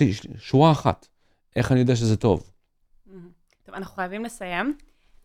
יש 0.02 0.24
לי, 0.24 0.34
שורה 0.38 0.72
אחת, 0.72 1.08
איך 1.56 1.72
אני 1.72 1.80
יודע 1.80 1.96
שזה 1.96 2.18
טוב. 2.18 2.52
מהמם. 3.06 3.30
טוב, 3.64 3.76
אנחנו 3.76 3.96
חייבים 3.96 4.26
לסיים. 4.26 4.78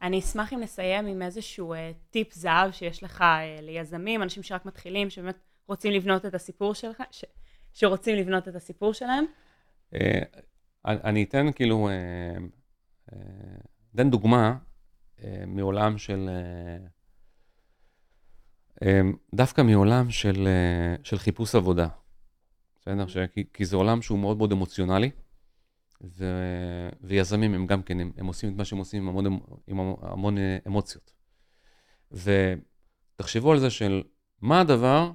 אני 0.03 0.19
אשמח 0.19 0.53
אם 0.53 0.61
נסיים 0.61 1.07
עם 1.07 1.23
איזשהו 1.23 1.73
אה, 1.73 1.91
טיפ 2.11 2.35
זהב 2.35 2.71
שיש 2.71 3.03
לך 3.03 3.21
אה, 3.21 3.59
ליזמים, 3.63 4.23
אנשים 4.23 4.43
שרק 4.43 4.67
מתחילים, 4.67 5.11
שבאמת 5.11 5.39
רוצים 5.69 5.93
לבנות 5.93 6.27
את 6.27 6.35
הסיפור 6.35 6.75
שלך, 6.75 7.03
ש... 7.11 7.25
שרוצים 7.73 8.17
לבנות 8.17 8.49
את 8.49 8.55
הסיפור 8.55 8.95
שלהם. 8.95 9.25
אה, 9.95 10.23
אני 10.85 11.23
אתן 11.23 11.53
כאילו, 11.53 11.89
אה, 11.89 11.95
אה, 13.13 13.19
אתן 13.95 14.11
דוגמה 14.11 14.57
אה, 15.25 15.43
מעולם 15.47 15.99
של, 15.99 16.31
דווקא 19.35 19.63
מעולם 19.63 20.11
של, 20.11 20.47
אה, 20.47 20.97
של 21.03 21.19
חיפוש 21.19 21.55
עבודה. 21.55 21.89
בסדר? 22.81 23.07
ש- 23.07 23.17
כי, 23.17 23.45
כי 23.53 23.65
זה 23.65 23.77
עולם 23.77 24.03
שהוא 24.03 24.19
מאוד 24.19 24.37
מאוד 24.37 24.53
אמוציונלי, 24.53 25.11
ו, 26.05 26.25
ויזמים 27.01 27.55
הם 27.55 27.67
גם 27.67 27.83
כן, 27.83 28.01
הם, 28.01 28.13
הם 28.17 28.27
עושים 28.27 28.53
את 28.53 28.57
מה 28.57 28.65
שהם 28.65 28.79
עושים 28.79 29.03
עם 29.03 29.09
המון, 29.09 29.27
אמ- 29.27 29.39
עם 29.67 29.79
המון, 30.03 30.39
אה, 30.39 30.59
אמוציות. 30.67 31.13
ותחשבו 32.13 33.53
על 33.53 33.59
זה 33.59 33.71
של 33.71 34.03
מה 34.41 34.61
הדבר 34.61 35.13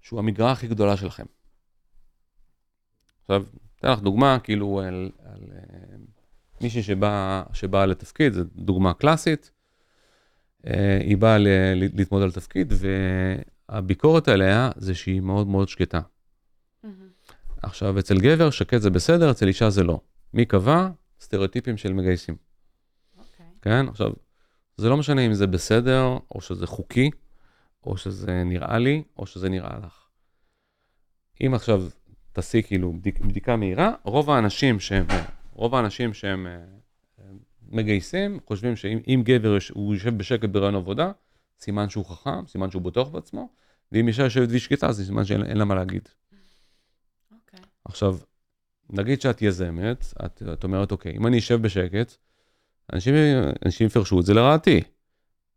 שהוא 0.00 0.18
המגרעה 0.18 0.52
הכי 0.52 0.68
גדולה 0.68 0.96
שלכם. 0.96 1.26
עכשיו, 3.20 3.44
אתן 3.80 3.92
לך 3.92 4.00
דוגמה, 4.00 4.38
כאילו, 4.42 4.80
על, 4.80 5.10
על 5.18 5.42
אה, 5.52 5.96
מישהי 6.60 6.82
שבאה 6.82 7.42
שבא 7.52 7.84
לתפקיד, 7.84 8.32
זו 8.32 8.44
דוגמה 8.54 8.94
קלאסית. 8.94 9.50
אה, 10.66 10.98
היא 11.00 11.16
באה 11.16 11.36
להתמודד 11.74 12.24
על 12.24 12.32
תפקיד, 12.32 12.72
והביקורת 13.68 14.28
עליה 14.28 14.70
זה 14.76 14.94
שהיא 14.94 15.20
מאוד 15.20 15.46
מאוד 15.46 15.68
שקטה. 15.68 16.00
מהמם. 16.84 17.08
עכשיו, 17.62 17.98
אצל 17.98 18.18
גבר 18.18 18.50
שקט 18.50 18.80
זה 18.80 18.90
בסדר, 18.90 19.30
אצל 19.30 19.48
אישה 19.48 19.70
זה 19.70 19.84
לא. 19.84 20.00
מי 20.34 20.44
קבע? 20.44 20.88
סטריאוטיפים 21.20 21.76
של 21.76 21.92
מגייסים, 21.92 22.36
אוקיי. 23.18 23.46
כן? 23.62 23.88
עכשיו, 23.88 24.12
זה 24.76 24.88
לא 24.88 24.96
משנה 24.96 25.26
אם 25.26 25.34
זה 25.34 25.46
בסדר, 25.46 26.18
או 26.34 26.40
שזה 26.40 26.66
חוקי, 26.66 27.10
או 27.84 27.96
שזה 27.96 28.44
נראה 28.44 28.78
לי, 28.78 29.02
או 29.18 29.26
שזה 29.26 29.48
נראה 29.48 29.78
לך. 29.86 30.06
אם 31.46 31.54
עכשיו 31.54 31.82
תעשי 32.32 32.62
כאילו 32.62 32.92
בדיק, 32.92 33.20
בדיקה 33.20 33.56
מהירה, 33.56 33.92
רוב 34.02 34.30
האנשים 34.30 34.80
שהם, 34.80 35.06
רוב 35.52 35.74
האנשים 35.74 36.14
שהם 36.14 36.46
אה, 36.46 36.58
מגייסים, 37.70 38.40
חושבים 38.46 38.76
שאם 38.76 38.98
אם 39.08 39.22
גבר 39.24 39.56
יש- 39.56 39.68
הוא 39.68 39.94
יושב 39.94 40.18
בשקט 40.18 40.48
ברעיון 40.48 40.74
עבודה, 40.74 41.12
סימן 41.60 41.88
שהוא 41.90 42.04
חכם, 42.06 42.46
סימן 42.46 42.70
שהוא 42.70 42.82
בטוח 42.82 43.08
בעצמו, 43.08 43.48
ואם 43.92 44.08
אישה 44.08 44.22
יושבת 44.22 44.48
והיא 44.48 44.60
שקטה, 44.60 44.92
זה 44.92 45.04
סימן 45.06 45.24
שאין 45.24 45.44
אין 45.44 45.56
לה 45.56 45.64
מה 45.64 45.74
להגיד. 45.74 46.08
אוקיי. 47.32 47.60
עכשיו, 47.84 48.18
נגיד 48.90 49.20
שאת 49.20 49.42
יזמת, 49.42 50.04
את, 50.26 50.42
את 50.52 50.64
אומרת, 50.64 50.92
אוקיי, 50.92 51.16
אם 51.16 51.26
אני 51.26 51.38
אשב 51.38 51.62
בשקט, 51.62 52.12
אנשים, 52.92 53.14
אנשים 53.66 53.86
יפרשו 53.86 54.20
את 54.20 54.26
זה 54.26 54.34
לרעתי. 54.34 54.80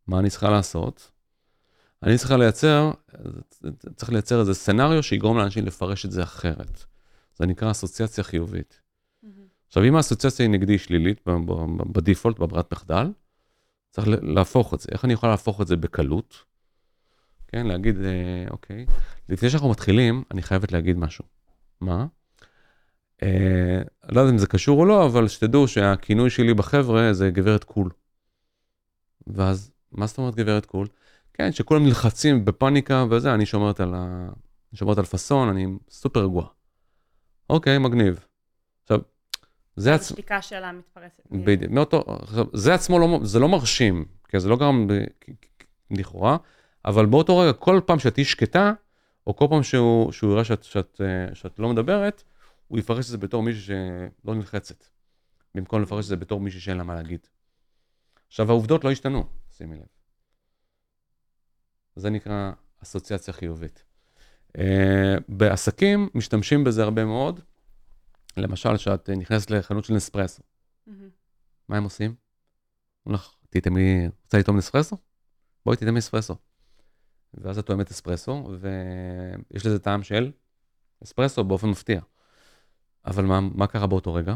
מה 0.08 0.20
אני 0.20 0.30
צריכה 0.30 0.50
לעשות? 0.50 1.12
אני 2.04 2.18
צריך 2.18 2.32
לייצר, 2.32 2.92
צריך 3.96 4.12
לייצר 4.12 4.40
איזה 4.40 4.54
סצנריו 4.54 5.04
שיגרום 5.04 5.38
לאנשים 5.38 5.66
לפרש 5.66 6.06
את 6.06 6.12
זה 6.12 6.24
אחרת. 6.24 6.86
זה 7.36 7.46
נקרא 7.46 7.72
אסוציאציה 7.72 8.24
חיובית. 8.24 8.82
עכשיו, 9.74 9.84
אם 9.84 9.96
האסוציאציה 9.96 10.46
היא 10.46 10.52
נגדי 10.52 10.78
שלילית 10.78 11.22
בדיפולט, 11.94 12.40
בברירת 12.40 12.74
מחדל, 12.74 13.12
צריך 13.92 14.08
להפוך 14.22 14.74
את 14.74 14.80
זה. 14.80 14.88
איך 14.92 15.06
אני 15.06 15.14
יכול 15.14 15.30
להפוך 15.30 15.62
את 15.62 15.68
זה 15.68 15.76
בקלות? 15.76 16.44
כן, 17.48 17.68
להגיד, 17.68 18.02
אה, 18.02 18.46
אוקיי, 18.50 18.86
לפני 19.30 19.50
שאנחנו 19.50 19.70
מתחילים, 19.70 20.24
אני 20.32 20.42
חייבת 20.42 20.72
להגיד 20.72 20.98
משהו. 20.98 21.26
מה? 21.82 22.06
אה, 23.24 23.82
לא 24.10 24.22
יודע 24.22 24.34
אם 24.34 24.38
זה 24.38 24.48
קשור 24.48 24.80
או 24.80 24.86
לא, 24.86 25.06
אבל 25.06 25.28
שתדעו 25.28 25.68
שהכינוי 25.68 26.30
שלי 26.30 26.54
בחבר'ה 26.54 27.14
זה 27.14 27.30
גברת 27.30 27.64
cool. 27.64 27.90
ואז, 29.28 29.72
מה 29.92 30.08
זאת 30.08 30.18
אומרת 30.18 30.36
גברת 30.36 30.66
cool? 30.66 30.88
כן, 31.34 31.52
שכולם 31.52 31.84
נלחצים 31.84 32.46
בפאניקה 32.46 33.06
וזה, 33.10 33.34
אני 33.34 33.46
שומרת 33.46 33.80
על, 33.80 33.94
ה... 33.96 34.30
שומרת 34.74 34.98
על 34.98 35.06
פאסון, 35.06 35.50
אני 35.50 35.66
סופר 35.90 36.24
רגוע. 36.24 36.48
אוקיי, 37.50 37.78
מגניב. 37.78 38.26
עכשיו, 38.84 39.00
זה 39.76 39.96
עצמו... 39.96 40.16
השתיקה 40.16 40.42
שלה 40.42 40.72
מתפרצת. 40.72 41.24
בדיוק, 41.32 41.72
מאותו, 41.72 42.04
עכשיו, 42.22 42.46
זה 42.54 42.74
עצמו 42.74 43.00
לא, 43.00 43.20
זה 43.24 43.40
לא 43.40 43.50
מרשים, 43.50 44.06
כי 44.30 44.40
זה 44.40 44.50
לא 44.50 44.58
גרם 44.58 44.88
לכאורה, 45.92 46.38
אבל 46.86 47.06
באותו 47.06 47.38
רגע, 47.38 47.54
כל 47.54 47.82
פעם 47.86 48.00
שאת 48.00 48.14
תהיי 48.14 48.26
שקטה, 48.26 48.74
או 49.28 49.36
כל 49.36 49.46
פעם 49.50 49.64
שהוא, 49.64 50.12
שהוא 50.12 50.32
יראה 50.32 50.44
שאת, 50.44 50.64
שאת, 50.64 50.96
שאת, 50.98 51.36
שאת 51.36 51.60
לא 51.60 51.70
מדברת, 51.70 52.24
הוא 52.68 52.80
יפרש 52.80 53.06
את 53.06 53.12
זה 53.12 53.18
בתור 53.18 53.44
מישהי 53.44 53.62
שלא 53.62 54.36
נלחצת, 54.36 54.86
במקום 55.56 55.82
לפרש 55.82 56.06
את 56.06 56.10
זה 56.10 56.16
בתור 56.16 56.40
מישהי 56.40 56.60
שאין 56.60 56.78
לה 56.78 56.84
מה 56.84 56.96
להגיד. 56.96 57.28
עכשיו, 58.28 58.50
העובדות 58.50 58.84
לא 58.84 58.92
השתנו, 58.92 59.26
שימי 59.58 59.76
לב. 59.76 59.86
זה 61.96 62.10
נקרא 62.10 62.52
אסוציאציה 62.84 63.34
חיובית. 63.34 63.84
Uh, 64.58 64.62
בעסקים 65.28 66.10
משתמשים 66.16 66.64
בזה 66.64 66.84
הרבה 66.84 67.06
מאוד. 67.06 67.40
למשל, 68.38 68.78
כשאת 68.78 69.10
נכנסת 69.10 69.52
לחנות 69.52 69.86
של 69.86 69.94
נספרסו, 69.94 70.44
mm-hmm. 70.88 70.92
מה 71.70 71.78
הם 71.78 71.84
עושים? 71.84 72.16
אומרים 73.06 73.22
לך, 73.22 73.36
תטעמי, 73.50 74.08
רוצה 74.24 74.38
לטעום 74.38 74.58
נספרסו? 74.58 74.98
בואי 75.66 75.78
תטעמי 75.78 75.98
נספרסו. 75.98 76.36
ואז 77.34 77.60
את 77.60 77.66
טועמת 77.66 77.92
אספרסו, 77.92 78.52
ויש 78.60 79.66
לזה 79.66 79.80
טעם 79.80 80.04
של 80.04 80.32
אספרסו 81.04 81.44
באופן 81.44 81.68
מפתיע. 81.68 82.02
אבל 83.06 83.26
מה, 83.26 83.40
מה 83.40 83.68
קרה 83.68 83.88
באותו 83.88 84.14
רגע? 84.14 84.36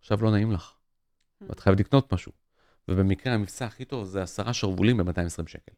עכשיו 0.00 0.22
לא 0.22 0.30
נעים 0.30 0.52
לך, 0.52 0.72
ואת 1.40 1.60
חייבת 1.60 1.80
לקנות 1.80 2.12
משהו. 2.12 2.32
ובמקרה 2.88 3.34
המבצע 3.34 3.66
הכי 3.66 3.84
טוב 3.84 4.04
זה 4.04 4.22
עשרה 4.22 4.54
שרוולים 4.54 4.96
ב-220 4.96 5.46
שקל. 5.46 5.72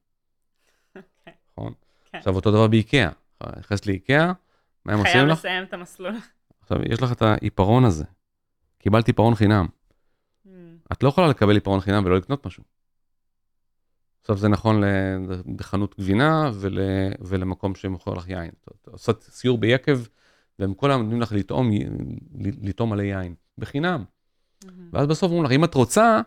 אוקיי. 0.97 1.35
נכון? 1.53 1.73
כן. 2.11 2.19
עכשיו 2.19 2.35
אותו 2.35 2.51
דבר 2.51 2.67
באיקאה. 2.67 3.11
נכנסת 3.59 3.87
לאיקאה, 3.87 4.33
מה 4.85 4.93
הם 4.93 4.99
עושים 4.99 5.13
לך? 5.13 5.23
חייב 5.23 5.29
לסיים 5.29 5.65
את 5.65 5.73
המסלול. 5.73 6.15
עכשיו, 6.63 6.79
יש 6.93 7.03
לך 7.03 7.13
את 7.13 7.23
העיפרון 7.23 7.85
הזה. 7.85 8.05
קיבלת 8.79 9.07
עיפרון 9.07 9.35
חינם. 9.35 9.67
Mm. 10.47 10.51
את 10.93 11.03
לא 11.03 11.09
יכולה 11.09 11.29
לקבל 11.29 11.55
עיפרון 11.55 11.81
חינם 11.81 12.05
ולא 12.05 12.17
לקנות 12.17 12.47
משהו. 12.47 12.65
עכשיו 14.21 14.37
זה 14.37 14.49
נכון 14.49 14.83
לחנות 15.59 15.95
גבינה 15.99 16.51
ול, 16.55 16.79
ולמקום 17.21 17.75
שמוכר 17.75 18.15
לך 18.15 18.29
יין. 18.29 18.51
אתה 18.83 18.91
עושה 18.91 19.13
סיור 19.21 19.59
ביקב, 19.59 20.01
והם 20.59 20.75
כל 20.75 20.91
היום 20.91 21.03
נותנים 21.03 21.21
לך 21.21 21.33
לטעום, 21.33 21.71
לטעום 22.63 22.93
עלי 22.93 23.05
יין, 23.05 23.35
בחינם. 23.59 24.05
Mm-hmm. 24.05 24.69
ואז 24.93 25.07
בסוף 25.07 25.31
אומרים 25.31 25.45
לך, 25.45 25.53
אם 25.53 25.65
את 25.65 25.75
רוצה, 25.75 26.21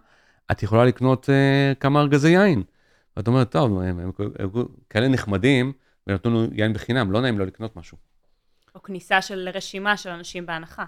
את 0.51 0.63
יכולה 0.63 0.85
לקנות 0.85 1.29
uh, 1.29 1.75
כמה 1.79 2.01
ארגזי 2.01 2.29
יין. 2.29 2.63
ואת 3.17 3.27
אומרת, 3.27 3.51
טוב, 3.51 3.79
הם, 3.79 3.99
הם, 3.99 3.99
הם, 3.99 4.29
הם 4.39 4.49
כאלה 4.89 5.07
נחמדים, 5.07 5.73
ונתנו 6.07 6.31
לנו 6.31 6.53
יין 6.53 6.73
בחינם, 6.73 7.11
לא 7.11 7.21
נעים 7.21 7.39
לו 7.39 7.45
לקנות 7.45 7.75
משהו. 7.75 7.97
או 8.75 8.83
כניסה 8.83 9.21
של 9.21 9.49
רשימה 9.53 9.97
של 9.97 10.09
אנשים 10.09 10.45
בהנחה. 10.45 10.85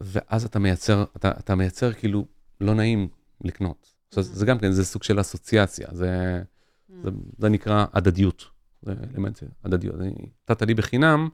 ואז 0.00 0.44
אתה 0.44 0.58
מייצר, 0.58 1.04
אתה, 1.16 1.30
אתה 1.30 1.54
מייצר 1.54 1.92
כאילו 1.92 2.26
לא 2.60 2.74
נעים 2.74 3.08
לקנות. 3.44 3.94
עכשיו, 4.08 4.24
mm-hmm. 4.24 4.26
זה 4.26 4.46
גם 4.46 4.58
כן, 4.58 4.72
זה 4.72 4.84
סוג 4.84 5.02
של 5.02 5.20
אסוציאציה, 5.20 5.88
זה, 5.92 6.40
mm-hmm. 6.42 6.92
זה, 7.02 7.10
זה 7.38 7.48
נקרא 7.48 7.86
הדדיות. 7.92 8.44
זה 8.82 8.92
אלמנט 9.14 9.36
של 9.36 9.46
הדדיות. 9.64 9.94
נתת 10.50 10.62
לי 10.62 10.74
בחינם, 10.74 11.28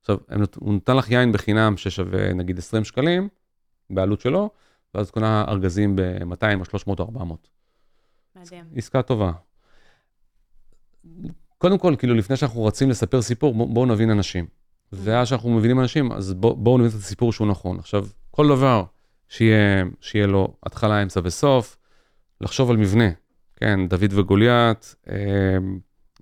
עכשיו, 0.00 0.16
הוא 0.56 0.74
נתן 0.74 0.96
לך 0.96 1.10
יין 1.10 1.32
בחינם 1.32 1.76
ששווה 1.76 2.32
נגיד 2.32 2.58
20 2.58 2.84
שקלים, 2.84 3.28
בעלות 3.90 4.20
שלו, 4.20 4.50
ואז 4.94 5.10
קונה 5.10 5.44
ארגזים 5.48 5.96
ב-200 5.96 6.60
או 6.60 6.64
300 6.64 7.00
או 7.00 7.04
400. 7.04 7.48
מדהים. 8.36 8.64
עסקה 8.76 9.02
טובה. 9.02 9.32
קודם 11.58 11.78
כל, 11.78 11.94
כאילו, 11.98 12.14
לפני 12.14 12.36
שאנחנו 12.36 12.64
רצים 12.64 12.90
לספר 12.90 13.22
סיפור, 13.22 13.54
בואו 13.54 13.86
נבין 13.86 14.10
אנשים. 14.10 14.46
ואז 14.92 15.28
שאנחנו 15.28 15.50
מבינים 15.50 15.80
אנשים, 15.80 16.12
אז 16.12 16.34
בואו 16.34 16.56
בוא 16.56 16.78
נבין 16.78 16.90
את 16.90 16.94
הסיפור 16.94 17.32
שהוא 17.32 17.46
נכון. 17.46 17.78
עכשיו, 17.78 18.06
כל 18.30 18.48
דבר 18.48 18.84
שיהיה, 19.28 19.84
שיהיה 20.00 20.26
לו 20.26 20.54
התחלה, 20.62 21.02
אמצע 21.02 21.20
וסוף, 21.24 21.76
לחשוב 22.40 22.70
על 22.70 22.76
מבנה, 22.76 23.08
כן, 23.56 23.88
דוד 23.88 24.12
וגוליית, 24.12 24.94
אה, 25.10 25.16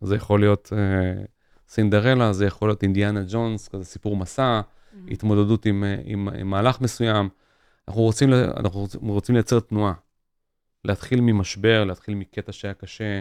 זה 0.01 0.16
יכול 0.16 0.41
להיות 0.41 0.73
אה, 0.77 1.25
סינדרלה, 1.68 2.33
זה 2.33 2.47
יכול 2.47 2.68
להיות 2.68 2.83
אינדיאנה 2.83 3.21
ג'ונס, 3.29 3.68
כזה 3.68 3.85
סיפור 3.85 4.16
מסע, 4.16 4.61
mm-hmm. 4.61 5.12
התמודדות 5.12 5.66
עם, 5.66 5.85
אה, 5.85 5.97
עם, 6.05 6.29
עם 6.29 6.51
מהלך 6.51 6.81
מסוים. 6.81 7.29
אנחנו 7.89 8.03
רוצים, 8.03 8.33
אנחנו 8.33 8.89
רוצים 9.03 9.35
לייצר 9.35 9.61
תנועה. 9.61 9.93
להתחיל 10.85 11.21
ממשבר, 11.21 11.85
להתחיל 11.85 12.14
מקטע 12.14 12.53
שהיה 12.53 12.75
קשה, 12.75 13.21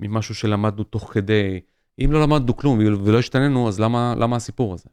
ממשהו 0.00 0.34
שלמדנו 0.34 0.84
תוך 0.84 1.10
כדי. 1.12 1.60
אם 1.98 2.12
לא 2.12 2.22
למדנו 2.22 2.56
כלום 2.56 2.78
ולא 2.78 3.18
השתננו, 3.18 3.68
אז 3.68 3.80
למה, 3.80 4.14
למה 4.18 4.36
הסיפור 4.36 4.74
הזה? 4.74 4.88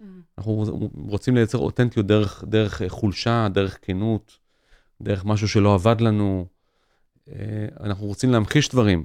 Mm. 0.00 0.04
אנחנו 0.38 0.66
רוצים 1.08 1.34
לייצר 1.34 1.58
אותנטיות 1.58 2.06
דרך, 2.06 2.44
דרך 2.46 2.82
חולשה, 2.88 3.48
דרך 3.50 3.78
כנות, 3.82 4.38
דרך 5.02 5.24
משהו 5.24 5.48
שלא 5.48 5.74
עבד 5.74 6.00
לנו. 6.00 6.46
אה, 7.28 7.66
אנחנו 7.80 8.06
רוצים 8.06 8.30
להמחיש 8.30 8.68
דברים, 8.68 9.04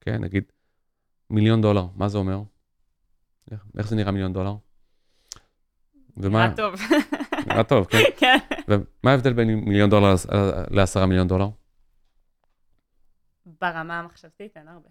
כן? 0.00 0.24
נגיד, 0.24 0.44
מיליון 1.30 1.62
דולר, 1.62 1.86
מה 1.94 2.08
זה 2.08 2.18
אומר? 2.18 2.42
איך, 3.50 3.64
איך 3.78 3.88
זה 3.88 3.96
נראה 3.96 4.12
מיליון 4.12 4.32
דולר? 4.32 4.54
ומה... 6.16 6.44
נראה 6.44 6.56
טוב. 6.56 6.74
נראה 7.46 7.64
טוב, 7.64 7.86
כן? 7.86 7.98
כן. 8.20 8.38
ומה 8.68 9.10
ההבדל 9.10 9.32
בין 9.32 9.54
מיליון 9.54 9.90
דולר 9.90 10.14
לעשרה 10.70 11.06
מיליון 11.06 11.28
דולר? 11.28 11.48
ברמה 13.60 13.98
המחשבתית 13.98 14.56
אין 14.56 14.68
הרבה. 14.68 14.88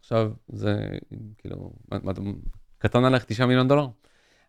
עכשיו, 0.00 0.32
זה 0.48 0.88
כאילו, 1.38 1.72
מה, 1.90 2.12
קטן 2.78 3.04
עליך 3.04 3.24
9 3.24 3.46
מיליון 3.46 3.68
דולר? 3.68 3.86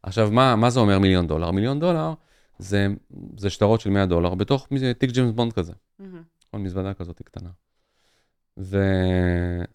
עכשיו, 0.03 0.31
מה, 0.31 0.56
מה 0.56 0.69
זה 0.69 0.80
אומר 0.80 0.99
מיליון 0.99 1.27
דולר? 1.27 1.52
מיליון 1.52 1.80
דולר 1.80 2.14
זה, 2.60 2.88
זה 3.38 3.49
שטרות 3.49 3.81
של 3.81 3.89
100 3.89 4.06
דולר 4.06 4.35
בתוך 4.35 4.68
תיק 4.98 5.11
ג'יימס 5.11 5.31
בונד 5.31 5.53
כזה. 5.53 5.73
Mm-hmm. 6.02 6.57
מזוודה 6.57 6.94
כזאת 6.94 7.22
קטנה. 7.22 7.49
ו... 8.57 8.77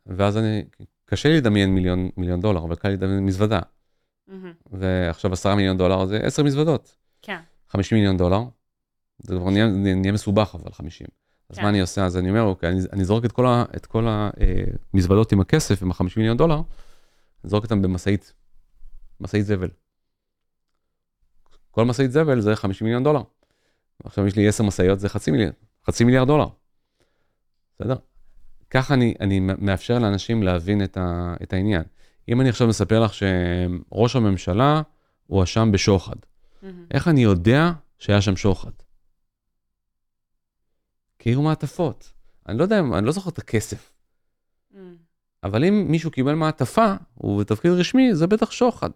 ואז 0.06 0.36
אני, 0.36 0.64
קשה 1.04 1.28
לי 1.28 1.36
לדמיין 1.36 1.74
מיליון, 1.74 2.08
מיליון 2.16 2.40
דולר, 2.40 2.64
אבל 2.64 2.74
קל 2.74 2.88
לי 2.88 2.94
לדמיין 2.94 3.26
מזוודה. 3.26 3.60
Mm-hmm. 4.28 4.32
ועכשיו 4.70 5.32
10 5.32 5.54
מיליון 5.54 5.78
דולר 5.78 6.06
זה 6.06 6.20
10 6.22 6.42
מזוודות. 6.42 6.96
כן. 7.22 7.38
50 7.68 7.98
מיליון 7.98 8.16
דולר, 8.16 8.42
זה 9.18 9.36
כבר 9.36 9.50
נהיה, 9.50 9.66
נהיה 9.66 10.12
מסובך 10.12 10.54
אבל 10.54 10.72
50. 10.72 11.06
אז 11.52 11.58
כן. 11.58 11.62
מה 11.62 11.68
אני 11.68 11.80
עושה? 11.80 12.04
אז 12.04 12.16
אני 12.18 12.30
אומר, 12.30 12.42
אוקיי, 12.42 12.70
אני, 12.70 12.80
אני 12.92 13.04
זורק 13.04 13.24
את 13.24 13.32
כל, 13.32 13.46
ה, 13.46 13.64
את 13.76 13.86
כל 13.86 14.06
המזוודות 14.08 15.32
עם 15.32 15.40
הכסף, 15.40 15.82
עם 15.82 15.90
ה-50 15.90 16.04
מיליון 16.16 16.36
דולר, 16.36 16.54
אני 16.54 17.50
זורק 17.50 17.64
אותם 17.64 17.82
במשאית, 17.82 18.32
משאית 19.20 19.46
זבל. 19.46 19.68
כל 21.70 21.84
משאית 21.84 22.12
זבל 22.12 22.40
זה 22.40 22.56
50 22.56 22.84
מיליון 22.84 23.04
דולר. 23.04 23.22
עכשיו 24.04 24.26
יש 24.26 24.36
לי 24.36 24.48
10 24.48 24.64
משאיות, 24.64 25.00
זה 25.00 25.08
חצי 25.08 25.30
מיליארד, 25.30 25.52
חצי 25.86 26.04
מיליארד 26.04 26.26
דולר. 26.26 26.46
בסדר? 27.74 27.96
ככה 28.70 28.94
אני, 28.94 29.14
אני 29.20 29.40
מאפשר 29.40 29.98
לאנשים 29.98 30.42
להבין 30.42 30.84
את, 30.84 30.96
ה, 30.96 31.34
את 31.42 31.52
העניין. 31.52 31.82
אם 32.28 32.40
אני 32.40 32.48
עכשיו 32.48 32.68
מספר 32.68 33.00
לך 33.00 33.12
שראש 33.14 34.16
הממשלה 34.16 34.82
הואשם 35.26 35.72
בשוחד, 35.72 36.16
mm-hmm. 36.16 36.66
איך 36.90 37.08
אני 37.08 37.22
יודע 37.22 37.72
שהיה 37.98 38.20
שם 38.20 38.36
שוחד? 38.36 38.70
כי 41.22 41.30
היו 41.30 41.42
מעטפות. 41.42 42.12
אני 42.48 42.58
לא 42.58 42.62
יודע, 42.62 42.80
אני 42.80 43.06
לא 43.06 43.12
זוכר 43.12 43.30
את 43.30 43.38
הכסף. 43.38 43.92
Mm. 44.72 44.76
אבל 45.44 45.64
אם 45.64 45.84
מישהו 45.88 46.10
קיבל 46.10 46.34
מעטפה, 46.34 46.94
הוא 47.14 47.40
בתפקיד 47.40 47.70
רשמי, 47.70 48.14
זה 48.14 48.26
בטח 48.26 48.50
שוחד. 48.50 48.90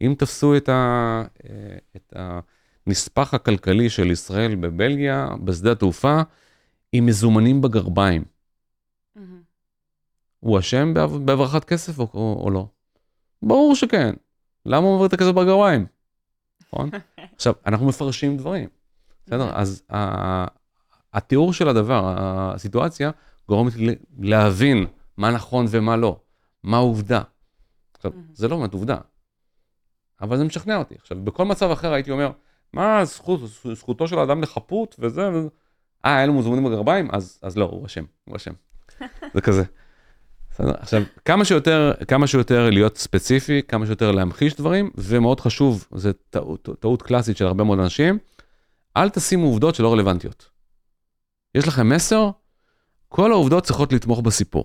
אם 0.00 0.14
תפסו 0.18 0.56
את, 0.56 0.68
ה, 0.68 1.22
אה, 1.44 1.76
את 1.96 2.12
הנספח 2.86 3.34
הכלכלי 3.34 3.90
של 3.90 4.10
ישראל 4.10 4.54
בבלגיה, 4.54 5.28
בשדה 5.44 5.72
התעופה, 5.72 6.20
עם 6.92 7.06
מזומנים 7.06 7.60
בגרביים, 7.60 8.24
mm-hmm. 8.24 9.20
הוא 10.40 10.58
אשם 10.58 10.94
בהברחת 11.24 11.64
כסף 11.64 11.98
או, 11.98 12.08
או, 12.14 12.40
או 12.44 12.50
לא? 12.50 12.66
ברור 13.42 13.74
שכן. 13.76 14.14
למה 14.66 14.86
הוא 14.86 14.92
מעביר 14.92 15.06
את 15.06 15.12
הכסף 15.12 15.30
בגרביים? 15.30 15.86
נכון? 16.66 16.90
עכשיו, 17.36 17.54
אנחנו 17.66 17.86
מפרשים 17.86 18.36
דברים. 18.36 18.68
בסדר? 19.26 19.50
Mm-hmm. 19.50 19.58
אז 19.58 19.82
התיאור 21.14 21.52
של 21.52 21.68
הדבר, 21.68 22.14
הסיטואציה, 22.16 23.10
גורמת 23.48 23.76
לי 23.76 23.94
להבין 24.18 24.86
מה 25.16 25.30
נכון 25.30 25.66
ומה 25.68 25.96
לא, 25.96 26.20
מה 26.62 26.76
עובדה. 26.76 27.22
עכשיו, 27.96 28.12
זה 28.32 28.48
לא 28.48 28.56
באמת 28.56 28.72
עובדה, 28.72 28.96
אבל 30.20 30.36
זה 30.36 30.44
משכנע 30.44 30.76
אותי. 30.76 30.94
עכשיו, 31.00 31.18
בכל 31.24 31.44
מצב 31.44 31.70
אחר 31.70 31.92
הייתי 31.92 32.10
אומר, 32.10 32.30
מה 32.72 33.04
זכות, 33.04 33.40
זכותו 33.74 34.08
של 34.08 34.18
האדם 34.18 34.42
לחפות 34.42 34.96
וזה. 34.98 35.30
אה, 36.04 36.16
היה 36.16 36.26
לו 36.26 36.32
מוזמנים 36.32 36.64
בגרביים? 36.64 37.08
אז, 37.12 37.38
אז 37.42 37.56
לא, 37.56 37.64
הוא 37.64 37.86
אשם, 37.86 38.04
הוא 38.24 38.36
אשם. 38.36 38.52
זה 39.34 39.40
כזה. 39.40 39.64
עכשיו, 40.58 41.02
כמה 41.24 41.44
שיותר, 41.44 41.92
כמה 42.08 42.26
שיותר 42.26 42.70
להיות 42.70 42.96
ספציפי, 42.96 43.62
כמה 43.68 43.86
שיותר 43.86 44.10
להמחיש 44.10 44.54
דברים, 44.54 44.90
ומאוד 44.94 45.40
חשוב, 45.40 45.86
זו 45.94 46.10
טעות, 46.30 46.68
טעות 46.80 47.02
קלאסית 47.02 47.36
של 47.36 47.46
הרבה 47.46 47.64
מאוד 47.64 47.78
אנשים, 47.78 48.18
אל 48.96 49.10
תשימו 49.10 49.46
עובדות 49.46 49.74
שלא 49.74 49.92
רלוונטיות. 49.92 50.53
יש 51.54 51.68
לכם 51.68 51.88
מסר, 51.88 52.30
כל 53.08 53.32
העובדות 53.32 53.64
צריכות 53.64 53.92
לתמוך 53.92 54.20
בסיפור. 54.20 54.64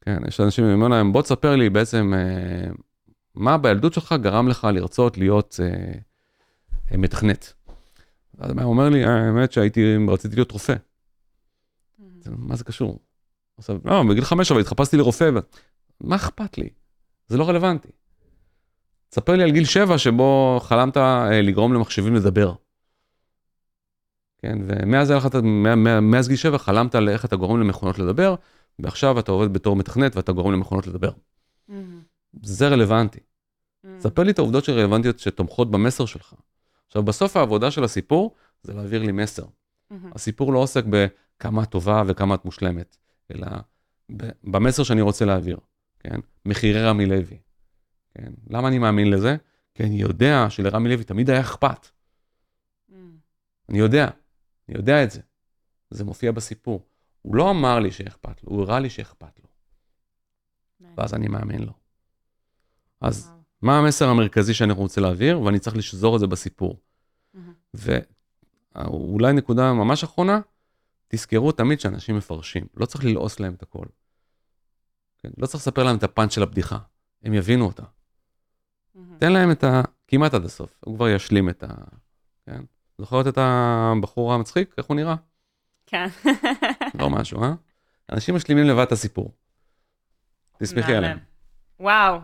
כן, 0.00 0.18
יש 0.28 0.40
אנשים 0.40 0.64
שאומרים 0.64 0.92
להם, 0.92 1.12
בוא 1.12 1.22
תספר 1.22 1.56
לי 1.56 1.70
בעצם 1.70 2.14
אה, 2.16 2.70
מה 3.34 3.58
בילדות 3.58 3.94
שלך 3.94 4.14
גרם 4.20 4.48
לך 4.48 4.68
לרצות 4.72 5.18
להיות 5.18 5.60
אה, 5.62 5.92
אה, 6.92 6.96
מתכנת. 6.96 7.52
אז 8.38 8.50
הוא 8.50 8.62
אומר 8.62 8.88
לי, 8.88 9.04
האמת 9.04 9.52
שהייתי, 9.52 9.96
רציתי 10.08 10.36
להיות 10.36 10.50
רופא. 10.50 10.74
מה 12.26 12.56
זה 12.56 12.64
קשור? 12.64 12.98
עכשיו, 13.58 13.78
לא, 13.84 14.02
בגיל 14.10 14.24
חמש 14.24 14.52
אבל 14.52 14.60
התחפשתי 14.60 14.96
לרופא, 14.96 15.30
ו... 15.34 15.38
מה 16.00 16.16
אכפת 16.16 16.58
לי? 16.58 16.68
זה 17.26 17.36
לא 17.38 17.48
רלוונטי. 17.48 17.88
תספר 19.08 19.36
לי 19.36 19.42
על 19.42 19.50
גיל 19.50 19.64
שבע 19.64 19.98
שבו 19.98 20.60
חלמת 20.62 20.96
אה, 20.96 21.42
לגרום 21.42 21.74
למחשבים 21.74 22.14
לדבר. 22.14 22.52
כן, 24.44 24.58
ומאז 24.66 25.10
הלכת, 25.10 25.34
מאז 26.02 26.28
גיל 26.28 26.36
שבע 26.36 26.58
חלמת 26.58 26.94
על 26.94 27.08
איך 27.08 27.24
אתה 27.24 27.36
גורם 27.36 27.60
למכונות 27.60 27.98
לדבר, 27.98 28.34
ועכשיו 28.78 29.18
אתה 29.18 29.32
עובד 29.32 29.52
בתור 29.52 29.76
מתכנת 29.76 30.16
ואתה 30.16 30.32
גורם 30.32 30.52
למכונות 30.52 30.86
לדבר. 30.86 31.10
Mm-hmm. 31.10 31.72
זה 32.42 32.68
רלוונטי. 32.68 33.18
Mm-hmm. 33.18 33.88
ספר 34.00 34.22
לי 34.22 34.30
את 34.30 34.38
העובדות 34.38 34.64
שרלוונטיות 34.64 35.18
שתומכות 35.18 35.70
במסר 35.70 36.06
שלך. 36.06 36.34
עכשיו, 36.86 37.02
בסוף 37.02 37.36
העבודה 37.36 37.70
של 37.70 37.84
הסיפור 37.84 38.34
זה 38.62 38.74
להעביר 38.74 39.02
לי 39.02 39.12
מסר. 39.12 39.42
Mm-hmm. 39.44 39.94
הסיפור 40.14 40.52
לא 40.52 40.58
עוסק 40.58 40.84
בכמה 40.90 41.62
את 41.62 41.68
טובה 41.68 42.02
וכמה 42.06 42.34
את 42.34 42.44
מושלמת, 42.44 42.96
אלא 43.30 43.46
במסר 44.44 44.82
שאני 44.82 45.00
רוצה 45.00 45.24
להעביר, 45.24 45.58
כן? 46.00 46.20
מחירי 46.46 46.82
רמי 46.82 47.06
לוי. 47.06 47.38
כן? 48.14 48.32
למה 48.50 48.68
אני 48.68 48.78
מאמין 48.78 49.10
לזה? 49.10 49.36
כי 49.74 49.82
אני 49.82 49.94
יודע 49.94 50.46
שלרמי 50.50 50.88
לוי 50.88 51.04
תמיד 51.04 51.30
היה 51.30 51.40
אכפת. 51.40 51.86
Mm. 52.90 52.94
אני 53.68 53.78
יודע, 53.78 54.08
אני 54.68 54.76
יודע 54.76 55.04
את 55.04 55.10
זה. 55.10 55.20
זה 55.90 56.04
מופיע 56.04 56.32
בסיפור. 56.32 56.86
הוא 57.22 57.36
לא 57.36 57.50
אמר 57.50 57.78
לי 57.78 57.92
שאכפת 57.92 58.42
לו, 58.42 58.50
הוא 58.50 58.62
הראה 58.62 58.80
לי 58.80 58.90
שאכפת 58.90 59.40
לו. 59.40 59.48
ואז 60.96 61.14
אני 61.14 61.28
מאמין 61.28 61.62
לו. 61.62 61.72
אז 63.00 63.32
מה 63.62 63.78
המסר 63.78 64.08
המרכזי 64.08 64.54
שאני 64.54 64.72
רוצה 64.72 65.00
להעביר, 65.00 65.40
ואני 65.40 65.58
צריך 65.58 65.76
לשזור 65.76 66.14
את 66.14 66.20
זה 66.20 66.26
בסיפור. 66.26 66.80
ואולי 67.74 69.32
נקודה 69.32 69.72
ממש 69.72 70.04
אחרונה, 70.04 70.40
תזכרו 71.08 71.52
תמיד 71.52 71.80
שאנשים 71.80 72.16
מפרשים, 72.16 72.66
לא 72.76 72.86
צריך 72.86 73.04
ללעוס 73.04 73.40
להם 73.40 73.54
את 73.54 73.62
הכל. 73.62 73.86
כן? 75.18 75.30
לא 75.36 75.46
צריך 75.46 75.62
לספר 75.62 75.82
להם 75.82 75.96
את 75.96 76.02
הפאנץ' 76.02 76.34
של 76.34 76.42
הבדיחה, 76.42 76.78
הם 77.22 77.34
יבינו 77.34 77.66
אותה. 77.66 77.82
תן 79.18 79.32
להם 79.32 79.50
את 79.50 79.64
ה... 79.64 79.82
כמעט 80.08 80.34
עד 80.34 80.44
הסוף, 80.44 80.78
הוא 80.84 80.96
כבר 80.96 81.08
ישלים 81.08 81.48
את 81.48 81.62
ה... 81.62 81.68
כן? 82.46 82.62
זוכרת 82.98 83.26
את 83.26 83.38
הבחור 83.38 84.32
המצחיק? 84.32 84.74
איך 84.78 84.86
הוא 84.86 84.96
נראה? 84.96 85.14
כן. 85.86 86.06
לא 87.00 87.10
משהו, 87.10 87.42
אה? 87.42 87.52
אנשים 88.12 88.34
משלימים 88.34 88.64
לבד 88.64 88.82
את 88.82 88.92
הסיפור. 88.92 89.32
תסמכי 90.58 90.94
עליהם. 90.94 91.18
וואו, 91.80 92.18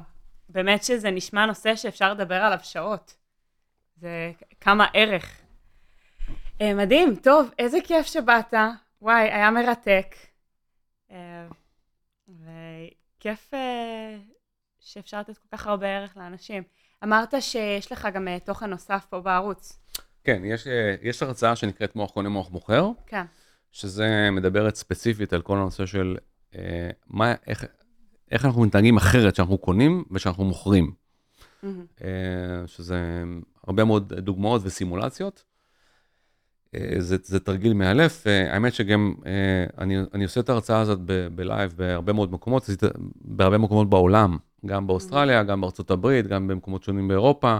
באמת 0.49 0.85
שזה 0.85 1.11
נשמע 1.11 1.47
נושא 1.47 1.77
שאפשר 1.77 2.13
לדבר 2.13 2.35
עליו 2.35 2.59
שעות. 2.63 3.17
זה 3.97 4.33
כמה 4.61 4.87
ערך. 4.95 5.41
אה, 6.61 6.75
מדהים, 6.75 7.17
טוב, 7.17 7.51
איזה 7.59 7.79
כיף 7.85 8.07
שבאת. 8.07 8.55
וואי, 9.03 9.23
היה 9.23 9.51
מרתק. 9.51 10.15
אה, 11.11 11.47
וכיף 12.29 13.55
אה, 13.55 14.19
שאפשר 14.81 15.21
לתת 15.21 15.39
כל 15.39 15.57
כך 15.57 15.67
הרבה 15.67 15.87
ערך 15.87 16.17
לאנשים. 16.17 16.63
אמרת 17.05 17.35
שיש 17.41 17.93
לך 17.93 18.09
גם 18.15 18.29
תוכן 18.45 18.71
נוסף 18.71 19.07
פה 19.11 19.21
בערוץ. 19.21 19.79
כן, 20.25 20.43
יש, 20.45 20.67
יש 21.03 21.23
הרצאה 21.23 21.57
שנקראת 21.57 21.97
מוח 21.97 22.11
קונה 22.11 22.29
מוח 22.29 22.51
מוכר. 22.51 22.91
כן. 23.07 23.25
שזה 23.73 24.29
מדברת 24.33 24.75
ספציפית 24.75 25.33
על 25.33 25.43
כל 25.43 25.57
הנושא 25.57 25.87
של 25.87 26.17
אה, 26.55 26.91
מה, 27.07 27.35
איך, 27.47 27.65
איך 28.31 28.45
אנחנו 28.45 28.63
מתנהגים 28.63 28.97
אחרת 28.97 29.35
שאנחנו 29.35 29.59
קונים 29.59 30.05
ושאנחנו 30.11 30.45
מוכרים. 30.45 30.93
Mm-hmm. 31.65 31.67
אה, 32.05 32.67
שזה 32.67 33.23
הרבה 33.67 33.85
מאוד 33.85 34.15
דוגמאות 34.15 34.63
וסימולציות. 34.65 35.45
אה, 36.75 36.95
זה, 36.99 37.17
זה 37.23 37.41
תרגיל 37.41 37.75
מאלף, 37.75 38.27
אה, 38.27 38.55
האמת 38.55 38.75
שגם 38.75 39.15
אה, 39.27 39.65
אני, 39.79 39.97
אני 40.15 40.25
עושה 40.25 40.41
את 40.41 40.49
ההרצאה 40.49 40.81
הזאת 40.81 40.99
ב 41.35 41.43
live 41.43 41.75
בהרבה 41.77 42.13
מאוד 42.13 42.33
מקומות, 42.33 42.71
בהרבה 43.21 43.59
מקומות 43.59 43.91
בעולם, 43.91 44.37
גם 44.67 44.87
באוסטרליה, 44.87 45.41
mm-hmm. 45.41 45.45
גם 45.45 45.61
בארצות 45.61 45.91
הברית, 45.91 46.27
גם 46.27 46.49
במקומות 46.49 46.83
שונים 46.83 47.09
באירופה. 47.09 47.59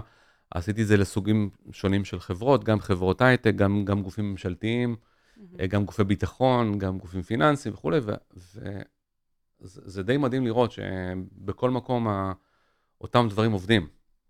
עשיתי 0.51 0.81
את 0.81 0.87
זה 0.87 0.97
לסוגים 0.97 1.49
שונים 1.71 2.05
של 2.05 2.19
חברות, 2.19 2.63
גם 2.63 2.79
חברות 2.79 3.21
הייטק, 3.21 3.55
גם, 3.55 3.85
גם 3.85 4.01
גופים 4.03 4.31
ממשלתיים. 4.31 4.95
mm-hmm. 5.41 5.67
גם 5.67 5.85
גופי 5.85 6.03
ביטחון, 6.03 6.79
גם 6.79 6.97
גופים 6.97 7.21
פיננסיים 7.21 7.73
וכולי, 7.73 7.99
וזה 9.61 10.03
די 10.03 10.17
מדהים 10.17 10.45
לראות 10.45 10.71
שבכל 10.71 11.69
מקום 11.69 12.07
ה, 12.07 12.33
אותם 13.01 13.27
דברים 13.29 13.51
עובדים. 13.51 13.87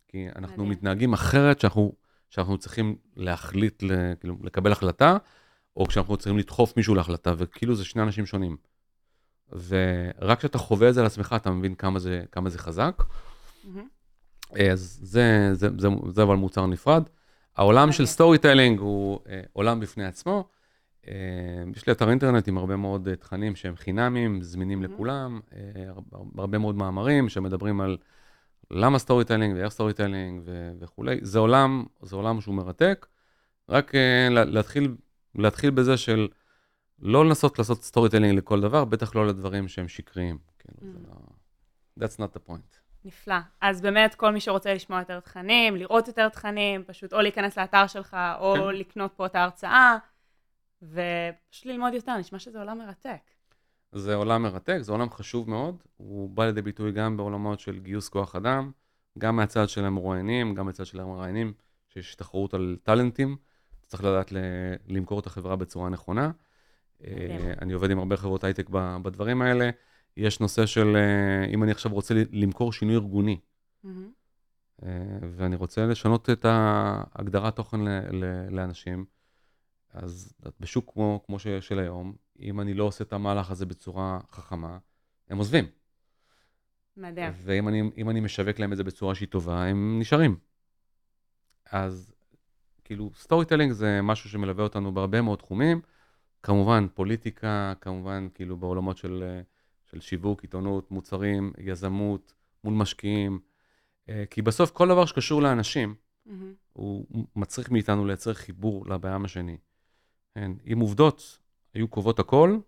כי 0.07 0.27
אנחנו 0.35 0.64
מדהים. 0.64 0.69
מתנהגים 0.69 1.14
אחרת 1.14 1.60
שאנחנו, 1.60 1.93
שאנחנו 2.30 2.57
צריכים 2.57 2.95
להחליט, 3.15 3.84
כאילו, 4.19 4.38
לקבל 4.43 4.72
החלטה, 4.72 5.18
או 5.77 5.85
כשאנחנו 5.85 6.18
צריכים 6.18 6.38
לדחוף 6.38 6.77
מישהו 6.77 6.95
להחלטה, 6.95 7.34
וכאילו 7.38 7.76
זה 7.76 7.85
שני 7.85 8.02
אנשים 8.02 8.26
שונים. 8.26 8.57
ורק 9.68 10.39
כשאתה 10.39 10.57
חווה 10.57 10.89
את 10.89 10.93
זה 10.93 10.99
על 10.99 11.06
עצמך, 11.06 11.35
אתה 11.38 11.52
מבין 11.52 11.76
כמה 11.76 11.99
זה, 11.99 12.23
כמה 12.31 12.49
זה 12.49 12.60
חזק. 12.60 13.03
Mm-hmm. 13.03 14.01
אז 14.72 14.99
זה, 15.02 15.49
זה, 15.53 15.69
זה, 15.69 15.78
זה, 15.78 15.88
זה 16.10 16.23
אבל 16.23 16.36
מוצר 16.36 16.65
נפרד. 16.65 17.03
העולם 17.57 17.91
של 17.91 18.06
storytelling 18.06 18.80
הוא 18.80 19.19
אה, 19.30 19.41
עולם 19.53 19.80
בפני 19.80 20.06
עצמו. 20.06 20.48
אה, 21.07 21.14
יש 21.76 21.88
לי 21.88 21.94
אתר 21.94 22.10
אינטרנט 22.10 22.48
עם 22.48 22.57
הרבה 22.57 22.76
מאוד 22.76 23.07
אה, 23.07 23.15
תכנים 23.15 23.56
שהם 23.56 23.76
חינמים, 23.76 24.41
זמינים 24.41 24.84
mm-hmm. 24.84 24.88
לכולם, 24.88 25.40
אה, 25.53 25.91
הרבה 26.38 26.57
מאוד 26.57 26.76
מאמרים 26.76 27.30
שמדברים 27.30 27.82
על 27.82 27.98
למה 28.72 28.99
storytelling 28.99 29.56
ואיך 29.56 29.73
storytelling 29.73 30.41
וכולי. 30.80 31.19
זה 31.22 31.40
עולם, 31.40 31.86
זה 32.02 32.15
עולם 32.15 32.41
שהוא 32.41 32.56
מרתק. 32.56 33.07
רק 33.69 33.91
להתחיל, 34.30 34.95
להתחיל 35.36 35.69
בזה 35.69 35.98
של 35.98 36.28
לא 36.99 37.26
לנסות 37.26 37.60
לעשות 37.60 37.84
storytelling 37.84 38.38
לכל 38.38 38.61
דבר, 38.61 38.86
בטח 38.86 39.15
לא 39.15 39.28
לדברים 39.28 39.68
שהם 39.68 39.88
שקריים. 39.88 40.38
כן, 40.60 40.73
mm. 40.82 41.07
לא, 41.07 41.15
that's 41.99 42.18
not 42.18 42.36
the 42.36 42.49
point. 42.49 42.90
נפלא. 43.06 43.36
אז 43.61 43.82
באמת, 43.82 44.15
כל 44.15 44.32
מי 44.32 44.40
שרוצה 44.40 44.73
לשמוע 44.73 44.99
יותר 44.99 45.19
תכנים, 45.19 45.76
לראות 45.76 46.07
יותר 46.07 46.30
תכנים, 46.30 46.84
פשוט 46.84 47.14
או 47.14 47.22
להיכנס 47.22 47.57
לאתר 47.57 47.88
שלך, 47.88 48.18
או 48.40 48.53
כן. 48.56 48.76
לקנות 48.76 49.14
פה 49.15 49.26
את 49.26 49.36
ההרצאה. 49.36 49.98
ופשוט 50.82 51.65
ללמוד 51.65 51.94
יותר, 51.94 52.18
נשמע 52.18 52.40
שזה 52.40 52.60
עולם 52.60 52.78
מרתק. 52.78 53.22
זה 53.91 54.15
עולם 54.15 54.44
מרתק, 54.44 54.78
זה 54.82 54.91
עולם 54.91 55.10
חשוב 55.10 55.49
מאוד, 55.49 55.84
הוא 55.98 56.30
בא 56.30 56.45
לידי 56.45 56.61
ביטוי 56.61 56.91
גם 56.91 57.18
בעולמות 57.18 57.60
של 57.60 57.80
גיוס 57.80 58.10
כוח 58.10 58.36
אדם, 58.36 58.72
גם 59.18 59.36
מהצד 59.36 59.69
של 59.69 59.86
המרואיינים, 59.86 60.56
גם 60.56 60.65
מהצד 60.65 60.86
של 60.86 60.99
המרואיינים, 60.99 61.53
שיש 61.90 62.15
תחרות 62.15 62.53
על 62.53 62.78
טאלנטים, 62.84 63.38
צריך 63.88 64.03
לדעת 64.03 64.32
ל- 64.32 64.38
למכור 64.88 65.19
את 65.19 65.26
החברה 65.26 65.56
בצורה 65.56 65.90
נכונה. 65.90 66.32
אה, 67.03 67.53
אני 67.61 67.73
עובד 67.73 67.91
עם 67.91 67.99
הרבה 67.99 68.18
חברות 68.18 68.44
הייטק 68.44 68.69
בדברים 69.02 69.41
האלה. 69.41 69.69
יש 70.17 70.39
נושא 70.39 70.65
של, 70.65 70.95
אה, 70.95 71.45
אם 71.45 71.63
אני 71.63 71.71
עכשיו 71.71 71.91
רוצה 71.91 72.13
למכור 72.31 72.73
שינוי 72.73 72.95
ארגוני, 72.95 73.39
mm-hmm. 73.85 73.88
ואני 75.31 75.55
רוצה 75.55 75.85
לשנות 75.85 76.29
את 76.29 76.45
ההגדרת 76.45 77.55
תוכן 77.55 77.79
לאנשים, 78.51 79.05
אז 79.93 80.33
בשוק 80.59 80.93
כמו, 80.93 81.23
כמו 81.25 81.39
של 81.39 81.79
היום, 81.79 82.15
אם 82.39 82.61
אני 82.61 82.73
לא 82.73 82.83
עושה 82.83 83.03
את 83.03 83.13
המהלך 83.13 83.51
הזה 83.51 83.65
בצורה 83.65 84.19
חכמה, 84.31 84.77
הם 85.29 85.38
עוזבים. 85.38 85.65
מדהים. 86.97 87.33
ואם 87.35 87.67
אני, 87.67 87.91
אני 88.09 88.19
משווק 88.19 88.59
להם 88.59 88.71
את 88.71 88.77
זה 88.77 88.83
בצורה 88.83 89.15
שהיא 89.15 89.29
טובה, 89.29 89.65
הם 89.65 89.99
נשארים. 89.99 90.38
אז 91.71 92.13
כאילו, 92.83 93.11
storytelling 93.15 93.72
זה 93.71 94.01
משהו 94.01 94.29
שמלווה 94.29 94.63
אותנו 94.63 94.93
בהרבה 94.93 95.21
מאוד 95.21 95.39
תחומים. 95.39 95.81
כמובן, 96.43 96.88
פוליטיקה, 96.93 97.73
כמובן, 97.81 98.27
כאילו, 98.33 98.57
בעולמות 98.57 98.97
של, 98.97 99.41
של 99.91 99.99
שיווק, 99.99 100.41
עיתונות, 100.41 100.91
מוצרים, 100.91 101.53
יזמות, 101.57 102.34
מול 102.63 102.73
משקיעים. 102.73 103.39
אה, 104.09 104.23
כי 104.30 104.41
בסוף 104.41 104.72
כל 104.72 104.88
דבר 104.88 105.05
שקשור 105.05 105.41
לאנשים, 105.41 105.95
mm-hmm. 106.27 106.31
הוא 106.73 107.05
מצריך 107.35 107.72
מאיתנו 107.72 108.05
לייצר 108.05 108.34
חיבור 108.34 108.85
לבעם 108.89 109.26
השני. 109.26 109.57
כן, 110.35 110.51
אם 110.73 110.80
עובדות 110.80 111.39
היו 111.73 111.88
קובעות 111.88 112.19
הכל, 112.19 112.59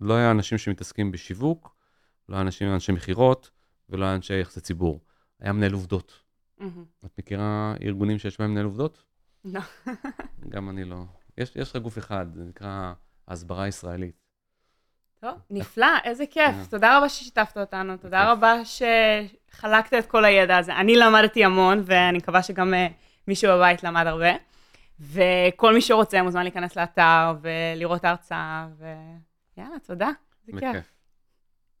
לא 0.00 0.14
היה 0.14 0.30
אנשים 0.30 0.58
שמתעסקים 0.58 1.12
בשיווק, 1.12 1.76
לא 2.28 2.34
היה 2.34 2.42
אנשים, 2.42 2.68
אנשי 2.68 2.92
מכירות 2.92 3.50
ולא 3.88 4.04
היה 4.04 4.14
אנשי 4.14 4.40
יחסי 4.40 4.60
ציבור. 4.60 5.00
היה 5.40 5.52
מנהל 5.52 5.72
עובדות. 5.72 6.22
את 7.04 7.18
מכירה 7.18 7.74
ארגונים 7.82 8.18
שיש 8.18 8.40
בהם 8.40 8.50
מנהל 8.50 8.64
עובדות? 8.64 9.04
לא. 9.44 9.60
גם 10.48 10.70
אני 10.70 10.84
לא. 10.84 11.04
יש, 11.38 11.56
יש 11.56 11.70
לך 11.70 11.82
גוף 11.82 11.98
אחד, 11.98 12.26
זה 12.34 12.44
נקרא 12.44 12.92
הסברה 13.28 13.68
ישראלית. 13.68 14.25
טוב, 15.26 15.38
נפלא, 15.50 15.86
איזה 16.04 16.24
כיף. 16.26 16.54
כן. 16.54 16.64
תודה 16.70 16.98
רבה 16.98 17.08
ששיתפת 17.08 17.56
אותנו, 17.58 17.96
תודה. 17.96 18.32
רבה 18.32 18.54
שחלקת 18.64 19.94
את 19.94 20.06
כל 20.06 20.24
הידע 20.24 20.56
הזה. 20.56 20.76
אני 20.76 20.96
למדתי 20.96 21.44
המון, 21.44 21.82
ואני 21.84 22.18
מקווה 22.18 22.42
שגם 22.42 22.74
אה, 22.74 22.86
מישהו 23.28 23.50
בבית 23.56 23.82
למד 23.82 24.06
הרבה. 24.06 24.30
וכל 25.00 25.74
מי 25.74 25.80
שרוצה 25.80 26.22
מוזמן 26.22 26.42
להיכנס 26.42 26.76
לאתר 26.76 27.34
ולראות 27.40 28.04
ההרצאה, 28.04 28.66
ויאללה, 28.78 29.78
תודה, 29.86 30.08
זה 30.46 30.52
כיף. 30.60 30.92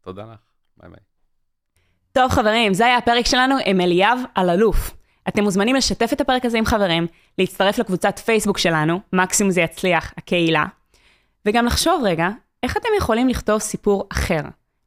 תודה 0.00 0.22
לך, 0.22 0.38
ביי 0.76 0.90
ביי. 0.90 1.00
טוב 2.12 2.30
חברים, 2.30 2.74
זה 2.74 2.86
היה 2.86 2.96
הפרק 2.96 3.26
שלנו 3.26 3.54
עם 3.66 3.80
אליאב 3.80 4.18
אלאלוף. 4.38 4.96
אתם 5.28 5.44
מוזמנים 5.44 5.76
לשתף 5.76 6.12
את 6.12 6.20
הפרק 6.20 6.44
הזה 6.44 6.58
עם 6.58 6.64
חברים, 6.64 7.06
להצטרף 7.38 7.78
לקבוצת 7.78 8.18
פייסבוק 8.18 8.58
שלנו, 8.58 9.00
מקסימום 9.12 9.50
זה 9.50 9.60
יצליח, 9.60 10.14
הקהילה, 10.16 10.64
וגם 11.46 11.66
לחשוב 11.66 12.02
רגע, 12.04 12.28
איך 12.62 12.76
אתם 12.76 12.88
יכולים 12.98 13.28
לכתוב 13.28 13.58
סיפור 13.58 14.06
אחר, 14.12 14.40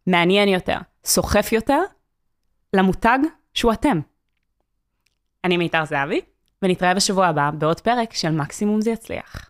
מעניין 0.07 0.49
יותר, 0.49 0.77
סוחף 1.05 1.51
יותר, 1.51 1.81
למותג 2.73 3.19
שהוא 3.53 3.73
אתם. 3.73 3.99
אני 5.43 5.57
מיתר 5.57 5.85
זהבי, 5.85 6.21
ונתראה 6.61 6.93
בשבוע 6.93 7.27
הבא 7.27 7.51
בעוד 7.51 7.79
פרק 7.79 8.13
של 8.13 8.31
מקסימום 8.31 8.81
זה 8.81 8.91
יצליח. 8.91 9.49